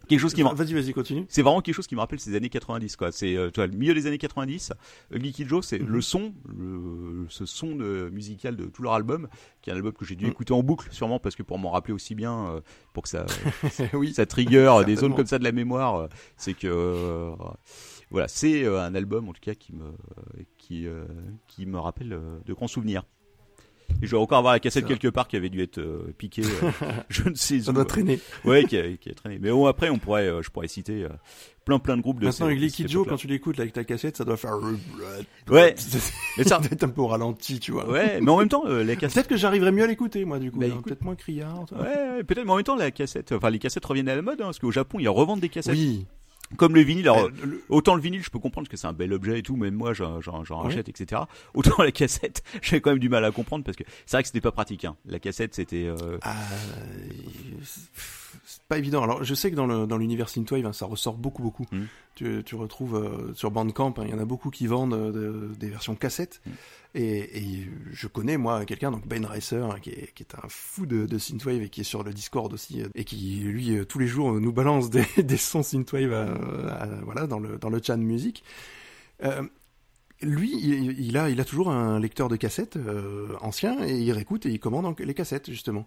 quelque 0.08 0.20
chose 0.20 0.34
qui 0.34 0.42
Vas-y, 0.42 0.74
vas-y, 0.74 0.92
continue. 0.94 1.26
c'est 1.30 1.42
vraiment 1.44 1.62
quelque 1.62 1.76
chose 1.76 1.86
qui 1.88 1.94
me 1.96 2.00
rappelle 2.00 2.20
ces 2.20 2.36
années 2.36 2.50
90 2.50 2.96
quoi 2.96 3.12
c'est 3.12 3.36
euh, 3.36 3.52
tu 3.52 3.60
vois, 3.60 3.68
le 3.68 3.78
milieu 3.78 3.94
des 3.94 4.08
années 4.08 4.18
90 4.18 4.74
Ugly 5.12 5.32
Kid 5.34 5.48
Joe 5.48 5.64
c'est 5.66 5.78
Mhm. 5.80 5.88
le 5.88 6.02
son 6.02 6.34
le, 6.48 7.26
ce 7.30 7.46
son 7.46 7.76
de, 7.76 8.10
musical 8.12 8.56
de 8.56 8.66
tout 8.66 8.82
leur 8.82 8.94
album 8.94 9.28
qui 9.62 9.70
est 9.70 9.74
un 9.74 9.76
album 9.76 9.94
que 9.94 10.06
j'ai 10.06 10.16
dû 10.16 10.26
Mhm. 10.26 10.32
écouter 10.32 10.54
en 10.54 10.64
boucle 10.64 10.88
sûrement 10.92 11.20
parce 11.20 11.36
que 11.36 11.44
pour 11.44 11.60
m'en 11.60 11.70
rappeler 11.70 11.94
aussi 11.94 12.16
bien 12.16 12.48
euh, 12.48 12.62
pour 12.94 13.04
que 13.04 13.10
ça 13.10 13.26
oui. 13.94 14.14
ça 14.14 14.26
trigger 14.26 14.68
euh, 14.80 14.84
des 14.84 14.96
zones 14.96 15.16
comme 15.16 15.28
ça 15.28 15.38
de 15.38 15.44
la 15.44 15.52
mémoire 15.52 15.96
euh, 15.96 16.08
c'est 16.38 16.56
que 16.56 16.68
euh, 16.68 17.32
voilà 18.10 18.28
c'est 18.28 18.64
euh, 18.64 18.82
un 18.82 18.96
album 18.96 19.30
en 19.30 19.34
tout 19.34 19.42
cas 19.42 19.54
qui 19.54 19.74
me 19.74 19.92
qui 20.58 20.88
euh, 20.88 21.06
qui 21.48 21.68
me 21.68 21.78
rappelle 21.78 22.14
euh, 22.14 22.40
de 22.48 22.54
grands 22.54 22.68
souvenirs 22.68 23.04
et 24.02 24.06
je 24.06 24.12
vais 24.12 24.18
encore 24.18 24.38
avoir 24.40 24.54
la 24.54 24.60
cassette 24.60 24.86
quelque 24.86 25.08
part 25.08 25.28
qui 25.28 25.36
avait 25.36 25.50
dû 25.50 25.62
être 25.62 25.80
euh, 25.80 26.14
piquée 26.18 26.44
euh, 26.44 26.72
je 27.10 27.28
ne 27.30 27.36
sais 27.36 27.60
Ça 27.60 27.72
où 27.72 27.74
doit 27.74 27.86
traîner. 27.86 28.20
ouais 28.46 28.64
qui 28.66 28.78
a, 28.78 28.84
qui 28.98 29.10
a 29.10 29.14
traîné 29.14 29.38
mais 29.42 29.52
bon 29.52 29.66
après 29.66 29.90
on 29.90 29.98
pourrait 29.98 30.28
euh, 30.28 30.42
je 30.42 30.50
pourrais 30.50 30.68
citer 30.68 31.06
plein 31.66 31.80
plein 31.80 31.98
de 31.98 32.02
groupes 32.02 32.20
de 32.20 32.26
Maintenant, 32.26 32.48
cette 32.50 32.72
Kid 32.72 32.88
Joe, 32.88 33.08
quand 33.08 33.16
tu 33.18 33.28
l'écoutes 33.28 33.58
là, 33.58 33.62
avec 33.62 33.74
ta 33.74 33.84
cassette, 33.84 34.18
ça 34.18 34.26
doit 34.26 34.38
faire. 34.38 34.58
Ouais. 35.50 35.76
Mais 36.38 36.44
ça- 36.44 36.60
peut-être 36.62 36.84
un 36.84 36.90
peu 36.90 37.04
ralenti, 37.04 37.60
tu 37.60 37.72
vois. 37.72 37.88
Ouais, 37.88 38.20
mais 38.22 38.32
en 38.32 38.40
même 38.40 38.50
temps, 38.50 38.64
euh, 38.66 38.84
la 38.84 38.96
cassette. 38.96 39.14
Peut-être 39.14 39.28
que 39.28 39.38
j'arriverais 39.38 39.72
mieux 39.72 39.84
à 39.84 39.88
l'écouter, 39.88 40.26
moi, 40.26 40.40
du 40.40 40.52
coup. 40.52 40.60
Bah, 40.60 40.66
hein. 40.66 40.70
écoute. 40.72 40.86
Peut-être 40.86 41.04
moins 41.04 41.16
criard. 41.16 41.66
ouais, 41.80 42.24
peut-être, 42.24 42.44
mais 42.46 42.52
en 42.52 42.56
même 42.56 42.64
temps, 42.64 42.76
la 42.76 42.90
cassette, 42.90 43.32
enfin, 43.34 43.52
les 43.52 43.60
cassettes 43.60 43.86
reviennent 43.86 44.10
à 44.10 44.16
la 44.16 44.24
mode, 44.24 44.42
hein, 44.42 44.46
parce 44.46 44.58
qu'au 44.58 44.72
Japon, 44.72 44.98
ils 45.00 45.08
revendent 45.10 45.42
des 45.42 45.50
cassettes. 45.50 45.76
Oui. 45.76 46.08
Comme 46.58 46.74
le 46.76 46.82
vinyle. 46.82 47.08
Alors, 47.08 47.26
Euh, 47.26 47.32
le- 47.46 47.64
autant 47.70 47.94
le 47.96 48.02
vinyle, 48.02 48.24
je 48.24 48.30
peux 48.30 48.40
comprendre 48.40 48.68
que 48.68 48.76
c'est 48.76 48.88
un 48.88 48.94
bel 48.94 49.14
objet 49.14 49.40
et 49.40 49.44
tout, 49.44 49.56
même 49.56 49.76
moi, 49.76 49.94
j'en, 49.94 50.20
j'en, 50.20 50.44
j'en 50.44 50.58
Ouais. 50.62 50.70
rachète, 50.70 50.90
etc. 50.90 51.22
Autant 51.54 51.84
la 51.84 51.92
cassette, 51.92 52.44
j'ai 52.62 52.82
quand 52.82 52.90
même 52.90 53.00
du 53.00 53.08
mal 53.10 53.24
à 53.24 53.32
comprendre 53.32 53.64
parce 53.64 53.78
que 53.78 53.84
c'est 54.06 54.18
vrai 54.18 54.24
que 54.24 54.28
c'était 54.28 54.42
pas 54.42 54.52
pratique, 54.52 54.84
hein. 54.86 54.96
La 55.06 55.20
cassette, 55.20 55.54
c'était, 55.54 55.86
euh, 55.86 56.18
Ah, 56.24 56.36
c'est 58.46 58.62
pas 58.68 58.78
évident. 58.78 59.04
Alors, 59.04 59.24
je 59.24 59.34
sais 59.34 59.52
que 59.52 59.56
dans 59.56 59.66
le 59.68 59.86
dans 59.88 59.98
l'univers 59.98 60.30
synthwave, 60.30 60.66
hein, 60.66 60.74
ça 60.74 60.86
ressort 60.86 61.16
beaucoup 61.18 61.42
beaucoup. 61.44 61.66
Mm. 61.72 61.84
Tu, 62.16 62.44
tu 62.46 62.56
retrouves 62.56 62.96
euh, 62.96 63.34
sur 63.34 63.50
Bandcamp, 63.52 63.94
hein, 63.98 64.04
il 64.06 64.10
y 64.10 64.14
en 64.14 64.20
a 64.20 64.26
beaucoup 64.26 64.50
qui 64.50 64.68
vendent 64.68 64.94
euh, 64.94 65.12
de- 65.12 65.56
des 65.56 65.70
versions 65.70 65.96
cassettes. 65.96 66.42
Mm. 66.46 66.50
Et, 66.96 67.68
je 67.92 68.08
connais 68.08 68.38
moi 68.38 68.66
quelqu'un, 68.66 68.92
donc 68.92 69.08
Ben 69.08 69.24
Racer, 69.26 69.64
hein, 69.64 69.80
qui, 69.80 69.92
est, 69.92 70.20
est 70.20 70.36
un 70.36 70.48
fou 70.48 70.86
de, 70.86 71.06
de 71.06 71.18
synthwave 71.18 71.62
et 71.62 71.70
qui 71.70 71.82
est 71.82 71.86
sur 71.86 72.04
le 72.04 72.12
Discord 72.14 72.52
aussi, 72.52 72.82
euh, 72.82 72.88
et 72.96 73.04
qui 73.04 73.40
lui 73.42 73.78
euh, 73.78 73.86
tous 73.86 74.00
les 74.00 74.08
jours 74.08 74.32
euh, 74.32 74.40
nous 74.40 74.52
balance 74.52 74.90
des, 74.90 75.06
sons 75.38 75.64
synthwave, 75.64 76.14
à- 76.14 76.88
voilà, 77.04 77.28
dans 77.28 77.40
le 77.40 77.58
dans 77.58 77.70
le 77.70 77.80
chat 77.82 77.98
de 77.98 78.04
musique. 78.04 78.44
Lui, 80.22 80.52
il, 80.52 81.16
a, 81.16 81.30
il 81.30 81.40
a 81.40 81.46
toujours 81.46 81.70
un 81.72 81.98
lecteur 81.98 82.28
de 82.28 82.36
cassettes 82.36 82.78
ancien 83.40 83.82
et 83.86 83.98
il 83.98 84.12
réécoute 84.12 84.46
et 84.46 84.50
il 84.50 84.60
commande 84.60 84.94
les 85.00 85.14
cassettes 85.14 85.50
justement. 85.50 85.86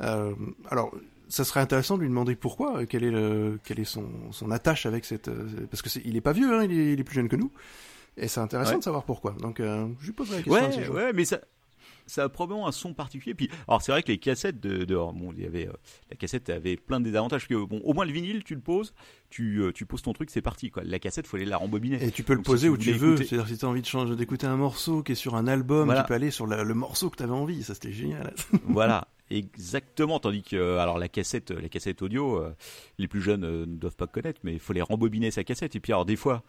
Alors, 0.00 0.92
ça 1.28 1.44
serait 1.44 1.60
intéressant 1.60 1.96
de 1.96 2.02
lui 2.02 2.08
demander 2.08 2.34
pourquoi, 2.34 2.78
euh, 2.78 2.86
quel 2.88 3.04
est 3.04 3.10
le, 3.10 3.60
quel 3.64 3.78
est 3.78 3.84
son, 3.84 4.06
son 4.32 4.50
attache 4.50 4.86
avec 4.86 5.04
cette, 5.04 5.30
parce 5.70 5.82
que 5.82 5.90
c'est, 5.90 6.02
il 6.04 6.16
est 6.16 6.20
pas 6.20 6.32
vieux, 6.32 6.52
hein, 6.52 6.62
est, 6.62 6.66
il 6.66 6.98
est 6.98 7.04
plus 7.04 7.14
jeune 7.14 7.28
que 7.28 7.36
nous, 7.36 7.52
et 8.18 8.28
c'est 8.28 8.40
intéressant 8.40 8.72
Ouais. 8.72 8.78
de 8.78 8.82
savoir 8.84 9.04
pourquoi. 9.04 9.32
Donc, 9.40 9.60
euh, 9.60 9.86
je 10.00 10.06
lui 10.06 10.12
poserai 10.12 10.38
la 10.38 10.42
question. 10.42 10.92
ouais, 10.94 11.04
ouais, 11.04 11.12
mais 11.12 11.24
ça, 11.24 11.40
ça 12.06 12.24
a 12.24 12.28
probablement 12.28 12.66
un 12.66 12.72
son 12.72 12.94
particulier. 12.94 13.34
Puis, 13.34 13.50
alors 13.68 13.82
c'est 13.82 13.92
vrai 13.92 14.02
que 14.02 14.08
les 14.08 14.18
cassettes 14.18 14.60
de, 14.60 14.84
de 14.84 14.94
bon, 14.94 15.32
il 15.36 15.42
y 15.42 15.46
avait, 15.46 15.68
euh, 15.68 15.72
la 16.10 16.16
cassette 16.16 16.48
avait 16.50 16.76
plein 16.76 17.00
de 17.00 17.04
désavantages. 17.04 17.42
Parce 17.46 17.48
que 17.48 17.66
bon, 17.66 17.80
au 17.84 17.92
moins 17.92 18.04
le 18.06 18.12
vinyle, 18.12 18.44
tu 18.44 18.54
le 18.54 18.60
poses, 18.62 18.94
tu, 19.30 19.60
euh, 19.62 19.72
tu 19.72 19.84
poses 19.84 20.00
ton 20.02 20.12
truc, 20.14 20.30
c'est 20.30 20.40
parti. 20.42 20.70
Quoi. 20.70 20.84
La 20.84 20.98
cassette, 20.98 21.26
faut 21.26 21.36
aller 21.36 21.44
la 21.46 21.58
rembobiner. 21.58 22.02
Et 22.02 22.10
tu 22.10 22.22
peux 22.22 22.32
le 22.32 22.38
Donc, 22.38 22.46
poser 22.46 22.68
où 22.70 22.76
tu 22.78 22.92
veux. 22.92 23.16
C'est-à-dire 23.18 23.46
si 23.46 23.58
tu 23.58 23.64
as 23.64 23.68
envie 23.68 23.82
de 23.82 23.86
changer, 23.86 24.16
d'écouter 24.16 24.46
un 24.46 24.56
morceau 24.56 25.02
qui 25.02 25.12
est 25.12 25.16
sur 25.16 25.34
un 25.36 25.46
album, 25.46 25.84
Voilà. 25.86 26.02
tu 26.02 26.08
peux 26.08 26.14
aller 26.14 26.30
sur 26.30 26.46
la- 26.46 26.64
le 26.64 26.74
morceau 26.74 27.10
que 27.10 27.16
tu 27.16 27.22
avais 27.24 27.32
envie. 27.32 27.62
Ça, 27.62 27.74
c'était 27.74 27.92
génial. 27.92 28.32
voilà, 28.64 29.06
exactement. 29.30 30.18
Tandis 30.20 30.42
que, 30.42 30.56
euh, 30.56 30.78
alors 30.78 30.98
la 30.98 31.08
cassette, 31.08 31.50
la 31.50 31.68
cassette 31.68 32.02
audio, 32.02 32.36
euh, 32.42 32.54
les 32.98 33.08
plus 33.08 33.20
jeunes 33.20 33.44
euh, 33.44 33.66
ne 33.66 33.76
doivent 33.76 33.96
pas 33.96 34.06
connaître, 34.06 34.40
mais 34.44 34.52
il 34.52 34.58
faut 34.58 34.72
les 34.72 34.82
rembobiner 34.82 35.30
sa 35.30 35.44
cassette. 35.44 35.76
Et 35.76 35.80
puis 35.80 35.92
alors 35.92 36.04
des 36.04 36.16
fois, 36.16 36.42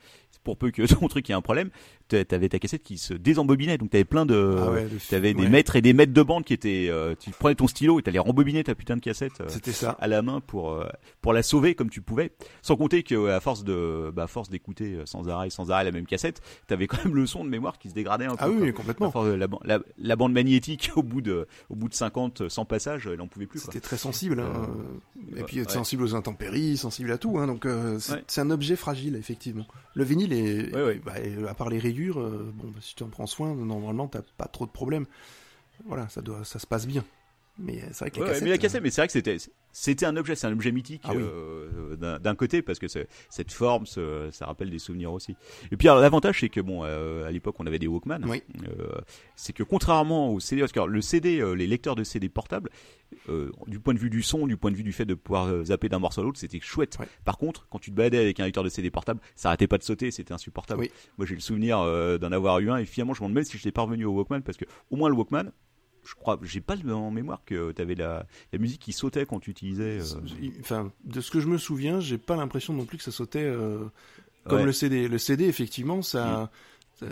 pour 0.43 0.57
peu 0.57 0.71
que 0.71 0.81
ton 0.99 1.07
truc 1.07 1.29
ait 1.29 1.33
un 1.33 1.41
problème, 1.41 1.69
t'a- 2.07 2.23
t'avais 2.25 2.49
ta 2.49 2.59
cassette 2.59 2.83
qui 2.83 2.97
se 2.97 3.13
désembobinait, 3.13 3.77
donc 3.77 3.89
t'avais 3.89 4.03
plein 4.05 4.25
de, 4.25 4.55
Ah 4.59 4.71
ouais, 4.71 4.87
t'avais 5.09 5.33
des 5.33 5.43
ouais. 5.43 5.49
mètres 5.49 5.75
et 5.75 5.81
des 5.81 5.93
mètres 5.93 6.13
de 6.13 6.23
bande 6.23 6.45
qui 6.45 6.53
étaient, 6.53 6.87
euh, 6.89 7.15
tu 7.19 7.31
prenais 7.31 7.55
ton 7.55 7.67
stylo 7.67 7.99
et 7.99 8.03
t'allais 8.03 8.19
rembobiner 8.19 8.63
ta 8.63 8.75
putain 8.75 8.95
de 8.95 9.01
cassette. 9.01 9.41
euh, 9.41 9.45
C'était 9.47 9.71
ça. 9.71 9.91
à 9.99 10.07
la 10.07 10.21
main 10.21 10.39
pour 10.41 10.71
euh, 10.71 10.87
pour 11.21 11.33
la 11.33 11.43
sauver 11.43 11.75
comme 11.75 11.89
tu 11.89 12.01
pouvais 12.01 12.31
sans 12.61 12.75
compter 12.75 13.03
que 13.03 13.15
euh, 13.15 13.35
à 13.35 13.39
force 13.39 13.63
de 13.63 14.11
bah, 14.13 14.23
à 14.23 14.27
force 14.27 14.49
d'écouter 14.49 14.93
euh, 14.95 15.05
sans 15.05 15.27
arrêt 15.29 15.49
sans 15.49 15.71
arrêt 15.71 15.83
la 15.83 15.91
même 15.91 16.05
cassette 16.05 16.41
t'avais 16.67 16.87
quand 16.87 17.03
même 17.05 17.15
le 17.15 17.25
son 17.25 17.43
de 17.43 17.49
mémoire 17.49 17.77
qui 17.77 17.89
se 17.89 17.93
dégradait 17.93 18.25
un 18.25 18.31
peu 18.35 18.37
Ah 18.39 18.49
oui, 18.49 18.73
complètement. 18.73 19.11
la, 19.63 19.79
la 19.97 20.15
bande 20.15 20.33
magnétique 20.33 20.91
au 20.95 21.03
bout 21.03 21.21
de 21.21 21.47
au 21.69 21.75
bout 21.75 21.89
de 21.89 21.93
50 21.93 22.49
100 22.49 22.65
passages 22.69 23.09
elle 23.11 23.19
en 23.19 23.27
pouvait 23.27 23.45
plus. 23.47 23.59
C'était 23.59 23.81
très 23.81 23.97
sensible. 23.97 24.39
hein. 24.39 24.69
Euh, 25.33 25.37
et 25.39 25.43
puis 25.43 25.59
être 25.59 25.67
ouais. 25.67 25.73
sensible 25.73 26.03
aux 26.03 26.15
intempéries, 26.15 26.77
sensible 26.77 27.11
à 27.11 27.17
tout. 27.17 27.37
Hein, 27.37 27.47
donc 27.47 27.65
euh, 27.65 27.99
c'est 27.99 28.39
un 28.39 28.49
objet 28.49 28.77
fragile, 28.77 29.17
effectivement. 29.17 29.65
Le 29.95 30.05
vinyle 30.05 30.31
est, 30.31 30.71
bah, 31.03 31.13
à 31.49 31.53
part 31.53 31.69
les 31.69 31.79
rayures, 31.79 32.21
euh, 32.21 32.53
bon, 32.55 32.69
bah, 32.69 32.79
si 32.81 32.95
tu 32.95 33.03
en 33.03 33.09
prends 33.09 33.27
soin, 33.27 33.53
normalement 33.53 34.07
t'as 34.07 34.21
pas 34.37 34.45
trop 34.45 34.65
de 34.65 34.71
problèmes. 34.71 35.05
Voilà, 35.85 36.07
ça 36.09 36.21
doit, 36.21 36.45
ça 36.45 36.59
se 36.59 36.67
passe 36.67 36.87
bien. 36.87 37.03
Mais 37.61 37.81
euh, 37.81 37.85
c'est 37.91 37.99
vrai 38.05 38.11
que 38.11 38.19
la 38.19 38.25
ouais, 38.25 38.29
cassette, 38.31 38.43
mais 38.43 38.49
la 38.51 38.57
cassette 38.57 38.79
euh, 38.79 38.83
mais 38.83 38.89
c'est 38.89 39.01
vrai 39.01 39.07
que 39.07 39.13
c'était 39.13 39.37
c'était 39.71 40.05
un 40.05 40.15
objet 40.15 40.35
c'est 40.35 40.47
un 40.47 40.53
objet 40.53 40.71
mythique 40.71 41.01
Ah 41.03 41.11
oui. 41.13 41.21
euh, 41.21 41.95
d'un- 42.19 42.35
côté 42.35 42.61
parce 42.61 42.79
que 42.79 42.87
cette 42.87 43.51
forme 43.51 43.85
ce- 43.85 44.29
ça 44.31 44.45
rappelle 44.45 44.69
des 44.69 44.79
souvenirs 44.79 45.11
aussi 45.11 45.35
et 45.71 45.75
puis 45.77 45.87
l'avantage 45.87 46.39
c'est 46.39 46.47
que 46.49 46.61
bon 46.61 46.81
euh, 46.85 47.27
à 47.27 47.31
l'époque 47.31 47.55
on 47.59 47.67
avait 47.67 47.77
des 47.79 47.87
Walkman 47.87 48.21
Oui. 48.27 48.41
C'est 49.35 49.53
que 49.53 49.63
contrairement 49.63 50.31
au 50.33 50.39
CD, 50.39 50.61
parce 50.61 50.71
que 50.71 50.79
alors, 50.79 50.87
le 50.87 51.01
CD, 51.01 51.43
les 51.55 51.67
lecteurs 51.67 51.95
de 51.95 52.03
CD 52.03 52.29
portables, 52.29 52.69
du 53.67 53.79
point 53.79 53.93
de 53.93 53.99
vue 53.99 54.09
du 54.09 54.21
son, 54.21 54.47
du 54.47 54.57
point 54.57 54.71
de 54.71 54.75
vue 54.75 54.83
du 54.83 54.91
fait 54.91 55.05
de 55.05 55.13
pouvoir 55.13 55.63
zapper 55.65 55.89
d'un 55.89 55.99
morceau 55.99 56.21
à 56.21 56.23
l'autre, 56.23 56.39
c'était 56.39 56.59
chouette. 56.59 56.97
Ouais. 56.99 57.07
Par 57.25 57.37
contre, 57.37 57.67
quand 57.69 57.79
tu 57.79 57.91
te 57.91 57.95
baladais 57.95 58.17
avec 58.19 58.39
un 58.39 58.45
lecteur 58.45 58.63
de 58.63 58.69
CD 58.69 58.91
portable, 58.91 59.19
ça 59.35 59.49
arrêtait 59.49 59.67
pas 59.67 59.77
de 59.77 59.83
sauter, 59.83 60.11
c'était 60.11 60.33
insupportable. 60.33 60.81
Oui. 60.81 60.91
Moi, 61.17 61.25
j'ai 61.25 61.35
le 61.35 61.41
souvenir 61.41 61.77
d'en 62.19 62.31
avoir 62.31 62.59
eu 62.59 62.69
un 62.69 62.77
et 62.77 62.85
finalement, 62.85 63.13
je 63.13 63.19
me 63.21 63.27
demande 63.27 63.35
même 63.35 63.43
si 63.43 63.53
je 63.53 63.57
n'étais 63.57 63.71
pas 63.71 63.81
revenu 63.83 64.05
au 64.05 64.11
Walkman 64.13 64.41
parce 64.41 64.57
que 64.57 64.65
au 64.91 64.95
moins 64.95 65.09
le 65.09 65.15
Walkman, 65.15 65.51
je 66.05 66.15
crois, 66.15 66.39
j'ai 66.43 66.61
pas 66.61 66.75
en 66.91 67.11
mémoire 67.11 67.41
que 67.45 67.71
tu 67.71 67.81
avais 67.81 67.95
la, 67.95 68.25
la 68.53 68.59
musique 68.59 68.81
qui 68.81 68.93
sautait 68.93 69.25
quand 69.25 69.39
tu 69.39 69.51
utilisais. 69.51 69.99
euh, 69.99 70.49
Enfin, 70.61 70.91
de 71.05 71.21
ce 71.21 71.31
que 71.31 71.39
je 71.39 71.47
me 71.47 71.57
souviens, 71.57 71.99
j'ai 71.99 72.17
pas 72.17 72.35
l'impression 72.35 72.73
non 72.73 72.85
plus 72.85 72.97
que 72.97 73.03
ça 73.03 73.11
sautait 73.11 73.43
euh, 73.43 73.85
comme 74.45 74.59
Ouais. 74.59 74.65
le 74.65 74.71
CD. 74.71 75.07
Le 75.07 75.17
CD, 75.17 75.45
effectivement, 75.45 76.01
ça, 76.01 76.49
ça- 76.99 77.05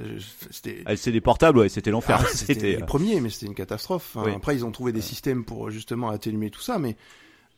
c'était. 0.52 0.84
Ah, 0.86 0.96
des 0.96 1.22
portables, 1.22 1.60
ouais, 1.60 1.70
c'était 1.70 1.92
l'enfer. 1.92 2.20
Ah, 2.22 2.28
c'était 2.34 2.78
les 2.78 2.84
premiers, 2.86 3.22
mais 3.22 3.30
c'était 3.30 3.46
une 3.48 3.56
catastrophe. 3.56 4.16
Enfin, 4.16 4.30
Oui. 4.30 4.36
Après, 4.36 4.56
ils 4.56 4.66
ont 4.66 4.72
trouvé 4.72 4.92
des 4.92 5.02
systèmes 5.02 5.44
pour 5.46 5.70
justement 5.70 6.10
atténuer 6.10 6.50
tout 6.50 6.62
ça, 6.62 6.80
mais 6.80 6.96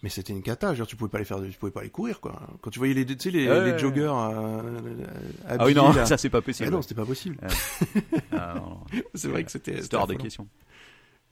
mais 0.01 0.07
c'était 0.09 0.31
une 0.31 0.41
cata. 0.41 0.73
Dire, 0.73 0.87
tu 0.87 0.95
pouvais 0.95 1.09
pas 1.09 1.19
les 1.19 1.25
faire, 1.25 1.41
tu 1.43 1.57
pouvais 1.57 1.73
pas 1.73 1.83
les 1.83 1.89
courir, 1.89 2.21
quoi. 2.21 2.39
Quand 2.61 2.69
tu 2.69 2.79
voyais 2.79 2.93
les, 2.93 3.05
tu 3.05 3.15
sais, 3.19 3.31
les, 3.31 3.49
Ouais, 3.49 3.71
les 3.73 3.77
joggers 3.77 4.03
euh, 4.13 4.81
Ah 5.47 5.65
oui, 5.65 5.73
non, 5.73 5.91
là. 5.93 6.05
ça 6.05 6.17
c'est 6.17 6.29
pas 6.29 6.37
Ah 6.37 6.41
possible. 6.41 6.69
non, 6.71 6.81
c'était 6.81 6.95
pas 6.95 7.05
possible. 7.05 7.37
Ah. 8.31 8.55
C'est 9.13 9.27
vrai 9.27 9.43
que 9.43 9.51
c'était. 9.51 9.81
C'était 9.81 9.95
hors 9.97 10.07
de 10.07 10.13
question. 10.15 10.47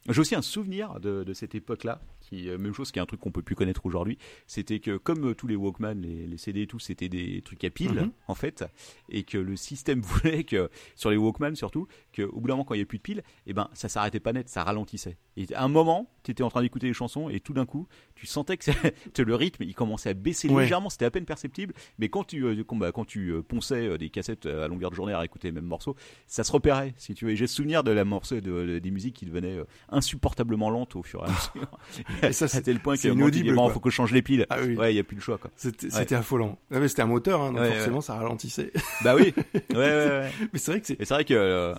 J'ai 0.10 0.22
aussi 0.22 0.36
un 0.36 0.42
souvenir 0.42 1.00
de, 1.00 1.24
de 1.24 1.34
cette 1.34 1.54
époque-là, 1.56 2.02
qui 2.22 2.50
euh, 2.50 2.58
même 2.58 2.74
chose, 2.74 2.92
qui 2.92 3.00
est 3.00 3.02
un 3.02 3.06
truc 3.06 3.20
qu'on 3.20 3.32
peut 3.32 3.42
plus 3.42 3.56
connaître 3.56 3.86
aujourd'hui, 3.86 4.18
c'était 4.48 4.80
que 4.80 4.98
comme 4.98 5.30
euh, 5.32 5.34
tous 5.36 5.48
les 5.48 5.56
Walkman, 5.56 5.96
les, 5.96 6.28
les 6.28 6.38
CD 6.38 6.62
et 6.62 6.68
tout, 6.68 6.80
c'était 6.80 7.10
des 7.10 7.42
trucs 7.44 7.64
à 7.64 7.70
pile 7.70 7.92
Mhm. 7.92 8.12
en 8.28 8.36
fait, 8.36 8.64
et 9.10 9.24
que 9.24 9.38
le 9.38 9.56
système 9.56 10.02
voulait 10.04 10.44
que 10.44 10.70
sur 10.96 11.10
les 11.10 11.18
Walkman 11.18 11.56
surtout, 11.56 11.88
qu'au 12.16 12.40
bout 12.40 12.48
d'un 12.48 12.54
moment 12.54 12.64
quand 12.66 12.74
il 12.76 12.80
y 12.80 12.84
a 12.84 12.86
plus 12.86 12.98
de 13.00 13.04
piles, 13.04 13.24
et 13.46 13.54
ben 13.54 13.70
ça 13.74 13.90
s'arrêtait 13.90 14.20
pas 14.20 14.34
net, 14.34 14.48
ça 14.50 14.64
ralentissait. 14.64 15.18
Et 15.38 15.46
à 15.54 15.64
un 15.64 15.68
moment, 15.70 16.10
tu 16.24 16.32
étais 16.32 16.44
en 16.44 16.50
train 16.50 16.62
d'écouter 16.62 16.88
les 16.88 16.94
chansons 16.94 17.30
et 17.30 17.40
tout 17.40 17.54
d'un 17.54 17.66
coup, 17.66 17.88
tu 18.16 18.26
sentais 18.26 18.58
que, 19.14 19.22
le 19.22 19.36
rythme 19.36 19.64
il 19.64 19.74
commençait 19.76 20.10
à 20.10 20.14
baisser 20.14 20.50
Ouais. 20.50 20.64
légèrement, 20.64 20.90
c'était 20.90 21.06
à 21.06 21.12
peine 21.12 21.26
perceptible, 21.26 21.74
mais 22.00 22.10
quand 22.10 22.24
tu 22.26 22.44
euh, 22.44 22.64
quand, 22.66 22.76
bah, 22.76 22.92
quand 22.92 23.06
tu 23.06 23.30
euh, 23.30 23.42
ponçais 23.42 23.88
euh, 23.88 23.98
des 23.98 24.10
cassettes 24.10 24.46
à 24.48 24.68
longueur 24.68 24.90
de 24.90 24.96
journée 24.96 25.14
à 25.14 25.24
écouter 25.24 25.48
les 25.50 25.52
mêmes 25.54 25.66
morceaux, 25.66 25.96
ça 26.26 26.44
se 26.44 26.52
repérait, 26.52 26.94
si 26.98 27.14
tu 27.14 27.26
veux. 27.26 27.36
J'ai 27.36 27.44
le 27.44 27.48
souvenir 27.48 27.84
de 27.84 27.92
la 27.92 28.04
morceau 28.04 28.36
de, 28.36 28.42
de- 28.42 28.80
des 28.80 28.92
musiques 28.92 29.16
qui 29.16 29.26
devenaient 29.26 29.60
insupportablement 29.90 30.70
lentes 30.70 30.96
au 30.96 31.04
fur 31.04 31.22
et 31.24 31.28
à 31.28 31.32
mesure. 31.32 31.80
Et 32.24 32.34
ça, 32.34 32.48
c'est- 32.48 32.62
tel 32.64 32.80
point 32.80 32.96
dis, 32.96 33.08
inaudible, 33.08 33.54
quoi. 33.54 33.70
faut 33.70 33.80
que 33.80 33.90
je 33.90 33.96
change 33.96 34.12
les 34.12 34.22
piles. 34.22 34.46
Ah 34.50 34.58
oui. 34.62 34.76
Ouais, 34.76 34.94
il 34.94 34.98
y 34.98 35.00
a 35.00 35.04
plus 35.04 35.16
le 35.16 35.22
choix. 35.22 35.40
C'était 35.56 35.88
Ouais. 35.88 35.92
c'était 35.94 36.16
affolant. 36.16 36.58
Ah, 36.72 36.80
mais 36.80 36.88
c'était 36.88 37.02
un 37.04 37.08
moteur, 37.08 37.42
hein, 37.42 37.52
donc 37.52 37.62
Ouais, 37.62 37.74
forcément 37.76 38.02
ça 38.02 38.16
ralentissait. 38.16 38.72
Bah 39.04 39.16
oui. 39.16 39.34
Ouais, 39.54 39.76
ouais, 39.76 39.78
ouais. 39.78 40.32
mais 40.54 40.60
c'est 40.60 40.72
vrai 40.72 40.82
que 40.82 40.88
c'est. 40.88 41.00
Et 41.00 41.06
c'est 41.06 41.14
vrai 41.14 41.26
que 41.26 41.34
euh, 41.34 41.76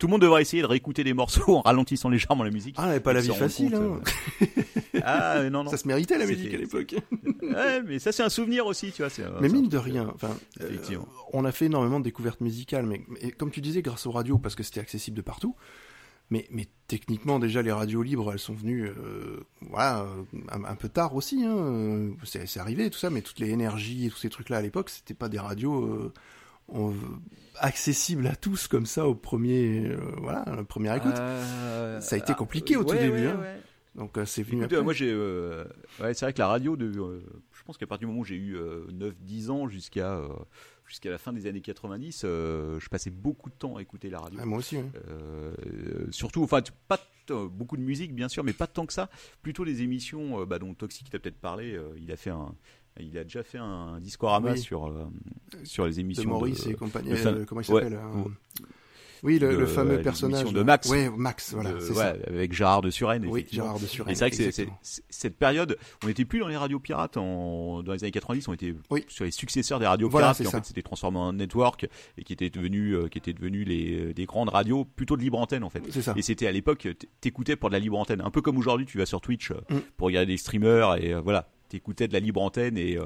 tout 0.00 0.08
le 0.08 0.10
monde 0.12 0.22
devrait 0.22 0.42
essayer 0.42 0.62
de 0.62 0.66
réécouter 0.66 1.04
des 1.04 1.12
morceaux 1.14 1.56
en 1.56 1.60
ralentissant 1.60 2.08
légèrement 2.08 2.42
la 2.42 2.50
musique. 2.50 2.74
Ah, 2.78 2.86
n'avait 2.86 2.98
pas 2.98 3.12
la 3.12 3.20
vie 3.20 3.28
facile. 3.32 3.70
compte, 3.70 4.02
Hein. 4.08 4.46
euh, 4.96 5.00
Ah 5.04 5.42
non 5.50 5.62
non. 5.64 5.70
Ça 5.70 5.76
se 5.76 5.86
méritait 5.86 6.18
la 6.18 6.26
musique 6.26 6.52
à 6.52 6.56
l'époque. 6.56 6.94
Ouais, 7.42 7.82
mais 7.82 7.98
ça 8.00 8.10
c'est 8.12 8.22
un 8.24 8.28
souvenir 8.28 8.66
aussi, 8.66 8.90
tu 8.92 9.02
vois. 9.02 9.10
euh, 9.20 9.38
Mais 9.40 9.48
mine 9.48 9.68
de 9.68 9.78
rien, 9.78 10.10
enfin, 10.14 10.36
euh, 10.60 10.68
Effectivement. 10.68 11.06
on 11.32 11.44
a 11.44 11.52
fait 11.52 11.66
énormément 11.66 12.00
de 12.00 12.04
découvertes 12.04 12.40
musicales, 12.40 12.86
mais, 12.86 13.02
mais 13.08 13.30
comme 13.30 13.50
tu 13.50 13.60
disais, 13.60 13.82
grâce 13.82 14.06
aux 14.06 14.10
radios, 14.10 14.38
parce 14.38 14.54
que 14.56 14.62
c'était 14.62 14.80
accessible 14.80 15.16
de 15.16 15.22
partout. 15.22 15.54
Mais, 16.32 16.46
mais 16.52 16.68
techniquement, 16.86 17.40
déjà, 17.40 17.60
les 17.60 17.72
radios 17.72 18.02
libres, 18.04 18.30
elles 18.32 18.38
sont 18.38 18.54
venues, 18.54 18.86
euh, 18.86 19.40
voilà, 19.62 20.02
euh, 20.02 20.22
un, 20.52 20.62
un 20.64 20.74
peu 20.76 20.88
tard 20.88 21.16
aussi. 21.16 21.44
Hein, 21.44 21.56
euh, 21.56 22.10
c'est 22.24 22.46
c'est 22.46 22.60
arrivé 22.60 22.88
tout 22.88 22.98
ça, 23.00 23.10
mais 23.10 23.20
toutes 23.20 23.40
les 23.40 23.50
énergies 23.50 24.06
et 24.06 24.10
tous 24.10 24.18
ces 24.18 24.28
trucs-là 24.30 24.58
à 24.58 24.62
l'époque, 24.62 24.90
c'était 24.90 25.14
pas 25.14 25.28
des 25.28 25.40
radios 25.40 25.82
euh, 25.84 26.12
on- 26.72 26.94
accessibles 27.58 28.26
à 28.26 28.36
tous 28.36 28.68
comme 28.68 28.86
ça 28.86 29.06
au 29.06 29.14
premier, 29.14 29.86
euh, 29.88 29.98
voilà, 30.18 30.44
la 30.46 30.64
première 30.64 30.94
écoute. 30.94 31.12
Euh, 31.18 32.00
Ça 32.00 32.16
a 32.16 32.18
été 32.18 32.32
ah, 32.32 32.34
compliqué 32.34 32.76
au 32.76 32.84
tout 32.84 32.90
ouais, 32.94 32.98
début, 33.00 33.26
ouais, 33.26 33.26
hein. 33.32 33.38
ouais. 33.40 33.60
Donc 33.96 34.16
euh, 34.16 34.24
c'est 34.24 34.42
venu 34.42 34.64
après. 34.64 34.82
moi 34.82 34.92
j'ai, 34.94 35.10
euh, 35.12 35.64
ouais, 36.00 36.14
c'est 36.14 36.24
vrai 36.24 36.32
que 36.32 36.38
la 36.38 36.46
radio, 36.46 36.76
de, 36.76 36.86
euh, 36.98 37.20
je 37.52 37.62
pense 37.64 37.76
qu'à 37.76 37.86
partir 37.86 38.06
du 38.06 38.06
moment 38.06 38.20
où 38.20 38.24
j'ai 38.24 38.36
eu 38.36 38.56
9-10 38.92 39.50
ans 39.50 39.68
jusqu'à 39.68 40.14
euh, 40.14 40.28
jusqu'à 40.86 41.10
la 41.10 41.18
fin 41.18 41.32
des 41.32 41.46
années 41.46 41.60
90, 41.60 42.22
euh, 42.24 42.78
je 42.80 42.88
passais 42.88 43.10
beaucoup 43.10 43.50
de 43.50 43.54
temps 43.56 43.76
à 43.76 43.82
écouter 43.82 44.08
la 44.08 44.20
radio. 44.20 44.38
Ah, 44.40 44.46
moi 44.46 44.58
aussi. 44.58 44.76
ouais. 44.76 44.84
Euh, 45.08 45.52
surtout, 46.12 46.42
enfin, 46.44 46.62
pas 46.88 46.98
beaucoup 47.52 47.76
de 47.76 47.82
musique 47.82 48.12
bien 48.14 48.28
sûr, 48.28 48.42
mais 48.42 48.52
pas 48.52 48.66
tant 48.66 48.86
que 48.86 48.92
ça. 48.92 49.08
Plutôt 49.42 49.64
des 49.64 49.82
émissions 49.82 50.40
euh, 50.40 50.46
bah, 50.46 50.58
dont 50.58 50.72
Toxic 50.74 51.08
t'a 51.10 51.18
peut-être 51.20 51.38
parlé. 51.40 51.74
euh, 51.74 51.90
il 52.00 52.10
a 52.10 52.16
fait 52.16 52.30
un, 52.30 52.54
il 53.00 53.16
a 53.18 53.24
déjà 53.24 53.42
fait 53.42 53.58
un 53.58 53.98
discorama 54.00 54.52
Oui. 54.52 54.58
sur 54.58 54.86
euh, 54.86 55.04
sur 55.64 55.86
les 55.86 55.94
De 55.94 56.00
émissions 56.00 56.28
Maurice 56.30 56.64
de- 56.66 56.70
et 56.70 56.74
compagnie. 56.74 57.12
euh, 57.12 57.44
comment 57.46 57.60
il 57.60 57.70
ouais. 57.72 57.82
s'appelle 57.82 57.98
euh, 57.98 58.22
Oui, 59.22 59.38
le, 59.38 59.50
de- 59.52 59.56
le 59.58 59.66
fameux 59.66 60.00
personnage. 60.00 60.50
de 60.50 60.62
Max. 60.62 60.88
Ouais, 60.88 61.10
Max, 61.14 61.52
voilà, 61.52 61.72
de- 61.74 61.92
ouais, 61.92 62.22
avec 62.26 62.54
Gérard 62.54 62.80
de 62.80 62.88
Suresnes. 62.88 63.26
Oui. 63.26 63.44
Gérard 63.52 63.78
de 63.78 63.84
Suresnes. 63.84 64.12
Et 64.12 64.14
c'est 64.14 64.24
vrai 64.24 64.30
que 64.30 64.50
c'est- 64.50 65.02
cette 65.10 65.36
période, 65.36 65.76
on 66.02 66.06
n'était 66.06 66.24
plus 66.24 66.38
dans 66.40 66.48
les 66.48 66.56
radios 66.56 66.80
pirates 66.80 67.18
en, 67.18 67.82
dans 67.82 67.92
les 67.92 68.02
années 68.02 68.12
90, 68.12 68.48
on 68.48 68.54
était 68.54 68.74
Oui. 68.88 69.04
sur 69.08 69.26
les 69.26 69.30
successeurs 69.30 69.78
des 69.78 69.86
radios 69.86 70.08
Voilà, 70.08 70.28
pirates 70.28 70.40
qui 70.40 70.46
en 70.46 70.50
fait 70.58 70.64
s'étaient 70.64 70.80
transformés 70.80 71.18
en 71.18 71.34
network 71.34 71.86
et 72.16 72.24
qui 72.24 72.32
étaient 72.32 72.48
devenus, 72.48 72.94
euh, 72.94 73.08
qui 73.08 73.18
étaient 73.18 73.34
devenus 73.34 73.68
les, 73.68 74.14
des 74.14 74.24
grandes 74.24 74.48
radios 74.48 74.86
plutôt 74.86 75.18
de 75.18 75.22
libre 75.22 75.38
antenne 75.38 75.64
en 75.64 75.70
fait. 75.70 75.82
Ça. 76.00 76.14
Et 76.16 76.22
c'était 76.22 76.46
à 76.46 76.52
l'époque, 76.52 76.88
t'écoutais 77.20 77.56
pour 77.56 77.68
de 77.68 77.74
la 77.74 77.78
libre 77.78 77.98
antenne, 77.98 78.22
un 78.22 78.30
peu 78.30 78.40
comme 78.40 78.56
aujourd'hui, 78.56 78.86
tu 78.86 78.96
vas 78.96 79.04
sur 79.06 79.20
Twitch 79.20 79.50
Mm. 79.68 79.76
pour 79.98 80.06
regarder 80.06 80.32
des 80.32 80.38
streamers 80.38 80.96
et 80.96 81.12
voilà, 81.20 81.46
t'écoutais 81.70 82.06
de 82.08 82.12
la 82.12 82.20
libre 82.20 82.42
antenne 82.42 82.76
et 82.76 82.96
euh, 82.98 83.04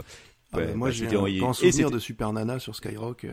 Ah, 0.53 0.59
ouais, 0.59 0.67
mais 0.67 0.75
moi, 0.75 0.89
bah, 0.89 0.93
j'ai 0.93 1.05
c'était- 1.05 1.17
un 1.17 1.39
grand 1.39 1.53
souvenir 1.53 1.73
c'était- 1.75 1.91
de 1.91 1.99
Super 1.99 2.33
Nana 2.33 2.59
sur 2.59 2.75
Skyrock. 2.77 3.25
euh, 3.25 3.33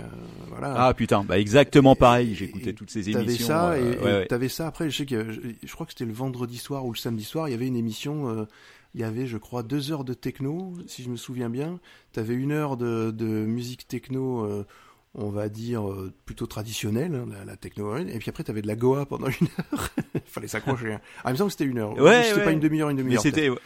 voilà. 0.50 0.74
ah 0.88 0.94
putain, 0.94 1.24
bah 1.24 1.40
exactement 1.40 1.96
pareil, 1.96 2.34
j'écoutais 2.36 2.74
toutes 2.74 2.90
ces 2.90 3.12
T'avais 3.12 3.26
émissions. 3.26 3.48
ça, 3.48 3.72
euh, 3.72 3.94
et, 3.94 4.04
ouais, 4.04 4.26
t'avais 4.28 4.50
ça. 4.50 4.68
Après, 4.68 4.90
je 4.90 4.98
sais 4.98 5.06
que 5.06 5.32
je, 5.32 5.40
je 5.64 5.74
crois 5.74 5.86
que 5.86 5.92
c'était 5.92 6.06
le 6.06 6.14
vendredi 6.14 6.58
soir 6.58 6.86
ou 6.86 6.92
le 6.94 6.98
samedi 6.98 7.24
soir, 7.24 7.48
il 7.48 7.52
y 7.52 7.56
avait 7.56 7.68
une 7.68 7.76
émission. 7.78 8.30
euh, 8.30 8.46
il 8.94 9.00
y 9.00 9.06
avait, 9.06 9.26
je 9.26 9.38
crois, 9.38 9.64
deux 9.64 9.92
heures 9.94 10.04
de 10.04 10.14
techno, 10.14 10.74
si 10.86 11.02
je 11.04 11.10
me 11.10 11.16
souviens 11.16 11.50
bien. 11.50 11.80
T'avais 12.12 12.34
une 12.34 12.52
heure 12.52 12.76
de, 12.76 13.12
de 13.12 13.26
musique 13.26 13.88
techno. 13.88 14.44
euh, 14.46 14.66
on 15.14 15.30
va 15.30 15.50
dire 15.50 15.90
euh, 15.90 16.14
plutôt 16.26 16.46
traditionnelle, 16.48 17.16
hein, 17.16 17.26
la, 17.30 17.44
la 17.44 17.58
techno, 17.58 17.98
et 17.98 18.18
puis 18.18 18.30
après 18.30 18.46
t'avais 18.46 18.62
de 18.62 18.68
la 18.68 18.76
Goa 18.78 19.06
pendant 19.06 19.28
une 19.28 19.48
heure. 19.74 19.90
Fallait 20.26 20.48
s'accrocher. 20.48 20.94
hein. 20.94 21.02
Ah, 21.26 21.32
il 21.32 21.34
me 21.34 21.38
semble 21.38 21.50
que 21.50 21.58
c'était 21.58 21.70
une 21.70 21.80
heure. 21.80 21.98
Ouais, 21.98 22.24
c'était 22.24 22.38
ouais. 22.40 22.44
pas 22.46 22.52
une 22.54 22.62
demi-heure, 22.62 22.90
une 22.90 22.96
Mais 22.96 23.04
demi-heure. 23.04 23.22
c'était 23.22 23.50
peut-être. 23.50 23.62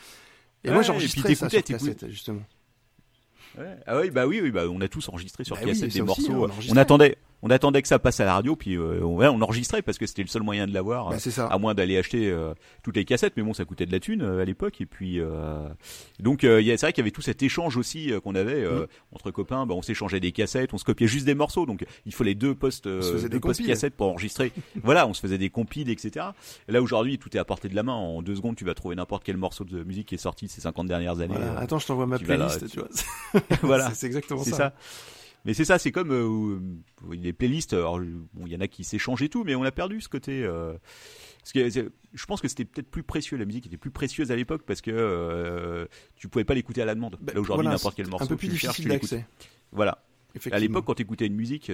Et 0.66 0.70
ouais, 0.70 0.74
moi 0.74 0.84
j'enregistrais 0.84 1.36
ça 1.36 1.50
sur 1.50 1.64
cassette, 1.64 2.10
justement. 2.10 2.42
Ouais. 3.58 3.78
Ah 3.86 4.00
oui, 4.00 4.10
bah 4.10 4.28
oui, 4.28 4.42
oui, 4.42 4.52
bah 4.52 4.64
on 4.70 4.82
a 4.82 4.88
tous 4.88 5.08
enregistré 5.10 5.44
sur 5.46 5.56
Bah 5.56 5.62
oui, 5.64 5.70
cassette 5.70 5.92
ça 5.92 6.00
des 6.00 6.02
aussi, 6.02 6.22
morceaux. 6.30 6.34
on 6.34 6.48
on, 6.48 6.52
enregistrait. 6.52 6.80
attendait, 6.80 7.18
on 7.46 7.50
attendait 7.52 7.82
que 7.84 7.88
ça 7.88 8.00
passe 8.00 8.20
à 8.20 8.26
la 8.26 8.34
radio, 8.34 8.56
puis 8.56 8.76
euh, 8.76 9.00
on, 9.04 9.22
on 9.22 9.42
enregistrait 9.42 9.84
parce 9.84 10.00
que 10.00 10.08
c'était 10.08 10.24
le 10.24 10.28
seul 10.28 10.42
moyen 10.42 10.66
de 10.66 10.74
l'avoir, 10.74 11.14
c'est 11.20 11.30
ça. 11.30 11.46
à 11.46 11.58
moins 11.60 11.76
d'aller 11.76 11.96
acheter 11.96 12.30
euh, 12.32 12.54
toutes 12.84 12.96
les 12.96 13.06
cassettes. 13.06 13.34
Mais 13.38 13.44
bon, 13.44 13.54
ça 13.54 13.66
coûtait 13.66 13.86
de 13.86 13.92
la 13.92 14.00
thune 14.00 14.24
euh, 14.24 14.42
à 14.42 14.46
l'époque. 14.46 14.82
Et 14.82 14.88
puis, 14.88 15.20
euh, 15.20 15.68
donc, 16.20 16.44
euh, 16.44 16.60
c'est 16.66 16.82
vrai 16.82 16.92
qu'il 16.92 17.04
y 17.04 17.06
avait 17.06 17.12
tout 17.12 17.22
cet 17.22 17.44
échange 17.44 17.78
aussi 17.78 18.12
euh, 18.12 18.20
qu'on 18.20 18.34
avait 18.34 18.64
euh, 18.64 18.82
Mm. 18.82 18.88
entre 19.16 19.30
copains. 19.32 19.66
Bah, 19.68 19.76
on 19.76 19.84
s'échangeait 19.84 20.20
des 20.20 20.32
cassettes, 20.32 20.74
on 20.74 20.78
se 20.80 20.84
copiait 20.84 21.08
juste 21.08 21.26
des 21.28 21.36
morceaux. 21.36 21.66
Donc, 21.68 21.86
il 22.08 22.14
faut 22.16 22.24
les 22.24 22.34
deux 22.36 22.56
postes, 22.56 22.88
euh, 22.88 23.28
deux 23.30 23.40
postes 23.40 23.66
cassettes 23.66 23.96
pour 23.96 24.08
enregistrer. 24.08 24.52
voilà, 24.84 25.06
on 25.08 25.14
se 25.14 25.22
faisait 25.22 25.38
des 25.38 25.52
compiles, 25.52 25.90
etc. 25.92 26.26
Et 26.68 26.72
là 26.72 26.82
aujourd'hui, 26.82 27.20
tout 27.20 27.30
est 27.38 27.40
à 27.40 27.46
portée 27.46 27.70
de 27.70 27.76
la 27.76 27.84
main. 27.84 27.94
En 27.94 28.24
deux 28.24 28.36
secondes, 28.36 28.56
tu 28.56 28.66
vas 28.66 28.74
trouver 28.74 28.96
n'importe 28.96 29.24
quel 29.24 29.38
morceau 29.38 29.66
de 29.66 29.84
musique 29.84 30.08
qui 30.08 30.16
est 30.16 30.18
sorti 30.18 30.48
ces 30.48 30.62
50 30.62 30.88
dernières 30.88 31.20
années. 31.20 31.36
Voilà. 31.38 31.60
Attends, 31.60 31.78
je 31.80 31.86
t'envoie 31.86 32.08
ma 32.08 32.18
playlist, 32.18 32.68
tu- 32.70 32.80
vois. 32.80 33.42
voilà. 33.62 33.92
C'est- 33.94 34.08
exactement 34.08 34.44
ça. 34.44 34.74
Mais 35.46 35.54
c'est 35.54 35.66
ça, 35.66 35.78
c'est 35.78 35.92
comme 35.92 36.12
euh, 36.12 36.60
euh, 37.10 37.16
les 37.16 37.32
playlists. 37.34 37.74
Alors, 37.74 38.00
bon, 38.00 38.46
il 38.48 38.52
y 38.52 38.56
en 38.56 38.62
a 38.62 38.68
qui 38.68 38.84
s'échangent 38.84 39.22
et 39.22 39.30
tout, 39.30 39.44
mais 39.44 39.54
on 39.56 39.64
a 39.64 39.72
perdu 39.72 40.02
ce 40.02 40.10
côté. 40.10 40.44
Euh, 40.44 40.74
parce 41.40 41.52
que 41.54 41.70
c'est- 41.70 41.88
je 42.14 42.26
pense 42.26 42.42
que 42.42 42.48
c'était 42.48 42.66
peut-être 42.66 42.90
plus 42.90 43.04
précieux. 43.04 43.38
La 43.38 43.46
musique 43.46 43.68
était 43.68 43.78
plus 43.78 43.92
précieuse 43.92 44.32
à 44.32 44.36
l'époque 44.36 44.64
parce 44.66 44.82
que 44.82 44.90
euh, 44.92 45.86
tu 46.16 46.28
pouvais 46.28 46.46
pas 46.46 46.56
l'écouter 46.56 46.82
à 46.82 46.86
la 46.86 46.96
demande. 46.96 47.18
Bah, 47.22 47.34
Là 47.34 47.42
aujourd'hui, 47.42 47.66
voilà, 47.66 47.78
n'importe 47.78 47.96
quel 47.96 48.08
morceau, 48.08 48.26
Un 48.26 48.28
peu 48.28 48.36
plus 48.38 48.48
tu 48.48 48.54
difficile 48.54 48.86
tu 48.86 48.90
l'écoutes. 48.90 49.12
d'accès. 49.12 49.28
Voilà. 49.72 50.04
À 50.52 50.60
l'époque, 50.60 50.86
quand 50.86 50.94
tu 50.96 51.02
écoutais 51.04 51.28
une 51.28 51.36
musique, 51.36 51.72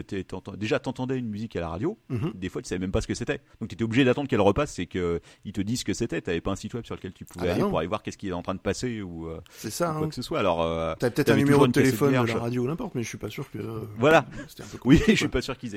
déjà 0.57 0.79
t'entendais 0.79 1.17
une 1.17 1.27
musique 1.29 1.55
à 1.55 1.59
la 1.61 1.69
radio. 1.69 1.97
Mhm. 2.09 2.31
Des 2.35 2.49
fois, 2.49 2.61
tu 2.61 2.67
savais 2.69 2.79
même 2.79 2.91
pas 2.91 3.01
ce 3.01 3.07
que 3.07 3.13
c'était. 3.15 3.39
Donc, 3.59 3.69
tu 3.69 3.73
étais 3.75 3.83
obligé 3.83 4.03
d'attendre 4.05 4.27
qu'elle 4.27 4.41
repasse 4.41 4.79
et 4.79 4.85
que 4.85 5.19
ils 5.45 5.53
te 5.53 5.61
disent 5.61 5.79
ce 5.79 5.85
que 5.85 5.93
c'était. 5.93 6.21
T'avais 6.21 6.41
pas 6.41 6.51
un 6.51 6.55
site 6.55 6.73
web 6.73 6.85
sur 6.85 6.95
lequel 6.95 7.13
tu 7.13 7.25
pouvais 7.25 7.45
Ah 7.45 7.47
bah 7.47 7.53
aller 7.53 7.61
non. 7.63 7.69
pour 7.69 7.79
aller 7.79 7.87
voir 7.87 8.01
qu'est-ce 8.03 8.17
qui 8.17 8.29
est 8.29 8.33
en 8.33 8.41
train 8.41 8.55
de 8.55 8.59
passer 8.59 9.01
ou, 9.01 9.27
euh, 9.27 9.39
C'est 9.51 9.69
ça. 9.71 9.91
ou 9.91 9.97
quoi 9.97 10.05
Hein. 10.05 10.09
que 10.09 10.15
ce 10.15 10.21
soit. 10.21 10.39
Alors, 10.39 10.61
euh, 10.61 10.93
T'as 10.99 11.09
peut-être 11.09 11.29
un 11.31 11.35
numéro 11.37 11.65
de 11.67 11.71
téléphone 11.71 12.09
vierge. 12.11 12.33
la 12.33 12.39
radio 12.39 12.63
ou 12.63 12.67
n'importe, 12.67 12.95
mais 12.95 13.03
je 13.03 13.09
suis 13.09 13.17
pas 13.17 13.29
sûr 13.29 13.49
que. 13.51 13.57
euh, 13.57 13.81
Voilà. 13.97 14.19
Un 14.59 14.63
peu 14.71 14.77
Oui, 14.85 15.01
je 15.07 15.13
suis 15.15 15.27
pas 15.27 15.41
sûr 15.41 15.57
qu'ils 15.57 15.71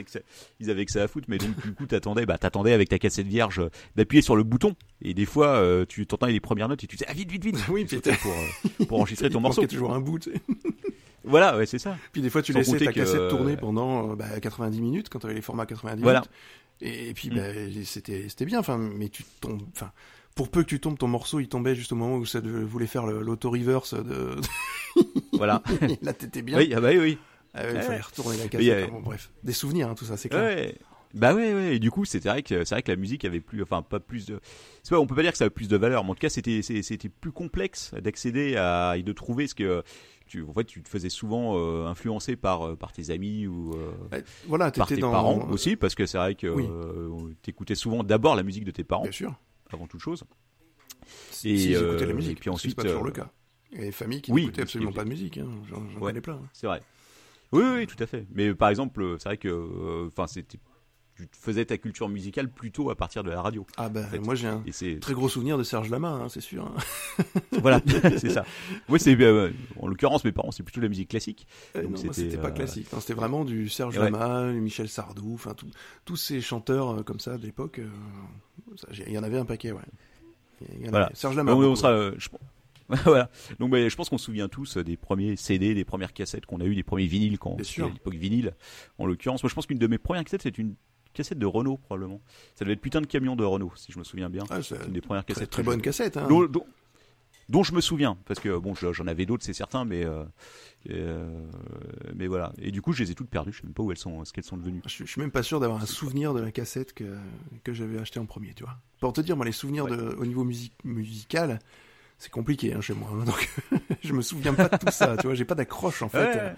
ils 0.61 0.71
avaient 0.71 0.85
que 0.85 0.93
ça 0.93 1.03
à 1.03 1.09
foutre, 1.09 1.27
mais 1.29 1.39
donc 1.39 1.61
du 1.63 1.73
coup 1.75 1.87
t'attendais, 1.87 2.27
bah 2.27 2.37
t'attendais 2.39 2.73
avec 2.73 2.89
ta 2.89 2.99
cassette 2.99 3.27
vierge 3.27 3.59
euh, 3.61 3.69
d'appuyer 3.97 4.23
sur 4.23 4.37
le 4.37 4.43
bouton, 4.43 4.75
et 5.03 5.15
des 5.15 5.25
fois 5.27 5.49
euh, 5.49 5.85
tu 5.89 6.07
t'entendais 6.07 6.33
les 6.33 6.41
premières 6.41 6.69
notes 6.69 6.83
et 6.85 6.87
tu 6.87 6.97
disais 6.97 7.07
ah 7.09 7.13
vite 7.15 7.31
vite 7.31 7.45
vite, 7.45 7.57
Oui, 7.69 7.87
Tu 7.87 7.99
pour 8.01 8.11
euh, 8.33 8.85
pour 8.87 8.99
enregistrer 9.01 9.31
ton 9.31 9.39
Il 9.39 9.43
morceau. 9.43 9.67
toujours 9.67 9.93
un 9.95 10.01
bout. 10.01 10.29
Tu. 11.25 11.31
Voilà, 11.31 11.57
ouais 11.57 11.67
c'est 11.67 11.79
ça. 11.79 11.97
Puis 12.13 12.23
des 12.23 12.31
fois, 12.31 12.43
tu 12.43 12.53
Sans 12.53 12.59
laissais 12.61 12.79
ta 12.79 12.93
cassette 12.93 13.17
euh, 13.21 13.31
tourner 13.31 13.57
pendant 13.57 14.13
euh, 14.13 14.15
bah, 14.17 14.39
90 14.41 14.81
minutes 14.81 15.09
quand 15.09 15.19
t'avais 15.19 15.35
les 15.35 15.41
formats 15.43 15.67
90 15.67 16.03
Voilà. 16.03 16.21
minutes. 16.21 16.31
Et, 16.81 17.09
et 17.11 17.15
puis, 17.15 17.31
Mm. 17.31 17.35
bah, 17.35 17.43
c'était 17.85 18.29
c'était 18.29 18.45
bien. 18.45 18.59
Enfin, 18.61 18.79
mais 18.79 19.09
tu 19.09 19.25
tombes. 19.41 19.63
Enfin, 19.75 19.91
pour 20.35 20.49
peu 20.51 20.63
que 20.63 20.69
tu 20.69 20.81
tombes, 20.81 20.99
ton 20.99 21.09
morceau, 21.09 21.41
il 21.41 21.49
tombait 21.49 21.75
juste 21.75 21.93
au 21.93 21.97
moment 21.97 22.17
où 22.17 22.27
ça 22.27 22.41
voulait 22.41 22.87
faire 22.89 23.07
l'auto-reverse 23.07 23.95
de. 23.95 24.37
Voilà. 25.33 25.63
Là, 26.03 26.13
t'étais 26.13 26.43
bien. 26.43 26.59
oui, 26.59 26.73
ah 26.75 26.81
bah 26.81 26.89
oui, 26.91 26.99
oui. 26.99 27.19
Ah 27.55 27.63
il 27.71 27.77
Ouais. 27.77 27.83
fallait 27.83 28.01
retourner 28.01 28.37
la 28.37 28.49
cassette. 28.49 28.89
a- 28.89 28.91
Bon, 28.91 29.01
bref, 29.01 29.31
des 29.45 29.53
souvenirs, 29.53 29.89
hein, 29.89 29.95
tout 29.95 30.05
ça, 30.05 30.17
c'est 30.17 30.29
clair. 30.29 30.43
Ouais. 30.43 30.75
Bah 31.15 31.33
ouais, 31.33 31.55
ouais. 31.55 31.77
Et 31.77 31.79
du 31.79 31.93
coup, 31.93 32.05
c'était 32.05 32.29
vrai 32.29 32.43
que 32.43 32.65
c'est 32.65 32.75
vrai 32.75 32.83
que 32.83 32.91
la 32.91 32.97
musique 32.97 33.25
avait 33.25 33.39
plus, 33.39 33.63
enfin 33.63 33.83
pas 33.83 34.01
plus 34.01 34.27
de. 34.27 34.41
C'est 34.83 34.91
pas, 34.91 34.99
on 35.01 35.07
peut 35.07 35.15
pas 35.15 35.23
dire 35.23 35.31
que 35.31 35.39
ça 35.39 35.45
avait 35.45 35.51
plus 35.55 35.69
de 35.69 35.77
valeur, 35.77 36.03
mais 36.03 36.11
en 36.11 36.15
tout 36.15 36.21
cas, 36.21 36.29
c'était 36.29 36.63
c'est- 36.63 36.83
c'était 36.83 37.09
plus 37.09 37.31
complexe 37.31 37.93
d'accéder 37.95 38.57
à 38.57 38.95
et 38.97 39.05
de 39.05 39.13
trouver 39.13 39.47
ce 39.47 39.55
que 39.55 39.85
tu, 40.35 40.43
en 40.49 40.53
fait, 40.53 40.65
tu 40.65 40.83
te 40.83 40.89
faisais 40.89 41.09
souvent 41.09 41.57
euh, 41.57 41.87
influencer 41.87 42.35
par 42.35 42.63
euh, 42.67 42.77
par 42.77 42.93
tes 42.93 43.11
amis 43.11 43.47
ou 43.47 43.73
euh, 43.75 43.93
voilà, 44.47 44.71
par 44.73 44.89
tes 44.89 44.97
dans. 44.97 45.11
parents 45.13 45.49
aussi, 45.51 45.77
parce 45.77 45.95
que 45.95 46.07
c'est 46.07 46.19
vrai 46.19 46.35
que 46.35 46.49
Oui. 46.49 46.67
euh, 46.69 47.33
t'écoutais 47.43 47.77
souvent 47.77 48.03
d'abord 48.03 48.35
la 48.35 48.43
musique 48.43 48.65
de 48.65 48.73
tes 48.73 48.83
parents 48.85 49.05
Bien 49.05 49.13
sûr. 49.13 49.35
avant 49.73 49.87
toute 49.87 50.01
chose. 50.01 50.25
Et, 51.45 51.57
si, 51.59 51.73
la 51.73 52.13
musique. 52.15 52.39
et 52.39 52.41
puis 52.41 52.51
ensuite, 52.51 52.73
c'est 52.73 52.77
pas 52.77 52.83
toujours 52.83 53.05
le 53.05 53.13
cas. 53.13 53.31
Il 53.71 53.79
y 53.79 53.83
a 53.83 53.85
des 53.85 53.93
familles 53.93 54.23
qui 54.23 54.33
oui, 54.33 54.43
n'écoutaient 54.43 54.63
absolument 54.63 54.93
pas 54.93 55.05
de 55.05 55.09
musique. 55.09 55.39
Hein. 55.39 55.49
J'en 55.69 55.81
Ouais. 56.01 56.01
connais 56.01 56.21
plein. 56.21 56.41
C'est 56.53 56.67
vrai. 56.67 56.83
Oui, 57.53 57.63
oui, 57.77 57.87
tout 57.87 58.03
à 58.03 58.07
fait. 58.07 58.27
Mais 58.33 58.55
par 58.55 58.69
exemple, 58.71 59.17
c'est 59.19 59.29
vrai 59.29 59.37
que, 59.37 60.07
enfin, 60.09 60.27
c'était, 60.27 60.59
tu 61.17 61.29
faisais 61.33 61.65
ta 61.65 61.79
culture 61.79 62.09
musicale 62.09 62.49
plutôt 62.51 62.91
à 62.91 62.95
partir 62.97 63.23
de 63.23 63.31
la 63.31 63.41
radio. 63.43 63.67
Ah 63.77 63.89
ben, 63.89 64.05
En 64.05 64.09
fait. 64.09 64.19
moi 64.19 64.35
j'ai 64.35 64.49
un 64.49 64.63
Et 64.67 64.99
très 64.99 65.15
gros 65.15 65.29
souvenir 65.29 65.57
de 65.59 65.63
Serge 65.63 65.89
Lama, 65.91 66.09
hein, 66.11 66.29
c'est 66.29 66.41
sûr. 66.41 66.65
hein. 66.67 66.75
voilà, 67.61 67.81
c'est 68.19 68.31
ça. 68.31 68.45
Oui, 68.89 68.99
c'est, 69.01 69.19
euh, 69.21 69.51
en 69.81 69.87
l'occurrence, 69.87 70.25
mes 70.25 70.33
parents, 70.33 70.51
c'est 70.51 70.63
plutôt 70.63 70.81
de 70.81 70.87
la 70.87 70.89
musique 70.89 71.09
classique. 71.11 71.47
Euh, 71.77 71.83
Donc 71.83 72.05
non, 72.05 72.13
c'était, 72.13 72.37
pas 72.37 72.49
euh, 72.49 72.51
classique. 72.51 72.93
Non, 72.93 73.01
C'était 73.01 73.15
vraiment 73.15 73.45
du 73.45 73.69
Serge 73.69 73.97
Ouais. 73.99 74.11
Lama, 74.11 74.53
du 74.53 74.61
Michel 74.61 74.89
Sardou, 74.89 75.35
enfin 75.35 75.55
tous 76.05 76.17
ces 76.17 76.41
chanteurs 76.41 77.05
comme 77.05 77.21
ça 77.21 77.37
de 77.39 77.45
l'époque. 77.45 77.81
Il 79.07 79.13
y 79.13 79.19
en 79.19 79.23
avait 79.23 79.39
un 79.39 79.45
paquet, 79.45 79.73
ouais. 79.73 79.81
Il 80.79 80.85
y 80.85 80.89
en 80.89 80.91
Voilà. 80.91 81.07
avait. 81.07 81.15
Serge 81.17 81.37
Lama. 81.37 81.53
Donc, 81.53 81.63
on 81.63 81.75
sera, 81.77 82.11
je- 82.17 82.29
voilà. 83.05 83.31
Donc, 83.59 83.71
bah, 83.71 83.89
je 83.89 83.97
pense 83.97 84.09
qu'on 84.11 84.19
se 84.19 84.27
souvient 84.27 84.49
tous 84.49 84.77
des 84.79 84.97
premiers 84.97 85.37
CD, 85.37 85.75
des 85.75 85.85
premières 85.85 86.13
cassettes 86.13 86.45
qu'on 86.47 86.61
a 86.61 86.65
eu, 86.65 86.75
des 86.75 86.83
premiers 86.83 87.07
vinyles 87.07 87.39
quand 87.39 87.55
à 87.57 87.87
l'époque 87.89 88.15
vinyle. 88.15 88.55
En 88.99 89.07
l'occurrence, 89.07 89.43
moi, 89.43 89.49
je 89.51 89.55
pense 89.55 89.67
qu'une 89.67 89.79
de 89.79 89.87
mes 89.87 89.99
premières 89.99 90.25
cassettes, 90.25 90.43
c'est 90.43 90.59
une 90.59 90.75
cassette 91.15 91.39
de 91.39 91.47
Renault 91.47 91.79
probablement. 91.79 92.21
Ça 92.57 92.65
devait 92.65 92.75
être 92.75 92.81
putain 92.83 93.01
de 93.01 93.07
camion 93.07 93.37
de 93.37 93.45
Renault, 93.45 93.73
si 93.77 93.91
je 93.93 93.99
me 93.99 94.05
souviens 94.05 94.29
bien. 94.29 94.45
Ah, 94.51 94.63
c'est 94.63 94.77
une 94.87 94.93
des 94.93 95.01
premières 95.01 95.25
très, 95.25 95.35
cassettes. 95.35 95.51
très 95.51 95.63
bonne 95.63 95.81
cassette. 95.81 96.17
Hein. 96.19 96.27
dont, 96.29 96.45
dont- 96.47 96.67
dont 97.51 97.63
je 97.63 97.75
me 97.75 97.81
souviens 97.83 98.17
parce 98.25 98.41
que 98.41 98.57
bon 98.57 98.75
je- 98.75 98.93
j'en 98.95 99.07
avais 99.07 99.27
d'autres 99.27 99.45
c'est 99.45 99.53
certain 99.53 99.85
mais 99.85 100.03
euh, 100.03 100.25
euh, 100.91 101.47
mais 102.15 102.27
voilà 102.27 102.53
et 102.59 102.71
du 102.71 102.81
coup 102.81 102.93
je 102.95 103.03
les 103.03 103.11
ai 103.11 103.15
toutes 103.15 103.29
perdues 103.29 103.53
je 103.53 103.59
sais 103.61 103.65
même 103.67 103.75
pas 103.75 103.83
où 103.83 103.91
elles 103.93 103.99
sont 103.99 104.25
ce 104.25 104.33
qu'elles 104.33 104.45
sont 104.45 104.57
devenues 104.57 104.81
Je, 104.87 104.91
suis- 104.91 105.07
je 105.07 105.11
suis 105.11 105.21
même 105.21 105.31
pas 105.31 105.43
sûr 105.43 105.61
d'avoir 105.61 105.83
un 105.83 105.87
souvenir 105.87 106.33
de 106.33 106.41
la 106.41 106.51
cassette 106.51 106.95
que, 106.95 107.05
que 107.63 107.75
j'avais 107.75 107.99
acheté 107.99 108.19
en 108.19 108.25
premier, 108.27 108.55
tu 108.55 108.65
vois. 108.65 108.77
Pour 109.01 109.13
te 109.13 109.21
dire, 109.21 109.37
moi, 109.37 109.45
les 109.45 109.53
souvenirs 109.53 109.87
de, 109.87 110.17
au 110.19 110.25
niveau 110.25 110.43
musique, 110.45 110.73
musical, 110.85 111.59
c'est 112.19 112.31
compliqué 112.31 112.73
hein, 112.73 112.81
chez 112.81 112.95
moi. 112.95 113.11
hein. 113.13 113.25
donc, 113.25 113.51
je 114.03 114.13
me 114.15 114.23
souviens 114.23 114.55
pas 114.55 114.69
de 114.69 114.77
tout 114.79 114.91
ça, 114.91 115.17
tu 115.19 115.27
vois. 115.27 115.35
J'ai 115.35 115.45
pas 115.45 115.55
d'accroche, 115.55 116.01
en 116.01 116.09
fait, 116.09 116.35
Ouais. 116.37 116.55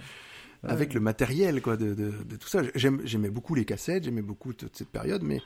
Euh, 0.67 0.73
avec 0.73 0.95
le 0.95 1.01
matériel, 1.01 1.63
quoi, 1.63 1.77
de, 1.77 1.95
de, 1.95 2.11
de 2.11 2.37
tout 2.37 2.49
ça. 2.49 2.63
J'aimais 2.75 3.31
beaucoup 3.31 3.55
les 3.55 3.65
cassettes, 3.65 4.05
j'aimais 4.05 4.23
beaucoup 4.23 4.53
toute 4.53 4.77
cette 4.77 4.91
période, 4.91 5.23
mais, 5.23 5.41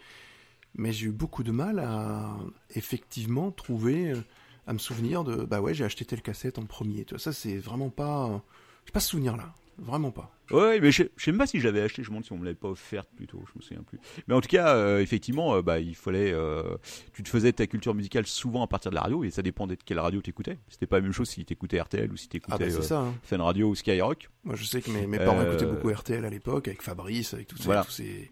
mais 0.74 0.92
j'ai 0.92 1.06
eu 1.06 1.12
beaucoup 1.12 1.42
de 1.42 1.52
mal 1.52 1.78
à, 1.78 2.36
effectivement, 2.74 3.50
trouver, 3.50 4.12
euh, 4.12 4.20
à 4.66 4.72
me 4.72 4.78
souvenir 4.78 5.24
de, 5.24 5.44
bah 5.44 5.60
ouais, 5.60 5.74
j'ai 5.74 5.84
acheté 5.84 6.04
telle 6.04 6.22
cassette 6.22 6.58
en 6.58 6.64
premier, 6.64 7.04
tu 7.04 7.14
vois. 7.14 7.20
Ça, 7.20 7.32
c'est 7.32 7.56
vraiment 7.58 7.90
pas, 7.90 8.42
j'ai 8.86 8.92
pas 8.92 9.00
ce 9.00 9.10
souvenir-là. 9.10 9.54
Vraiment 9.78 10.10
pas. 10.10 10.30
Ouais 10.50 10.80
mais 10.80 10.90
je, 10.92 11.04
je 11.16 11.24
sais 11.24 11.30
même 11.32 11.38
pas 11.38 11.46
si 11.46 11.60
je 11.60 11.64
l'avais 11.66 11.80
acheté 11.82 12.02
je 12.02 12.08
me 12.08 12.14
demande 12.14 12.24
si 12.24 12.32
on 12.32 12.38
me 12.38 12.44
l'avait 12.44 12.54
pas 12.56 12.68
offerte 12.68 13.08
plutôt 13.16 13.42
je 13.52 13.58
me 13.58 13.62
souviens 13.62 13.82
plus 13.82 13.98
mais 14.26 14.34
en 14.34 14.40
tout 14.40 14.48
cas 14.48 14.74
euh, 14.76 15.00
effectivement 15.00 15.54
euh, 15.54 15.62
bah 15.62 15.78
il 15.80 15.94
fallait 15.94 16.32
euh, 16.32 16.76
tu 17.12 17.22
te 17.22 17.28
faisais 17.28 17.52
ta 17.52 17.66
culture 17.66 17.94
musicale 17.94 18.26
souvent 18.26 18.62
à 18.62 18.66
partir 18.66 18.90
de 18.90 18.96
la 18.96 19.02
radio 19.02 19.24
et 19.24 19.30
ça 19.30 19.42
dépendait 19.42 19.76
de 19.76 19.82
quelle 19.84 19.98
radio 20.00 20.20
t'écoutais 20.20 20.58
c'était 20.68 20.86
pas 20.86 20.96
la 20.96 21.02
même 21.02 21.12
chose 21.12 21.28
si 21.28 21.44
t'écoutais 21.44 21.80
RTL 21.80 22.10
ou 22.12 22.16
si 22.16 22.26
Ah 22.26 22.32
t'écoutais 22.32 22.64
bah 22.64 22.70
c'est 22.70 22.78
euh, 22.78 22.82
ça. 22.82 22.98
hein. 23.00 23.14
Fun 23.22 23.42
Radio 23.42 23.68
ou 23.68 23.74
Skyrock 23.74 24.28
Moi, 24.44 24.56
je 24.56 24.64
sais 24.64 24.80
que 24.82 24.90
mes, 24.90 25.06
mes 25.06 25.18
parents 25.18 25.40
Euh, 25.40 25.48
écoutaient 25.52 25.66
beaucoup 25.70 25.90
RTL 25.92 26.24
à 26.24 26.30
l'époque, 26.30 26.68
avec 26.68 26.82
Fabrice, 26.82 27.34
avec 27.34 27.46
tous 27.48 27.56
ces, 27.58 27.64
Voilà. 27.64 27.84
tous 27.84 27.90
ces, 27.92 28.30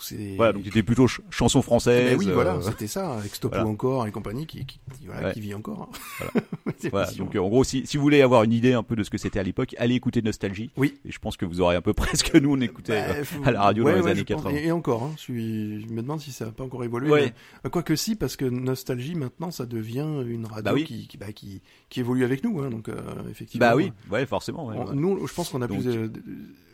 tous 0.00 0.06
ces. 0.06 0.36
voilà 0.36 0.52
donc 0.52 0.62
t'étais 0.64 0.82
plutôt 0.82 1.06
ch- 1.08 1.20
chanson 1.30 1.62
française 1.62 2.10
Mais 2.10 2.16
oui, 2.16 2.28
euh, 2.28 2.34
voilà, 2.34 2.58
c'était 2.62 2.86
ça, 2.86 3.14
avec 3.18 3.34
Stop 3.34 3.52
voilà. 3.52 3.66
encore 3.68 4.06
et 4.06 4.12
compagnie, 4.12 4.46
qui, 4.46 4.64
qui, 4.66 4.80
voilà, 5.06 5.28
Ouais. 5.28 5.32
qui 5.34 5.40
vit 5.40 5.54
encore. 5.54 5.90
hein. 6.24 6.40
Voilà. 6.90 7.10
Donc 7.18 7.34
euh, 7.36 7.40
en 7.40 7.48
gros, 7.48 7.64
si, 7.64 7.86
si 7.86 7.96
vous 7.96 8.02
voulez 8.02 8.22
avoir 8.22 8.42
une 8.44 8.52
idée 8.52 8.72
un 8.72 8.82
peu 8.82 8.96
de 8.96 9.02
ce 9.02 9.10
que 9.10 9.18
c'était 9.18 9.38
à 9.38 9.42
l'époque, 9.42 9.74
allez 9.78 9.94
écouter 9.94 10.22
Nostalgie. 10.22 10.70
Oui. 10.76 10.98
Et 11.04 11.12
je 11.12 11.18
pense 11.18 11.36
que 11.36 11.44
vous 11.44 11.60
aurez 11.60 11.76
un 11.76 11.82
peu 11.82 11.92
près 11.92 12.16
ce 12.16 12.24
que 12.24 12.38
nous 12.38 12.52
on 12.56 12.60
écoutait 12.60 13.00
Bah, 13.00 13.14
euh, 13.16 13.24
faut- 13.24 13.42
à 13.44 13.50
la 13.50 13.62
radio 13.62 13.84
ouais, 13.84 13.92
dans 13.92 13.98
les 13.98 14.04
ouais, 14.04 14.10
années 14.12 14.24
je 14.26 14.34
pense. 14.34 14.42
80. 14.44 14.58
Et, 14.62 14.72
encore, 14.72 15.02
hein, 15.02 15.12
je, 15.16 15.20
suis... 15.22 15.80
je 15.82 15.86
me 15.92 16.02
demande 16.02 16.20
si 16.20 16.32
ça 16.32 16.46
n'a 16.46 16.52
pas 16.52 16.64
encore 16.64 16.82
évolué. 16.84 17.32
Mais- 17.64 17.70
Quoique 17.70 17.94
si, 17.96 18.16
parce 18.16 18.36
que 18.36 18.44
Nostalgie, 18.46 19.14
maintenant, 19.14 19.50
ça 19.50 19.66
devient 19.66 20.22
une 20.26 20.46
radio 20.46 20.62
Bah 20.64 20.72
oui. 20.74 20.84
qui, 20.84 21.06
qui, 21.08 21.16
bah, 21.18 21.32
qui, 21.32 21.60
qui 21.88 22.00
évolue 22.00 22.24
avec 22.24 22.42
nous. 22.44 22.60
Hein, 22.60 22.70
donc, 22.70 22.88
euh, 22.88 22.94
effectivement. 23.30 23.66
Bah 23.66 23.76
oui, 23.76 23.92
ouais, 24.10 24.24
forcément. 24.26 24.66
ouais, 24.66 24.76
on-. 24.78 24.94
Nous, 24.94 25.26
je 25.26 25.34
pense 25.34 25.50
qu'on 25.50 25.62
a 25.62 25.66
Donc- 25.66 25.80
plus. 25.82 25.90
euh, 25.94 26.08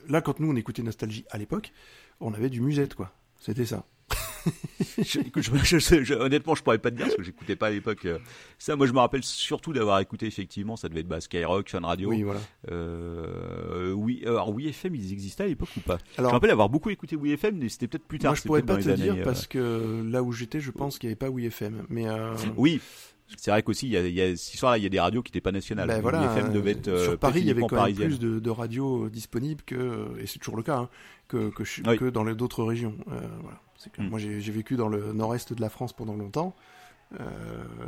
Là, 0.08 0.20
quand 0.20 0.38
nous, 0.38 0.48
on 0.52 0.54
écoutait 0.54 0.84
Nostalgie 0.84 1.24
à 1.32 1.38
l'époque, 1.38 1.72
on 2.20 2.32
avait 2.34 2.50
du 2.50 2.60
musette, 2.60 2.94
quoi. 2.94 3.12
C'était 3.40 3.66
ça. 3.66 3.84
Je- 4.98 5.20
je- 5.34 6.04
je- 6.04 6.14
honnêtement, 6.14 6.54
je 6.54 6.62
pourrais 6.62 6.78
pas 6.78 6.90
te 6.92 6.96
dire 6.96 7.06
parce 7.06 7.16
que 7.16 7.22
j'écoutais 7.24 7.56
pas 7.56 7.66
à 7.66 7.70
l'époque. 7.70 8.04
euh, 8.04 8.18
ça, 8.58 8.76
moi, 8.76 8.86
je 8.86 8.92
me 8.92 8.98
rappelle 9.00 9.24
surtout 9.24 9.72
d'avoir 9.72 9.98
écouté 9.98 10.26
effectivement. 10.26 10.76
Ça 10.76 10.88
devait 10.88 11.00
être 11.00 11.08
bah, 11.08 11.20
Skyrock, 11.20 11.68
Fun 11.68 11.80
Radio. 11.80 12.10
Oui, 12.10 12.22
voilà. 12.22 12.40
Euh, 12.70 13.92
oui, 13.92 14.22
alors 14.24 14.50
oui 14.54 14.68
FM, 14.68 14.94
ils 14.94 15.12
existaient 15.12 15.44
à 15.44 15.46
l'époque 15.48 15.68
ou 15.76 15.80
pas? 15.80 15.98
Je 16.16 16.22
me 16.22 16.28
rappelle 16.28 16.50
avoir 16.50 16.68
beaucoup 16.68 16.90
écouté 16.90 17.16
Oui 17.16 17.32
FM, 17.32 17.56
mais 17.58 17.68
c'était 17.68 17.88
peut-être 17.88 18.06
plus 18.06 18.18
tard. 18.18 18.30
Moi, 18.32 18.36
je 18.36 18.42
pourrais 18.42 18.62
pas 18.62 18.76
te 18.76 18.82
dire 18.82 18.92
années, 19.12 19.20
euh, 19.20 19.24
parce 19.24 19.46
que 19.48 20.04
là 20.08 20.22
où 20.22 20.32
j'étais, 20.32 20.60
je 20.60 20.70
pense 20.70 20.98
qu'il 20.98 21.08
n'y 21.08 21.12
avait 21.12 21.16
pas 21.16 21.30
WFM. 21.30 21.84
Mais 21.88 22.06
euh, 22.08 22.34
Oui, 22.56 22.80
c'est 23.36 23.50
vrai 23.50 23.62
qu'aussi, 23.62 23.86
il 23.86 23.92
y 23.92 23.96
a, 23.96 24.06
il 24.06 24.14
y 24.14 24.20
a, 24.22 24.36
ce 24.36 24.56
soir-là, 24.56 24.78
il 24.78 24.84
y 24.84 24.86
a 24.86 24.90
des 24.90 25.00
radios 25.00 25.22
qui 25.22 25.30
n'étaient 25.30 25.40
pas 25.40 25.52
nationales. 25.52 25.88
Donc, 25.88 26.00
voilà, 26.02 26.24
FM 26.36 26.52
devait 26.52 26.72
être 26.72 26.88
euh, 26.88 27.04
sur 27.04 27.18
Paris, 27.18 27.40
il 27.40 27.46
y 27.46 27.50
avait 27.50 27.62
quand 27.62 27.82
même 27.84 27.94
plus 27.94 28.18
de, 28.18 28.38
de 28.38 28.50
radios 28.50 29.04
euh, 29.06 29.10
disponibles 29.10 29.62
que, 29.64 30.06
et 30.20 30.26
c'est 30.26 30.38
toujours 30.38 30.56
le 30.56 30.62
cas, 30.62 30.78
hein, 30.78 30.88
que, 31.28 31.50
que, 31.50 31.64
je- 31.64 31.82
Oui. 31.86 31.98
que 31.98 32.04
dans 32.10 32.24
les 32.24 32.34
d'autres 32.34 32.62
régions. 32.64 32.94
Euh, 33.10 33.20
voilà. 33.42 33.60
C'est 33.78 33.92
que 33.92 34.00
Mm. 34.02 34.08
Moi, 34.08 34.18
j'ai 34.18 34.40
j'ai 34.40 34.52
vécu 34.52 34.76
dans 34.76 34.88
le 34.88 35.12
nord-est 35.12 35.52
de 35.52 35.60
la 35.60 35.68
France 35.68 35.92
pendant 35.92 36.14
longtemps. 36.14 36.54
Euh, 37.20 37.24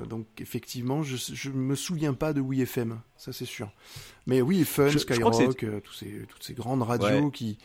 donc 0.08 0.26
effectivement, 0.40 1.02
je 1.02 1.16
je 1.16 1.50
me 1.50 1.74
souviens 1.74 2.14
pas 2.14 2.32
de 2.32 2.40
WeFM, 2.40 3.00
ça 3.16 3.32
c'est 3.32 3.46
sûr. 3.46 3.68
Mais 4.26 4.40
oui, 4.42 4.64
Fun, 4.64 4.86
Je- 4.88 4.92
je 4.92 4.98
Skyrock, 4.98 5.64
euh, 5.64 5.80
tous 5.80 5.92
ces, 5.94 6.24
toutes 6.28 6.42
ces 6.44 6.54
grandes 6.54 6.82
radios 6.82 7.24
Ouais. 7.26 7.30
qui, 7.32 7.58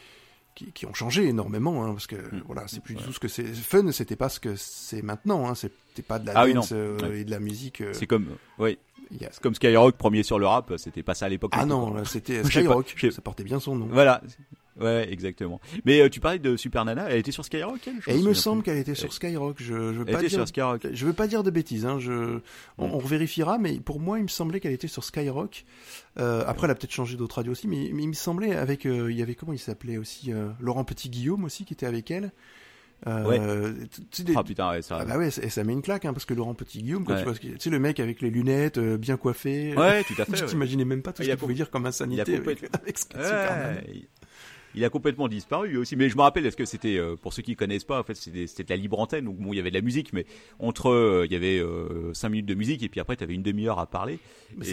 qui 0.56 0.72
qui 0.72 0.86
ont 0.86 0.94
changé 0.94 1.26
énormément, 1.28 1.84
hein, 1.84 1.94
parce 1.94 2.08
que 2.08 2.16
Mm. 2.16 2.44
voilà, 2.46 2.64
c'est 2.68 2.82
plus 2.82 2.96
du 2.96 3.04
tout 3.04 3.14
ce 3.14 3.20
que 3.20 3.28
c'est. 3.28 3.44
Fun, 3.46 3.92
c'était 3.92 4.16
pas 4.16 4.30
ce 4.30 4.40
que 4.40 4.56
c'est 4.56 5.02
maintenant, 5.02 5.48
hein, 5.48 5.56
c'était 5.56 6.02
pas 6.08 6.20
de 6.20 6.28
la 6.28 6.34
Ah 6.36 6.48
dance 6.52 6.70
euh, 6.74 6.98
Ouais. 7.00 7.22
et 7.22 7.24
de 7.26 7.32
la 7.32 7.40
musique. 7.40 7.82
euh, 7.82 7.92
C'est 7.94 8.08
comme, 8.08 8.28
oui, 8.60 8.78
c'est 9.20 9.40
comme 9.42 9.56
Skyrock, 9.56 9.96
premier 9.98 10.24
sur 10.24 10.40
le 10.40 10.46
rap, 10.48 10.74
c'était 10.78 11.04
pas 11.04 11.14
ça 11.16 11.26
à 11.26 11.30
l'époque. 11.30 11.52
Ah 11.56 11.66
non 11.66 12.04
c'était 12.06 12.42
pas, 12.42 12.48
Skyrock, 12.50 12.96
ça 13.12 13.22
portait 13.22 13.44
bien 13.44 13.60
son 13.60 13.76
nom. 13.76 13.88
Voilà. 13.92 14.22
Ouais, 14.80 15.08
exactement. 15.12 15.62
Mais 15.86 16.02
euh, 16.02 16.10
tu 16.10 16.20
parlais 16.20 16.40
de 16.40 16.58
Super 16.58 16.84
Nana, 16.86 17.08
elle 17.10 17.20
était 17.20 17.32
sur 17.32 17.46
Skyrock, 17.46 17.80
elle 17.88 17.94
je 18.02 18.10
Et 18.12 18.16
il 18.18 18.24
me 18.24 18.34
semble 18.34 18.64
qu'elle 18.64 18.78
était 18.80 18.96
sur 18.96 19.14
Skyrock. 19.14 19.58
Je, 19.60 19.66
je 19.68 19.74
veux 19.74 20.00
Elle 20.08 20.14
pas 20.14 20.20
était 20.20 20.30
dire, 20.30 20.40
sur 20.40 20.48
Skyrock. 20.48 20.88
je 20.92 21.06
veux 21.06 21.14
pas 21.14 21.28
dire 21.28 21.44
de 21.44 21.52
bêtises. 21.52 21.86
Hein. 21.86 22.00
Je, 22.00 22.40
on, 22.80 22.88
Mm. 22.88 22.92
on 22.94 22.98
vérifiera, 23.00 23.58
mais 23.60 23.80
pour 23.80 24.00
moi, 24.00 24.18
il 24.18 24.24
me 24.24 24.28
semblait 24.30 24.60
qu'elle 24.60 24.72
était 24.74 24.88
sur 24.88 25.04
Skyrock. 25.04 25.66
Euh, 26.20 26.44
après, 26.48 26.66
elle 26.68 26.72
a 26.72 26.76
peut-être 26.76 26.92
changé 26.94 27.18
d'autres 27.18 27.36
radios 27.36 27.52
aussi, 27.52 27.68
mais, 27.68 27.92
mais 27.94 28.04
il 28.04 28.10
me 28.10 28.14
semblait 28.14 28.56
avec, 28.56 28.86
euh, 28.88 29.12
il 29.12 29.18
y 29.18 29.22
avait 29.22 29.36
comment 29.36 29.54
il 29.54 29.60
s'appelait 29.60 29.98
aussi 29.98 30.32
euh, 30.34 30.50
Laurent 30.60 30.84
Petit 30.86 31.10
Guillaume 31.10 31.44
aussi 31.44 31.66
qui 31.66 31.74
était 31.74 31.86
avec 31.86 32.10
elle. 32.12 32.32
Euh, 33.06 33.74
tu 34.12 34.24
des- 34.24 34.34
Ah 34.36 34.44
putain, 34.44 34.70
ouais, 34.72 34.82
ça. 34.82 34.98
ah 35.02 35.06
bah 35.06 35.18
ouais, 35.18 35.30
ça, 35.30 35.48
ça 35.50 35.64
met 35.66 35.74
une 35.74 35.82
claque, 35.82 36.06
hein, 36.06 36.14
parce 36.14 36.24
que 36.26 36.34
Laurent 36.34 36.54
Petit 36.54 36.82
Guillaume, 36.82 37.04
quand 37.04 37.14
Ouais. 37.14 37.20
tu 37.20 37.26
vois, 37.26 37.34
tu 37.38 37.54
sais 37.60 37.70
le 37.70 37.80
mec 37.80 38.00
avec 38.00 38.22
les 38.22 38.30
lunettes, 38.30 38.78
euh, 38.78 38.98
bien 38.98 39.18
coiffé. 39.18 39.76
Ouais, 39.76 40.04
tout 40.06 40.14
à 40.22 40.24
fait. 40.26 40.38
je 40.38 40.44
ouais. 40.44 40.50
t'imaginais 40.50 40.86
même 40.86 41.02
pas 41.02 41.12
tout 41.12 41.22
ce 41.22 41.28
qu'il 41.28 41.38
pouvait 41.38 41.54
dire 41.54 41.70
comme 41.70 41.86
insanité 41.86 42.38
avec, 42.38 42.64
avec 42.74 42.98
Superman. 42.98 43.82
Il- 44.76 44.84
a 44.86 44.90
complètement 44.90 45.28
disparu 45.28 45.70
lui 45.70 45.78
aussi. 45.78 45.96
Mais 45.96 46.10
je 46.10 46.16
me 46.18 46.22
rappelle, 46.22 46.46
est-ce 46.46 46.58
que 46.58 46.66
c'était, 46.66 46.98
euh, 46.98 47.16
pour 47.16 47.34
ceux 47.34 47.42
qui 47.42 47.56
connaissent 47.56 47.84
pas, 47.84 48.00
en 48.00 48.04
fait, 48.04 48.16
c'était 48.16 48.64
de 48.64 48.70
la 48.70 48.76
libre 48.76 49.00
antenne. 49.00 49.26
Donc 49.26 49.38
bon, 49.38 49.54
il 49.54 49.58
y 49.58 49.60
avait 49.60 49.70
de 49.70 49.76
la 49.76 49.82
musique, 49.82 50.14
mais 50.14 50.26
entre, 50.60 50.90
euh, 50.90 51.26
il 51.26 51.32
y 51.32 51.36
avait 51.36 51.62
5 52.14 52.30
minutes 52.30 52.46
de 52.48 52.56
musique 52.56 52.84
et 52.84 52.90
puis 52.90 53.00
après, 53.00 53.16
tu 53.16 53.24
avais 53.24 53.34
une 53.34 53.44
demi-heure 53.44 53.80
à 53.80 53.86
parler. 53.86 54.20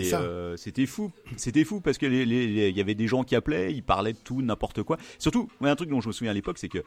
Et 0.01 0.02
euh, 0.20 0.56
c'était 0.56 0.86
fou. 0.86 1.10
C'était 1.36 1.64
fou 1.64 1.81
parce 1.81 1.98
que 1.98 2.06
les- 2.06 2.24
les- 2.27 2.47
les- 2.48 2.68
il 2.70 2.77
y 2.77 2.81
avait 2.81 2.94
des 2.94 3.06
gens 3.06 3.24
qui 3.24 3.35
appelaient, 3.36 3.72
ils 3.72 3.82
parlaient 3.82 4.12
de 4.12 4.18
tout, 4.22 4.43
n'importe 4.43 4.82
quoi. 4.82 4.98
Surtout, 5.18 5.48
un 5.60 5.77
truc 5.77 5.89
dont 5.90 6.01
je 6.01 6.09
me 6.09 6.12
souviens 6.12 6.31
à 6.32 6.35
l'époque, 6.35 6.59
c'est 6.59 6.68
que 6.68 6.82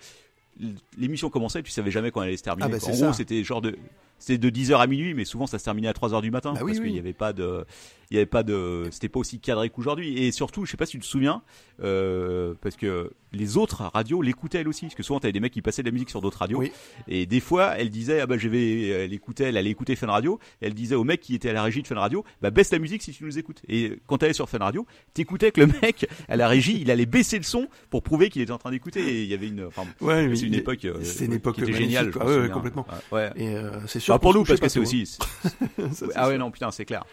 l'émission 0.98 1.30
commençait, 1.30 1.64
tu 1.64 1.72
savais 1.72 1.92
jamais 1.92 2.12
quand 2.12 2.22
elle 2.22 2.28
allait 2.30 2.38
se 2.38 2.44
terminer. 2.44 2.66
Ah 2.66 2.70
bah, 2.70 2.78
en 2.78 2.80
gros, 3.06 3.14
c'était 3.14 3.44
genre 3.44 3.62
de 3.62 3.76
c'était 4.24 4.38
de 4.38 4.50
10h 4.50 4.78
à 4.78 4.88
minuit, 4.88 5.14
mais 5.14 5.26
souvent 5.26 5.48
ça 5.48 5.60
se 5.60 5.66
terminait 5.66 5.88
à 5.90 5.92
3h 5.94 6.22
du 6.22 6.32
matin 6.32 6.54
Bah 6.54 6.60
oui, 6.64 6.72
parce 6.72 6.80
oui. 6.80 6.86
qu'il 6.86 6.94
n'y 6.94 7.00
avait 7.00 7.14
pas 7.14 7.34
de 7.34 7.66
il 8.12 8.16
y 8.16 8.18
avait 8.18 8.26
pas 8.28 8.44
de 8.44 8.88
c'était 8.92 9.10
pas 9.10 9.20
aussi 9.20 9.40
cadré 9.40 9.70
qu'aujourd'hui 9.70 10.24
et 10.24 10.32
surtout, 10.32 10.66
je 10.66 10.72
sais 10.72 10.78
pas 10.78 10.86
si 10.86 10.92
tu 10.94 11.00
te 11.00 11.06
souviens 11.06 11.42
euh, 11.84 12.54
parce 12.62 12.76
que 12.76 13.12
les 13.32 13.58
autres 13.58 13.82
radios 13.94 14.22
l'écoutaient 14.22 14.60
elles 14.60 14.68
aussi 14.68 14.86
parce 14.86 14.94
que 14.96 15.02
souvent 15.02 15.20
t'avais 15.20 15.32
des 15.32 15.40
mecs 15.40 15.52
qui 15.54 15.64
passaient 15.64 15.82
de 15.82 15.88
la 15.88 15.92
musique 15.92 16.12
sur 16.12 16.22
d'autres 16.22 16.38
radios 16.38 16.60
Oui. 16.60 16.72
et 17.08 17.26
des 17.26 17.40
fois 17.40 17.74
elle 17.78 17.90
disait 17.90 18.20
ah 18.22 18.28
bah 18.28 18.38
je 18.38 18.48
vais 18.48 18.88
elle 18.90 19.14
écoutait 19.14 19.46
elle 19.46 19.58
allait 19.58 19.72
écouter 19.72 19.96
Fun 19.96 20.08
Radio 20.08 20.40
et 20.62 20.68
elle 20.68 20.76
disait 20.76 20.94
au 20.96 21.04
mec 21.04 21.20
qui 21.22 21.34
était 21.34 21.50
à 21.50 21.54
la 21.54 21.64
régie 21.64 21.82
de 21.82 21.88
Fun 21.88 21.96
Radio 22.00 22.24
bah 22.42 22.52
baisse 22.52 22.72
la 22.72 22.78
musique 22.80 23.02
si 23.02 23.12
tu 23.12 23.24
nous 23.24 23.40
écoutes 23.40 23.62
et 23.68 23.98
quand 24.06 24.20
t'allais 24.20 24.34
sur 24.34 24.48
Fun 24.48 24.60
Radio 24.60 24.86
t'écoutais 25.16 25.52
que 25.52 25.62
le 25.62 25.68
mec 25.82 26.08
à 26.30 26.36
la 26.36 26.48
régie 26.48 26.78
il 26.80 26.92
allait 26.92 27.08
baisser 27.08 27.38
le 27.38 27.44
son 27.44 27.68
pour 27.90 28.04
prouver 28.04 28.30
qu'il 28.30 28.44
était 28.44 28.52
en 28.52 28.60
train 28.60 28.70
d'écouter 28.72 29.02
et 29.02 29.24
il 29.24 29.30
y 29.30 29.34
avait 29.34 29.48
une 29.48 29.64
enfin 29.66 29.84
Ouais, 30.02 30.30
c'est 30.36 30.46
une 30.46 30.54
époque 30.54 30.86
euh, 30.86 31.00
c'était 31.02 31.34
une 31.34 31.40
qui 31.42 31.62
était 31.62 31.74
géniale 31.74 32.12
Ouais, 32.16 32.50
complètement. 32.50 32.86
ouais 33.12 33.32
Et 33.36 33.56
euh, 33.56 33.72
c'est 33.88 34.00
sûr. 34.00 34.13
Pour 34.20 34.34
nous 34.34 34.44
parce 34.44 34.60
que 34.60 34.70
c'est 34.70 34.80
aussi 34.80 35.18
hein. 35.22 35.50
Ça, 35.94 36.06
c'est 36.08 36.16
ah 36.16 36.28
ouais 36.28 36.38
non 36.38 36.52
putain 36.52 36.72
c'est 36.72 36.86
clair 36.86 37.04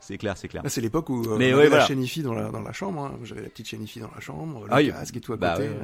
c'est 0.00 0.18
clair 0.18 0.36
c'est 0.36 0.48
clair 0.48 0.62
c'est 0.66 0.80
l'époque 0.80 1.08
où 1.10 1.22
euh, 1.22 1.36
Mais 1.38 1.52
on 1.52 1.56
ouais, 1.56 1.60
avait 1.60 1.68
voilà. 1.68 1.82
la 1.82 1.86
chaîne 1.88 2.02
IFI 2.02 2.22
dans 2.22 2.34
la, 2.34 2.50
dans 2.50 2.60
la 2.60 2.72
chambre. 2.72 3.02
hein. 3.04 3.18
J'avais 3.22 3.42
la 3.42 3.48
petite 3.48 3.68
chaîne 3.68 3.84
IFI 3.84 4.00
dans 4.00 4.10
la 4.12 4.20
chambre, 4.20 4.64
le 4.66 4.72
Ah 4.72 4.82
casque 4.82 5.16
et 5.16 5.20
tout 5.20 5.32
à 5.32 5.36
bah 5.36 5.54
côté. 5.56 5.68
ouais, 5.68 5.76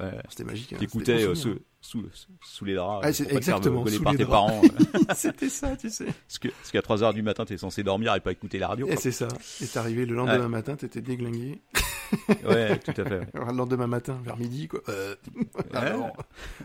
euh, 0.00 0.10
ouais. 0.10 0.18
C'était 0.28 0.44
magique. 0.44 0.72
hein. 0.72 0.76
t'écoutais 0.80 1.18
C'était 1.18 1.28
euh, 1.28 1.34
sous, 1.36 1.54
sous, 1.80 2.04
sous 2.42 2.64
les 2.64 2.74
draps 2.74 3.00
Ah, 3.04 3.08
euh, 3.08 3.12
c'est 3.12 3.32
exactement, 3.32 3.86
sous 3.86 4.02
par 4.02 4.12
les 4.12 4.18
tes 4.18 4.24
draps. 4.24 4.50
parents 4.50 4.62
C'était 5.14 5.48
ça, 5.48 5.76
tu 5.76 5.88
sais. 5.88 6.06
parce 6.06 6.38
que 6.40 6.48
parce 6.48 6.70
qu'à 6.72 6.80
3h 6.80 7.14
du 7.14 7.22
matin 7.22 7.44
t'es 7.44 7.56
censé 7.58 7.84
dormir 7.84 8.12
et 8.16 8.20
pas 8.20 8.32
écouter 8.32 8.58
la 8.58 8.66
radio 8.68 8.88
Et 8.88 8.96
c'est 8.96 9.12
ça. 9.12 9.28
Et 9.60 9.66
t'es 9.66 9.78
arrivé 9.78 10.04
le 10.04 10.16
lendemain 10.16 10.48
matin, 10.48 10.74
t'étais 10.74 11.00
déglingué. 11.00 11.60
Ouais, 12.44 12.78
tout 12.78 12.90
à 13.00 13.04
fait. 13.04 13.26
Le 13.34 13.52
lendemain 13.56 13.86
matin, 13.86 14.20
vers 14.24 14.36
midi, 14.36 14.68
quoi. 14.68 14.80
Euh... 14.88 15.14
ah 15.74 15.90
non. 15.90 16.12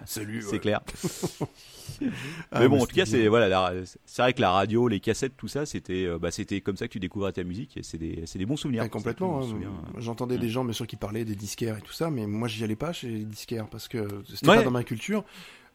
Salut. 0.05 0.41
C'est 0.41 0.53
ouais. 0.53 0.59
clair. 0.59 0.81
Ah, 2.51 2.59
mais 2.59 2.67
bon, 2.67 2.77
mais 2.77 2.81
en 2.81 2.85
tout 2.87 2.95
cas, 2.95 3.05
c'est 3.05 3.27
voilà, 3.27 3.71
c'est 4.05 4.21
vrai 4.21 4.33
que 4.33 4.41
la 4.41 4.51
radio, 4.51 4.87
les 4.87 4.99
cassettes, 4.99 5.37
tout 5.37 5.47
ça, 5.47 5.65
c'était, 5.65 6.05
euh, 6.05 6.17
bah, 6.17 6.31
c'était 6.31 6.59
comme 6.59 6.75
ça 6.75 6.87
que 6.87 6.93
tu 6.93 6.99
découvrais 6.99 7.31
ta 7.31 7.43
musique. 7.43 7.77
Et 7.77 7.83
c'est 7.83 7.97
des, 7.99 8.23
c'est 8.25 8.39
des 8.39 8.45
bons 8.45 8.57
souvenirs. 8.57 8.81
Ouais, 8.83 8.89
complètement. 8.89 9.41
Hein. 9.41 9.47
euh, 9.63 9.99
J'entendais 9.99 10.37
des 10.37 10.49
gens, 10.49 10.63
bien 10.65 10.73
sûr, 10.73 10.87
qui 10.87 10.95
parlaient 10.95 11.25
des 11.25 11.35
disquaires 11.35 11.77
et 11.77 11.81
tout 11.81 11.93
ça, 11.93 12.09
mais 12.09 12.25
moi, 12.25 12.47
j'y 12.47 12.63
allais 12.63 12.75
pas 12.75 12.91
chez 12.91 13.07
les 13.09 13.23
disquaires 13.23 13.67
parce 13.67 13.87
que 13.87 14.07
c'était 14.27 14.49
Ouais. 14.49 14.57
pas 14.57 14.63
dans 14.63 14.71
ma 14.71 14.83
culture. 14.83 15.23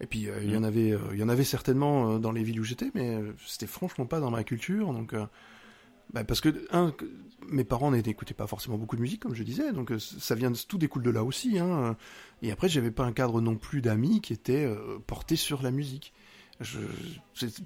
Et 0.01 0.07
puis, 0.07 0.29
euh, 0.29 0.41
il 0.43 0.51
y 0.51 0.57
en 0.57 0.65
avait, 0.65 0.93
euh, 0.93 0.99
il 1.13 1.19
y 1.19 1.23
en 1.23 1.29
avait 1.29 1.45
certainement 1.45 2.13
euh, 2.15 2.19
dans 2.19 2.33
les 2.33 2.43
villes 2.43 2.61
où 2.61 2.65
j'étais, 2.65 2.91
mais 2.95 3.15
euh, 3.15 3.33
c'était 3.47 3.67
franchement 3.69 4.05
pas 4.07 4.19
dans 4.21 4.31
ma 4.31 4.43
culture. 4.45 4.93
Donc, 4.93 5.15
euh, 5.15 5.25
bah, 6.13 6.25
parce 6.25 6.41
que 6.41 6.67
un, 6.73 6.93
mes 7.49 7.65
parents 7.65 7.91
n'écoutaient 7.91 8.35
pas 8.35 8.47
forcément 8.47 8.79
beaucoup 8.79 8.97
de 8.97 9.01
musique, 9.01 9.21
comme 9.23 9.35
je 9.35 9.43
disais, 9.43 9.73
donc 9.73 9.93
euh, 9.93 9.99
ça 9.99 10.35
vient, 10.35 10.53
tout 10.53 10.79
découle 10.79 11.03
de 11.03 11.11
là 11.11 11.25
aussi. 11.25 11.59
Hein. 11.59 11.97
Et 12.43 12.51
après, 12.53 12.69
j'avais 12.69 12.91
pas 12.91 13.05
un 13.05 13.13
cadre 13.13 13.41
non 13.41 13.57
plus 13.57 13.81
d'amis 13.83 14.21
qui 14.21 14.33
était 14.33 14.65
euh, 14.65 14.99
porté 15.07 15.37
sur 15.37 15.63
la 15.63 15.71
musique. 15.71 16.13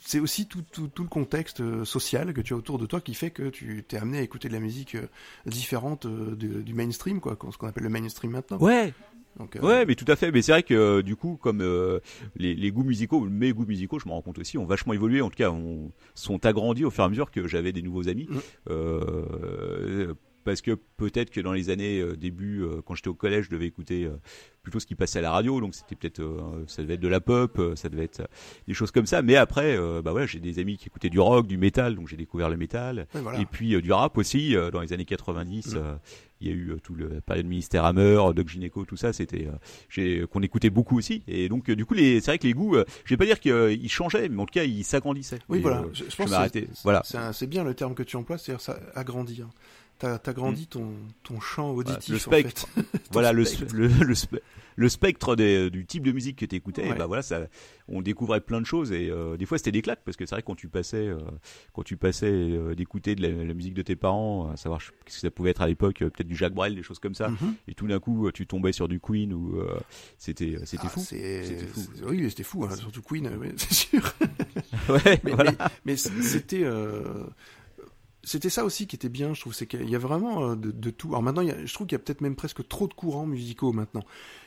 C'est- 0.00 0.20
aussi 0.20 0.46
tout, 0.46 0.62
tout, 0.70 0.86
tout 0.86 1.02
le 1.02 1.08
contexte 1.08 1.60
euh, 1.60 1.84
social 1.84 2.32
que 2.32 2.40
tu 2.40 2.54
as 2.54 2.56
autour 2.56 2.78
de 2.78 2.86
toi 2.86 3.00
qui 3.00 3.14
fait 3.14 3.30
que 3.30 3.48
tu 3.48 3.84
t'es 3.86 3.96
amené 3.96 4.18
à 4.18 4.22
écouter 4.22 4.46
de 4.48 4.52
la 4.52 4.60
musique 4.60 4.94
euh, 4.94 5.08
différente 5.46 6.06
euh, 6.06 6.36
du 6.36 6.74
mainstream, 6.74 7.20
quoi, 7.20 7.36
ce 7.50 7.58
qu'on 7.58 7.66
appelle 7.66 7.82
le 7.82 7.90
mainstream 7.90 8.30
maintenant. 8.30 8.58
Ouais, 8.58 8.94
Donc, 9.38 9.56
euh, 9.56 9.60
ouais, 9.60 9.84
mais 9.86 9.94
tout 9.94 10.04
à 10.08 10.16
fait. 10.16 10.30
Mais 10.30 10.42
c'est 10.42 10.52
vrai 10.52 10.62
que 10.62 10.74
euh, 10.74 11.02
du 11.02 11.16
coup, 11.16 11.36
comme 11.40 11.60
euh, 11.60 12.00
les, 12.36 12.54
les 12.54 12.70
goûts 12.70 12.84
musicaux, 12.84 13.20
mes 13.20 13.52
goûts 13.52 13.66
musicaux, 13.66 13.98
je 13.98 14.06
me 14.06 14.12
rends 14.12 14.22
compte 14.22 14.38
aussi, 14.38 14.58
ont 14.58 14.66
vachement 14.66 14.92
évolué. 14.92 15.20
En 15.20 15.30
tout 15.30 15.36
cas, 15.36 15.50
ont, 15.50 15.90
sont 16.14 16.44
agrandis 16.46 16.84
au 16.84 16.90
fur 16.90 17.04
et 17.04 17.06
à 17.06 17.08
mesure 17.08 17.30
que 17.30 17.46
j'avais 17.46 17.72
des 17.72 17.82
nouveaux 17.82 18.08
amis. 18.08 18.28
Mm. 18.30 20.14
Parce 20.44 20.60
que 20.60 20.72
peut-être 20.96 21.30
que 21.30 21.40
dans 21.40 21.52
les 21.52 21.70
années 21.70 22.00
euh, 22.00 22.16
début, 22.16 22.62
euh, 22.62 22.82
quand 22.84 22.94
j'étais 22.94 23.08
au 23.08 23.14
collège, 23.14 23.46
je 23.46 23.50
devais 23.50 23.66
écouter 23.66 24.04
euh, 24.04 24.16
plutôt 24.62 24.78
ce 24.78 24.86
qui 24.86 24.94
passait 24.94 25.18
à 25.18 25.22
la 25.22 25.30
radio. 25.30 25.60
Donc 25.60 25.74
c'était 25.74 25.94
peut-être, 25.96 26.22
ça 26.66 26.82
devait 26.82 26.94
être 26.94 27.00
de 27.00 27.08
la 27.08 27.20
pop, 27.20 27.60
ça 27.76 27.88
devait 27.88 28.04
être 28.04 28.22
des 28.66 28.74
choses 28.74 28.90
comme 28.90 29.06
ça. 29.06 29.22
Mais 29.22 29.36
après, 29.36 29.76
bah 30.02 30.12
ouais, 30.14 30.26
j'ai 30.26 30.40
des 30.40 30.58
amis 30.58 30.78
qui 30.78 30.86
écoutaient 30.86 31.10
du 31.10 31.20
rock, 31.20 31.46
du 31.46 31.58
métal, 31.58 31.94
donc 31.96 32.08
j'ai 32.08 32.16
découvert 32.16 32.48
le 32.48 32.56
métal. 32.56 33.06
voilà. 33.12 33.40
Et 33.40 33.44
puis 33.46 33.80
du 33.82 33.92
rap 33.92 34.16
aussi, 34.16 34.54
dans 34.72 34.80
les 34.80 34.92
années 34.94 35.04
90, 35.04 35.74
Mm. 35.74 35.78
il 36.40 36.48
y 36.48 36.50
a 36.50 36.54
eu 36.54 36.74
tout 36.82 36.94
le 36.94 37.08
la 37.08 37.20
période 37.20 37.46
Ministère 37.46 37.84
Hammer, 37.84 38.18
Doc 38.34 38.48
Gineco, 38.48 38.84
tout 38.86 38.96
ça, 38.96 39.12
c'était 39.12 39.48
qu'on 40.30 40.40
écoutait 40.40 40.70
beaucoup 40.70 40.96
aussi. 40.96 41.22
Et 41.28 41.50
donc 41.50 41.70
du 41.70 41.84
coup, 41.84 41.94
c'est 41.94 42.24
vrai 42.24 42.38
que 42.38 42.46
les 42.46 42.54
goûts, 42.54 42.76
je 43.04 43.10
vais 43.10 43.18
pas 43.18 43.26
dire 43.26 43.40
qu'ils 43.40 43.90
changeaient, 43.90 44.30
mais 44.30 44.40
en 44.40 44.46
tout 44.46 44.54
cas, 44.54 44.64
ils 44.64 44.84
s'agrandissaient. 44.84 45.40
Oui, 45.50 45.58
Et, 45.58 45.60
voilà. 45.60 45.84
je, 45.92 46.04
pense 46.16 46.30
que 46.30 46.48
c'est- 46.52 46.68
Voilà. 46.82 47.02
bien 47.46 47.64
le 47.64 47.74
terme 47.74 47.94
que 47.94 48.02
tu 48.02 48.16
emploies, 48.16 48.38
c'est-à-dire 48.38 48.62
ça 48.62 48.78
agrandir. 48.94 49.48
T'as 49.98 50.18
as 50.24 50.32
grandi 50.32 50.66
ton, 50.66 50.92
ton 51.22 51.40
champ 51.40 51.70
auditif. 51.70 52.08
le 52.10 52.16
en 52.16 52.18
spectre. 52.18 52.68
fait. 52.68 52.82
voilà 53.12 53.32
le, 53.32 53.44
spectre. 53.44 53.74
le, 53.76 53.86
le, 54.04 54.14
spe- 54.14 54.40
le 54.76 54.88
spectre 54.88 55.36
des- 55.36 55.70
du 55.70 55.86
type 55.86 56.02
de 56.02 56.10
musique 56.10 56.36
que 56.38 56.46
tu 56.46 56.56
écoutais, 56.56 56.88
Ouais. 56.90 56.96
bah 56.96 57.06
voilà, 57.06 57.22
ça, 57.22 57.46
on 57.86 58.02
découvrait 58.02 58.40
plein 58.40 58.60
de 58.60 58.66
choses 58.66 58.90
et 58.90 59.08
euh, 59.08 59.36
des 59.36 59.46
fois 59.46 59.56
c'était 59.56 59.70
des 59.70 59.82
claques 59.82 60.00
parce 60.04 60.16
que 60.16 60.26
c'est 60.26 60.34
vrai 60.34 60.42
que 60.42 60.46
quand 60.48 60.56
tu 60.56 60.66
passais, 60.68 61.06
euh, 61.06 61.18
quand 61.72 61.84
tu 61.84 61.96
passais 61.96 62.26
euh, 62.32 62.74
d'écouter 62.74 63.14
de 63.14 63.22
la, 63.22 63.44
la 63.44 63.54
musique 63.54 63.74
de 63.74 63.82
tes 63.82 63.94
parents, 63.94 64.50
à 64.50 64.56
savoir 64.56 64.82
ce 64.82 64.90
que 64.90 65.12
ça 65.12 65.30
pouvait 65.30 65.50
être 65.50 65.62
à 65.62 65.68
l'époque, 65.68 65.98
peut-être 66.00 66.26
du 66.26 66.34
Jacques 66.34 66.54
Brel, 66.54 66.74
des 66.74 66.82
choses 66.82 66.98
comme 66.98 67.14
ça, 67.14 67.28
Mhm. 67.28 67.54
et 67.68 67.74
tout 67.74 67.86
d'un 67.86 68.00
coup 68.00 68.30
tu 68.32 68.46
tombais 68.48 68.72
sur 68.72 68.88
du 68.88 68.98
Queen 68.98 69.32
ou 69.32 69.60
c'était 70.18 70.58
c'était 70.64 70.86
Ah, 70.86 70.90
fou. 70.90 71.00
C'était 71.00 71.66
fou. 71.72 71.80
c'est- 71.94 72.04
Oui, 72.04 72.28
c'était 72.28 72.42
fou, 72.42 72.64
hein, 72.64 72.74
surtout 72.74 73.02
Queen, 73.02 73.30
c'est 73.56 73.72
sûr. 73.74 74.12
Ouais, 74.88 75.20
mais, 75.22 75.32
voilà. 75.32 75.52
mais- 75.52 75.66
mais 75.84 75.96
c- 75.96 76.10
c'était 76.20 76.64
c'était 78.24 78.50
ça 78.50 78.64
aussi 78.64 78.86
qui 78.86 78.96
était 78.96 79.08
bien 79.08 79.34
je 79.34 79.40
trouve 79.40 79.54
c'est 79.54 79.66
qu'il 79.66 79.88
y 79.88 79.94
a 79.94 79.98
vraiment 79.98 80.50
euh, 80.50 80.56
de, 80.56 80.90
tout. 80.90 81.08
Alors 81.08 81.22
maintenant 81.22 81.42
je 81.42 81.72
trouve 81.72 81.86
qu'il 81.86 81.96
y 81.96 82.00
a 82.00 82.04
peut-être 82.04 82.20
même 82.20 82.36
presque 82.36 82.66
trop 82.68 82.88
de 82.88 82.94
courants 82.94 83.26
musicaux 83.26 83.72
maintenant. 83.72 84.04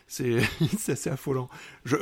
C'est 0.07 0.39
assez 0.87 1.09
affolant. 1.09 1.49
Je 1.85 1.97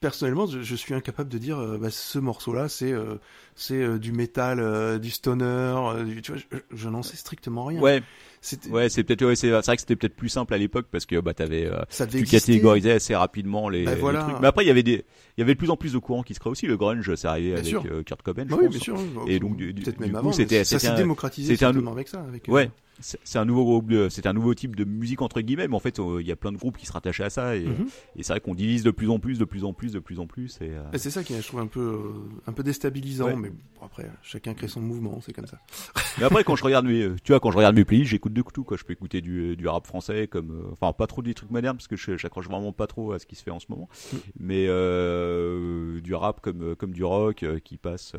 personnellement 0.00 0.46
je, 0.46 0.62
je 0.62 0.74
suis 0.74 0.94
incapable 0.94 1.28
de 1.28 1.36
dire 1.38 1.58
euh, 1.58 1.76
bah, 1.78 1.90
ce 1.90 2.18
morceau 2.18 2.54
là 2.54 2.68
c'est 2.68 2.90
euh, 2.90 3.16
c'est 3.54 3.74
euh, 3.82 3.98
du 3.98 4.12
métal 4.12 4.58
euh, 4.58 4.98
du 4.98 5.10
stoner 5.10 5.44
euh, 5.44 6.04
du- 6.04 6.22
tu 6.22 6.32
vois 6.32 6.40
je, 6.50 6.56
je 6.76 6.88
n'en 6.88 7.02
sais 7.02 7.16
strictement 7.16 7.66
rien 7.66 7.80
Ouais, 7.80 8.02
C'était- 8.40 8.70
ouais, 8.70 8.88
c'est 8.88 9.04
peut-être 9.04 9.22
ouais, 9.26 9.36
c'est 9.36 9.50
vrai 9.50 9.60
que 9.76 9.80
c'était 9.80 9.96
peut-être 9.96 10.16
plus 10.16 10.30
simple 10.30 10.54
à 10.54 10.58
l'époque 10.58 10.86
parce 10.90 11.04
que 11.04 11.20
bah 11.20 11.34
t'avais 11.34 11.66
euh, 11.66 11.76
ça 11.90 12.06
tu 12.06 12.16
exister. 12.18 12.38
catégorisais 12.54 12.92
assez 12.92 13.14
rapidement 13.14 13.68
les, 13.68 13.84
Bah, 13.84 13.94
les 13.94 14.00
voilà. 14.00 14.22
trucs. 14.22 14.40
Mais 14.40 14.46
après 14.48 14.64
il 14.64 14.68
y 14.68 14.70
avait 14.70 14.82
des 14.82 15.04
il 15.36 15.40
y 15.40 15.42
avait 15.42 15.52
de 15.54 15.58
plus 15.58 15.70
en 15.70 15.76
plus 15.76 15.92
de 15.92 15.98
courants 15.98 16.22
qui 16.22 16.32
se 16.34 16.40
créaient 16.40 16.50
aussi. 16.52 16.66
Le 16.66 16.76
grunge, 16.78 17.14
c'est 17.14 17.28
arrivé 17.28 17.60
Bien 17.60 17.78
avec 17.80 18.04
Kurt 18.06 18.22
Cobain, 18.22 18.46
je 18.48 18.54
oui 18.54 18.60
pense. 18.64 18.70
bien 18.70 18.80
sûr 18.80 18.96
Et 19.26 19.38
donc, 19.38 19.56
du- 19.56 19.72
du- 19.74 19.82
peut-être 19.82 19.96
du 19.98 20.02
même 20.04 20.12
coup, 20.12 20.18
avant 20.18 20.32
c'était- 20.32 20.64
ça 20.64 20.78
s'est 20.78 20.94
démocratisé 20.94 21.52
c'était 21.54 21.66
un- 21.66 21.86
avec 21.86 22.08
ça 22.08 22.20
avec 22.22 22.44
Ouais, 22.48 22.70
c'est 23.00 23.18
c'est 23.24 23.38
un 23.38 23.44
nouveau 23.44 23.64
groupe, 23.64 23.90
de- 23.90 24.08
c'est 24.08 24.26
un 24.26 24.32
nouveau 24.32 24.54
type 24.54 24.76
de 24.76 24.84
musique 24.84 25.22
entre 25.22 25.40
guillemets, 25.40 25.68
mais 25.68 25.74
en 25.76 25.80
fait 25.80 25.98
euh, 25.98 26.18
il 26.20 26.26
y 26.26 26.32
a 26.32 26.36
plein 26.36 26.52
de 26.52 26.56
groupes 26.58 26.76
qui 26.78 26.86
se 26.86 26.92
rattachaient 26.92 27.24
à 27.24 27.30
ça 27.30 27.56
et, 27.56 27.64
mhm. 27.66 27.86
et 28.16 28.22
c'est 28.22 28.32
vrai 28.32 28.40
qu'on 28.40 28.54
divise 28.54 28.82
de 28.82 28.90
plus 28.90 29.10
en 29.10 29.18
plus, 29.18 29.38
de 29.38 29.44
plus 29.44 29.64
en 29.64 29.72
plus, 29.72 29.92
de 29.92 29.98
plus 29.98 30.18
en 30.20 30.26
plus. 30.26 30.58
Et, 30.60 30.70
euh, 30.70 30.82
Et 30.92 30.98
C'est 30.98 31.10
ça 31.10 31.24
qui 31.24 31.34
est, 31.34 31.40
je 31.42 31.46
trouve, 31.46 31.60
un 31.60 31.66
peu, 31.66 31.80
euh, 31.80 32.40
un 32.46 32.52
peu 32.52 32.62
déstabilisant, 32.62 33.26
Ouais. 33.26 33.36
mais 33.36 33.50
bon, 33.50 33.58
après, 33.84 34.10
chacun 34.22 34.54
crée 34.54 34.68
son 34.68 34.80
mouvement, 34.80 35.20
c'est 35.20 35.32
comme 35.32 35.46
ça. 35.46 35.58
Mais 36.18 36.24
après, 36.24 36.44
quand 36.44 36.56
je 36.56 36.64
regarde 36.64 36.86
mes, 36.86 37.08
tu 37.22 37.32
vois, 37.32 37.40
quand 37.40 37.50
je 37.50 37.56
regarde 37.56 37.76
mes 37.76 37.84
playlists, 37.84 38.10
j'écoute 38.10 38.32
de 38.32 38.42
tout, 38.42 38.64
quoi. 38.64 38.76
Je 38.76 38.84
peux 38.84 38.92
écouter 38.92 39.20
du, 39.20 39.56
du 39.56 39.68
rap 39.68 39.86
français, 39.86 40.26
comme, 40.26 40.50
euh, 40.50 40.72
enfin, 40.72 40.92
pas 40.92 41.06
trop 41.06 41.22
des 41.22 41.34
trucs 41.34 41.50
modernes, 41.50 41.76
parce 41.76 41.88
que 41.88 41.96
je- 41.96 42.16
j'accroche 42.16 42.46
vraiment 42.48 42.72
pas 42.72 42.86
trop 42.86 43.12
à 43.12 43.18
ce 43.18 43.26
qui 43.26 43.36
se 43.36 43.42
fait 43.42 43.50
en 43.52 43.60
ce 43.60 43.66
moment. 43.68 43.88
Mm. 44.12 44.16
Mais 44.40 44.66
euh, 44.68 46.00
du 46.00 46.14
rap 46.14 46.40
comme, 46.40 46.74
comme 46.76 46.92
du 46.92 47.04
rock 47.04 47.44
qui 47.64 47.76
passe 47.76 48.12
euh, 48.14 48.18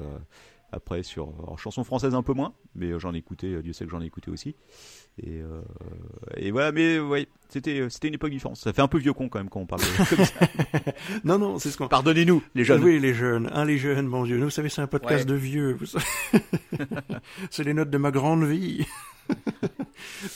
après 0.71 1.03
sur 1.03 1.33
alors, 1.43 1.59
chansons 1.59 1.83
françaises 1.83 2.15
un 2.15 2.23
peu 2.23 2.33
moins, 2.33 2.53
mais 2.75 2.91
euh, 2.91 2.99
j'en 2.99 3.13
ai 3.13 3.17
écouté, 3.17 3.47
euh, 3.53 3.61
Dieu 3.61 3.73
sait 3.73 3.85
que 3.85 3.91
j'en 3.91 4.01
ai 4.01 4.05
écouté 4.05 4.31
aussi. 4.31 4.55
Et, 5.21 5.41
euh, 5.41 5.61
et 6.37 6.51
voilà, 6.51 6.71
mais 6.71 6.97
ouais, 6.99 7.27
c'était, 7.49 7.85
c'était 7.89 8.07
une 8.07 8.13
époque 8.13 8.31
différente. 8.31 8.55
Ça 8.55 8.71
fait 8.71 8.81
un 8.81 8.87
peu 8.87 8.97
vieux 8.97 9.11
con 9.13 9.27
quand 9.27 9.39
même 9.39 9.49
quand 9.49 9.59
on 9.59 9.65
parle 9.65 9.81
de 9.81 10.09
comme 10.15 10.25
ça. 10.25 10.39
Non, 11.25 11.37
non, 11.37 11.59
c'est 11.59 11.69
ce 11.69 11.77
qu'on. 11.77 11.87
Pardonnez-nous, 11.89 12.41
les 12.55 12.63
jeunes. 12.63 12.83
Oui, 12.83 12.99
les 12.99 13.13
jeunes, 13.13 13.49
hein, 13.53 13.65
les 13.65 13.77
jeunes, 13.77 14.07
mon 14.07 14.23
Dieu. 14.23 14.37
Vous 14.41 14.49
savez, 14.49 14.69
c'est 14.69 14.81
un 14.81 14.87
podcast 14.87 15.25
Ouais. 15.25 15.31
de 15.31 15.35
vieux. 15.35 15.77
c'est 17.51 17.63
les 17.63 17.73
notes 17.73 17.89
de 17.89 17.97
ma 17.97 18.11
grande 18.11 18.45
vie. 18.45 18.85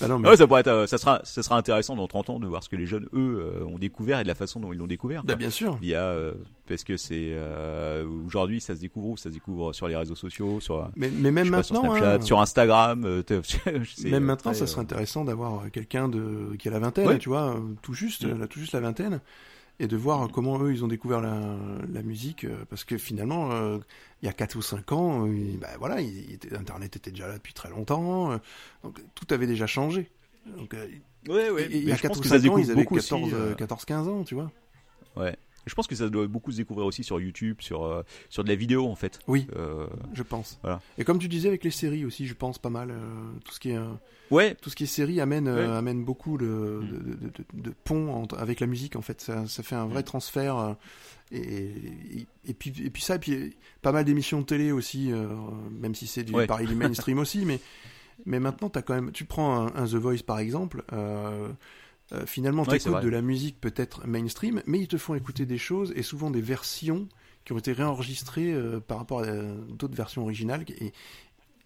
Ah 0.01 0.07
non, 0.07 0.19
mais... 0.19 0.29
Ouais, 0.29 0.37
ça 0.37 0.47
pourrait 0.47 0.61
être, 0.61 0.67
euh, 0.67 0.87
ça 0.87 0.97
sera, 0.97 1.21
ça 1.23 1.43
sera 1.43 1.57
intéressant 1.57 1.95
dans 1.95 2.07
30 2.07 2.29
ans 2.31 2.39
de 2.39 2.47
voir 2.47 2.63
ce 2.63 2.69
que 2.69 2.75
les 2.75 2.85
jeunes, 2.85 3.07
eux, 3.13 3.39
euh, 3.61 3.65
ont 3.65 3.77
découvert 3.77 4.19
et 4.19 4.23
de 4.23 4.27
la 4.27 4.35
façon 4.35 4.59
dont 4.59 4.73
ils 4.73 4.77
l'ont 4.79 4.87
découvert. 4.87 5.23
Bah, 5.23 5.35
bien 5.35 5.49
sûr. 5.49 5.77
Il 5.81 5.87
y 5.89 5.95
a, 5.95 6.03
euh, 6.03 6.33
parce 6.67 6.83
que 6.83 6.97
c'est 6.97 7.29
euh, 7.33 8.05
aujourd'hui 8.25 8.59
ça 8.61 8.75
se 8.75 8.81
découvre 8.81 9.07
où 9.09 9.17
Ça 9.17 9.29
se 9.29 9.35
découvre 9.35 9.73
sur 9.73 9.87
les 9.87 9.95
réseaux 9.95 10.15
sociaux, 10.15 10.59
sur, 10.59 10.89
Mais, 10.95 11.09
mais 11.09 11.31
même 11.31 11.51
pas, 11.51 11.63
sur 11.63 11.75
maintenant, 11.75 11.95
Snapchat, 11.95 12.15
hein, 12.15 12.21
sur 12.21 12.41
Instagram. 12.41 13.03
euh, 13.05 13.23
même 14.05 14.23
maintenant, 14.23 14.53
ça 14.53 14.67
serait 14.67 14.81
intéressant 14.81 15.25
d'avoir 15.25 15.69
quelqu'un 15.71 16.07
de 16.09 16.55
qui 16.57 16.67
a 16.67 16.71
la 16.71 16.79
vingtaine, 16.79 17.07
Ouais. 17.07 17.17
tu 17.19 17.29
vois, 17.29 17.55
tout 17.81 17.93
juste, 17.93 18.25
Mm. 18.25 18.39
là, 18.39 18.47
tout 18.47 18.59
juste 18.59 18.73
la 18.73 18.79
vingtaine, 18.79 19.19
et 19.79 19.87
de 19.87 19.97
voir 19.97 20.29
comment 20.31 20.61
eux 20.63 20.71
ils 20.73 20.83
ont 20.83 20.87
découvert 20.87 21.21
la, 21.21 21.57
la 21.91 22.01
musique, 22.01 22.45
euh, 22.45 22.63
parce 22.69 22.83
que 22.83 22.97
finalement, 22.97 23.51
euh, 23.51 23.77
il 24.21 24.25
y 24.25 24.29
a 24.29 24.33
4 24.33 24.55
ou 24.55 24.61
5 24.61 24.91
ans, 24.91 25.25
euh, 25.25 25.35
il- 25.35 25.57
bah, 25.59 25.67
voilà, 25.79 26.01
il- 26.01 26.29
il 26.29 26.33
était- 26.33 26.55
Internet 26.55 26.95
était 26.95 27.11
déjà 27.11 27.27
là 27.27 27.33
depuis 27.35 27.53
très 27.53 27.69
longtemps, 27.69 28.31
euh, 28.31 28.37
donc 28.83 29.01
tout 29.15 29.27
avait 29.33 29.47
déjà 29.47 29.67
changé. 29.67 30.09
Donc, 30.57 30.73
euh, 30.73 30.87
Ouais, 31.27 31.49
ouais. 31.49 31.63
et- 31.63 31.75
et 31.75 31.77
il 31.79 31.83
y 31.89 31.91
a 31.91 31.95
je 31.95 32.01
4 32.03 32.11
pense 32.11 32.19
ou 32.19 32.21
que 32.21 32.27
ça 32.29 32.35
5 32.39 32.43
se 32.45 32.49
ans, 32.49 32.57
ils 32.57 32.71
avaient 32.71 32.83
beaucoup 32.83 32.95
14, 32.95 33.23
aussi. 33.23 33.33
euh, 33.33 33.55
14-15 33.55 34.07
ans, 34.07 34.23
tu 34.23 34.35
vois. 34.35 34.51
ouais. 35.17 35.35
Je 35.65 35.73
pense 35.75 35.87
que 35.87 35.95
ça 35.95 36.09
doit 36.09 36.27
beaucoup 36.27 36.51
se 36.51 36.57
découvrir 36.57 36.85
aussi 36.85 37.03
sur 37.03 37.19
YouTube, 37.19 37.57
sur 37.61 37.83
euh, 37.85 38.03
sur 38.29 38.43
de 38.43 38.49
la 38.49 38.55
vidéo 38.55 38.87
en 38.87 38.95
fait. 38.95 39.19
Oui. 39.27 39.47
Euh, 39.55 39.87
Je 40.13 40.23
pense. 40.23 40.59
Voilà. 40.61 40.81
Et 40.97 41.03
comme 41.03 41.19
tu 41.19 41.27
disais 41.27 41.47
avec 41.47 41.63
les 41.63 41.71
séries 41.71 42.05
aussi, 42.05 42.27
je 42.27 42.33
pense 42.33 42.57
pas 42.59 42.69
mal. 42.69 42.91
euh, 42.91 42.95
tout 43.43 43.51
ce 43.53 43.59
qui 43.59 43.71
est 43.71 43.77
euh, 43.77 43.85
ouais. 44.31 44.55
tout 44.55 44.69
ce 44.69 44.75
qui 44.75 44.83
est 44.83 44.87
série 44.87 45.19
amène 45.21 45.47
euh, 45.47 45.67
Ouais. 45.71 45.77
amène 45.77 46.03
beaucoup 46.03 46.37
de, 46.37 46.45
Mm. 46.45 46.87
de, 46.89 46.97
de, 46.97 47.27
de- 47.27 47.61
de 47.69 47.73
ponts 47.83 48.13
entre- 48.13 48.37
avec 48.37 48.59
la 48.59 48.67
musique 48.67 48.95
en 48.95 49.01
fait. 49.01 49.21
Ça, 49.21 49.47
ça 49.47 49.63
fait 49.63 49.75
un 49.75 49.85
vrai 49.87 50.01
Mm. 50.01 50.05
transfert. 50.05 50.75
et, 51.31 51.39
et, 51.39 52.27
et 52.47 52.53
puis 52.53 52.71
et 52.83 52.89
puis 52.91 53.01
ça, 53.01 53.15
et 53.15 53.19
puis 53.19 53.55
pas 53.81 53.91
mal 53.91 54.05
d'émissions 54.05 54.41
de 54.41 54.45
télé 54.45 54.71
aussi, 54.71 55.11
euh, 55.11 55.27
même 55.71 55.95
si 55.95 56.05
c'est 56.05 56.23
du 56.23 56.33
Ouais. 56.33 56.45
pareil 56.45 56.67
du 56.67 56.75
mainstream 56.75 57.17
aussi, 57.19 57.45
mais 57.45 57.59
mais 58.27 58.39
maintenant 58.39 58.69
t'as 58.69 58.81
quand 58.83 58.93
même. 58.93 59.11
Tu 59.11 59.25
prends 59.25 59.65
un, 59.67 59.75
un 59.75 59.85
The 59.87 59.95
Voice 59.95 60.23
par 60.25 60.37
exemple. 60.39 60.83
Euh, 60.93 61.49
euh, 62.11 62.25
finalement, 62.25 62.63
Ouais, 62.63 62.69
c'est 62.71 62.77
t'écoutes 62.79 62.93
vrai. 62.93 63.03
de 63.03 63.09
la 63.09 63.21
musique 63.21 63.59
peut-être 63.59 64.05
mainstream, 64.07 64.61
mais 64.65 64.79
ils 64.79 64.87
te 64.87 64.97
font 64.97 65.15
écouter 65.15 65.45
des 65.45 65.57
choses 65.57 65.91
et 65.95 66.03
souvent 66.03 66.29
des 66.29 66.41
versions 66.41 67.07
qui 67.45 67.53
ont 67.53 67.57
été 67.57 67.73
réenregistrées 67.73 68.53
euh, 68.53 68.79
par 68.79 68.97
rapport 68.97 69.19
à 69.19 69.23
euh, 69.25 69.55
d'autres 69.69 69.95
versions 69.95 70.21
originales. 70.23 70.65
Et, 70.79 70.93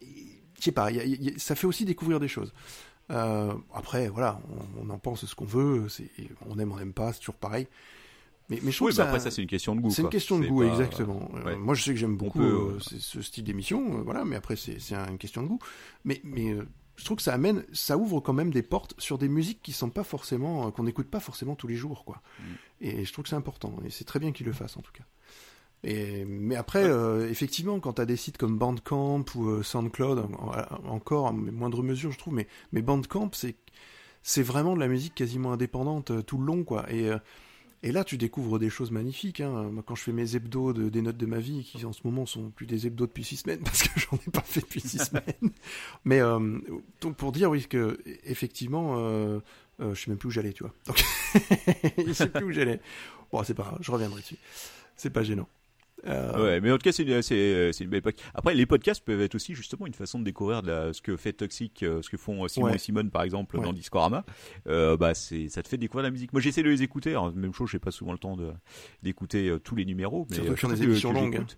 je 0.02 0.64
sais 0.64 0.72
pas, 0.72 0.92
il 0.92 0.98
y 0.98 1.00
a- 1.00 1.06
il 1.06 1.24
y 1.24 1.30
a- 1.30 1.38
ça 1.40 1.56
fait 1.56 1.68
aussi 1.68 1.86
découvrir 1.86 2.20
des 2.20 2.28
choses. 2.28 2.54
Euh, 3.12 3.54
après, 3.74 4.08
voilà, 4.10 4.40
on, 4.78 4.88
on 4.88 4.90
en 4.92 5.00
pense 5.00 5.26
ce 5.26 5.34
qu'on 5.36 5.46
veut, 5.46 5.88
on 6.48 6.60
aime, 6.60 6.72
on 6.72 6.78
n'aime 6.78 6.94
pas, 6.94 7.12
c'est 7.14 7.20
toujours 7.20 7.36
pareil. 7.36 7.68
Mais, 8.50 8.60
mais 8.64 8.72
je 8.72 8.78
trouve 8.78 8.88
Oui, 8.90 8.94
ça, 8.96 9.04
après 9.04 9.20
ça 9.20 9.30
c'est 9.32 9.42
une 9.42 9.48
question 9.48 9.76
de 9.76 9.82
goût. 9.82 9.92
c'est 9.92 10.02
une 10.02 10.10
question 10.10 10.40
de 10.40 10.48
goût, 10.48 10.62
pas- 10.62 10.68
exactement. 10.68 11.30
Ouais. 11.46 11.56
moi, 11.56 11.76
je 11.76 11.84
sais 11.84 11.92
que 11.92 12.00
j'aime 12.00 12.18
beaucoup 12.18 12.40
peut, 12.40 12.78
ce, 12.80 13.22
style 13.22 13.44
d'émission, 13.44 14.02
voilà, 14.04 14.26
mais 14.26 14.36
après, 14.36 14.56
c'est, 14.56 14.78
une 14.92 15.18
question 15.20 15.44
de 15.44 15.48
goût. 15.48 15.60
Mais, 16.04 16.20
mais 16.24 16.56
je 17.00 17.06
trouve 17.06 17.18
que 17.18 17.24
ça 17.24 17.34
amène, 17.34 17.64
ça 17.74 17.98
ouvre 17.98 18.20
quand 18.20 18.34
même 18.34 18.52
des 18.52 18.62
portes 18.62 18.94
sur 19.00 19.18
des 19.18 19.30
musiques 19.30 19.62
qui 19.64 19.72
sont 19.72 19.90
pas 19.90 20.04
forcément, 20.04 20.68
euh, 20.68 20.72
qu'on 20.72 20.84
n'écoute 20.84 21.08
pas 21.10 21.20
forcément 21.22 21.56
tous 21.56 21.68
les 21.68 21.76
jours, 21.76 22.04
quoi. 22.06 22.22
Mm. 22.40 22.44
Et 22.82 23.06
je 23.06 23.14
trouve 23.14 23.24
que 23.24 23.30
c'est 23.30 23.36
important, 23.38 23.74
et 23.86 23.90
c'est 23.90 24.04
très 24.04 24.20
bien 24.20 24.32
qu'ils 24.34 24.46
le 24.46 24.52
fassent 24.54 24.78
en 24.78 24.82
tout 24.82 24.92
cas. 24.92 25.04
Et, 25.84 26.26
mais 26.26 26.56
après, 26.58 26.84
Ouais. 26.84 26.90
euh, 26.90 27.30
effectivement, 27.30 27.80
quand 27.80 27.94
tu 27.94 28.02
as 28.02 28.06
des 28.06 28.18
sites 28.18 28.38
comme 28.38 28.58
Bandcamp 28.58 29.24
ou 29.36 29.48
euh, 29.48 29.64
SoundCloud, 29.64 30.20
en- 30.20 30.34
en- 30.90 30.94
encore, 30.94 31.34
mais 31.34 31.52
moindre 31.52 31.82
mesure, 31.84 32.12
je 32.12 32.18
trouve, 32.18 32.34
mais, 32.34 32.48
mais 32.74 32.82
Bandcamp, 32.82 33.32
c'est 33.34 33.56
c'est 34.22 34.44
vraiment 34.44 34.76
de 34.76 34.82
la 34.82 34.90
musique 34.90 35.16
quasiment 35.16 35.54
indépendante 35.54 36.12
euh, 36.12 36.22
tout 36.22 36.38
le 36.38 36.46
long, 36.46 36.66
quoi. 36.66 36.92
Et, 36.92 37.10
et 37.84 37.92
là, 37.92 38.04
tu 38.04 38.18
découvres 38.18 38.60
des 38.60 38.70
choses 38.70 38.92
magnifiques. 38.92 39.40
Hein. 39.42 39.70
Moi, 39.72 39.84
quand 39.86 39.96
je 39.96 40.04
fais 40.04 40.12
mes 40.12 40.36
hebdos 40.36 40.74
de- 40.74 40.90
des 40.90 41.02
notes 41.02 41.18
de 41.18 41.26
ma 41.26 41.40
vie, 41.40 41.64
qui 41.64 41.86
en 41.86 41.94
ce 41.94 42.02
moment 42.04 42.26
sont 42.26 42.50
plus 42.52 42.66
des 42.66 42.88
hebdos 42.88 43.08
depuis 43.08 43.24
six 43.24 43.38
semaines, 43.38 43.60
parce 43.64 43.84
que 43.84 44.00
j'en 44.00 44.18
ai 44.18 44.32
pas 44.32 44.42
fait 44.42 44.62
depuis 44.62 44.82
six 44.82 45.00
semaines. 45.00 45.52
Mais 46.04 46.20
euh, 46.20 46.60
donc 47.02 47.16
pour 47.16 47.32
dire, 47.32 47.50
oui, 47.50 47.66
que 47.68 48.00
effectivement, 48.24 48.96
euh, 48.98 49.40
euh, 49.80 49.94
je 49.96 50.02
sais 50.04 50.12
même 50.12 50.18
plus 50.18 50.28
où 50.28 50.32
j'allais, 50.32 50.54
tu 50.54 50.64
vois. 50.64 50.74
Donc, 50.88 51.04
je 52.08 52.12
sais 52.14 52.28
plus 52.30 52.46
où 52.46 52.52
j'allais. 52.52 52.80
Bon, 53.32 53.44
c'est 53.44 53.54
pas 53.54 53.64
grave, 53.64 53.78
je 53.82 53.92
reviendrai 53.92 54.22
dessus. 54.22 54.38
C'est 54.96 55.12
pas 55.12 55.24
gênant. 55.24 55.48
Euh, 56.08 56.44
Ouais, 56.44 56.62
mais 56.62 56.72
en 56.72 56.78
tout 56.78 56.84
cas, 56.84 56.92
c'est 56.92 57.04
une, 57.04 57.22
c'est, 57.22 57.72
c'est 57.74 57.84
une 57.84 57.90
belle 57.90 58.00
époque. 58.00 58.16
Après, 58.34 58.54
les 58.56 58.66
podcasts 58.66 59.04
peuvent 59.04 59.22
être 59.22 59.36
aussi 59.36 59.54
justement 59.54 59.86
une 59.88 59.94
façon 59.94 60.20
de 60.20 60.24
découvrir 60.24 60.62
de 60.62 60.68
la- 60.68 60.94
ce 60.94 61.02
que 61.02 61.18
fait 61.18 61.34
Toxic, 61.34 61.84
euh, 61.84 62.02
ce 62.02 62.10
que 62.10 62.18
font 62.18 62.44
euh, 62.44 62.48
Simon 62.48 62.68
Ouais. 62.68 62.76
et 62.76 62.78
Simone 62.80 63.10
par 63.12 63.24
exemple 63.24 63.58
Ouais. 63.58 63.64
dans 63.66 63.74
Discorama. 63.74 64.24
Euh, 64.68 64.96
bah, 64.98 65.14
c'est, 65.14 65.50
ça 65.50 65.62
te 65.64 65.68
fait 65.68 65.78
découvrir 65.78 66.04
la 66.04 66.12
musique. 66.12 66.32
Moi, 66.34 66.42
j'essaie 66.42 66.64
de 66.64 66.70
les 66.70 66.84
écouter. 66.84 67.12
Alors, 67.12 67.34
même 67.34 67.54
chose, 67.54 67.70
j'ai 67.70 67.80
pas 67.80 67.92
souvent 67.92 68.12
le 68.14 68.18
temps 68.18 68.38
de, 68.38 68.52
d'écouter 69.04 69.50
euh, 69.50 69.60
tous 69.60 69.76
les 69.76 69.86
numéros. 69.86 70.26
Mais, 70.30 70.36
Surtout 70.38 70.52
euh, 70.52 70.56
chaque 70.56 70.72
des 70.72 70.84
émissions 70.84 71.12
longues, 71.12 71.34
j'écoute- 71.34 71.58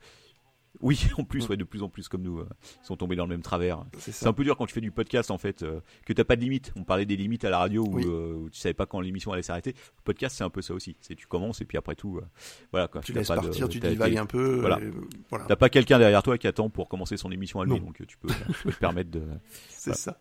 Oui, 0.82 1.00
en 1.18 1.24
plus, 1.24 1.48
ouais, 1.50 1.58
de 1.58 1.64
plus 1.64 1.84
en 1.84 1.90
plus 1.90 2.08
comme 2.08 2.22
nous, 2.24 2.40
euh, 2.40 2.48
ils 2.82 2.86
sont 2.86 2.96
tombés 2.98 3.16
dans 3.16 3.26
le 3.26 3.30
même 3.30 3.42
travers. 3.42 3.86
c'est 4.00 4.28
un 4.28 4.34
peu 4.34 4.44
dur 4.44 4.58
quand 4.58 4.66
tu 4.66 4.74
fais 4.74 4.82
du 4.82 4.92
podcast 4.92 5.32
en 5.32 5.38
fait, 5.38 5.64
euh, 5.64 5.80
que 6.06 6.14
t'as 6.14 6.24
pas 6.24 6.36
de 6.36 6.42
limite. 6.42 6.72
On 6.76 6.84
parlait 6.84 7.06
des 7.06 7.16
limites 7.16 7.46
à 7.46 7.50
la 7.50 7.60
radio 7.60 7.84
où, 7.86 7.96
Oui. 7.96 8.04
euh, 8.06 8.34
où 8.34 8.50
tu 8.50 8.60
savais 8.60 8.74
pas 8.74 8.86
quand 8.86 9.00
l'émission 9.02 9.32
allait 9.32 9.42
s'arrêter. 9.44 9.72
Le 9.74 10.04
podcast, 10.04 10.36
c'est 10.38 10.44
un 10.44 10.50
peu 10.50 10.62
ça 10.62 10.74
aussi. 10.74 10.96
C'est 11.02 11.16
tu 11.16 11.28
commences 11.28 11.62
et 11.62 11.66
puis 11.66 11.78
après 11.78 11.96
tout, 11.96 12.18
euh, 12.18 12.26
voilà 12.72 12.88
quoi. 12.88 13.02
Tu 13.02 13.14
laisses 13.14 13.28
pas 13.28 13.38
de- 13.38 13.42
partir, 13.42 13.70
tu 13.70 13.80
divagues 13.80 14.18
un 14.18 14.26
peu. 14.26 14.60
voilà. 14.60 14.80
T'as 15.48 15.56
pas 15.56 15.70
quelqu'un 15.70 16.00
derrière 16.00 16.24
toi 16.24 16.38
qui 16.38 16.48
attend 16.48 16.70
pour 16.70 16.90
commencer 16.90 17.18
son 17.18 17.32
émission 17.32 17.62
à 17.62 17.66
lui, 17.66 17.72
Non. 17.74 17.78
donc 17.80 18.06
tu 18.08 18.18
peux, 18.18 18.28
tu 18.30 18.64
peux 18.64 18.72
te 18.72 18.78
permettre 18.80 19.12
de. 19.12 19.22
C'est 19.70 19.92
Voilà. 19.92 19.98
ça. 19.98 20.20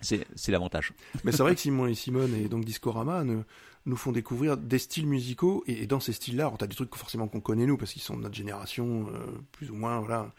C'est, 0.00 0.24
c'est 0.36 0.52
l'avantage. 0.52 0.92
Mais 1.24 1.32
c'est 1.32 1.42
vrai 1.42 1.56
que 1.56 1.60
Simon 1.60 1.88
et 1.88 1.94
Simone 1.94 2.32
et 2.34 2.48
donc 2.48 2.64
Discorama 2.64 3.24
ne- 3.24 3.42
nous 3.86 3.96
font 3.96 4.12
découvrir 4.12 4.56
des 4.56 4.78
styles 4.78 5.06
musicaux 5.06 5.64
et, 5.66 5.82
et 5.82 5.86
dans 5.86 6.00
ces 6.00 6.12
styles-là, 6.12 6.46
alors 6.46 6.58
t'as 6.58 6.66
des 6.66 6.74
trucs 6.76 6.94
forcément 6.94 7.26
qu'on 7.28 7.40
connaît 7.40 7.66
nous 7.66 7.76
parce 7.76 7.92
qu'ils 7.92 8.02
sont 8.02 8.16
de 8.16 8.22
notre 8.22 8.34
génération, 8.34 9.06
euh, 9.14 9.18
plus 9.52 9.70
ou 9.70 9.74
moins, 9.74 9.98
voilà. 10.00 10.32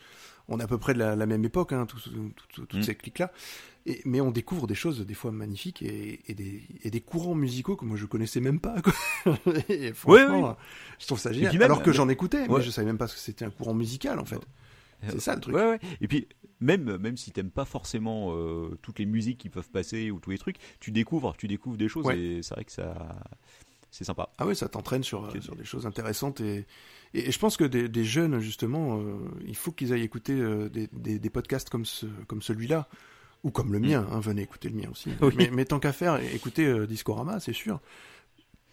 On 0.51 0.59
est 0.59 0.63
à 0.63 0.67
peu 0.67 0.79
près 0.79 0.95
de 0.95 0.99
la, 0.99 1.15
la 1.15 1.25
même 1.27 1.45
époque, 1.45 1.73
hein, 1.73 1.85
tous- 1.85 2.09
toutes 2.53 2.73
Mm. 2.73 2.81
ces 2.81 2.95
clics-là. 2.95 3.31
Et, 3.85 4.01
mais 4.05 4.19
on 4.19 4.31
découvre 4.31 4.65
des 4.67 4.73
choses 4.75 5.05
des 5.05 5.13
fois 5.13 5.31
magnifiques 5.31 5.81
et, 5.83 6.21
et 6.27 6.33
des, 6.33 6.63
et 6.83 6.89
des 6.91 7.01
courants 7.01 7.35
musicaux 7.35 7.75
que 7.75 7.85
moi 7.85 7.97
je 7.97 8.05
connaissais 8.07 8.39
même 8.41 8.59
pas. 8.59 8.75
Quoi. 8.81 8.93
et 9.69 9.93
franchement, 9.93 10.49
oui. 10.49 10.55
je 10.99 11.05
trouve 11.05 11.19
ça 11.19 11.31
génial. 11.31 11.53
même- 11.53 11.61
alors 11.63 11.83
que 11.83 11.91
j'en 11.91 12.09
écoutais, 12.09 12.47
mais 12.47 12.55
Ouais. 12.55 12.61
je 12.63 12.71
savais 12.71 12.87
même 12.87 12.97
pas 12.97 13.07
ce 13.07 13.13
que 13.15 13.19
c'était 13.21 13.45
un 13.45 13.51
courant 13.51 13.73
musical 13.75 14.19
en 14.19 14.25
fait. 14.25 14.39
C'est 15.07 15.19
ça 15.21 15.35
le 15.35 15.41
truc. 15.41 15.55
Ouais, 15.55 15.65
ouais. 15.65 15.79
Et 16.01 16.07
puis 16.07 16.27
même, 16.61 16.97
même 16.97 17.17
si 17.17 17.31
t'aimes 17.31 17.51
pas 17.51 17.65
forcément 17.65 18.33
euh, 18.33 18.77
toutes 18.81 18.99
les 18.99 19.05
musiques 19.05 19.37
qui 19.37 19.49
peuvent 19.49 19.69
passer 19.69 20.11
ou 20.11 20.19
tous 20.19 20.29
les 20.31 20.37
trucs, 20.37 20.57
tu 20.79 20.91
découvres, 20.91 21.35
tu 21.37 21.47
découvres 21.47 21.77
des 21.77 21.87
choses 21.87 22.05
Ouais. 22.05 22.19
et 22.19 22.43
c'est 22.43 22.53
vrai 22.55 22.65
que 22.65 22.71
ça, 22.71 23.17
c'est 23.91 24.03
sympa. 24.03 24.29
Ah 24.37 24.45
oui, 24.45 24.55
ça 24.55 24.67
t'entraîne 24.69 25.03
sur, 25.03 25.31
sur 25.41 25.55
des 25.55 25.65
choses 25.65 25.85
intéressantes 25.85 26.41
et, 26.41 26.65
et, 27.13 27.27
et 27.29 27.31
je 27.31 27.39
pense 27.39 27.57
que 27.57 27.63
des, 27.63 27.87
des 27.89 28.03
jeunes 28.05 28.39
justement, 28.39 28.99
euh, 28.99 29.17
il 29.47 29.55
faut 29.55 29.71
qu'ils 29.71 29.93
aillent 29.93 30.03
écouter 30.03 30.33
euh, 30.33 30.69
des, 30.69 30.87
des, 30.93 31.17
des 31.17 31.29
podcasts 31.29 31.69
comme 31.69 31.85
ce, 31.85 32.05
comme 32.27 32.41
celui-là 32.41 32.87
ou 33.43 33.51
comme 33.51 33.71
le 33.71 33.79
mien. 33.79 34.05
hein, 34.11 34.19
venez 34.19 34.41
écouter 34.41 34.67
le 34.69 34.75
mien 34.75 34.89
aussi. 34.91 35.09
Mm. 35.09 35.15
Oui. 35.21 35.33
Mais, 35.37 35.49
mais 35.51 35.65
tant 35.65 35.79
qu'à 35.79 35.93
faire, 35.93 36.19
écoutez 36.33 36.65
euh, 36.67 36.85
Discorama, 36.85 37.39
c'est 37.39 37.53
sûr. 37.53 37.79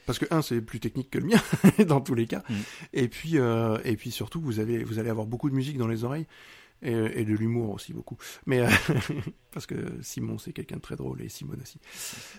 Parce 0.07 0.19
que 0.19 0.27
un, 0.33 0.43
c'est 0.43 0.61
plus 0.61 0.79
technique 0.81 1.11
que 1.11 1.19
le 1.19 1.27
mien 1.27 1.41
dans 1.87 2.01
tous 2.01 2.15
les 2.15 2.27
cas. 2.27 2.43
Mm. 2.49 2.55
Et 2.95 3.09
puis 3.09 3.39
euh, 3.39 3.79
et 3.85 3.97
puis 3.97 4.11
surtout, 4.11 4.41
vous 4.41 4.59
avez 4.61 4.83
vous 4.85 4.99
allez 4.99 5.11
avoir 5.11 5.27
beaucoup 5.27 5.49
de 5.51 5.55
musique 5.55 5.79
dans 5.79 5.89
les 5.89 6.05
oreilles. 6.05 6.27
Et, 6.83 6.93
et 6.93 7.25
de 7.25 7.33
l'humour 7.35 7.71
aussi 7.71 7.93
beaucoup. 7.95 8.17
Mais 8.45 8.61
euh, 8.61 8.69
parce 9.53 9.67
que 9.67 9.75
Simon 10.03 10.37
c'est 10.39 10.53
quelqu'un 10.53 10.77
de 10.77 10.81
très 10.83 10.97
drôle 10.97 11.23
et 11.23 11.29
Simone 11.29 11.61
aussi. 11.63 11.79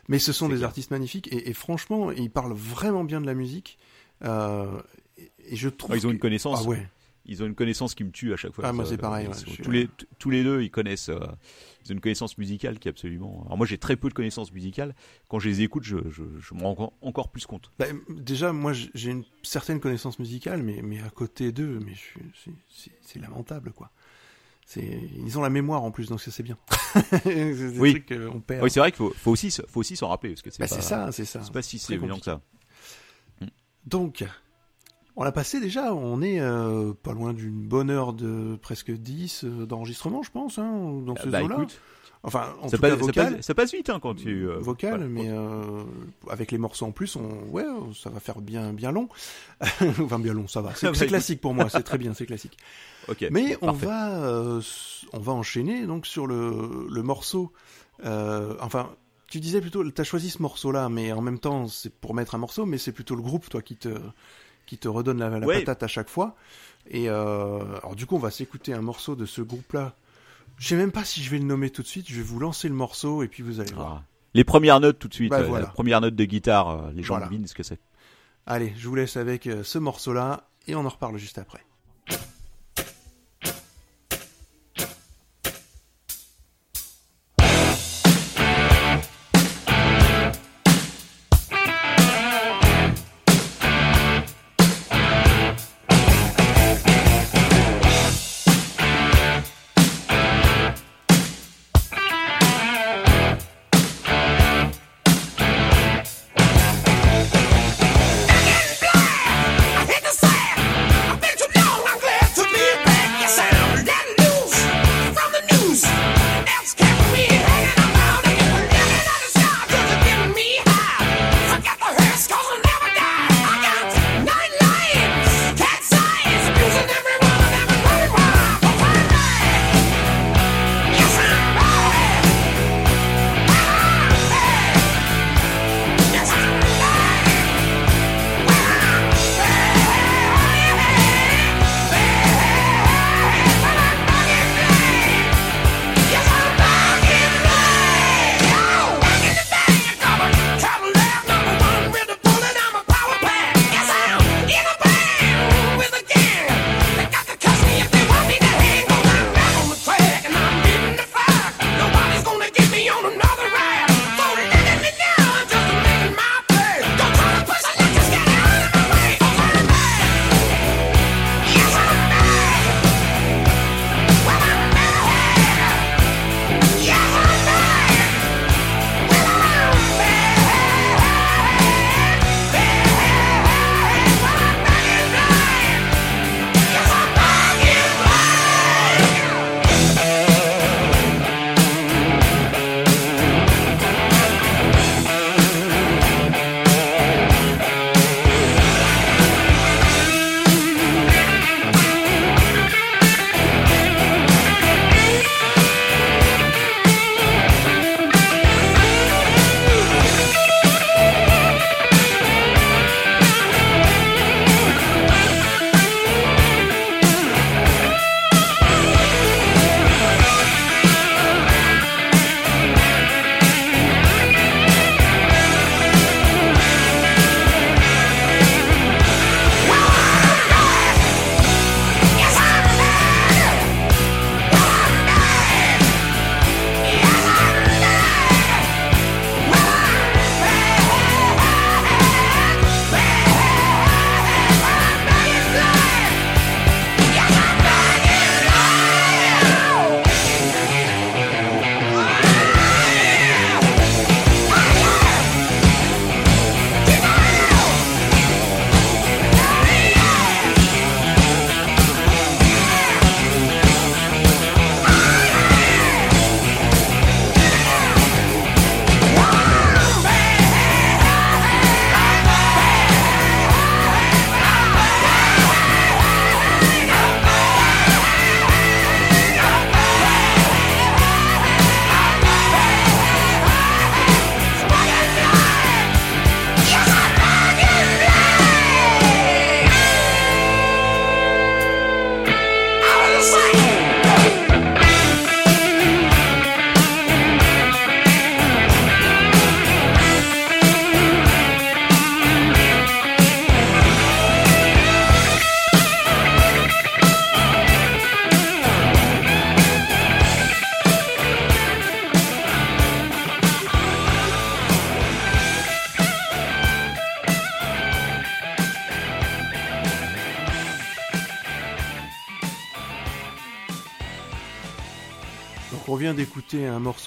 Mais 0.07 0.19
ce 0.19 0.31
sont 0.31 0.47
des 0.47 0.57
clair. 0.57 0.67
artistes 0.67 0.91
magnifiques 0.91 1.27
et, 1.33 1.49
et 1.49 1.53
franchement 1.53 2.11
ils 2.11 2.29
parlent 2.29 2.53
vraiment 2.53 3.03
bien 3.03 3.19
de 3.19 3.25
la 3.25 3.33
musique. 3.33 3.77
Euh, 4.23 4.79
et, 5.17 5.55
je 5.55 5.69
trouve. 5.69 5.91
Ah, 5.93 5.97
ils 5.97 6.05
ont 6.05 6.09
que- 6.09 6.13
une 6.13 6.19
connaissance. 6.19 6.61
Ah 6.63 6.67
ouais. 6.69 6.87
Ils 7.29 7.43
ont 7.43 7.45
une 7.45 7.55
connaissance 7.55 7.93
qui 7.93 8.05
me 8.05 8.11
tue 8.11 8.31
à 8.31 8.37
chaque 8.37 8.53
fois. 8.53 8.63
Ah, 8.65 8.71
moi, 8.71 8.85
c'est 8.85 8.95
pareil, 8.95 9.27
ouais, 9.27 9.33
suis- 9.33 9.61
tous, 9.61 9.69
les, 9.69 9.87
t- 9.89 10.05
tous 10.17 10.29
les 10.29 10.45
deux, 10.45 10.61
ils 10.61 10.71
connaissent. 10.71 11.09
euh, 11.09 11.19
ils 11.83 11.91
ont 11.91 11.95
une 11.95 11.99
connaissance 11.99 12.37
musicale 12.37 12.79
qui 12.79 12.87
est 12.87 12.91
absolument. 12.91 13.43
Alors 13.45 13.57
moi, 13.57 13.65
j'ai 13.67 13.77
très 13.77 13.97
peu 13.97 14.07
de 14.07 14.13
connaissances 14.13 14.53
musicales. 14.53 14.95
Quand 15.27 15.37
je 15.37 15.49
les 15.49 15.61
écoute, 15.61 15.83
je, 15.83 15.97
je, 16.09 16.23
je 16.39 16.53
me 16.53 16.61
rends 16.63 16.93
encore, 17.01 17.29
plus 17.29 17.45
compte. 17.45 17.69
Bah, 17.79 17.87
déjà, 18.07 18.53
moi, 18.53 18.71
j'ai 18.71 19.11
une 19.11 19.25
certaine 19.43 19.81
connaissance 19.81 20.19
musicale, 20.19 20.63
mais, 20.63 20.81
mais 20.81 21.01
à 21.01 21.09
côté 21.09 21.51
d'eux, 21.51 21.79
mais 21.85 21.95
c'est 23.01 23.19
lamentable, 23.19 23.73
quoi. 23.73 23.91
Ils 24.75 25.37
ont 25.37 25.41
la 25.41 25.49
mémoire 25.49 25.83
en 25.83 25.91
plus, 25.91 26.09
donc 26.09 26.19
ça 26.21 26.29
c'est 26.31 26.43
bien. 26.43 26.57
des 27.25 27.79
Oui. 27.79 27.91
trucs 28.03 28.07
qu'on 28.31 28.39
perd. 28.41 28.63
Oui, 28.63 28.69
c'est 28.69 28.79
vrai 28.81 28.91
qu'il 28.91 28.97
faut, 28.97 29.13
faut 29.15 29.31
aussi, 29.31 29.49
se- 29.49 29.61
faut 29.67 29.79
aussi 29.79 29.95
s'en 29.95 30.09
rappeler 30.09 30.31
parce 30.31 30.41
que 30.41 30.49
c'est 30.51 30.59
Bah, 30.59 30.67
pas, 30.67 30.75
c'est 30.75 30.81
ça, 30.81 31.11
c'est 31.11 31.25
ça. 31.25 31.41
c'est 31.43 31.53
pas 31.53 31.61
si 31.61 31.79
c'est 31.79 31.93
évident 31.93 32.17
que 32.17 32.25
ça. 32.25 32.41
Donc, 33.85 34.25
on 35.15 35.23
l'a 35.23 35.31
passé 35.31 35.59
déjà, 35.61 35.93
on 35.93 36.21
est 36.21 36.39
euh, 36.41 36.93
pas 36.93 37.13
loin 37.13 37.33
d'une 37.33 37.65
bonne 37.67 37.89
heure 37.89 38.11
de 38.13 38.57
presque 38.61 38.91
10 38.91 39.45
euh, 39.45 39.65
d'enregistrement, 39.65 40.21
je 40.23 40.31
pense, 40.31 40.57
hein, 40.59 41.01
dans 41.05 41.15
ce 41.15 41.29
Bah 41.29 41.41
écoute, 41.41 41.79
Enfin, 42.27 42.53
en 42.61 42.67
ça 42.67 42.75
tout 42.77 42.81
passe, 42.81 42.99
cas 42.99 43.05
ça, 43.05 43.31
passe, 43.31 43.41
ça 43.45 43.55
passe 43.55 43.71
vite 43.73 43.89
hein, 43.89 43.99
quand 44.01 44.13
tu. 44.13 44.43
euh, 44.47 44.57
vocal, 44.59 45.07
mais 45.07 45.29
euh, 45.29 45.81
avec 46.29 46.51
les 46.51 46.57
morceaux 46.57 46.85
en 46.85 46.91
plus, 46.91 47.15
on, 47.15 47.43
ouais, 47.51 47.63
ça 47.95 48.09
va 48.09 48.19
faire 48.19 48.41
bien, 48.41 48.73
bien 48.73 48.91
long. 48.91 49.07
enfin, 50.01 50.19
bien 50.19 50.33
long, 50.33 50.45
ça 50.47 50.61
va. 50.61 50.73
C'est 50.75 51.07
classique 51.07 51.39
pour 51.39 51.53
moi, 51.53 51.69
c'est 51.69 51.83
très 51.85 51.97
bien, 51.97 52.13
c'est 52.13 52.25
classique. 52.25 52.57
Ok. 53.07 53.25
Mais 53.31 53.55
on 53.61 53.67
parfait. 53.67 53.85
va, 53.85 54.17
euh, 54.25 54.61
on 55.13 55.19
va 55.19 55.31
enchaîner 55.31 55.85
donc 55.87 56.05
sur 56.05 56.27
le, 56.27 56.87
le 56.91 57.01
morceau. 57.01 57.53
enfin, 58.03 58.89
tu 59.29 59.39
disais 59.39 59.61
plutôt, 59.61 59.89
t'as 59.91 60.03
choisi 60.03 60.29
ce 60.29 60.41
morceau-là, 60.41 60.89
mais 60.89 61.11
en 61.13 61.21
même 61.21 61.39
temps, 61.39 61.67
c'est 61.67 61.93
pour 61.93 62.13
mettre 62.13 62.35
un 62.35 62.39
morceau, 62.39 62.65
mais 62.65 62.77
c'est 62.77 62.91
plutôt 62.91 63.15
le 63.15 63.21
groupe, 63.21 63.49
toi, 63.49 63.61
qui 63.61 63.75
te, 63.77 63.89
qui 64.65 64.77
te 64.77 64.87
redonne 64.89 65.19
la, 65.19 65.29
la 65.29 65.45
Ouais. 65.47 65.59
patate 65.59 65.83
à 65.83 65.87
chaque 65.87 66.09
fois. 66.09 66.35
Et 66.89 67.07
alors, 67.07 67.95
du 67.95 68.05
coup, 68.05 68.15
on 68.15 68.19
va 68.19 68.31
s'écouter 68.31 68.73
un 68.73 68.81
morceau 68.81 69.15
de 69.15 69.25
ce 69.25 69.41
groupe-là. 69.41 69.95
Je 70.57 70.67
sais 70.69 70.75
même 70.75 70.91
pas 70.91 71.03
si 71.03 71.21
je 71.23 71.29
vais 71.29 71.37
le 71.37 71.45
nommer 71.45 71.69
tout 71.69 71.81
de 71.83 71.87
suite. 71.87 72.07
Je 72.09 72.15
vais 72.15 72.21
vous 72.23 72.39
lancer 72.39 72.67
le 72.67 72.73
morceau 72.73 73.23
et 73.23 73.27
puis 73.27 73.43
vous 73.43 73.59
allez 73.59 73.73
voir. 73.73 74.01
Ah. 74.01 74.03
Les 74.33 74.43
premières 74.43 74.79
notes 74.79 74.99
tout 74.99 75.07
de 75.07 75.13
suite. 75.13 75.29
Bah, 75.31 75.39
euh, 75.39 75.47
voilà. 75.47 75.65
La 75.65 75.71
première 75.71 76.01
note 76.01 76.15
de 76.15 76.25
guitare, 76.25 76.69
euh, 76.69 76.91
les 76.93 77.03
gens 77.03 77.15
Voilà. 77.15 77.27
devinent 77.27 77.47
ce 77.47 77.53
que 77.55 77.63
c'est. 77.63 77.79
Allez, 78.45 78.73
je 78.77 78.87
vous 78.87 78.95
laisse 78.95 79.17
avec 79.17 79.47
euh, 79.47 79.63
ce 79.63 79.77
morceau-là 79.77 80.47
et 80.67 80.75
on 80.75 80.85
en 80.85 80.89
reparle 80.89 81.17
juste 81.17 81.37
après. 81.37 81.63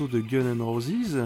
Morceau 0.01 0.09
de 0.09 0.21
Gun 0.21 0.55
N' 0.55 0.63
Roses. 0.63 1.17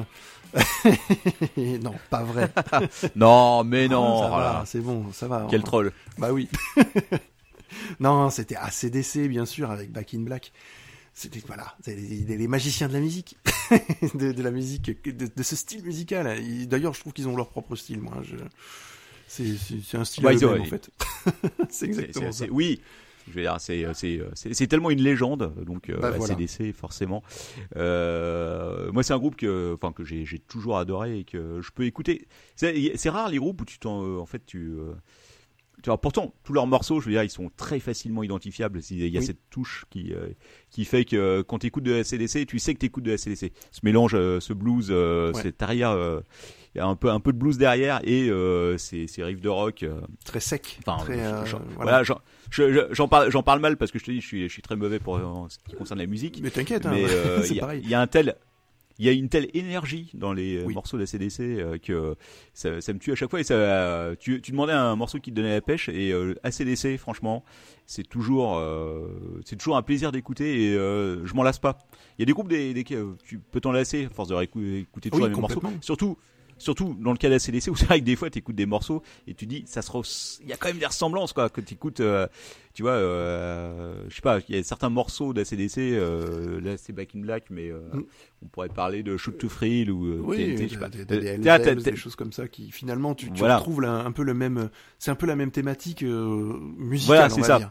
non, 1.83 1.95
pas 2.11 2.23
vrai. 2.23 2.51
Non, 3.17 3.65
mais 3.65 3.89
non. 3.89 4.29
voilà. 4.29 4.53
va, 4.61 4.63
c'est 4.67 4.81
bon, 4.81 5.13
ça 5.13 5.29
va. 5.29 5.47
Quel 5.51 5.63
troll. 5.63 5.93
Bah 6.19 6.33
oui. 6.33 6.49
non, 8.01 8.31
c'était 8.31 8.57
ACDC, 8.57 9.29
bien 9.29 9.47
sûr, 9.47 9.71
avec 9.71 9.93
Back 9.93 10.15
in 10.15 10.21
Black. 10.21 10.53
C'était, 11.13 11.41
voilà, 11.47 11.75
c'est 11.85 11.95
les, 11.95 12.25
les- 12.25 12.37
les 12.37 12.49
magiciens 12.49 12.89
de 12.89 12.93
la 12.93 13.01
musique. 13.01 13.37
de, 14.15 14.33
de 14.33 14.43
la 14.43 14.51
musique, 14.51 14.91
de, 15.07 15.31
de 15.35 15.43
ce 15.43 15.55
style 15.57 15.83
musical. 15.85 16.39
D'ailleurs, 16.67 16.95
je 16.95 17.01
trouve 17.01 17.13
qu'ils 17.13 17.29
ont 17.29 17.37
leur 17.37 17.49
propre 17.51 17.77
style, 17.77 18.01
moi. 18.01 18.15
Je... 18.23 18.37
C'est, 19.29 19.97
un 19.97 20.05
style 20.05 20.25
Ouais, 20.27 20.45
en 20.45 20.65
fait. 20.65 20.91
c'est 21.71 21.87
exactement 21.87 22.31
ça. 22.33 22.45
c'est- 22.45 22.51
Oui. 22.51 22.81
Je 23.29 23.33
veux 23.35 23.43
dire, 23.43 23.57
c'est 23.59 23.87
c'est 23.95 24.21
c'est 24.35 24.53
c'est 24.55 24.67
tellement 24.67 24.91
une 24.91 25.01
légende, 25.03 25.55
donc 25.65 25.89
euh, 25.91 25.97
Bah, 25.99 26.11
voilà. 26.13 26.35
ACDC 26.35 26.73
forcément. 26.75 27.23
Euh, 27.77 28.91
moi, 28.93 29.03
c'est 29.03 29.13
un 29.13 29.19
groupe 29.19 29.37
que, 29.37 29.75
enfin, 29.75 29.93
que 29.93 30.05
j'ai 30.05 30.25
j'ai 30.25 30.39
toujours 30.39 30.79
adoré 30.79 31.21
et 31.21 31.25
que 31.25 31.61
je 31.61 31.71
peux 31.71 31.85
écouter. 31.85 32.27
C'est 32.57 33.09
rare 33.09 33.29
les 33.29 33.39
groupes 33.39 33.61
où 33.63 33.65
tu 33.65 33.79
t'en, 33.79 34.03
euh, 34.05 34.19
en 34.19 34.27
fait, 34.27 34.45
tu 34.47 34.73
euh, 34.79 34.93
tu 35.83 35.91
vois, 35.91 36.01
pourtant, 36.01 36.33
tous 36.45 36.53
leurs 36.55 36.67
morceaux, 36.67 37.01
je 37.01 37.07
veux 37.07 37.13
dire, 37.13 37.25
ils 37.25 37.31
sont 37.31 37.51
très 37.57 37.79
facilement 37.79 38.23
identifiables. 38.23 38.81
Il 38.91 39.07
y 39.09 39.17
a 39.17 39.21
Oui. 39.21 39.27
cette 39.27 39.51
touche 39.51 39.85
qui, 39.91 40.15
euh, 40.15 40.29
qui 40.71 40.85
fait 40.87 41.05
que 41.05 41.17
euh, 41.17 41.43
quand 41.43 41.59
tu 41.59 41.67
écoutes 41.67 41.83
de 41.85 41.93
la 41.93 42.05
CDC, 42.05 42.47
tu 42.47 42.59
sais 42.59 42.73
que 42.75 42.79
tu 42.79 42.87
écoutes 42.87 43.05
de 43.05 43.11
la 43.11 43.19
CDC. 43.19 43.53
Ce 43.71 43.81
mélange, 43.83 44.15
euh, 44.15 44.41
ce 44.41 44.53
blues, 44.55 44.89
euh, 44.91 45.33
Ouais. 45.33 45.43
cet 45.43 45.63
arrière, 45.63 45.91
euh, 45.91 46.21
il 46.75 46.79
y 46.79 46.81
a 46.81 46.87
un 46.87 46.97
peu, 46.97 47.11
un 47.11 47.21
peu 47.21 47.33
de 47.33 47.39
blues 47.39 47.57
derrière 47.59 48.01
et 48.05 48.29
euh, 48.31 48.77
ces, 48.79 49.07
ces 49.07 49.23
riffs 49.23 49.41
de 49.41 49.49
rock. 49.49 49.83
euh, 49.85 50.01
Très 50.25 50.41
sec. 50.41 50.79
Enfin, 50.87 51.03
très, 51.05 51.19
je- 51.19 51.55
euh, 51.57 51.59
voilà. 51.77 52.03
voilà, 52.03 52.03
j'en 52.03 52.19
j'en 52.93 53.09
parle, 53.09 53.31
j'en 53.31 53.43
parle 53.43 53.61
mal 53.61 53.77
parce 53.77 53.91
que 53.91 53.99
je 53.99 54.05
te 54.05 54.11
dis, 54.11 54.21
je 54.21 54.27
suis, 54.27 54.49
je 54.49 54.53
suis 54.53 54.63
très 54.63 54.77
mauvais 54.77 54.99
pour 54.99 55.19
ce 55.49 55.59
qui 55.69 55.77
concerne 55.77 56.01
la 56.01 56.07
musique. 56.07 56.41
Mais 56.43 56.51
t'inquiète, 56.51 56.87
hein, 56.87 56.95
euh, 56.97 57.39
il 57.43 57.45
c'est 57.47 57.55
y, 57.55 57.59
a- 57.59 57.61
pareil. 57.61 57.81
il 57.85 57.91
y 57.91 57.95
a 57.95 58.01
un 58.01 58.07
tel, 58.09 58.35
il 58.99 59.07
y 59.07 59.09
a 59.09 59.13
une 59.13 59.29
telle 59.29 59.49
énergie 59.55 60.11
dans 60.15 60.33
les 60.33 60.63
Oui. 60.65 60.75
morceaux 60.75 60.97
de 60.97 61.03
la 61.03 61.07
CDC 61.07 61.41
euh, 61.43 61.79
que 61.79 62.17
ça, 62.55 62.81
ça 62.81 62.93
me 62.93 62.99
tue 62.99 63.11
à 63.13 63.15
chaque 63.17 63.31
fois. 63.31 63.41
Et 63.41 63.45
ça, 63.45 63.55
euh, 63.55 64.15
tu, 64.19 64.41
tu 64.41 64.51
demandais 64.53 64.73
un 64.73 64.95
morceau 64.97 65.19
qui 65.19 65.31
te 65.31 65.37
donnait 65.37 65.55
la 65.55 65.61
pêche 65.61 65.89
et 65.89 66.13
euh, 66.13 66.35
ACDC, 66.45 66.97
franchement, 66.99 67.45
c'est 67.87 68.09
toujours, 68.09 68.57
euh, 68.59 69.09
c'est 69.45 69.57
toujours 69.57 69.77
un 69.77 69.83
plaisir 69.83 70.11
d'écouter 70.13 70.71
et 70.71 70.75
euh, 70.77 71.25
je 71.27 71.35
m'en 71.35 71.43
lasse 71.43 71.59
pas. 71.59 71.79
Il 72.19 72.23
y 72.23 72.25
a 72.25 72.27
des 72.27 72.33
groupes 72.33 72.49
des, 72.49 72.73
des, 72.75 72.85
tu 72.85 73.39
peux 73.51 73.61
t'en 73.61 73.73
lasser 73.73 74.07
à 74.07 74.11
force 74.11 74.29
de 74.29 74.35
réécouter 74.35 75.11
toujours 75.11 75.27
Oui, 75.27 75.33
les 75.33 75.41
morceaux. 75.41 75.63
Surtout. 75.81 76.17
Surtout 76.59 76.97
dans 77.01 77.13
le 77.13 77.19
cas 77.19 77.29
de 77.29 77.33
la 77.35 77.39
CDC 77.39 77.69
où 77.71 77.77
c'est 77.77 77.87
vrai 77.87 78.01
que 78.01 78.05
des 78.05 78.17
fois 78.17 78.31
tu 78.31 78.39
écoutes 78.39 78.57
des 78.57 78.67
morceaux 78.67 79.03
et 79.27 79.35
tu 79.35 79.47
dis 79.47 79.65
ça 79.67 79.83
se 79.83 79.91
il 80.43 80.49
y 80.49 80.53
a 80.53 80.57
quand 80.57 80.69
même 80.69 80.79
des 80.79 80.87
ressemblances 80.87 81.33
quoi 81.33 81.49
que 81.49 81.61
tu 81.61 81.75
écoutes 81.75 82.01
tu 82.75 82.83
vois 82.83 82.93
euh, 82.93 83.95
je 84.09 84.15
sais 84.15 84.21
pas 84.23 84.41
il 84.49 84.57
y 84.57 84.59
a 84.59 84.63
certains 84.63 84.89
morceaux 84.91 85.33
de 85.33 85.39
la 85.41 85.45
CDC 85.45 85.79
euh, 85.79 86.61
là 86.61 86.77
c'est 86.77 86.93
Back 86.93 87.11
in 87.17 87.21
Black 87.21 87.45
mais 87.51 87.71
euh, 87.71 87.81
Mm. 87.93 88.05
on 88.43 88.47
pourrait 88.49 88.69
parler 88.69 89.03
de 89.03 89.17
Shoot 89.17 89.39
to 89.39 89.49
Thrill 89.49 89.91
ou 89.91 90.07
euh, 90.07 90.21
Oui, 90.23 90.37
TNT, 90.37 90.51
je 90.53 90.57
sais 90.57 91.05
des, 91.05 91.39
pas. 91.39 91.59
Euh, 91.91 91.97
choses 91.97 92.17
comme 92.17 92.33
ça 92.33 92.49
qui 92.49 92.71
finalement 92.71 93.15
tu, 93.15 93.31
tu 93.31 93.39
Voilà. 93.39 93.59
retrouves 93.59 93.81
là, 93.81 93.93
un 94.05 94.13
peu 94.13 94.23
le 94.25 94.35
même 94.35 94.71
c'est 94.99 95.11
un 95.11 95.15
peu 95.15 95.27
la 95.27 95.37
même 95.37 95.51
thématique 95.51 96.03
euh, 96.03 96.59
musicale 96.77 97.17
Voilà, 97.17 97.33
on 97.33 97.35
c'est 97.37 97.41
va 97.43 97.47
ça. 97.47 97.59
dire. 97.59 97.71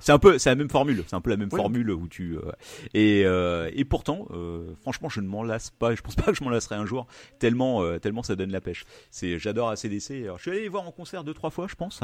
C'est 0.00 0.12
un 0.12 0.18
peu, 0.18 0.38
c'est 0.38 0.50
la 0.50 0.54
même 0.56 0.68
formule. 0.68 1.02
C'est 1.06 1.16
un 1.16 1.20
peu 1.20 1.30
la 1.30 1.36
même 1.38 1.50
formule 1.50 1.90
où 1.90 2.06
tu 2.08 2.36
euh, 2.36 2.52
et 2.92 3.22
euh, 3.24 3.70
et 3.74 3.84
pourtant, 3.84 4.26
euh, 4.30 4.74
franchement, 4.82 5.08
je 5.08 5.20
ne 5.20 5.26
m'en 5.26 5.42
lasse 5.42 5.70
pas. 5.70 5.94
Je 5.94 6.02
pense 6.02 6.14
pas 6.14 6.24
que 6.24 6.34
je 6.34 6.44
m'en 6.44 6.50
lasserai 6.50 6.74
un 6.74 6.84
jour. 6.84 7.06
Tellement, 7.38 7.82
euh, 7.82 7.98
tellement 7.98 8.22
ça 8.22 8.36
donne 8.36 8.52
la 8.52 8.60
pêche. 8.60 8.84
C'est, 9.10 9.38
j'adore 9.38 9.70
ACDC. 9.70 10.10
Alors, 10.24 10.36
je 10.36 10.42
suis 10.42 10.50
allé 10.50 10.60
les 10.60 10.68
voir 10.68 10.86
en 10.86 10.92
concert 10.92 11.24
deux 11.24 11.32
trois 11.34 11.50
fois, 11.50 11.66
je 11.68 11.74
pense. 11.74 12.00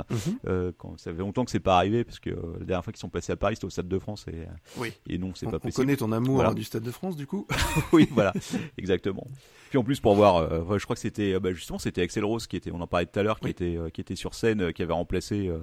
Euh, 0.46 0.72
quand 0.78 0.98
ça 0.98 1.12
fait 1.12 1.18
longtemps 1.18 1.44
que 1.44 1.50
c'est 1.50 1.60
pas 1.60 1.76
arrivé 1.76 2.04
parce 2.04 2.18
que 2.20 2.30
euh, 2.30 2.36
la 2.60 2.64
dernière 2.64 2.84
fois 2.84 2.92
qu'ils 2.92 3.00
sont 3.00 3.10
passés 3.10 3.32
à 3.32 3.36
Paris, 3.36 3.56
c'était 3.56 3.66
au 3.66 3.70
Stade 3.70 3.88
de 3.88 3.98
France 3.98 4.24
et 4.28 4.34
euh, 4.36 4.46
Oui. 4.78 4.92
et 5.06 5.18
non, 5.18 5.32
c'est 5.34 5.46
On, 5.46 5.50
pas 5.50 5.56
on 5.56 5.60
possible. 5.60 5.76
connaît 5.84 5.96
ton 5.96 6.12
amour 6.12 6.36
Voilà. 6.36 6.50
hein, 6.50 6.54
du 6.54 6.64
Stade 6.64 6.82
de 6.82 6.90
France 6.90 7.16
du 7.16 7.26
coup. 7.26 7.46
oui, 7.92 8.08
voilà, 8.12 8.32
exactement. 8.78 9.26
Puis 9.68 9.78
en 9.78 9.84
plus 9.84 10.00
pour 10.00 10.14
voir, 10.14 10.36
euh, 10.36 10.78
je 10.78 10.84
crois 10.84 10.96
que 10.96 11.00
c'était 11.00 11.34
euh, 11.34 11.40
bah, 11.40 11.52
justement 11.52 11.78
c'était 11.78 12.00
Axel 12.02 12.24
Rose 12.24 12.46
qui 12.46 12.56
était, 12.56 12.70
on 12.70 12.80
en 12.80 12.86
parlait 12.86 13.06
tout 13.06 13.18
à 13.18 13.22
l'heure, 13.22 13.38
qui 13.38 13.46
Oui. 13.46 13.50
était 13.50 13.76
euh, 13.76 13.90
qui 13.90 14.00
était 14.00 14.16
sur 14.16 14.34
scène, 14.34 14.62
euh, 14.62 14.72
qui 14.72 14.82
avait 14.82 14.92
remplacé 14.94 15.48
euh, 15.48 15.58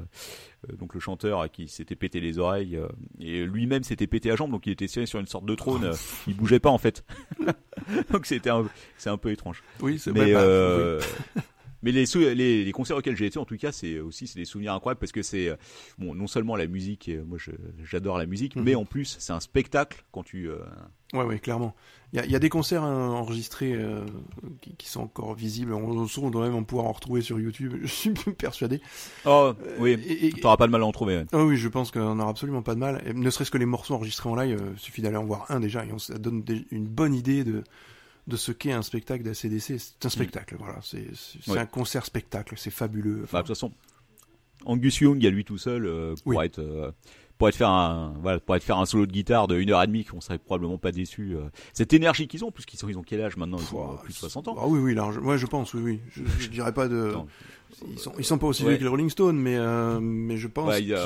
donc 0.77 0.94
le 0.94 0.99
chanteur 0.99 1.49
qui 1.52 1.68
s'était 1.68 1.95
pété 1.95 2.19
les 2.19 2.38
oreilles 2.40 2.76
euh, 2.76 2.88
et 3.19 3.45
lui-même 3.45 3.84
s'était 3.84 4.07
pété 4.07 4.30
la 4.30 4.36
jambe, 4.36 4.52
donc 4.52 4.65
il 4.68 4.72
était 4.73 4.86
assis 4.86 5.07
sur 5.07 5.19
une 5.19 5.26
sorte 5.27 5.45
de 5.45 5.56
trône, 5.56 5.91
il 6.27 6.36
bougeait 6.36 6.60
pas 6.60 6.69
en 6.69 6.77
fait. 6.77 7.03
donc 8.11 8.26
c'était 8.26 8.49
un, 8.52 8.65
c'est 8.98 9.10
un 9.10 9.18
peu 9.18 9.32
étrange. 9.32 9.64
Oui, 9.82 9.98
c'est 9.99 10.11
Mais 10.11 10.22
ouais, 10.26 10.34
bah, 10.34 10.41
euh, 10.41 11.02
mais 11.85 11.93
les, 11.93 12.05
sou- 12.05 12.19
les 12.19 12.65
les 12.65 12.71
concerts 12.73 12.97
auxquels 12.97 13.15
j'ai 13.15 13.27
été 13.27 13.39
en 13.39 13.45
tout 13.45 13.55
cas 13.55 13.71
c'est 13.71 13.99
aussi 13.99 14.27
c'est 14.27 14.39
des 14.39 14.43
souvenirs 14.45 14.73
incroyables 14.73 14.99
parce 14.99 15.13
que 15.13 15.21
c'est 15.21 15.47
euh, 15.47 15.55
bon 15.97 16.13
non 16.13 16.27
seulement 16.27 16.57
la 16.57 16.67
musique, 16.67 17.07
euh, 17.07 17.23
moi 17.25 17.37
j'adore 17.83 18.17
la 18.17 18.25
musique, 18.25 18.57
Mhm. 18.57 18.63
mais 18.63 18.75
en 18.75 18.83
plus 18.83 19.15
c'est 19.19 19.31
un 19.31 19.39
spectacle 19.39 20.03
quand 20.11 20.23
tu 20.23 20.49
euh, 20.49 20.57
ouais, 21.13 21.23
ouais, 21.23 21.39
clairement. 21.39 21.73
Il 22.13 22.17
y 22.17 22.21
a, 22.21 22.25
il 22.25 22.31
y 22.31 22.35
a 22.35 22.39
des 22.39 22.49
concerts 22.49 22.83
hein, 22.83 23.09
enregistrés 23.09 23.73
euh, 23.73 24.05
qui, 24.61 24.73
qui 24.77 24.87
sont 24.87 25.01
encore 25.01 25.33
visibles. 25.35 25.73
On, 25.73 26.05
on 26.17 26.29
doit 26.29 26.45
même 26.45 26.55
en 26.55 26.63
pouvoir 26.63 26.87
en 26.87 26.93
retrouver 26.93 27.19
sur 27.21 27.39
YouTube. 27.39 27.73
Je 27.81 27.87
suis 27.87 28.11
persuadé. 28.11 28.79
Oh 29.25 29.51
oui, 29.79 29.91
et- 30.07 30.31
t'auras 30.39 30.55
pas 30.55 30.67
de 30.67 30.71
mal 30.71 30.81
à 30.81 30.85
en 30.85 30.91
trouver. 30.93 31.17
ouais. 31.17 31.25
Ah 31.33 31.43
oui, 31.43 31.57
je 31.57 31.67
pense 31.67 31.91
qu'on 31.91 32.15
n'aura 32.15 32.29
absolument 32.29 32.61
pas 32.61 32.73
de 32.75 32.79
mal. 32.79 33.01
Et 33.05 33.13
ne 33.13 33.29
serait-ce 33.29 33.51
que 33.51 33.57
les 33.57 33.65
morceaux 33.65 33.95
enregistrés 33.95 34.29
en 34.29 34.35
live, 34.35 34.57
euh, 34.61 34.73
suffit 34.77 35.01
d'aller 35.01 35.17
en 35.17 35.25
voir 35.25 35.45
un 35.49 35.59
déjà, 35.59 35.83
et 35.85 35.91
on, 35.91 35.99
ça 35.99 36.17
donne 36.17 36.41
des- 36.41 36.65
une 36.71 36.85
bonne 36.87 37.13
idée 37.13 37.43
de, 37.43 37.63
de 38.27 38.38
ce 38.38 38.52
qu'est 38.52 38.72
un 38.72 38.81
spectacle 38.81 39.23
d'ACDC. 39.23 39.77
C'est 39.80 40.06
un 40.06 40.10
spectacle, 40.10 40.56
voilà. 40.57 40.80
C'est 40.81 41.07
Mm. 41.47 41.52
Ouais. 41.52 41.60
un 41.60 41.65
concert 41.65 42.06
spectacle, 42.06 42.56
c'est 42.57 42.72
fabuleux. 42.72 43.18
Bah, 43.18 43.22
Enfin, 43.26 43.38
de 43.39 43.47
toute 43.47 43.56
façon, 43.56 43.72
Angus 44.65 44.99
Young, 44.99 45.23
à 45.26 45.30
lui 45.30 45.45
tout 45.45 45.57
seul, 45.57 45.85
euh, 45.85 46.15
pour 46.23 46.35
Oui. 46.38 46.45
être 46.45 46.60
euh, 46.60 46.91
pour 47.38 47.49
être 47.49 47.56
faire 47.57 47.69
un 47.69 48.14
voilà 48.22 48.39
pour 48.39 48.56
être 48.56 48.64
faire 48.64 48.77
un 48.80 48.85
solo 48.85 49.06
de 49.06 49.11
guitare 49.11 49.47
de 49.47 49.57
une 49.60 49.69
heure 49.72 49.84
et 49.84 49.88
demie, 49.88 50.06
qu'on 50.06 50.22
serait 50.22 50.39
probablement 50.39 50.77
pas 50.77 50.91
déçu. 50.91 51.35
euh. 51.35 51.49
Cette 51.73 51.91
énergie 51.93 52.27
qu'ils 52.27 52.43
ont, 52.45 52.52
puisqu'ils 52.52 52.77
sont 52.77 52.88
ils 52.89 52.97
ont 52.97 53.03
quel 53.03 53.22
âge 53.22 53.35
maintenant? 53.38 53.57
Ils 53.57 53.64
ont 53.64 53.68
Pouah, 53.68 53.93
euh, 53.99 54.03
plus 54.03 54.14
de 54.14 54.18
60 54.18 54.47
ans. 54.47 54.56
Ah 54.57 54.68
oui, 54.68 54.80
oui, 54.80 54.93
large. 54.95 55.18
Ouais, 55.18 55.38
je 55.38 55.45
pense, 55.45 55.73
oui, 55.73 55.81
oui. 55.84 55.99
Je, 56.11 56.23
je 56.39 56.47
dirais 56.49 56.73
pas 56.73 56.88
de. 56.88 57.11
Non. 57.11 57.27
Ils 57.89 57.99
sont, 57.99 58.14
ils 58.18 58.23
sont 58.26 58.38
pas 58.38 58.47
aussi 58.47 58.64
Ouais. 58.64 58.69
vieux 58.69 58.77
que 58.77 58.84
les 58.84 58.89
Rolling 58.89 59.10
Stones, 59.10 59.38
mais, 59.38 59.57
mais 59.99 60.38
je 60.38 60.47
pense 60.47 60.76
qu'ils 60.77 60.97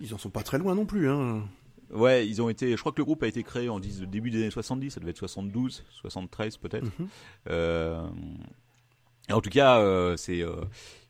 ils 0.00 0.14
en 0.14 0.18
sont 0.18 0.30
pas 0.30 0.42
très 0.42 0.58
loin 0.58 0.74
non 0.74 0.86
plus. 0.86 1.08
Hein. 1.08 1.42
Ouais, 1.92 2.26
ils 2.26 2.42
ont 2.42 2.48
été. 2.48 2.72
Je 2.72 2.76
crois 2.76 2.92
que 2.92 2.98
le 2.98 3.04
groupe 3.04 3.22
a 3.22 3.26
été 3.28 3.42
créé 3.42 3.68
en 3.68 3.78
10 3.80 4.02
début 4.02 4.30
des 4.30 4.38
années 4.42 4.50
70. 4.50 4.90
Ça 4.90 5.00
devait 5.00 5.10
être 5.10 5.18
72, 5.18 5.84
73 5.90 6.56
peut-être. 6.56 6.84
Mhm. 6.98 7.08
Euh, 7.50 8.06
en 9.30 9.40
tout 9.40 9.50
cas, 9.50 9.80
euh, 9.80 10.16
c'est 10.16 10.42
euh, 10.42 10.54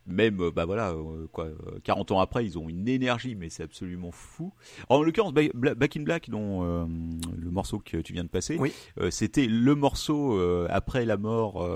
même 0.07 0.37
bah 0.51 0.65
voilà 0.65 0.95
quoi, 1.33 1.47
euh, 1.47 1.79
40 1.85 2.13
ans 2.13 2.21
après, 2.21 2.47
ils 2.47 2.59
ont 2.59 2.69
une 2.69 2.89
énergie, 2.89 3.35
mais 3.35 3.49
c'est 3.51 3.63
absolument 3.65 4.11
fou. 4.11 4.53
En 4.89 5.03
l'occurrence, 5.03 5.35
Back 5.35 5.97
in 5.97 6.03
Black, 6.03 6.31
dont 6.31 6.63
le 6.65 7.51
morceau 7.51 7.79
que 7.79 7.99
tu 7.99 8.13
viens 8.13 8.25
de 8.25 8.29
passer, 8.29 8.57
Oui. 8.59 8.73
c'était 9.11 9.47
le 9.47 9.75
morceau 9.75 10.39
après 10.71 11.05
la 11.05 11.17
mort 11.17 11.69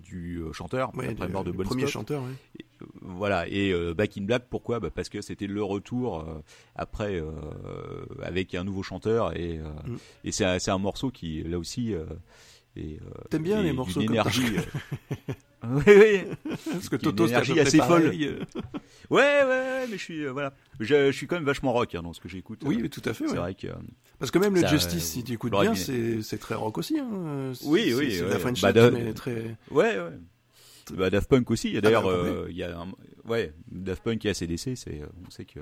du 0.00 0.42
chanteur, 0.52 0.88
après 0.88 1.14
la 1.14 1.28
mort 1.28 1.44
de 1.44 1.52
Bon 1.52 1.62
premier 1.64 1.82
Scott. 1.82 1.92
chanteur. 1.92 2.22
ouais. 2.22 2.64
Voilà, 3.00 3.46
et 3.48 3.72
euh, 3.72 3.94
Back 3.94 4.16
in 4.18 4.22
Black, 4.22 4.44
pourquoi? 4.50 4.80
Bah 4.80 4.90
Parce 4.94 5.08
que 5.08 5.20
c'était 5.22 5.46
le 5.46 5.62
retour 5.62 6.20
euh, 6.20 6.42
après 6.74 7.16
euh, 7.20 7.30
avec 8.22 8.54
un 8.54 8.64
nouveau 8.64 8.82
chanteur 8.82 9.36
et, 9.36 9.58
euh, 9.58 9.64
Mm. 9.86 9.96
et 10.24 10.32
c'est 10.32 10.44
un, 10.44 10.58
c'est 10.58 10.70
un 10.70 10.78
morceau 10.78 11.10
qui 11.10 11.42
là 11.42 11.58
aussi 11.58 11.94
T'aimes 13.30 13.42
bien 13.42 13.60
est 13.60 13.64
les 13.64 13.72
morceaux 13.72 14.00
comme 14.00 14.10
énergie. 14.10 14.42
oui, 15.64 15.82
oui. 15.86 16.20
Parce 16.70 16.88
que 16.90 16.96
Toto, 16.96 17.26
c'est 17.26 17.34
assez 17.34 17.78
folle. 17.78 18.12
Ouais, 19.10 19.20
ouais, 19.20 19.44
ouais, 19.44 19.86
mais 19.88 19.96
je 19.98 20.02
suis 20.02 20.26
voilà, 20.26 20.52
je, 20.80 21.06
je 21.06 21.16
suis 21.16 21.26
quand 21.28 21.36
même 21.36 21.44
vachement 21.44 21.72
rock 21.72 21.94
hein, 21.94 22.02
dans 22.02 22.12
ce 22.12 22.20
que 22.20 22.28
j'écoute. 22.28 22.60
Oui, 22.64 22.78
mais 22.82 22.88
tout 22.88 23.02
à 23.04 23.14
fait. 23.14 23.24
c'est 23.26 23.32
ouais. 23.34 23.38
vrai 23.38 23.54
que 23.54 23.68
Parce 24.18 24.30
que 24.32 24.38
même 24.38 24.54
le 24.54 24.66
Justice, 24.66 25.04
si 25.04 25.22
tu 25.24 25.32
écoutes 25.34 25.52
bien, 25.52 25.74
c'est 25.74 26.22
c'est 26.22 26.38
très 26.38 26.54
rock 26.56 26.76
aussi. 26.78 26.98
Hein. 26.98 27.52
Oui, 27.64 27.84
c'est- 27.86 27.94
oui, 27.94 28.12
C'est 28.16 28.28
la 28.28 28.38
French 28.40 28.60
Bah, 28.60 28.72
de- 28.72 28.90
mais 28.90 29.12
très. 29.14 29.56
ouais, 29.70 29.96
ouais. 29.98 30.10
Bah, 30.94 31.10
Daft 31.10 31.28
Punk 31.28 31.50
aussi. 31.50 31.68
Il 31.68 31.74
y 31.74 31.76
a 31.76 31.78
Ah, 31.78 31.82
d'ailleurs, 31.82 32.06
euh, 32.06 32.46
il 32.50 32.56
y 32.56 32.62
a 32.62 32.78
un, 32.78 32.86
ouais, 33.28 33.52
Daft 33.70 34.02
Punk 34.04 34.24
et 34.24 34.30
ACDC, 34.30 34.76
c'est, 34.76 35.02
euh, 35.02 35.06
on 35.26 35.30
sait 35.30 35.44
que 35.44 35.60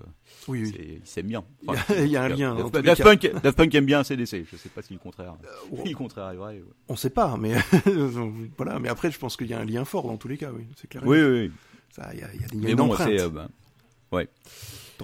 Oui, 0.48 0.62
oui. 0.64 0.98
ils 1.02 1.06
s'aiment 1.06 1.26
bien. 1.28 1.44
Il 1.62 1.72
y 1.72 1.76
a- 1.76 2.04
il 2.04 2.10
y 2.10 2.16
a 2.16 2.22
un 2.24 2.28
lien, 2.28 2.52
en 2.54 2.68
Daft, 2.68 2.84
Daft. 2.84 3.02
Punk, 3.02 3.42
Daft 3.42 3.56
Punk 3.56 3.74
aime 3.74 3.86
bien 3.86 4.00
ACDC. 4.00 4.44
Je 4.50 4.56
sais 4.56 4.68
pas 4.68 4.82
si 4.82 4.92
le 4.92 4.98
contraire, 4.98 5.36
oh. 5.72 5.78
si 5.84 5.90
le 5.90 5.96
contraire 5.96 6.30
est 6.30 6.36
vrai. 6.36 6.54
ouais. 6.56 6.64
On 6.88 6.96
sait 6.96 7.10
pas, 7.10 7.36
mais 7.38 7.54
voilà. 8.56 8.78
Mais 8.78 8.88
après, 8.88 9.10
je 9.10 9.18
pense 9.18 9.36
qu'il 9.36 9.46
y 9.46 9.54
a 9.54 9.60
un 9.60 9.64
lien 9.64 9.84
fort 9.84 10.06
dans 10.06 10.16
tous 10.16 10.28
les 10.28 10.36
cas. 10.36 10.50
Oui, 10.52 10.66
c'est 10.76 10.88
clair. 10.88 11.02
Oui, 11.06 11.22
oui. 11.22 11.50
Ça, 11.90 12.10
il 12.12 12.20
y 12.20 12.22
a, 12.22 12.34
y 12.34 12.38
a, 12.44 12.46
Mais 12.54 12.70
une 12.72 12.76
bon, 12.76 12.84
empreinte. 12.86 13.08
c'est, 13.08 13.20
euh, 13.22 13.28
bah, 13.30 13.48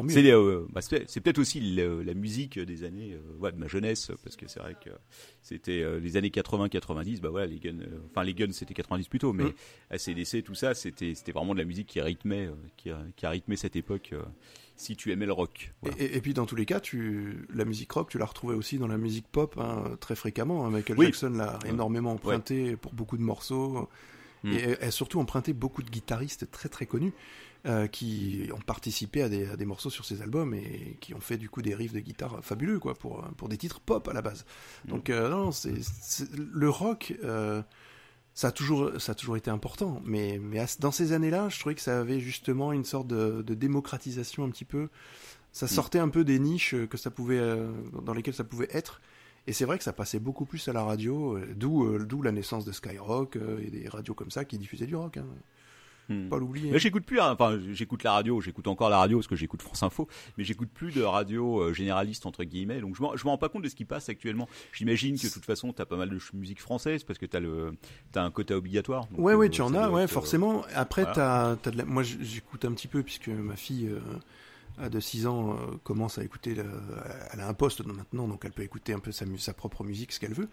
Tant 0.00 0.04
mieux. 0.04 0.10
C'est, 0.14 0.22
les, 0.22 0.32
euh, 0.32 0.66
bah, 0.70 0.80
c'est, 0.80 1.20
peut-être 1.20 1.38
aussi 1.38 1.60
le- 1.60 2.02
la 2.02 2.14
musique 2.14 2.58
des 2.58 2.84
années, 2.84 3.12
euh, 3.14 3.38
ouais, 3.38 3.52
de 3.52 3.58
ma 3.58 3.68
jeunesse, 3.68 4.10
parce 4.24 4.34
que 4.36 4.48
c'est 4.48 4.60
vrai 4.60 4.74
que 4.82 4.90
c'était 5.42 5.82
euh, 5.82 6.00
les 6.00 6.16
années 6.16 6.30
80-90, 6.30 7.20
bah 7.20 7.28
voilà, 7.28 7.46
les 7.46 7.58
guns, 7.58 7.78
enfin 8.10 8.24
les 8.24 8.34
guns 8.34 8.52
c'était 8.52 8.74
90 8.74 9.08
plutôt, 9.08 9.32
mais 9.32 9.44
Mm. 9.44 9.52
ACDC, 9.90 10.42
tout 10.42 10.54
ça, 10.54 10.74
c'était, 10.74 11.14
c'était 11.14 11.32
vraiment 11.32 11.52
de 11.54 11.58
la 11.58 11.64
musique 11.66 11.86
qui 11.88 12.00
rythmait, 12.00 12.48
qui, 12.76 12.90
a, 12.90 12.98
qui 13.16 13.26
a 13.26 13.30
rythmé 13.30 13.56
cette 13.56 13.76
époque. 13.76 14.14
si 14.76 14.96
tu 14.96 15.12
aimais 15.12 15.26
le 15.26 15.32
rock. 15.32 15.74
Voilà. 15.82 15.94
Et, 16.00 16.04
et- 16.06 16.16
et 16.16 16.20
puis 16.22 16.32
dans 16.32 16.46
tous 16.46 16.56
les 16.56 16.64
cas, 16.64 16.80
tu, 16.80 17.46
la 17.52 17.66
musique 17.66 17.92
rock, 17.92 18.08
tu 18.08 18.16
l'as 18.16 18.24
retrouvée 18.24 18.54
aussi 18.54 18.78
dans 18.78 18.86
la 18.88 18.96
musique 18.96 19.26
pop 19.30 19.54
hein, 19.58 19.84
très 20.00 20.16
fréquemment. 20.16 20.64
hein. 20.64 20.70
Michael 20.70 20.96
Oui. 20.98 21.04
Jackson 21.04 21.28
l'a 21.36 21.58
énormément 21.66 22.12
emprunté 22.12 22.76
pour 22.76 22.94
beaucoup 22.94 23.18
de 23.18 23.22
morceaux. 23.22 23.90
Et 24.42 24.56
elle 24.56 24.78
a 24.80 24.90
surtout 24.90 25.20
emprunté 25.20 25.52
beaucoup 25.52 25.82
de 25.82 25.90
guitaristes 25.90 26.50
très 26.50 26.70
très 26.70 26.86
connus 26.86 27.12
euh, 27.66 27.86
qui 27.86 28.48
ont 28.54 28.60
participé 28.60 29.22
à 29.22 29.28
des, 29.28 29.46
à 29.48 29.56
des 29.56 29.66
morceaux 29.66 29.90
sur 29.90 30.04
ses 30.04 30.22
albums 30.22 30.54
et 30.54 30.96
qui 31.00 31.12
ont 31.14 31.20
fait 31.20 31.36
du 31.36 31.48
coup 31.50 31.62
des 31.62 31.74
riffs 31.74 31.92
de 31.92 32.00
guitare 32.00 32.38
fabuleux 32.42 32.78
quoi 32.78 32.94
pour 32.94 33.22
pour 33.36 33.48
des 33.48 33.58
titres 33.58 33.80
pop 33.80 34.08
à 34.08 34.12
la 34.12 34.22
base. 34.22 34.44
Donc 34.86 35.10
euh, 35.10 35.28
non, 35.28 35.52
c'est 35.52 35.74
le 36.36 36.68
rock. 36.70 37.14
euh, 37.24 37.62
ça 38.32 38.48
a 38.48 38.52
toujours, 38.52 38.92
ça 39.00 39.12
a 39.12 39.14
toujours 39.14 39.36
été 39.36 39.50
important, 39.50 40.00
mais, 40.04 40.38
mais 40.40 40.60
à- 40.60 40.66
dans 40.78 40.92
ces 40.92 41.12
années-là, 41.12 41.48
je 41.48 41.58
trouvais 41.58 41.74
que 41.74 41.80
ça 41.80 41.98
avait 42.00 42.20
justement 42.20 42.72
une 42.72 42.84
sorte 42.84 43.08
de, 43.08 43.42
de 43.42 43.54
démocratisation 43.54 44.44
un 44.44 44.50
petit 44.50 44.64
peu. 44.64 44.88
Ça 45.52 45.66
sortait 45.66 45.98
un 45.98 46.08
peu 46.08 46.24
des 46.24 46.38
niches 46.38 46.76
que 46.88 46.96
ça 46.96 47.10
pouvait, 47.10 47.40
euh, 47.40 47.70
dans 48.04 48.14
lesquelles 48.14 48.34
ça 48.34 48.44
pouvait 48.44 48.68
être. 48.70 49.00
Et 49.48 49.52
c'est 49.52 49.64
vrai 49.64 49.78
que 49.78 49.84
ça 49.84 49.92
passait 49.92 50.20
beaucoup 50.20 50.44
plus 50.46 50.68
à 50.68 50.72
la 50.72 50.84
radio, 50.84 51.36
euh, 51.36 51.46
d'où 51.56 51.84
euh, 51.84 51.98
d'où 52.06 52.22
la 52.22 52.30
naissance 52.30 52.64
de 52.64 52.72
Skyrock 52.72 53.34
euh, 53.36 53.58
et 53.66 53.70
des 53.70 53.88
radios 53.88 54.14
comme 54.14 54.30
ça 54.30 54.44
qui 54.44 54.58
diffusaient 54.58 54.86
du 54.86 54.94
rock. 54.96 55.16
Hein. 55.16 55.26
Hmm. 56.10 56.28
Pas 56.28 56.38
l'oublier. 56.38 56.72
Mais 56.72 56.80
j'écoute 56.80 57.04
plus, 57.06 57.20
hein. 57.20 57.30
enfin 57.32 57.58
j'écoute 57.72 58.02
la 58.02 58.12
radio, 58.12 58.40
j'écoute 58.40 58.66
encore 58.66 58.90
la 58.90 58.98
radio 58.98 59.18
parce 59.18 59.28
que 59.28 59.36
j'écoute 59.36 59.62
France 59.62 59.84
Info, 59.84 60.08
mais 60.36 60.42
j'écoute 60.44 60.68
plus 60.74 60.92
de 60.92 61.02
radio 61.02 61.60
euh, 61.60 61.72
généraliste 61.72 62.26
entre 62.26 62.42
guillemets, 62.42 62.80
donc 62.80 62.96
je 62.96 63.02
me 63.02 63.28
rends 63.28 63.38
pas 63.38 63.48
compte 63.48 63.62
de 63.62 63.68
ce 63.68 63.76
qui 63.76 63.84
passe 63.84 64.08
actuellement. 64.08 64.48
J'imagine 64.72 65.16
que 65.16 65.28
de 65.28 65.32
toute 65.32 65.44
façon 65.44 65.72
t'as 65.72 65.86
pas 65.86 65.96
mal 65.96 66.10
de 66.10 66.18
musique 66.34 66.60
française 66.60 67.04
parce 67.04 67.18
que 67.18 67.26
t'as 67.26 67.38
le 67.38 67.74
t'as 68.10 68.24
un 68.24 68.30
quota 68.32 68.56
obligatoire. 68.56 69.06
donc, 69.06 69.20
Ouais, 69.20 69.34
ouais, 69.34 69.46
euh, 69.46 69.50
tu 69.50 69.62
en 69.62 69.72
as, 69.72 69.88
ouais, 69.88 70.02
être, 70.02 70.10
euh, 70.10 70.12
forcément. 70.12 70.64
Après, 70.74 71.02
voilà. 71.02 71.14
t'as, 71.14 71.56
t'as 71.56 71.70
de 71.70 71.78
la... 71.78 71.84
moi, 71.84 72.02
j'écoute 72.02 72.64
un 72.64 72.72
petit 72.72 72.88
peu 72.88 73.04
puisque 73.04 73.28
ma 73.28 73.54
fille 73.54 73.88
euh, 74.80 74.88
de 74.88 74.98
6 74.98 75.26
ans 75.28 75.52
euh, 75.52 75.56
commence 75.84 76.18
à 76.18 76.24
écouter. 76.24 76.54
le- 76.56 76.64
Elle 77.32 77.40
a 77.40 77.48
un 77.48 77.54
poste 77.54 77.84
maintenant, 77.86 78.26
donc 78.26 78.42
elle 78.44 78.52
peut 78.52 78.62
écouter 78.64 78.92
un 78.94 78.98
peu 78.98 79.12
sa, 79.12 79.26
sa 79.38 79.52
propre 79.52 79.84
musique, 79.84 80.10
ce 80.12 80.18
qu'elle 80.18 80.34
veut. 80.34 80.48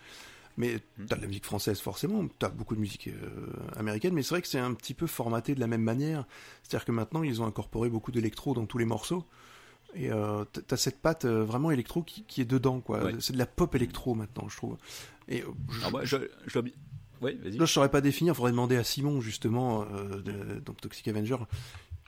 Mais 0.57 0.79
Hmm. 0.97 1.05
t'as 1.07 1.15
de 1.15 1.21
la 1.21 1.27
musique 1.27 1.45
française 1.45 1.79
forcément, 1.79 2.27
t'as 2.39 2.49
beaucoup 2.49 2.75
de 2.75 2.79
musique 2.79 3.07
euh, 3.09 3.47
américaine, 3.75 4.13
mais 4.13 4.23
c'est 4.23 4.29
vrai 4.35 4.41
que 4.41 4.47
c'est 4.47 4.57
un 4.59 4.73
petit 4.73 4.95
peu 4.95 5.05
formaté 5.07 5.53
de 5.53 5.59
la 5.59 5.67
même 5.67 5.83
manière. 5.83 6.25
C'est-à-dire 6.63 6.85
que 6.85 6.91
maintenant 6.91 7.21
ils 7.23 7.41
ont 7.41 7.45
incorporé 7.45 7.89
beaucoup 7.89 8.11
d'électro 8.11 8.53
dans 8.55 8.65
tous 8.65 8.77
les 8.79 8.85
morceaux. 8.85 9.23
Et 9.95 10.11
euh, 10.11 10.43
t'as 10.67 10.75
cette 10.77 10.99
patte 10.99 11.25
euh, 11.25 11.43
vraiment 11.45 11.71
électro 11.71 12.03
qui, 12.03 12.23
qui 12.23 12.41
est 12.41 12.45
dedans, 12.45 12.81
quoi. 12.81 13.03
Ouais. 13.05 13.13
C'est 13.19 13.33
de 13.33 13.37
la 13.37 13.45
pop 13.45 13.73
électro 13.75 14.15
maintenant, 14.15 14.49
je 14.49 14.57
trouve. 14.57 14.77
Et 15.29 15.41
euh, 15.43 15.45
je- 15.69 15.77
Alors 15.79 15.91
moi, 15.91 16.05
je, 16.05 16.17
je 16.47 16.59
Ouais, 17.21 17.33
vas-y. 17.41 17.57
Là, 17.57 17.65
je 17.65 17.71
saurais 17.73 17.89
pas 17.89 18.01
définir. 18.01 18.35
Faudrait 18.35 18.51
demander 18.51 18.75
à 18.75 18.83
Simon 18.83 19.21
justement, 19.21 19.83
euh, 19.91 20.21
de, 20.21 20.59
donc 20.59 20.79
Toxic 20.81 21.07
Avenger, 21.07 21.37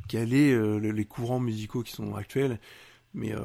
quels 0.07 0.33
est 0.33 0.51
euh, 0.53 0.77
le- 0.79 0.91
les 0.91 1.05
courants 1.05 1.39
musicaux 1.39 1.81
qui 1.83 1.93
sont 1.93 2.15
actuels. 2.15 2.59
Mais 3.15 3.33
euh, 3.33 3.39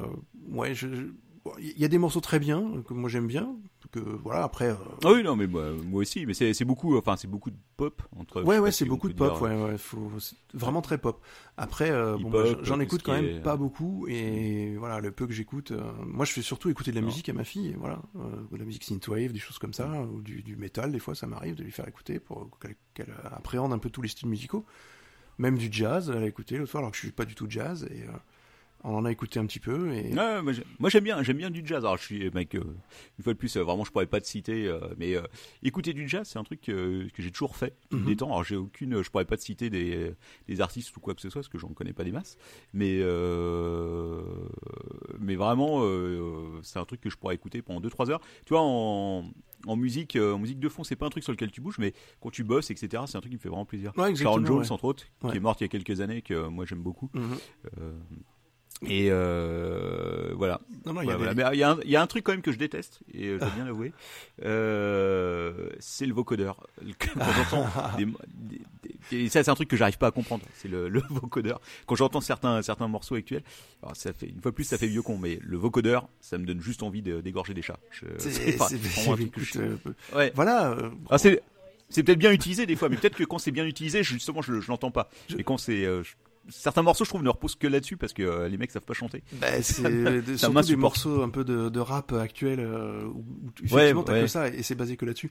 ouais, 0.49 0.75
je- 0.75 1.07
bon, 1.45 1.51
il 1.59 1.79
y 1.79 1.85
a 1.85 1.87
des 1.87 1.97
morceaux 1.99 2.19
très 2.21 2.39
bien 2.39 2.59
euh, 2.75 2.81
que 2.81 2.93
moi 2.93 3.09
j'aime 3.09 3.27
bien. 3.27 3.55
Que 3.91 3.99
voilà, 3.99 4.43
après. 4.43 4.69
euh, 4.71 4.75
Ah 5.03 5.11
oui, 5.13 5.21
non, 5.23 5.35
mais 5.35 5.45
moi, 5.45 5.71
moi 5.85 6.01
aussi, 6.01 6.25
mais 6.25 6.33
c'est 6.33 6.53
c'est 6.55 6.65
beaucoup, 6.65 6.97
enfin 6.97 7.15
c'est 7.17 7.27
beaucoup 7.27 7.51
de 7.51 7.55
pop 7.77 8.01
entre. 8.17 8.41
Ouais, 8.41 8.57
ouais, 8.57 8.71
c'est 8.71 8.83
beaucoup 8.85 9.07
de 9.07 9.13
pop, 9.13 9.31
dire, 9.33 9.41
ouais, 9.43 9.63
ouais, 9.63 9.77
faut, 9.77 10.11
c'est 10.19 10.35
vraiment 10.55 10.81
très 10.81 10.97
pop. 10.97 11.21
Après, 11.55 11.91
euh, 11.91 12.17
bon, 12.17 12.31
bah, 12.31 12.43
j'en 12.63 12.79
écoute 12.79 13.03
quand 13.03 13.13
même 13.13 13.25
est- 13.25 13.41
pas 13.41 13.57
beaucoup, 13.57 14.07
et 14.09 14.75
voilà, 14.77 14.99
le 14.99 15.11
peu 15.11 15.27
que 15.27 15.33
j'écoute, 15.33 15.69
euh, 15.71 15.83
moi 16.03 16.25
je 16.25 16.31
fais 16.33 16.41
surtout 16.41 16.69
écouter 16.71 16.89
de 16.91 16.95
la 16.95 17.01
Non. 17.01 17.07
musique 17.07 17.29
à 17.29 17.33
ma 17.33 17.43
fille, 17.43 17.67
et 17.69 17.75
voilà, 17.75 18.01
de 18.51 18.57
la 18.57 18.65
musique 18.65 18.83
synthwave, 18.83 19.31
des 19.31 19.39
choses 19.39 19.59
comme 19.59 19.73
ça, 19.73 19.87
ou 20.01 20.21
du, 20.21 20.41
du 20.41 20.55
metal, 20.55 20.91
des 20.91 20.99
fois 20.99 21.13
ça 21.13 21.27
m'arrive 21.27 21.53
de 21.55 21.63
lui 21.63 21.71
faire 21.71 21.87
écouter 21.87 22.19
pour 22.19 22.49
qu'elle 22.95 23.13
appréhende 23.31 23.71
un 23.71 23.77
peu 23.77 23.91
tous 23.91 24.01
les 24.01 24.09
styles 24.09 24.29
musicaux, 24.29 24.65
même 25.37 25.57
du 25.59 25.67
jazz, 25.71 26.11
elle 26.13 26.23
a 26.23 26.27
écouté 26.27 26.57
l'autre 26.57 26.71
fois, 26.71 26.79
alors 26.79 26.89
que 26.91 26.97
je 26.97 27.01
suis 27.03 27.11
pas 27.11 27.25
du 27.25 27.35
tout 27.35 27.45
jazz, 27.47 27.87
et 27.91 28.03
on 28.87 28.95
en 28.97 29.05
a 29.05 29.11
écouté 29.11 29.39
un 29.39 29.45
petit 29.45 29.59
peu, 29.59 29.91
et 29.93 30.13
Ouais, 30.13 30.41
moi, 30.41 30.53
j'ai- 30.53 30.63
moi, 30.79 30.89
j'aime 30.89 31.03
bien, 31.03 31.21
j'aime 31.23 31.37
bien 31.37 31.49
du 31.49 31.61
jazz. 31.65 31.79
Alors 31.83 31.97
je 31.97 32.03
suis 32.03 32.29
mec, 32.31 32.53
euh, 32.55 32.59
une 33.17 33.23
fois 33.23 33.33
de 33.33 33.37
plus, 33.37 33.55
euh, 33.57 33.63
vraiment 33.63 33.83
je 33.83 33.91
pourrais 33.91 34.05
pas 34.05 34.21
te 34.21 34.27
citer, 34.27 34.67
euh, 34.67 34.79
mais 34.97 35.15
euh, 35.15 35.23
écouter 35.63 35.93
du 35.93 36.07
jazz, 36.07 36.27
c'est 36.27 36.39
un 36.39 36.43
truc 36.43 36.69
euh, 36.69 37.07
que 37.13 37.21
j'ai 37.23 37.31
toujours 37.31 37.55
fait. 37.55 37.75
me 37.91 37.97
Mhm. 37.99 38.05
détend. 38.05 38.27
Alors 38.27 38.43
j'ai 38.43 38.55
aucune, 38.55 39.01
je 39.01 39.09
pourrais 39.09 39.25
pas 39.25 39.37
te 39.37 39.41
citer 39.43 39.69
des, 39.69 40.11
des 40.47 40.61
artistes 40.61 40.95
ou 40.95 40.99
quoi 40.99 41.13
que 41.15 41.21
ce 41.21 41.29
soit, 41.29 41.41
parce 41.41 41.49
que 41.49 41.57
j'en 41.57 41.69
connais 41.69 41.93
pas 41.93 42.03
des 42.03 42.11
masses. 42.11 42.37
Mais 42.73 42.99
euh, 43.01 44.21
mais 45.19 45.35
vraiment, 45.35 45.79
euh, 45.83 46.59
c'est 46.63 46.79
un 46.79 46.85
truc 46.85 47.01
que 47.01 47.09
je 47.09 47.17
pourrais 47.17 47.35
écouter 47.35 47.61
pendant 47.61 47.79
2-3 47.81 48.09
heures. 48.09 48.21
Tu 48.45 48.49
vois, 48.53 48.61
en 48.61 49.25
en 49.67 49.75
musique, 49.77 50.15
euh, 50.15 50.33
en 50.33 50.37
musique 50.37 50.59
de 50.59 50.69
fond, 50.69 50.83
c'est 50.83 50.95
pas 50.95 51.07
un 51.07 51.09
truc 51.09 51.23
sur 51.23 51.31
lequel 51.33 51.49
tu 51.49 51.59
bouges, 51.59 51.79
mais 51.79 51.93
quand 52.21 52.29
tu 52.29 52.43
bosses, 52.43 52.69
etc., 52.69 53.03
c'est 53.07 53.17
un 53.17 53.21
truc 53.21 53.31
qui 53.31 53.37
me 53.37 53.41
fait 53.41 53.49
vraiment 53.49 53.65
plaisir. 53.65 53.93
Ouais, 53.97 54.13
Sharon 54.15 54.45
Jones, 54.45 54.59
ouais. 54.59 54.71
entre 54.71 54.85
autres, 54.85 55.05
Ouais. 55.23 55.31
qui 55.31 55.37
est 55.37 55.39
morte 55.39 55.59
il 55.61 55.63
y 55.63 55.65
a 55.65 55.69
quelques 55.69 56.01
années, 56.01 56.21
que 56.21 56.35
euh, 56.35 56.49
moi 56.51 56.65
j'aime 56.65 56.83
beaucoup. 56.83 57.09
Mhm. 57.15 57.37
Euh, 57.81 57.93
et 58.87 59.07
euh, 59.09 60.31
voilà. 60.35 60.59
non, 60.85 60.93
non, 60.93 61.01
il 61.01 61.07
y 61.07 61.11
a 61.11 61.13
Ouais, 61.13 61.17
des- 61.19 61.33
voilà. 61.33 61.49
Mais 61.51 61.55
il 61.55 61.59
y, 61.59 61.63
a 61.63 61.71
un- 61.71 61.77
il 61.83 61.89
y 61.89 61.95
a 61.95 62.01
un 62.01 62.07
truc 62.07 62.23
quand 62.25 62.33
même 62.33 62.41
que 62.41 62.51
je 62.51 62.57
déteste, 62.57 62.99
et 63.13 63.27
euh, 63.27 63.33
je 63.35 63.39
dois 63.39 63.49
bien 63.55 63.65
l'avouer, 63.65 63.93
euh, 64.43 65.69
c'est 65.79 66.05
le 66.05 66.13
vocodeur. 66.13 66.67
Quand 66.99 67.19
j'entends 67.49 67.67
des, 67.97 68.07
et 69.11 69.29
ça 69.29 69.43
c'est 69.43 69.51
un 69.51 69.55
truc 69.55 69.69
que 69.69 69.77
j'arrive 69.77 69.97
pas 69.97 70.07
à 70.07 70.11
comprendre, 70.11 70.43
c'est 70.55 70.67
le, 70.67 70.89
le 70.89 71.01
vocodeur. 71.09 71.61
Quand 71.85 71.95
j'entends 71.95 72.21
certains 72.21 72.61
certains 72.61 72.87
morceaux 72.87 73.15
actuels, 73.15 73.43
alors 73.83 73.95
ça 73.95 74.13
fait 74.13 74.27
une 74.27 74.41
fois 74.41 74.51
plus 74.51 74.63
ça 74.63 74.77
fait 74.77 74.87
vieux 74.87 75.01
con, 75.01 75.17
mais 75.17 75.39
le 75.41 75.57
vocodeur, 75.57 76.07
ça 76.21 76.37
me 76.37 76.45
donne 76.45 76.61
juste 76.61 76.83
envie 76.83 77.01
de- 77.01 77.21
d'égorger 77.21 77.53
des 77.53 77.61
chats. 77.61 77.79
C'est- 78.17 78.57
pas 78.57 78.65
un 78.65 78.67
truc 79.15 79.31
que 79.31 79.39
écoute, 79.41 79.43
je- 79.43 79.59
euh, 79.59 79.77
Ouais. 80.15 80.31
voilà, 80.35 80.71
euh, 80.71 80.89
Ah, 81.09 81.17
c'est 81.17 81.41
peut-être 82.03 82.19
bien 82.19 82.31
utilisé 82.31 82.65
des 82.65 82.75
fois, 82.75 82.89
mais 82.89 82.97
peut-être 82.97 83.15
que 83.15 83.23
quand 83.23 83.37
c'est 83.37 83.51
bien 83.51 83.65
utilisé, 83.65 84.03
justement, 84.03 84.41
je, 84.41 84.59
je 84.59 84.67
l'entends 84.69 84.91
pas. 84.91 85.09
Et 85.37 85.43
quand 85.43 85.57
c'est 85.57 85.85
euh, 85.85 86.03
je- 86.03 86.13
certains 86.49 86.81
morceaux, 86.83 87.03
je 87.05 87.09
trouve, 87.09 87.23
ne 87.23 87.29
reposent 87.29 87.55
que 87.55 87.67
là-dessus 87.67 87.97
parce 87.97 88.13
que 88.13 88.23
euh, 88.23 88.47
les 88.47 88.57
mecs 88.57 88.71
savent 88.71 88.83
pas 88.83 88.93
chanter. 88.93 89.23
Bah, 89.33 89.47
c'est 89.61 90.37
surtout 90.37 90.61
des 90.61 90.75
morceaux 90.75 91.21
un 91.21 91.29
peu 91.29 91.43
de, 91.43 91.69
de 91.69 91.79
rap 91.79 92.13
actuel 92.13 92.59
euh, 92.59 93.03
où, 93.05 93.25
où 93.45 93.51
tu- 93.55 93.65
effectivement 93.65 94.03
t'as 94.03 94.13
ouais. 94.13 94.21
que 94.21 94.27
ça 94.27 94.47
et 94.49 94.63
c'est 94.63 94.75
basé 94.75 94.97
que 94.97 95.05
là-dessus. 95.05 95.29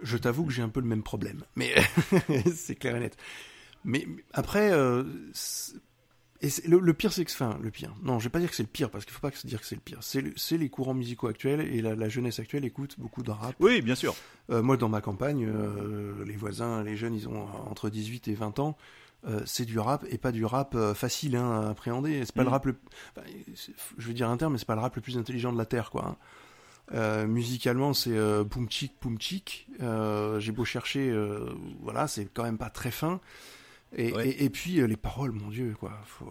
Je 0.00 0.16
t'avoue 0.16 0.44
que 0.44 0.52
j'ai 0.52 0.62
un 0.62 0.68
peu 0.68 0.80
le 0.80 0.86
même 0.86 1.02
problème, 1.04 1.42
mais 1.56 1.72
c'est 2.54 2.74
clair 2.74 2.96
et 2.96 3.00
net. 3.00 3.16
Mais 3.84 4.06
après, 4.32 4.72
euh, 4.72 5.04
et 6.40 6.48
le, 6.66 6.78
le 6.78 6.94
pire 6.94 7.12
c'est 7.12 7.24
que, 7.24 7.30
enfin, 7.30 7.58
le 7.62 7.70
pire. 7.70 7.94
Non, 8.02 8.18
je 8.18 8.24
vais 8.24 8.30
pas 8.30 8.40
dire 8.40 8.50
que 8.50 8.56
c'est 8.56 8.64
le 8.64 8.68
pire 8.68 8.90
parce 8.90 9.04
qu'il 9.04 9.14
faut 9.14 9.20
pas 9.20 9.30
se 9.30 9.46
dire 9.46 9.60
que 9.60 9.66
c'est 9.66 9.76
le 9.76 9.80
pire. 9.80 9.98
C'est 10.02 10.20
le- 10.20 10.32
c'est 10.36 10.58
les 10.58 10.68
courants 10.68 10.94
musicaux 10.94 11.28
actuels 11.28 11.60
et 11.60 11.80
la, 11.80 11.94
la 11.94 12.08
jeunesse 12.08 12.38
actuelle 12.38 12.64
écoute 12.64 12.96
beaucoup 12.98 13.22
de 13.22 13.30
rap. 13.30 13.54
Oui, 13.60 13.80
bien 13.82 13.94
sûr. 13.94 14.14
Moi, 14.50 14.76
dans 14.76 14.88
ma 14.90 15.00
campagne, 15.00 15.48
les 16.26 16.36
voisins, 16.36 16.82
les 16.82 16.96
jeunes, 16.96 17.14
ils 17.14 17.28
ont 17.28 17.46
entre 17.70 17.88
18 17.88 18.28
et 18.28 18.34
20 18.34 18.58
ans. 18.58 18.76
Euh, 19.26 19.40
c'est 19.46 19.64
du 19.64 19.78
rap 19.78 20.04
et 20.10 20.18
pas 20.18 20.32
du 20.32 20.44
rap 20.44 20.74
euh, 20.74 20.92
facile 20.94 21.36
hein, 21.36 21.62
à 21.62 21.70
appréhender. 21.70 22.24
C'est 22.26 22.34
pas 22.34 22.42
Mm. 22.42 22.44
le 22.44 22.50
rap 22.50 22.66
le, 22.66 22.76
enfin, 23.16 23.26
je 23.96 24.06
veux 24.06 24.12
dire 24.14 24.28
un 24.28 24.36
terme, 24.36 24.52
mais 24.52 24.58
c'est 24.58 24.66
pas 24.66 24.74
le 24.74 24.82
rap 24.82 24.94
le 24.96 25.00
plus 25.02 25.16
intelligent 25.16 25.52
de 25.52 25.58
la 25.58 25.64
terre, 25.66 25.90
quoi. 25.90 26.04
hein. 26.08 26.16
Euh, 26.92 27.26
musicalement, 27.26 27.94
c'est 27.94 28.10
euh, 28.16 28.44
poum 28.44 28.68
chic, 28.70 28.92
poum 29.00 29.18
chic. 29.18 29.66
J'ai 29.80 30.52
beau 30.52 30.64
chercher, 30.66 31.10
voilà, 31.80 32.06
c'est 32.06 32.26
quand 32.26 32.42
même 32.44 32.58
pas 32.58 32.68
très 32.70 32.90
fin. 32.90 33.20
Et, 33.96 34.12
Ouais. 34.12 34.28
et, 34.28 34.44
et 34.44 34.50
puis 34.50 34.80
euh, 34.80 34.86
les 34.86 34.96
paroles, 34.96 35.32
mon 35.32 35.48
Dieu, 35.50 35.74
quoi. 35.78 35.92
Faut, 36.04 36.30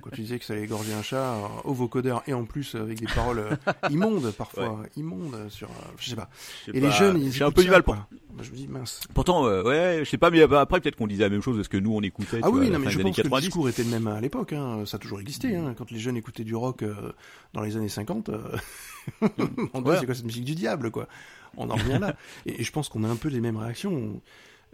quand 0.00 0.10
tu 0.10 0.22
disais 0.22 0.38
que 0.38 0.44
ça 0.44 0.54
allait 0.54 0.62
égorger 0.64 0.92
un 0.94 1.02
chat, 1.02 1.34
euh, 1.34 1.46
au 1.64 1.74
vocodeur 1.74 2.22
et 2.26 2.32
en 2.32 2.44
plus 2.44 2.74
avec 2.74 2.98
des 3.00 3.06
paroles 3.06 3.38
euh, 3.40 3.72
immondes 3.90 4.30
parfois, 4.32 4.80
immondes 4.96 5.36
sur, 5.50 5.68
euh, 5.68 5.72
je 5.98 6.10
sais 6.10 6.16
pas. 6.16 6.30
Et 6.72 6.80
les 6.80 6.90
jeunes, 6.90 7.20
ils 7.20 7.32
J'ai 7.32 7.44
un 7.44 7.50
peu 7.50 7.62
du 7.62 7.70
mal 7.70 7.82
pour. 7.82 7.96
je 8.40 8.50
me 8.50 8.56
dis 8.56 8.68
mince. 8.68 9.00
Pourtant, 9.14 9.46
euh, 9.46 9.62
ouais, 9.62 10.00
je 10.04 10.08
sais 10.10 10.18
pas, 10.18 10.30
mais 10.30 10.40
euh, 10.40 10.58
après 10.58 10.80
peut-être 10.80 10.96
qu'on 10.96 11.06
disait 11.06 11.24
la 11.24 11.28
même 11.30 11.42
chose 11.42 11.56
parce 11.56 11.68
que 11.68 11.76
nous 11.76 11.92
on 11.94 12.00
écoutait. 12.00 12.40
Ah 12.42 12.48
vois, 12.48 12.60
oui, 12.60 12.70
non, 12.70 12.78
mais 12.78 12.90
je 12.90 12.98
pense 12.98 13.16
que 13.16 13.22
le 13.22 13.28
90. 13.28 13.46
discours 13.46 13.68
était 13.68 13.82
le 13.84 13.90
même 13.90 14.06
à 14.06 14.20
l'époque. 14.20 14.52
Hein. 14.54 14.84
Ça 14.86 14.96
a 14.96 15.00
toujours 15.00 15.20
existé. 15.20 15.56
Hein. 15.56 15.74
Quand 15.76 15.90
les 15.90 15.98
jeunes 15.98 16.16
écoutaient 16.16 16.44
du 16.44 16.54
rock 16.54 16.82
euh, 16.82 17.12
dans 17.52 17.60
les 17.62 17.76
années 17.76 17.88
50, 17.88 18.30
euh... 18.30 18.38
mon 19.74 19.82
Dieu, 19.82 19.90
Ouais. 19.92 19.96
c'est 20.00 20.06
quoi 20.06 20.14
cette 20.14 20.24
musique 20.24 20.44
du 20.44 20.54
diable, 20.54 20.90
quoi 20.90 21.06
On 21.56 21.68
en 21.70 21.74
revient 21.74 21.98
là. 22.00 22.14
Et, 22.46 22.60
et 22.60 22.64
je 22.64 22.72
pense 22.72 22.88
qu'on 22.88 23.04
a 23.04 23.08
un 23.08 23.16
peu 23.16 23.28
les 23.28 23.40
mêmes 23.40 23.56
réactions. 23.56 23.92
On- 23.92 24.20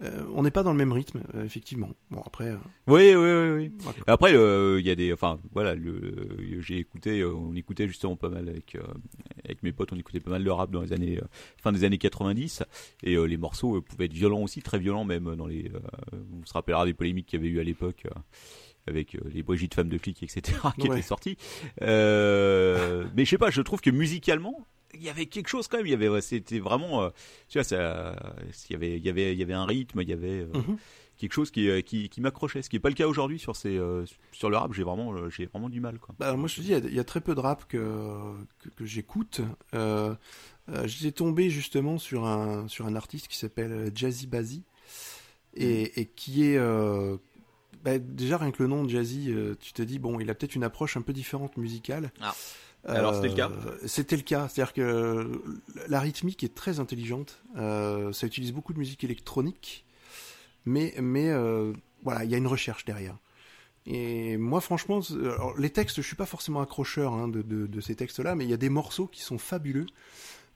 euh, 0.01 0.23
on 0.33 0.43
n'est 0.43 0.51
pas 0.51 0.63
dans 0.63 0.71
le 0.71 0.77
même 0.77 0.91
rythme, 0.91 1.21
euh, 1.35 1.43
effectivement. 1.45 1.89
Bon, 2.11 2.21
après, 2.25 2.49
euh, 2.49 2.57
Oui, 2.87 3.13
oui, 3.15 3.69
oui. 3.79 3.93
Après, 4.07 4.31
il 4.33 4.85
y 4.85 4.89
a 4.89 4.95
des, 4.95 5.13
enfin, 5.13 5.39
voilà, 5.53 5.75
j'ai 6.59 6.77
écouté, 6.77 7.23
on 7.23 7.53
écoutait 7.55 7.87
justement 7.87 8.15
pas 8.15 8.29
mal 8.29 8.49
avec 8.49 8.77
avec 9.45 9.63
mes 9.63 9.71
potes, 9.71 9.93
on 9.93 9.97
écoutait 9.97 10.19
pas 10.19 10.31
mal 10.31 10.43
de 10.43 10.49
rap 10.49 10.71
dans 10.71 10.81
les 10.81 10.91
années 10.93 11.19
fin 11.61 11.71
des 11.71 11.83
années 11.83 11.97
90, 11.97 12.63
et 13.03 13.15
les 13.15 13.37
morceaux 13.37 13.81
pouvaient 13.81 14.05
être 14.05 14.13
violents 14.13 14.41
aussi, 14.41 14.61
très 14.61 14.79
violents 14.79 15.05
même 15.05 15.35
dans 15.35 15.47
les. 15.47 15.71
on 16.13 16.45
se 16.45 16.53
rappellera 16.53 16.85
des 16.85 16.93
polémiques 16.93 17.27
qu'il 17.27 17.39
y 17.39 17.43
avait 17.43 17.51
eu 17.51 17.59
à 17.59 17.63
l'époque. 17.63 18.05
avec 18.87 19.17
les 19.33 19.41
Brigitte 19.41 19.73
femmes 19.73 19.89
de 19.89 19.97
flics, 19.97 20.21
etc., 20.21 20.41
qui 20.79 20.87
Ouais. 20.89 20.97
étaient 20.97 21.07
sortis. 21.07 21.37
Euh, 21.81 23.05
mais 23.15 23.25
je 23.25 23.29
sais 23.31 23.37
pas, 23.39 23.49
je 23.49 23.61
trouve 23.61 23.81
que 23.81 23.89
musicalement, 23.89 24.65
il 24.95 25.03
y 25.03 25.09
avait 25.09 25.25
quelque 25.27 25.47
chose 25.47 25.67
quand 25.67 25.77
même. 25.77 25.85
Il 25.87 25.91
y 25.91 25.93
avait, 25.93 26.21
c'était 26.21 26.59
vraiment, 26.59 27.03
euh, 27.03 27.09
tu 27.47 27.57
vois, 27.57 27.63
ça, 27.63 28.15
il 28.69 28.73
y 28.73 28.75
avait, 28.75 28.97
il 28.97 29.05
y 29.05 29.09
avait, 29.09 29.33
il 29.33 29.39
y 29.39 29.43
avait 29.43 29.53
un 29.53 29.65
rythme, 29.65 30.01
il 30.01 30.09
y 30.09 30.13
avait. 30.13 30.41
euh, 30.41 30.47
Mhm. 30.53 30.77
quelque 31.17 31.31
chose 31.33 31.49
qui, 31.49 31.69
euh, 31.69 31.79
qui, 31.81 32.09
qui 32.09 32.19
m'accrochait, 32.19 32.61
ce 32.61 32.69
qui 32.69 32.75
n'est 32.75 32.81
pas 32.81 32.89
le 32.89 32.95
cas 32.95 33.07
aujourd'hui 33.07 33.39
sur, 33.39 33.55
ces, 33.55 33.77
euh, 33.77 34.03
sur 34.33 34.49
le 34.49 34.57
rap, 34.57 34.73
j'ai 34.73 34.83
vraiment, 34.83 35.29
j'ai 35.29 35.45
vraiment 35.45 35.69
du 35.69 35.79
mal. 35.79 35.97
Quoi. 35.97 36.13
Bah, 36.19 36.33
moi, 36.35 36.49
je 36.49 36.55
te 36.57 36.61
dis, 36.61 36.67
il 36.67 36.71
y 36.71 36.75
a- 36.75 36.79
il 36.79 36.93
y, 36.93 36.99
a 36.99 37.05
très 37.05 37.21
peu 37.21 37.33
de 37.35 37.39
rap 37.39 37.65
que, 37.69 37.77
que, 38.59 38.67
que 38.69 38.85
j'écoute. 38.85 39.39
Euh, 39.73 40.13
euh, 40.69 40.87
J'étais 40.87 41.13
tombé 41.13 41.49
justement 41.49 41.97
sur 41.99 42.25
un, 42.25 42.67
sur 42.67 42.85
un 42.85 42.95
artiste 42.95 43.29
qui 43.29 43.37
s'appelle 43.37 43.91
Jazzy 43.95 44.27
Bazzy 44.27 44.63
et, 45.55 46.01
et 46.01 46.05
qui 46.05 46.43
est. 46.47 46.57
euh, 46.57 47.17
bah, 47.83 47.97
déjà, 47.99 48.37
rien 48.37 48.51
que 48.51 48.61
le 48.63 48.67
nom 48.67 48.87
Jazzy, 48.87 49.31
euh, 49.31 49.55
tu 49.59 49.71
te 49.71 49.81
dis, 49.83 49.99
bon, 49.99 50.19
il 50.19 50.29
a 50.29 50.35
peut-être 50.35 50.55
une 50.55 50.63
approche 50.63 50.97
un 50.97 51.01
peu 51.01 51.13
différente 51.13 51.55
musicale. 51.55 52.11
Ah. 52.19 52.35
Alors, 52.87 53.15
c'était 53.15 53.29
le 53.29 53.35
cas 53.35 53.49
Euh, 53.49 53.77
C'était 53.87 54.15
le 54.15 54.21
cas. 54.21 54.47
C'est-à-dire 54.47 54.73
que 54.73 55.41
la 55.87 55.99
rythmique 55.99 56.43
est 56.43 56.53
très 56.55 56.79
intelligente. 56.79 57.41
Euh, 57.57 58.11
ça 58.13 58.27
utilise 58.27 58.51
beaucoup 58.51 58.73
de 58.73 58.79
musique 58.79 59.03
électronique. 59.03 59.85
mais 60.65 60.93
mais 61.01 61.29
euh, 61.29 61.73
voilà, 62.03 62.23
il 62.23 62.31
y 62.31 62.35
a 62.35 62.37
une 62.37 62.47
recherche 62.47 62.85
derrière. 62.85 63.17
Et 63.87 64.37
moi, 64.37 64.61
franchement, 64.61 64.99
alors, 65.11 65.55
les 65.57 65.69
textes, 65.69 65.97
je 65.97 66.01
suis 66.07 66.15
pas 66.15 66.25
forcément 66.25 66.61
accrocheur 66.61 67.13
hein, 67.13 67.27
de, 67.27 67.41
de, 67.43 67.67
de 67.67 67.81
ces 67.81 67.95
textes-là, 67.95 68.33
mais 68.35 68.43
il 68.45 68.49
y 68.49 68.53
a 68.53 68.57
des 68.57 68.69
morceaux 68.69 69.07
qui 69.07 69.21
sont 69.21 69.37
fabuleux. 69.37 69.85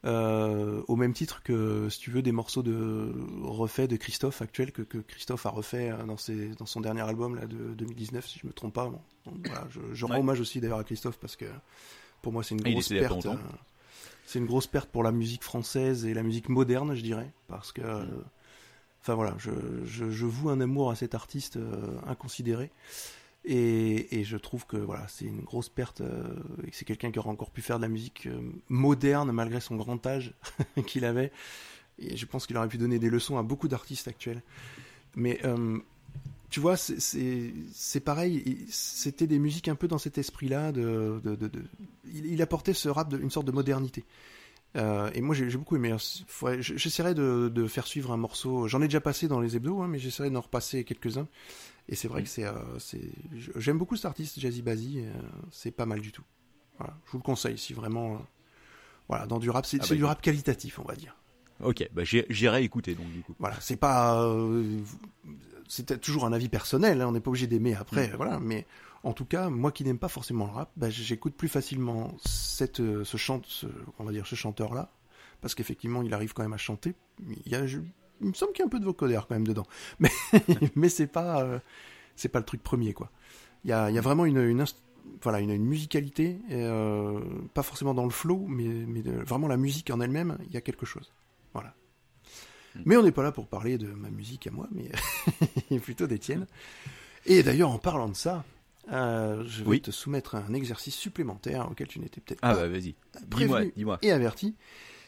Euh, 0.06 0.82
au 0.88 0.96
même 0.96 1.12
titre 1.14 1.44
que, 1.44 1.90
si 1.90 2.00
tu 2.00 2.10
veux, 2.10 2.22
des 2.22 2.32
morceaux 2.32 2.64
de 2.64 3.12
refaits 3.44 3.90
de 3.90 3.98
Christophe 3.98 4.42
actuel 4.42 4.72
que, 4.72 4.82
que 4.82 4.98
Christophe 4.98 5.46
a 5.46 5.50
refait 5.50 5.92
euh, 5.92 6.06
dans, 6.06 6.16
ses, 6.16 6.50
dans 6.56 6.66
son 6.66 6.80
dernier 6.80 7.02
album 7.02 7.36
là, 7.36 7.46
de 7.48 7.74
2019, 7.76 8.26
si 8.26 8.40
je 8.40 8.48
me 8.48 8.54
trompe 8.54 8.74
pas. 8.76 8.86
Bon, 8.86 9.02
donc, 9.26 9.46
voilà, 9.46 9.68
je, 9.70 9.82
je 9.94 10.06
rends 10.06 10.14
Ouais. 10.14 10.20
hommage 10.22 10.40
aussi 10.40 10.62
d'ailleurs 10.62 10.80
à 10.80 10.86
Christophe 10.86 11.20
parce 11.20 11.36
que 11.36 11.46
pour 12.22 12.34
moi 12.34 12.44
c'est 12.44 12.56
une 12.56 12.62
Ah, 12.66 12.70
grosse 12.72 12.90
perte. 12.90 13.26
euh, 13.26 13.38
c'est 14.26 14.40
une 14.40 14.46
grosse 14.46 14.68
perte 14.68 14.90
pour 14.90 15.04
la 15.04 15.12
musique 15.12 15.44
française 15.44 16.06
et 16.06 16.14
la 16.14 16.24
musique 16.24 16.50
moderne, 16.50 16.94
je 16.96 17.02
dirais, 17.02 17.32
parce 17.48 17.72
que, 17.72 17.82
Mm. 17.82 17.86
euh, 17.86 18.06
enfin 19.02 19.16
voilà, 19.16 19.36
je, 19.40 19.52
je, 19.86 20.10
je 20.12 20.26
voue 20.26 20.50
un 20.50 20.62
amour 20.62 20.92
à 20.92 20.96
cet 20.96 21.16
artiste 21.16 21.58
euh, 21.58 21.98
inconsidéré. 22.08 22.72
Et, 23.46 24.20
et 24.20 24.24
je 24.26 24.36
trouve 24.38 24.66
que 24.68 24.76
voilà, 24.78 25.08
c'est 25.08 25.26
une 25.26 25.42
grosse 25.42 25.70
perte 25.70 26.02
euh, 26.02 26.36
et 26.68 26.72
que 26.72 26.76
c'est 26.76 26.86
quelqu'un 26.86 27.10
qui 27.10 27.20
aurait 27.20 27.30
encore 27.30 27.52
pu 27.52 27.62
faire 27.62 27.78
de 27.78 27.84
la 27.84 27.88
musique 27.88 28.28
euh, 28.28 28.40
moderne 28.68 29.32
malgré 29.32 29.62
son 29.62 29.78
grand 29.78 30.06
âge 30.06 30.34
qu'il 30.86 31.06
avait. 31.06 31.32
Et 32.00 32.18
je 32.18 32.26
pense 32.26 32.46
qu'il 32.48 32.58
aurait 32.58 32.68
pu 32.68 32.78
donner 32.78 33.00
des 33.00 33.10
leçons 33.10 33.38
à 33.38 33.44
beaucoup 33.44 33.68
d'artistes 33.70 34.08
actuels. 34.10 34.42
Mais 35.16 35.40
euh, 35.46 35.80
tu 36.50 36.60
vois, 36.60 36.78
c'est- 36.78 38.00
pareil. 38.04 38.42
il- 38.46 38.66
C'était 38.72 39.28
des 39.28 39.40
musiques 39.40 39.68
un 39.68 39.76
peu 39.76 39.88
dans 39.88 39.98
cet 39.98 40.18
esprit-là. 40.18 40.72
De, 40.72 41.20
de, 41.24 41.36
de- 41.36 41.48
de- 41.48 41.64
il, 42.14 42.42
apportait 42.42 42.74
ce 42.74 42.90
rap 42.90 43.10
de, 43.10 43.18
une 43.20 43.30
sorte 43.32 43.46
de 43.48 43.52
modernité. 43.52 44.04
Euh, 44.76 45.10
et 45.16 45.22
moi 45.22 45.34
j'ai 45.36 45.46
beaucoup 45.58 45.76
aimé. 45.76 45.96
Faudrait- 46.28 46.62
J'essaierai 46.62 47.14
de, 47.16 47.50
de 47.54 47.68
faire 47.68 47.88
suivre 47.88 48.12
un 48.12 48.18
morceau. 48.18 48.68
J'en 48.68 48.82
ai 48.82 48.86
déjà 48.86 49.02
passé 49.02 49.28
dans 49.28 49.40
les 49.40 49.56
hebdos, 49.56 49.82
hein, 49.82 49.88
mais 49.88 49.98
j'essaierai 50.00 50.30
d'en 50.30 50.42
repasser 50.42 50.84
quelques-uns. 50.84 51.28
Et 51.88 51.96
c'est 51.96 52.08
vrai 52.08 52.22
que 52.22 52.30
c'est, 52.30 52.46
euh, 52.46 52.54
j'aime 53.56 53.80
beaucoup 53.80 53.96
cet 53.96 54.06
artiste, 54.06 54.40
Jazzy 54.40 54.62
Bazi. 54.62 55.00
euh, 55.00 55.12
c'est 55.52 55.72
pas 55.72 55.88
mal 55.88 56.02
du 56.02 56.12
tout. 56.12 56.22
Voilà, 56.78 56.94
je 57.08 57.12
vous 57.12 57.18
le 57.18 57.24
conseille 57.24 57.58
si 57.58 57.74
vraiment. 57.74 58.22
voilà, 59.08 59.26
dans 59.26 59.40
du 59.40 59.50
rap, 59.50 59.66
c'est 59.66 59.80
Ah 59.82 59.86
bah, 59.90 59.96
du 59.96 60.04
rap 60.06 60.22
qualitatif, 60.22 60.78
on 60.78 60.84
va 60.84 60.96
dire. 60.96 61.16
Ok, 61.62 61.90
bah 61.92 62.04
j'irai 62.06 62.64
écouter 62.64 62.94
donc 62.96 63.12
du 63.12 63.22
coup. 63.22 63.34
Voilà, 63.40 63.60
c'est 63.60 63.76
pas. 63.76 64.24
C'était 65.70 65.98
toujours 65.98 66.26
un 66.26 66.34
avis 66.34 66.50
personnel, 66.50 67.00
hein, 67.02 67.08
on 67.08 67.12
n'est 67.14 67.22
pas 67.22 67.30
obligé 67.30 67.48
d'aimer 67.48 67.76
après, 67.76 68.10
Mm. 68.10 68.16
voilà. 68.18 68.40
Mais 68.42 68.66
en 69.04 69.14
tout 69.14 69.24
cas, 69.24 69.50
moi 69.50 69.72
qui 69.72 69.86
n'aime 69.86 69.98
pas 70.00 70.10
forcément 70.10 70.46
le 70.48 70.52
rap, 70.52 70.72
bah, 70.76 70.90
j'écoute 70.90 71.36
plus 71.36 71.48
facilement 71.48 72.12
cette, 72.26 72.82
euh, 72.82 73.06
ce 73.06 73.16
chant, 73.16 73.42
ce, 73.46 73.68
on 74.00 74.04
va 74.04 74.12
dire 74.12 74.28
ce 74.28 74.36
chanteur-là, 74.36 74.92
parce 75.40 75.56
qu'effectivement, 75.56 76.02
il 76.02 76.14
arrive 76.14 76.34
quand 76.34 76.44
même 76.44 76.52
à 76.54 76.58
chanter. 76.58 76.96
Il, 77.46 77.50
y 77.52 77.56
a, 77.56 77.66
je- 77.66 77.80
il 78.20 78.28
me 78.28 78.34
semble 78.34 78.52
qu'il 78.52 78.60
y 78.60 78.64
a 78.64 78.66
un 78.66 78.70
peu 78.70 78.80
de 78.82 78.86
vocodeur 78.86 79.28
quand 79.28 79.36
même 79.36 79.48
dedans, 79.48 79.66
mais, 80.00 80.10
mais 80.76 80.90
c'est 80.90 81.08
pas, 81.08 81.42
euh, 81.44 81.60
c'est 82.18 82.28
pas 82.30 82.40
le 82.40 82.46
truc 82.46 82.62
premier, 82.62 82.92
quoi. 82.94 83.10
Il 83.64 83.70
y 83.70 83.74
a, 83.74 83.90
il 83.90 83.96
y 83.96 83.98
a 83.98 84.02
vraiment 84.02 84.26
une, 84.26 84.38
une, 84.44 84.66
voilà, 85.22 85.40
une, 85.40 85.52
une 85.52 85.66
musicalité, 85.66 86.40
et, 86.50 86.64
euh, 86.64 87.20
pas 87.54 87.64
forcément 87.64 87.94
dans 87.94 88.04
le 88.06 88.10
flow, 88.10 88.46
mais, 88.50 88.66
mais 88.66 89.02
de- 89.02 89.12
vraiment 89.24 89.48
la 89.48 89.58
musique 89.58 89.90
en 89.92 90.02
elle-même, 90.02 90.38
il 90.48 90.54
y 90.54 90.58
a 90.58 90.62
quelque 90.62 90.86
chose. 90.86 91.12
Voilà. 91.54 91.74
Mais 92.86 92.98
on 92.98 93.04
n'est 93.04 93.12
pas 93.12 93.24
là 93.24 93.32
pour 93.32 93.48
parler 93.48 93.78
de 93.78 93.88
ma 93.88 94.10
musique 94.10 94.48
à 94.48 94.52
moi, 94.52 94.68
mais 94.72 94.90
plutôt 95.80 96.08
des 96.08 96.20
tiennes. 96.20 96.48
Et 97.26 97.44
d'ailleurs, 97.44 97.70
en 97.72 97.78
parlant 97.78 98.10
de 98.10 98.16
ça, 98.16 98.44
euh, 98.92 99.44
je 99.48 99.64
vais 99.64 99.70
Oui. 99.70 99.82
te 99.82 99.92
soumettre 99.92 100.36
un 100.36 100.54
exercice 100.54 100.96
supplémentaire 100.96 101.70
auquel 101.70 101.88
tu 101.88 102.00
n'étais 102.00 102.22
peut-être 102.22 102.40
Ah 102.42 102.54
pas 102.54 102.62
bah 102.62 102.68
vas-y. 102.68 102.96
prévenu 103.30 103.38
Dis-moi, 103.38 103.62
dis-moi. 103.76 103.98
et 104.02 104.12
averti. 104.12 104.56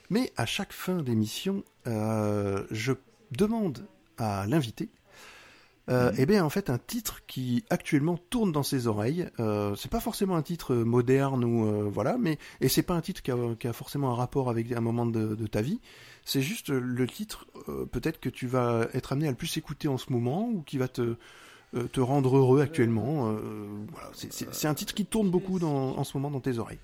Mais 0.10 0.32
à 0.38 0.46
chaque 0.46 0.74
fin 0.74 1.02
d'émission, 1.02 1.64
euh, 1.88 2.66
je 2.70 2.92
demande 3.32 3.88
à 4.18 4.46
l'invité, 4.46 4.90
euh, 5.90 6.12
Mhm. 6.12 6.16
eh 6.20 6.26
bien 6.26 6.46
en 6.46 6.50
fait 6.50 6.70
un 6.70 6.78
titre 6.78 7.22
qui 7.26 7.64
actuellement 7.70 8.18
tourne 8.30 8.52
dans 8.52 8.62
ses 8.62 8.88
oreilles. 8.88 9.28
Euh, 9.40 9.74
c'est 9.76 9.90
pas 9.90 10.00
forcément 10.02 10.36
un 10.36 10.42
titre 10.44 10.76
moderne 10.76 11.44
ou 11.44 11.90
voilà, 11.90 12.18
mais 12.20 12.38
et 12.60 12.68
c'est 12.68 12.84
pas 12.84 12.94
un 12.94 13.02
titre 13.02 13.22
qui 13.24 13.32
a, 13.32 13.38
qui 13.58 13.68
a 13.68 13.74
forcément 13.74 14.12
un 14.12 14.16
rapport 14.16 14.50
avec 14.50 14.72
un 14.74 14.82
moment 14.82 15.06
de, 15.06 15.34
de 15.34 15.48
ta 15.48 15.62
vie. 15.62 15.80
C'est 16.24 16.42
juste 16.42 16.70
le 16.70 17.08
titre 17.08 17.48
euh, 17.68 17.86
peut-être 17.86 18.20
que 18.20 18.30
tu 18.30 18.48
vas 18.48 18.88
être 18.94 19.12
amené 19.14 19.28
à 19.28 19.32
le 19.32 19.38
plus 19.38 19.58
écouter 19.58 19.88
en 19.88 19.98
ce 19.98 20.12
moment 20.12 20.48
ou 20.50 20.62
qui 20.62 20.78
va 20.78 20.88
te 20.88 21.16
euh, 21.74 21.88
te 21.88 22.02
rendre 22.02 22.36
heureux 22.38 22.60
actuellement. 22.62 23.32
Euh, 23.32 23.68
voilà, 23.92 24.10
c'est- 24.14 24.68
un 24.68 24.74
titre 24.74 24.94
qui 24.94 25.06
tourne 25.06 25.30
beaucoup 25.32 25.58
dans, 25.58 25.98
en 25.98 26.04
ce 26.04 26.18
moment 26.18 26.30
dans 26.30 26.42
tes 26.42 26.58
oreilles. 26.60 26.80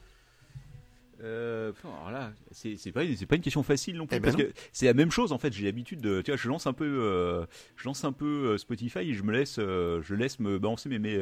Euh, 1.24 1.72
alors 1.84 2.12
là, 2.12 2.32
c'est 2.52 2.92
pas, 2.92 3.02
c'est 3.16 3.26
pas 3.26 3.36
une 3.36 3.42
question 3.42 3.64
facile 3.64 3.96
non 3.96 4.06
plus 4.06 4.18
Eh 4.18 4.20
ben 4.20 4.32
parce 4.32 4.42
que 4.42 4.52
c'est 4.72 4.86
la 4.86 4.94
même 4.94 5.12
chose 5.12 5.32
en 5.32 5.38
fait. 5.38 5.52
J'ai 5.52 5.66
l'habitude 5.66 6.00
de, 6.00 6.22
tu 6.22 6.32
vois, 6.32 6.38
je 6.38 6.48
lance 6.48 6.68
un 6.68 6.74
peu, 6.74 6.86
euh, 6.86 7.46
je 7.76 7.86
lance 7.86 8.04
un 8.04 8.12
peu 8.12 8.26
euh, 8.26 8.58
Spotify 8.58 9.00
et 9.00 9.14
je 9.14 9.24
me 9.24 9.32
laisse, 9.32 9.58
euh, 9.58 10.02
je 10.04 10.14
laisse 10.14 10.40
me 10.40 10.60
balancer 10.60 10.90
mes 10.90 11.00
mes, 11.00 11.18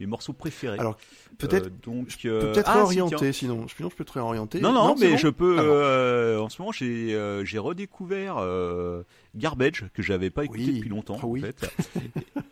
mes 0.00 0.06
morceaux 0.06 0.32
préférés. 0.32 0.78
Alors, 0.78 0.96
peut-être 1.38 1.70
donc 1.82 2.08
peut-être 2.20 2.68
ah, 2.68 2.84
si, 2.88 2.94
tiens. 2.94 3.32
sinon. 3.32 3.68
Sinon, 3.68 3.90
je 3.90 3.96
peux 3.96 4.04
te 4.04 4.12
réorienter. 4.12 4.60
Non, 4.60 4.72
non, 4.72 4.96
mais 4.98 5.12
bon 5.12 5.16
je 5.16 5.28
peux. 5.28 6.38
En 6.38 6.48
ce 6.48 6.60
moment, 6.60 6.72
j'ai 6.72 7.42
j'ai 7.44 7.58
redécouvert 7.58 8.36
Garbage 9.34 9.86
que 9.94 10.02
j'avais 10.02 10.30
pas 10.30 10.44
écouté 10.44 10.64
Oui. 10.66 10.76
depuis 10.78 10.90
longtemps. 10.90 11.18
Ah 11.22 11.26
oui. 11.26 11.40
En 11.40 11.46
fait. 11.46 11.70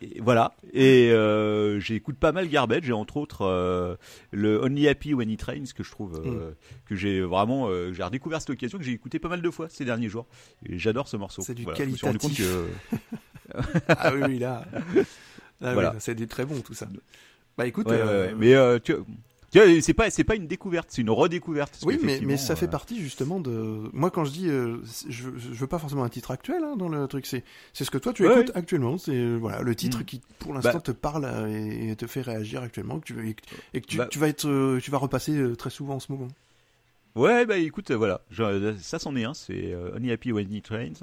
voilà. 0.23 0.53
Et 0.73 1.11
euh, 1.11 1.79
j'écoute 1.79 2.17
pas 2.17 2.31
mal 2.31 2.47
Garbage 2.47 2.87
et 2.89 2.93
entre 2.93 3.17
autres 3.17 3.41
euh, 3.45 3.95
le 4.31 4.61
Only 4.61 4.87
Happy 4.87 5.13
When 5.13 5.29
It 5.29 5.41
Rains 5.41 5.63
que 5.75 5.83
je 5.83 5.91
trouve 5.91 6.19
Mm. 6.21 6.27
euh, 6.27 6.51
que 6.85 6.95
j'ai 6.95 7.21
vraiment 7.21 7.69
j'ai 7.91 8.03
redécouvert 8.03 8.39
cette 8.39 8.51
occasion 8.51 8.77
que 8.77 8.83
j'ai 8.83 8.91
écouté 8.93 9.19
pas 9.19 9.29
mal 9.29 9.41
de 9.41 9.49
fois 9.49 9.67
ces 9.69 9.83
derniers 9.85 10.09
jours. 10.09 10.27
Et 10.65 10.77
j'adore 10.77 11.07
ce 11.07 11.17
morceau. 11.17 11.41
C'est 11.41 11.53
du 11.55 11.63
Voilà, 11.63 11.79
je 11.83 11.89
me 11.89 11.95
suis 11.97 12.05
rendu 12.05 12.17
compte 12.19 12.33
qualitatif. 12.33 12.69
que 13.51 13.83
Ah 13.89 14.13
oui, 14.13 14.39
là. 14.39 14.65
Là, 15.59 15.73
Voilà. 15.73 15.91
oui, 15.91 15.97
c'est 15.99 16.15
du 16.15 16.27
très 16.27 16.45
bon, 16.45 16.59
tout 16.61 16.73
ça. 16.73 16.87
Bah 17.57 17.65
écoute, 17.67 17.87
Ouais, 17.87 18.01
ouais, 18.01 18.33
ouais. 18.33 18.33
mais 18.37 18.79
tu 18.81 18.93
c'est 19.81 19.93
pas 19.93 20.09
c'est 20.09 20.23
pas 20.23 20.35
une 20.35 20.47
découverte, 20.47 20.87
c'est 20.91 21.01
une 21.01 21.09
redécouverte. 21.09 21.79
oui, 21.85 21.99
mais, 22.01 22.19
mais 22.23 22.37
ça 22.37 22.55
fait 22.55 22.67
euh, 22.67 22.69
partie 22.69 22.99
justement 23.01 23.39
de. 23.39 23.89
Moi, 23.93 24.09
quand 24.11 24.23
je 24.23 24.31
dis, 24.31 24.47
euh, 24.49 24.77
je, 25.09 25.29
je 25.37 25.53
veux 25.59 25.67
pas 25.67 25.79
forcément 25.79 26.03
un 26.03 26.09
titre 26.09 26.31
actuel 26.31 26.63
hein, 26.63 26.75
dans 26.77 26.87
le 26.89 27.07
truc. 27.07 27.25
C'est, 27.25 27.43
c'est 27.73 27.83
ce 27.83 27.91
que 27.91 27.97
toi 27.97 28.13
tu 28.13 28.25
Ouais, 28.25 28.33
écoutes 28.41 28.51
actuellement. 28.55 28.97
C'est 28.97 29.11
euh, 29.15 29.35
voilà 29.37 29.61
le 29.61 29.75
titre 29.75 29.99
Mm. 30.01 30.05
qui, 30.05 30.21
pour 30.39 30.53
l'instant, 30.53 30.73
Bah. 30.75 30.79
te 30.81 30.91
parle 30.91 31.25
euh, 31.25 31.47
et, 31.47 31.91
et 31.91 31.95
te 31.95 32.07
fait 32.07 32.21
réagir 32.21 32.61
actuellement. 32.63 32.99
Que 32.99 33.05
tu 33.05 33.13
veux, 33.13 33.25
et 33.27 33.33
que, 33.33 33.41
et 33.73 33.81
que 33.81 33.87
tu, 33.87 33.97
Bah. 33.97 34.07
tu 34.09 34.19
vas 34.19 34.27
être, 34.29 34.79
tu 34.79 34.91
vas 34.91 34.97
repasser 34.97 35.37
très 35.57 35.69
souvent 35.69 35.95
en 35.95 35.99
ce 35.99 36.11
moment. 36.11 36.27
Ouais, 37.15 37.45
bah 37.45 37.57
écoute, 37.57 37.91
euh, 37.91 37.97
voilà, 37.97 38.21
Je- 38.29 38.73
ça 38.79 38.97
c'en 38.97 39.15
est 39.17 39.25
un, 39.25 39.33
c'est 39.33 39.73
euh, 39.73 39.91
Only 39.95 40.11
Happy 40.11 40.31
When 40.31 40.51
It 40.53 40.65
Rains, 40.69 40.93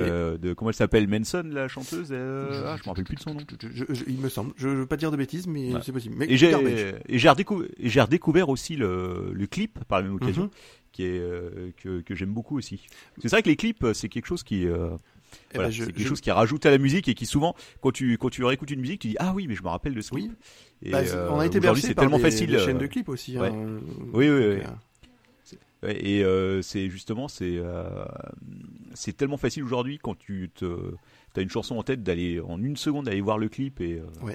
euh, 0.00 0.38
de 0.38 0.54
comment 0.54 0.70
elle 0.70 0.74
s'appelle, 0.76 1.06
Manson, 1.08 1.44
la 1.46 1.68
chanteuse. 1.68 2.08
euh, 2.10 2.62
ah, 2.66 2.76
je 2.78 2.82
me 2.84 2.88
rappelle 2.88 3.04
plus 3.04 3.16
de 3.16 3.20
son 3.20 3.34
nom. 3.34 3.40
Je- 3.60 3.84
je- 3.92 4.04
il 4.06 4.18
me 4.18 4.30
semble. 4.30 4.52
Je, 4.56 4.68
je 4.68 4.74
veux 4.74 4.86
pas 4.86 4.96
dire 4.96 5.10
de 5.10 5.16
bêtises, 5.18 5.46
mais 5.46 5.74
Ouais. 5.74 5.80
c'est 5.84 5.92
possible. 5.92 6.14
Mais 6.16 6.24
Et 6.30 6.38
j'ai 6.38 6.54
redécouvert, 8.00 8.48
aussi 8.48 8.76
le, 8.76 9.30
le 9.34 9.46
clip 9.46 9.78
par 9.84 9.98
la 10.00 10.04
même 10.06 10.14
occasion, 10.14 10.44
Mhm. 10.44 10.50
qui 10.92 11.04
est 11.04 11.18
euh, 11.18 11.70
que, 11.82 12.00
que 12.00 12.14
j'aime 12.14 12.32
beaucoup 12.32 12.56
aussi. 12.56 12.86
C'est 13.20 13.28
vrai 13.30 13.42
que 13.42 13.48
les 13.50 13.56
clips, 13.56 13.84
euh, 13.84 13.92
c'est 13.94 14.08
quelque 14.08 14.26
chose 14.26 14.42
qui 14.42 14.66
euh, 14.66 14.88
Eh 15.52 15.56
voilà, 15.56 15.68
ben, 15.68 15.74
c'est 15.76 15.86
quelque 15.86 16.00
je- 16.00 16.08
chose 16.08 16.20
qui 16.22 16.30
rajoute 16.30 16.64
à 16.66 16.70
la 16.70 16.78
musique 16.78 17.08
et 17.08 17.14
qui 17.14 17.26
souvent, 17.26 17.54
quand 17.82 17.90
tu 17.92 18.16
quand 18.16 18.30
tu 18.30 18.42
réécoutes 18.44 18.70
une 18.70 18.80
musique, 18.80 19.00
tu 19.02 19.08
dis 19.08 19.16
ah 19.18 19.32
oui, 19.34 19.46
mais 19.48 19.54
je 19.54 19.62
me 19.62 19.68
rappelle 19.68 19.94
de 19.94 20.00
ce 20.00 20.10
clip. 20.12 20.30
Oui. 20.30 20.88
Et, 20.88 20.90
Bah, 20.92 21.00
euh, 21.00 21.28
on 21.30 21.38
a 21.40 21.46
été 21.46 21.60
bercé 21.60 21.88
c'est 21.88 21.94
par 21.94 22.04
tellement 22.04 22.16
des, 22.16 22.22
facile. 22.22 22.50
des 22.50 22.58
chaînes 22.58 22.76
euh, 22.76 22.80
de 22.80 22.86
clips 22.86 23.08
aussi. 23.10 23.36
ouais. 23.38 23.48
hein. 23.48 23.80
Oui, 24.14 24.28
oui, 24.28 24.30
oui. 24.30 24.30
euh, 24.44 24.60
et 25.88 26.22
euh, 26.22 26.62
c'est 26.62 26.88
justement 26.88 27.28
c'est 27.28 27.56
euh, 27.56 28.04
c'est 28.94 29.16
tellement 29.16 29.36
facile 29.36 29.64
aujourd'hui 29.64 29.98
quand 29.98 30.16
tu 30.16 30.50
te 30.54 30.94
as 31.36 31.40
une 31.40 31.50
chanson 31.50 31.76
en 31.76 31.82
tête 31.82 32.02
d'aller 32.02 32.40
en 32.40 32.62
une 32.62 32.76
seconde 32.76 33.08
aller 33.08 33.20
voir 33.20 33.38
le 33.38 33.48
clip 33.48 33.80
et 33.80 33.94
euh. 33.94 34.32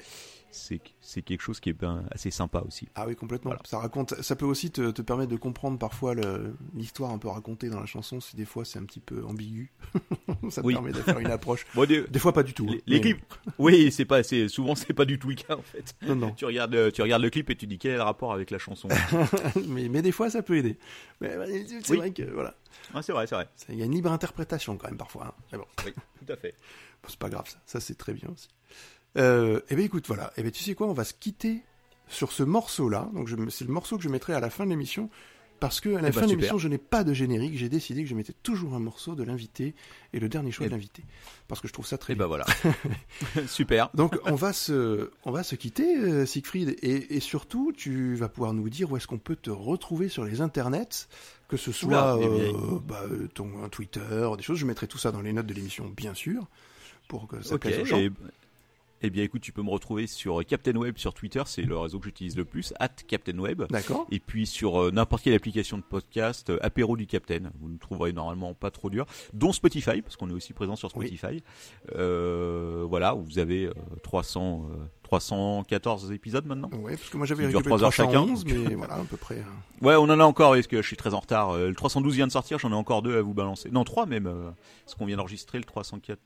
C'est 1.00 1.22
quelque 1.22 1.40
chose 1.42 1.60
qui 1.60 1.70
est 1.70 1.72
ben, 1.72 2.04
assez 2.10 2.30
sympa 2.30 2.60
aussi. 2.66 2.88
Ah 2.94 3.04
oui, 3.06 3.14
complètement. 3.16 3.50
Voilà. 3.50 3.62
Ça 3.64 3.78
raconte, 3.78 4.14
ça 4.22 4.36
peut 4.36 4.44
aussi 4.46 4.70
te, 4.70 4.90
te 4.90 5.02
permettre 5.02 5.30
de 5.30 5.36
comprendre 5.36 5.78
parfois 5.78 6.14
l'histoire 6.74 7.10
un 7.12 7.18
peu 7.18 7.28
racontée 7.28 7.70
dans 7.70 7.80
la 7.80 7.86
chanson, 7.86 8.20
si 8.20 8.36
des 8.36 8.44
fois 8.44 8.64
c'est 8.64 8.78
un 8.78 8.84
petit 8.84 9.00
peu 9.00 9.24
ambigu. 9.24 9.70
ça 10.50 10.62
te 10.62 10.66
Oui. 10.66 10.74
permet 10.74 10.92
de 10.92 11.02
faire 11.02 11.18
une 11.18 11.30
approche. 11.30 11.66
Bon, 11.74 11.86
des, 11.86 12.02
Des 12.02 12.18
fois 12.18 12.32
pas 12.32 12.42
du 12.42 12.54
tout. 12.54 12.66
les, 12.66 12.76
hein, 12.78 12.80
les 12.86 12.96
mais- 12.96 13.00
clips, 13.00 13.34
oui, 13.58 13.92
c'est 13.92 14.04
pas 14.04 14.22
c'est 14.22 14.48
souvent 14.48 14.74
c'est 14.74 14.92
pas 14.92 15.04
du 15.04 15.18
tout 15.18 15.28
le 15.28 15.34
cas 15.36 15.56
en 15.56 15.62
fait. 15.62 15.94
Non, 16.02 16.16
non. 16.16 16.30
Tu 16.32 16.44
regardes 16.44 16.74
euh, 16.74 16.90
tu 16.90 17.02
regardes 17.02 17.22
le 17.22 17.30
clip 17.30 17.48
et 17.50 17.56
tu 17.56 17.66
dis 17.66 17.78
quel 17.78 17.92
est 17.92 17.96
le 17.96 18.02
rapport 18.02 18.32
avec 18.32 18.50
la 18.50 18.58
chanson? 18.58 18.88
mais, 19.68 19.88
mais 19.88 20.02
des 20.02 20.12
fois 20.12 20.30
ça 20.30 20.42
peut 20.42 20.56
aider. 20.56 20.78
Mais 21.20 21.30
c'est 21.82 21.90
Oui. 21.90 21.96
vrai 21.98 22.10
que 22.12 22.22
voilà, 22.22 22.54
ah, 22.94 23.02
c'est 23.02 23.12
vrai, 23.12 23.26
c'est 23.26 23.34
vrai. 23.34 23.48
Il 23.68 23.76
y 23.76 23.82
a 23.82 23.84
une 23.84 23.92
libre 23.94 24.10
interprétation 24.12 24.76
quand 24.76 24.88
même 24.88 24.96
parfois. 24.98 25.26
hein. 25.28 25.34
Mais 25.52 25.58
bon, 25.58 25.64
Oui, 25.84 25.92
tout 26.26 26.32
à 26.32 26.36
fait. 26.36 26.54
Bon, 27.02 27.08
c'est 27.08 27.18
pas 27.18 27.28
grave 27.30 27.48
ça. 27.48 27.58
Ça 27.66 27.80
c'est 27.80 27.94
très 27.96 28.12
bien 28.12 28.28
aussi. 28.32 28.48
Euh, 29.16 29.60
eh 29.70 29.74
bien 29.76 29.84
écoute, 29.86 30.06
voilà. 30.06 30.32
Eh 30.36 30.42
bien 30.42 30.50
tu 30.50 30.62
sais 30.62 30.74
quoi, 30.74 30.86
on 30.88 30.92
va 30.92 31.04
se 31.04 31.14
quitter 31.14 31.62
sur 32.08 32.32
ce 32.32 32.42
morceau-là. 32.42 33.08
Donc 33.14 33.28
c'est 33.50 33.64
le 33.66 33.72
morceau 33.72 33.96
que 33.96 34.02
je 34.02 34.08
mettrai 34.08 34.32
à 34.34 34.40
la 34.40 34.50
fin 34.50 34.64
de 34.64 34.70
l'émission. 34.70 35.10
Parce 35.60 35.80
que 35.80 35.88
à 35.88 36.00
la 36.00 36.10
Eh 36.10 36.12
ben, 36.12 36.12
fin 36.12 36.26
de 36.26 36.30
l'émission, 36.30 36.56
je 36.56 36.68
n'ai 36.68 36.78
pas 36.78 37.02
de 37.02 37.12
générique. 37.12 37.58
J'ai 37.58 37.68
décidé 37.68 38.04
que 38.04 38.08
je 38.08 38.14
mettais 38.14 38.32
toujours 38.44 38.74
un 38.74 38.78
morceau 38.78 39.16
de 39.16 39.24
l'invité 39.24 39.74
et 40.12 40.20
le 40.20 40.28
dernier 40.28 40.52
choix 40.52 40.66
Eh 40.66 40.68
de 40.68 40.74
l'invité. 40.74 41.02
Parce 41.48 41.60
que 41.60 41.66
je 41.66 41.72
trouve 41.72 41.84
ça 41.84 41.98
très 41.98 42.12
Et 42.12 42.16
bien. 42.16 42.26
ben 42.26 42.28
voilà. 42.28 42.46
Super. 43.48 43.90
Donc 43.94 44.16
on 44.24 44.36
va 44.36 44.52
se, 44.52 45.10
on 45.24 45.32
va 45.32 45.42
se 45.42 45.56
quitter, 45.56 45.96
euh, 45.96 46.26
Siegfried, 46.26 46.76
et, 46.82 47.16
et 47.16 47.18
surtout 47.18 47.72
tu 47.76 48.14
vas 48.14 48.28
pouvoir 48.28 48.52
nous 48.54 48.68
dire 48.70 48.92
où 48.92 48.96
est-ce 48.96 49.08
qu'on 49.08 49.18
peut 49.18 49.34
te 49.34 49.50
retrouver 49.50 50.08
sur 50.08 50.24
les 50.24 50.40
internets, 50.42 51.08
que 51.48 51.56
ce 51.56 51.72
soit 51.72 52.14
Oula, 52.14 52.16
eh 52.20 52.28
bien. 52.28 52.54
euh, 52.54 52.78
bah, 52.86 53.02
ton 53.34 53.68
Twitter, 53.68 54.28
des 54.36 54.42
choses. 54.44 54.58
Je 54.58 54.64
mettrai 54.66 54.86
tout 54.86 54.98
ça 54.98 55.10
dans 55.10 55.22
les 55.22 55.32
notes 55.32 55.46
de 55.46 55.54
l'émission, 55.54 55.88
bien 55.88 56.14
sûr. 56.14 56.46
pour 57.08 57.26
que 57.26 57.42
ça 57.42 57.56
Ok, 57.56 57.62
plaise 57.62 57.80
aux 57.80 57.84
gens. 57.84 57.98
et- 57.98 58.12
eh 59.02 59.10
bien 59.10 59.22
écoute, 59.22 59.42
tu 59.42 59.52
peux 59.52 59.62
me 59.62 59.70
retrouver 59.70 60.06
sur 60.06 60.44
Captain 60.46 60.74
Web 60.76 60.98
sur 60.98 61.14
Twitter, 61.14 61.42
c'est 61.46 61.62
le 61.62 61.76
réseau 61.78 61.98
que 61.98 62.06
j'utilise 62.06 62.36
le 62.36 62.44
plus, 62.44 62.74
at 62.80 62.88
Captain 62.88 63.38
Web. 63.38 63.62
D'accord. 63.70 64.06
Et 64.10 64.18
puis 64.20 64.46
sur 64.46 64.82
euh, 64.82 64.90
n'importe 64.90 65.22
quelle 65.22 65.34
application 65.34 65.78
de 65.78 65.82
podcast, 65.82 66.50
euh, 66.50 66.58
apéro 66.62 66.96
du 66.96 67.06
Captain, 67.06 67.50
vous 67.60 67.68
nous 67.68 67.76
trouverez 67.78 68.12
normalement 68.12 68.54
pas 68.54 68.70
trop 68.70 68.90
dur, 68.90 69.06
dont 69.32 69.52
Spotify, 69.52 70.02
parce 70.02 70.16
qu'on 70.16 70.28
est 70.30 70.34
aussi 70.34 70.52
présent 70.52 70.74
sur 70.76 70.90
Oui. 70.96 71.06
Spotify. 71.16 71.42
Euh, 71.96 72.84
voilà, 72.88 73.14
où 73.14 73.22
vous 73.22 73.38
avez 73.38 73.66
euh, 73.66 73.72
300, 74.02 74.66
euh, 74.72 74.76
314 75.02 76.12
épisodes 76.12 76.46
maintenant. 76.46 76.70
Ouais, 76.80 76.96
parce 76.96 77.08
que 77.08 77.16
moi 77.16 77.26
j'avais 77.26 77.46
récupéré 77.46 77.64
trois 77.64 77.84
heures 77.84 77.92
chacun, 77.92 78.24
311, 78.26 78.44
donc. 78.44 78.68
mais 78.68 78.74
voilà, 78.76 78.94
à 78.94 79.04
peu 79.04 79.16
près. 79.16 79.36
euh. 79.38 79.86
Ouais, 79.86 79.94
on 79.96 80.02
en 80.04 80.18
a 80.20 80.24
encore, 80.24 80.52
parce 80.54 80.66
que 80.66 80.82
je 80.82 80.86
suis 80.86 80.96
très 80.96 81.14
en 81.14 81.20
retard. 81.20 81.56
Le 81.56 81.74
312 81.74 82.14
vient 82.16 82.26
de 82.26 82.32
sortir, 82.32 82.58
j'en 82.58 82.70
ai 82.72 82.74
encore 82.74 83.02
deux 83.02 83.16
à 83.16 83.22
vous 83.22 83.34
balancer. 83.34 83.70
Non, 83.70 83.84
trois 83.84 84.06
même, 84.06 84.30
parce 84.84 84.94
qu'on 84.96 85.06
vient 85.06 85.16
d'enregistrer 85.16 85.58
le 85.58 85.64
314. 85.64 86.18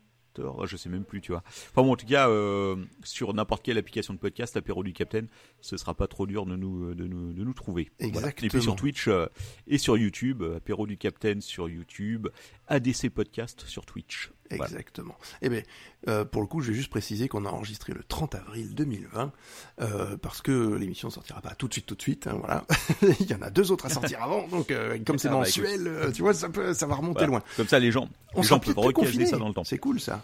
Je 0.65 0.77
sais 0.77 0.89
même 0.89 1.05
plus, 1.05 1.21
tu 1.21 1.33
vois. 1.33 1.43
Enfin 1.71 1.83
bon, 1.83 1.93
en 1.93 1.97
tout 1.97 2.07
cas, 2.07 2.29
euh, 2.29 2.77
sur 3.05 3.35
n'importe 3.35 3.63
quelle 3.65 3.79
application 3.79 4.15
de 4.15 4.19
podcast, 4.19 4.55
l'apéro 4.55 4.83
du 4.83 4.93
Capitaine, 4.93 5.29
ce 5.61 5.77
sera 5.77 5.95
pas 5.95 6.07
trop 6.07 6.27
dur 6.27 6.47
de 6.47 6.57
nous, 6.57 6.95
de 6.95 7.07
nous, 7.07 7.33
de 7.33 7.45
nous 7.45 7.53
trouver. 7.55 7.91
Voilà. 7.99 8.29
Et 8.29 8.31
Exactement. 8.31 8.49
puis 8.51 8.63
sur 8.63 8.77
Twitch 8.77 9.09
euh, 9.09 9.27
et 9.67 9.79
sur 9.79 9.97
YouTube, 9.97 10.43
euh, 10.43 10.57
apéro 10.57 10.87
du 10.87 10.97
Capitaine 10.97 11.41
sur 11.41 11.69
YouTube, 11.69 12.29
ADC 12.73 13.11
Podcast 13.11 13.65
sur 13.67 13.85
Twitch. 13.85 14.31
Voilà. 14.51 14.65
Exactement. 14.67 15.15
Eh 15.41 15.49
bien, 15.49 15.63
euh, 16.09 16.25
pour 16.27 16.43
le 16.43 16.47
coup, 16.47 16.61
je 16.61 16.69
vais 16.69 16.75
juste 16.75 16.91
préciser 16.91 17.27
qu'on 17.29 17.47
a 17.47 17.49
enregistré 17.49 17.93
le 17.95 18.03
30 18.03 18.35
avril 18.35 18.75
2020, 18.75 19.33
euh, 19.81 20.17
parce 20.19 20.43
que 20.43 20.75
l'émission 20.75 21.09
sortira 21.09 21.41
pas 21.41 21.55
tout 21.55 21.69
de 21.69 21.73
suite, 21.73 21.87
tout 21.87 21.95
de 21.95 22.03
suite. 22.03 22.27
hein, 22.27 22.37
voilà, 22.39 22.65
il 23.21 23.27
y 23.31 23.35
en 23.35 23.41
a 23.43 23.49
deux 23.51 23.71
autres 23.73 23.87
à 23.87 23.89
sortir 23.89 24.23
avant, 24.23 24.47
donc 24.49 24.71
euh, 24.71 24.99
comme 25.07 25.19
c'est 25.19 25.29
Ah, 25.29 25.33
bah, 25.33 25.39
mensuel, 25.39 26.11
tu 26.15 26.21
vois, 26.23 26.35
ça 26.35 26.49
peut, 26.51 26.75
ça 26.75 26.87
va 26.87 26.97
remonter 26.97 27.21
Voilà. 27.21 27.29
loin. 27.29 27.43
Comme 27.57 27.69
ça, 27.69 27.79
les 27.79 27.91
gens, 27.93 28.09
On 28.35 28.43
les 28.43 28.47
gens 28.49 28.59
peuvent 28.59 28.77
recaser 28.79 29.25
ça 29.27 29.39
dans 29.39 29.49
le 29.49 29.55
temps. 29.55 29.65
C'est 29.65 29.79
cool 29.79 30.01
ça. 30.01 30.23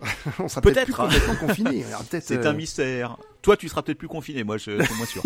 On 0.38 0.48
sera 0.48 0.60
peut-être 0.60 0.84
plus 0.84 0.94
complètement 0.94 1.34
C'est 2.20 2.44
un 2.46 2.52
mystère. 2.54 3.16
Toi, 3.40 3.56
tu 3.56 3.68
seras 3.68 3.82
peut-être 3.82 3.98
plus 3.98 4.08
confiné. 4.08 4.44
Moi, 4.44 4.56
je 4.58 4.82
suis 4.82 4.94
moins 4.96 5.06
sûr. 5.06 5.22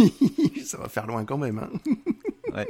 ça 0.65 0.79
va 0.79 0.89
faire 0.89 1.07
loin 1.07 1.25
quand 1.25 1.39
même. 1.39 1.59
hein. 1.59 1.71
Ouais. 2.55 2.69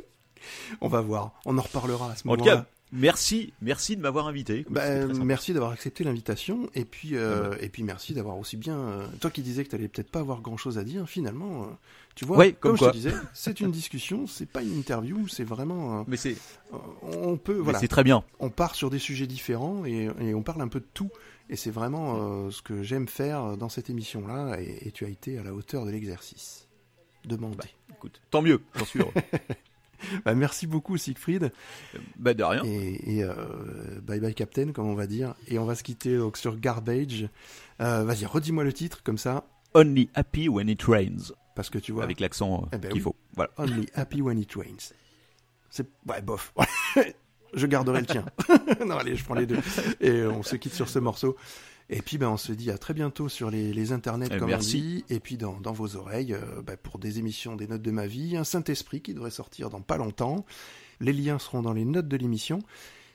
On 0.81 0.89
va 0.89 1.01
voir. 1.01 1.33
On 1.45 1.59
en 1.59 1.63
reparlera 1.63 2.13
à 2.13 2.17
ce 2.17 2.27
En 2.29 2.37
tout 2.37 2.45
moment-là. 2.45 2.67
Merci, 2.93 3.53
merci 3.61 3.97
de 3.97 4.01
m'avoir 4.03 4.27
invité. 4.29 4.61
Écoute, 4.61 4.75
Bah, 4.75 5.07
merci 5.07 5.53
d'avoir 5.53 5.73
accepté 5.73 6.05
l'invitation 6.05 6.69
et 6.75 6.85
puis 6.85 7.11
euh, 7.17 7.55
et 7.61 7.69
puis 7.69 7.83
merci 7.83 8.15
d'avoir 8.15 8.39
aussi 8.39 8.57
bien 8.57 8.79
euh, 8.79 9.07
toi 9.21 9.31
qui 9.31 9.43
disais 9.43 9.65
que 9.65 9.71
t'allais 9.71 9.89
peut-être 9.89 10.11
pas 10.11 10.21
avoir 10.21 10.41
grand 10.41 10.57
chose 10.57 10.79
à 10.79 10.85
dire 10.85 11.09
finalement 11.09 11.65
euh, 11.65 11.67
tu 12.15 12.25
vois 12.25 12.37
Ouais, 12.39 12.53
comme, 12.53 12.77
comme 12.77 12.87
je 12.87 12.91
te 12.93 12.97
disais 12.97 13.13
c'est 13.35 13.61
une 13.61 13.71
discussion 13.71 14.27
c'est 14.27 14.47
pas 14.49 14.63
une 14.63 14.77
interview 14.79 15.29
c'est 15.29 15.45
vraiment 15.45 16.01
euh, 16.01 16.03
Mais 16.07 16.17
c'est, 16.17 16.37
on 17.03 17.37
peut 17.37 17.57
voilà 17.57 17.79
c'est 17.79 17.89
très 17.89 18.05
bien. 18.05 18.25
on 18.41 18.51
part 18.51 18.75
sur 18.75 18.91
des 18.91 18.99
sujets 18.99 19.27
différents 19.27 19.85
et, 19.85 20.09
et 20.21 20.35
on 20.35 20.43
parle 20.43 20.63
un 20.63 20.69
peu 20.69 20.81
de 20.81 20.87
tout 20.95 21.11
et 21.51 21.57
c'est 21.57 21.71
vraiment 21.71 22.51
ce 22.51 22.63
que 22.63 22.83
j'aime 22.83 23.07
faire 23.09 23.57
dans 23.57 23.69
cette 23.69 23.91
émission 23.91 24.27
là 24.27 24.57
et, 24.61 24.89
et 24.89 24.91
tu 24.91 25.05
as 25.05 25.09
été 25.09 25.39
à 25.39 25.43
la 25.43 25.53
hauteur 25.55 25.85
de 25.85 25.91
l'exercice 25.91 26.69
demandé 27.25 27.59
Écoute, 27.93 28.21
tant 28.31 28.43
mieux, 28.43 28.61
j'en 28.75 28.85
suis 28.85 29.01
heureux. 29.01 29.13
bah, 30.25 30.35
merci 30.35 30.67
beaucoup 30.67 30.97
Siegfried 30.97 31.53
bah, 32.19 32.35
de 32.35 32.43
rien. 32.45 32.63
Et, 32.65 33.19
et, 33.19 33.25
euh, 33.25 33.35
bye 34.03 34.21
bye 34.21 34.35
Captain, 34.35 34.73
comme 34.73 34.87
on 34.87 34.95
va 34.95 35.07
dire. 35.07 35.35
Et 35.49 35.59
on 35.59 35.65
va 35.65 35.75
se 35.75 35.83
quitter 35.83 36.17
donc, 36.19 36.37
sur 36.37 36.59
Garbage. 36.59 37.29
Euh, 37.81 38.05
Vas-y, 38.05 38.27
redis-moi 38.27 38.65
le 38.65 38.73
titre, 38.73 39.03
comme 39.03 39.19
ça, 39.19 39.47
Only 39.75 40.09
happy 40.15 40.49
when 40.49 40.69
it 40.69 40.83
rains. 40.85 41.33
parce 41.55 41.71
que 41.71 41.79
tu 41.79 41.93
vois. 41.93 42.05
Avec 42.05 42.21
l'accent 42.21 42.63
euh, 42.63 42.67
Eh 42.73 42.79
ben 42.79 42.89
qu'il 42.89 42.99
oui. 42.99 43.01
faut. 43.03 43.17
Voilà. 43.35 43.51
Only 43.59 43.89
happy 43.95 44.23
when 44.23 44.39
it 44.39 44.53
rains. 44.55 44.95
C'est. 45.71 45.87
Ouais, 46.09 46.23
bof. 46.23 46.55
je 47.55 47.67
garderai 47.67 48.01
le 48.01 48.07
tien. 48.07 48.25
non, 48.87 48.97
allez, 48.97 49.17
je 49.17 49.25
prends 49.25 49.35
les 49.35 49.47
deux. 49.47 49.59
Et 50.01 50.23
on 50.23 50.43
se 50.43 50.57
quitte 50.57 50.75
sur 50.75 50.89
ce 50.89 50.99
morceau. 50.99 51.37
Et 51.89 52.03
puis, 52.03 52.19
ben, 52.19 52.29
on 52.29 52.37
se 52.37 52.53
dit 52.53 52.71
à 52.71 52.79
très 52.79 52.95
bientôt 52.95 53.29
sur 53.29 53.51
les, 53.51 53.73
les 53.73 53.93
internets, 53.93 54.29
Eh, 54.31 54.39
comme 54.39 54.49
merci. 54.49 54.77
on 54.77 55.07
dit. 55.07 55.15
Et 55.15 55.21
puis, 55.21 55.37
dans, 55.37 55.61
dans 55.61 55.73
vos 55.73 55.95
oreilles, 55.97 56.35
euh, 56.35 56.63
ben, 56.63 56.77
pour 56.77 56.99
des 56.99 57.19
émissions 57.21 57.55
des 57.57 57.69
notes 57.69 57.83
de 57.83 57.91
ma 57.93 58.07
vie, 58.07 58.37
un 58.37 58.45
Saint-Esprit 58.45 59.01
qui 59.03 59.15
devrait 59.15 59.31
sortir 59.31 59.71
dans 59.71 59.81
pas 59.81 59.97
longtemps. 59.97 60.45
Les 61.01 61.13
liens 61.13 61.39
seront 61.39 61.63
dans 61.63 61.73
les 61.73 61.85
notes 61.85 62.09
de 62.09 62.17
l'émission. 62.17 62.59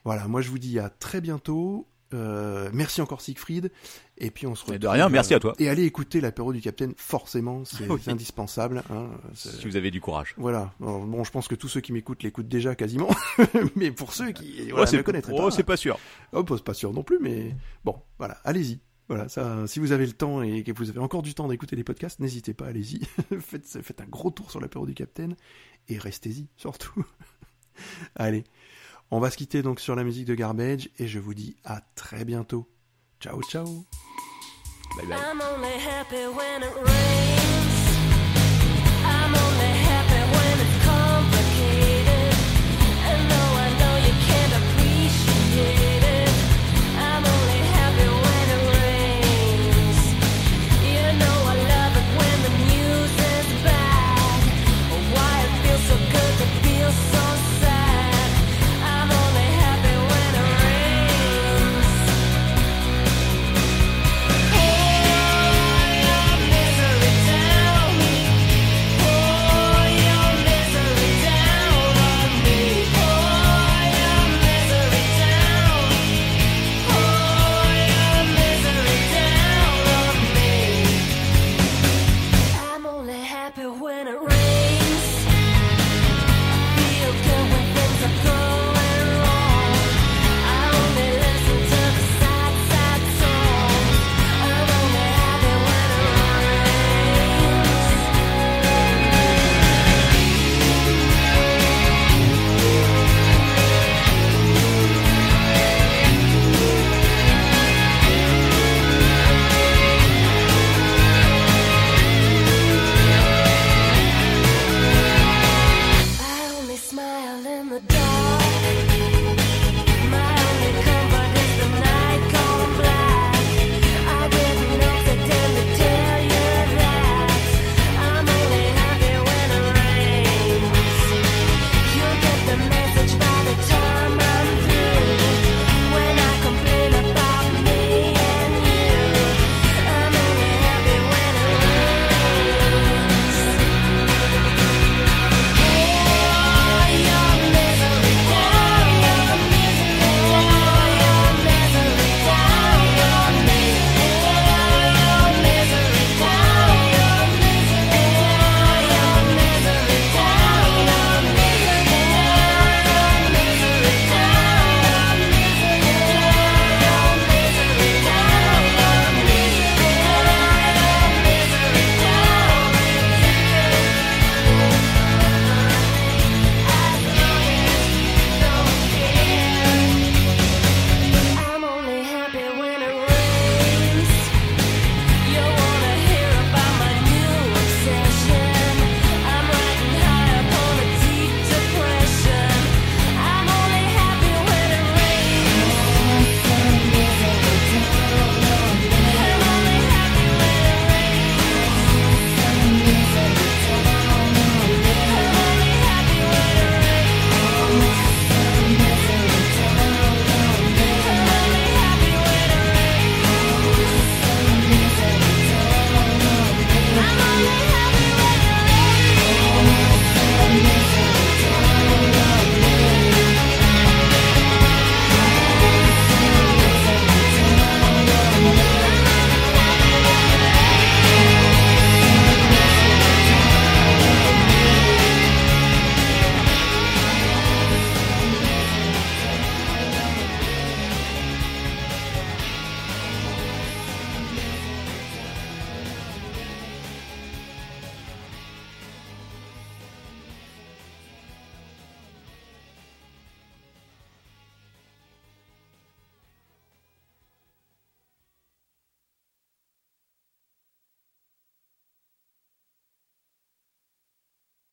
Voilà, 0.06 0.27
moi, 0.27 0.41
je 0.41 0.49
vous 0.49 0.60
dis 0.60 0.80
à 0.80 0.89
très 0.89 1.19
bientôt. 1.22 1.85
Euh, 2.13 2.69
merci 2.73 3.01
encore 3.01 3.21
Siegfried. 3.21 3.71
Et 4.17 4.29
puis 4.31 4.45
on 4.47 4.53
se 4.55 4.61
retrouve. 4.63 4.79
de 4.79 4.88
rien, 4.88 5.09
merci 5.09 5.33
à 5.33 5.39
toi. 5.39 5.53
Et 5.59 5.69
allez 5.69 5.83
écouter 5.85 6.21
l'apéro 6.21 6.53
du 6.53 6.61
Capitaine, 6.61 6.93
forcément, 6.97 7.65
c'est 7.65 7.88
Oui. 7.89 8.01
indispensable. 8.07 8.83
hein, 8.91 9.09
Si 9.33 9.65
vous 9.65 9.75
avez 9.77 9.89
du 9.91 9.99
courage. 10.01 10.33
voilà. 10.38 10.73
Bon, 10.79 11.23
je 11.23 11.31
pense 11.31 11.47
que 11.47 11.55
tous 11.55 11.67
ceux 11.69 11.81
qui 11.81 11.91
m'écoutent 11.93 12.23
l'écoutent 12.23 12.47
déjà 12.47 12.75
quasiment, 12.75 13.09
mais 13.75 13.91
pour 13.91 14.13
ceux 14.13 14.31
qui 14.31 14.67
Oh, 14.71 14.75
voilà, 14.75 14.91
ne 14.91 15.01
connaîtraient 15.01 15.33
oh, 15.35 15.43
pas, 15.45 15.51
c'est 15.51 15.63
pas 15.63 15.77
sûr. 15.77 15.97
oh, 16.33 16.43
bah, 16.43 16.55
c'est 16.57 16.63
pas 16.63 16.73
sûr 16.73 16.93
non 16.93 17.03
plus, 17.03 17.19
mais 17.19 17.55
bon, 17.83 17.95
voilà, 18.19 18.38
allez-y. 18.43 18.79
Voilà, 19.07 19.27
ça, 19.27 19.67
si 19.67 19.79
vous 19.79 19.91
avez 19.91 20.05
le 20.05 20.13
temps 20.13 20.41
et 20.41 20.63
que 20.63 20.71
vous 20.71 20.89
avez 20.89 20.99
encore 20.99 21.21
du 21.21 21.33
temps 21.33 21.47
d'écouter 21.49 21.75
les 21.75 21.83
podcasts, 21.83 22.19
n'hésitez 22.21 22.53
pas, 22.53 22.67
allez-y. 22.67 23.01
faites, 23.41 23.67
faites 23.81 23.99
un 23.99 24.05
gros 24.05 24.31
tour 24.31 24.49
sur 24.51 24.61
l'apéro 24.61 24.85
du 24.85 24.93
Capitaine 24.93 25.35
et 25.89 25.97
restez-y 25.97 26.47
surtout. 26.55 27.03
allez, 28.15 28.43
on 29.11 29.19
va 29.19 29.29
se 29.29 29.38
quitter 29.38 29.61
donc 29.61 29.79
sur 29.79 29.95
la 29.95 30.03
musique 30.03 30.25
de 30.25 30.35
Garbage 30.35 30.89
et 30.97 31.07
je 31.07 31.19
vous 31.19 31.33
dis 31.33 31.57
à 31.63 31.81
très 31.95 32.25
bientôt. 32.25 32.67
Ciao, 33.19 33.41
ciao. 33.43 33.85
Bye 34.97 35.05
bye. 35.05 35.17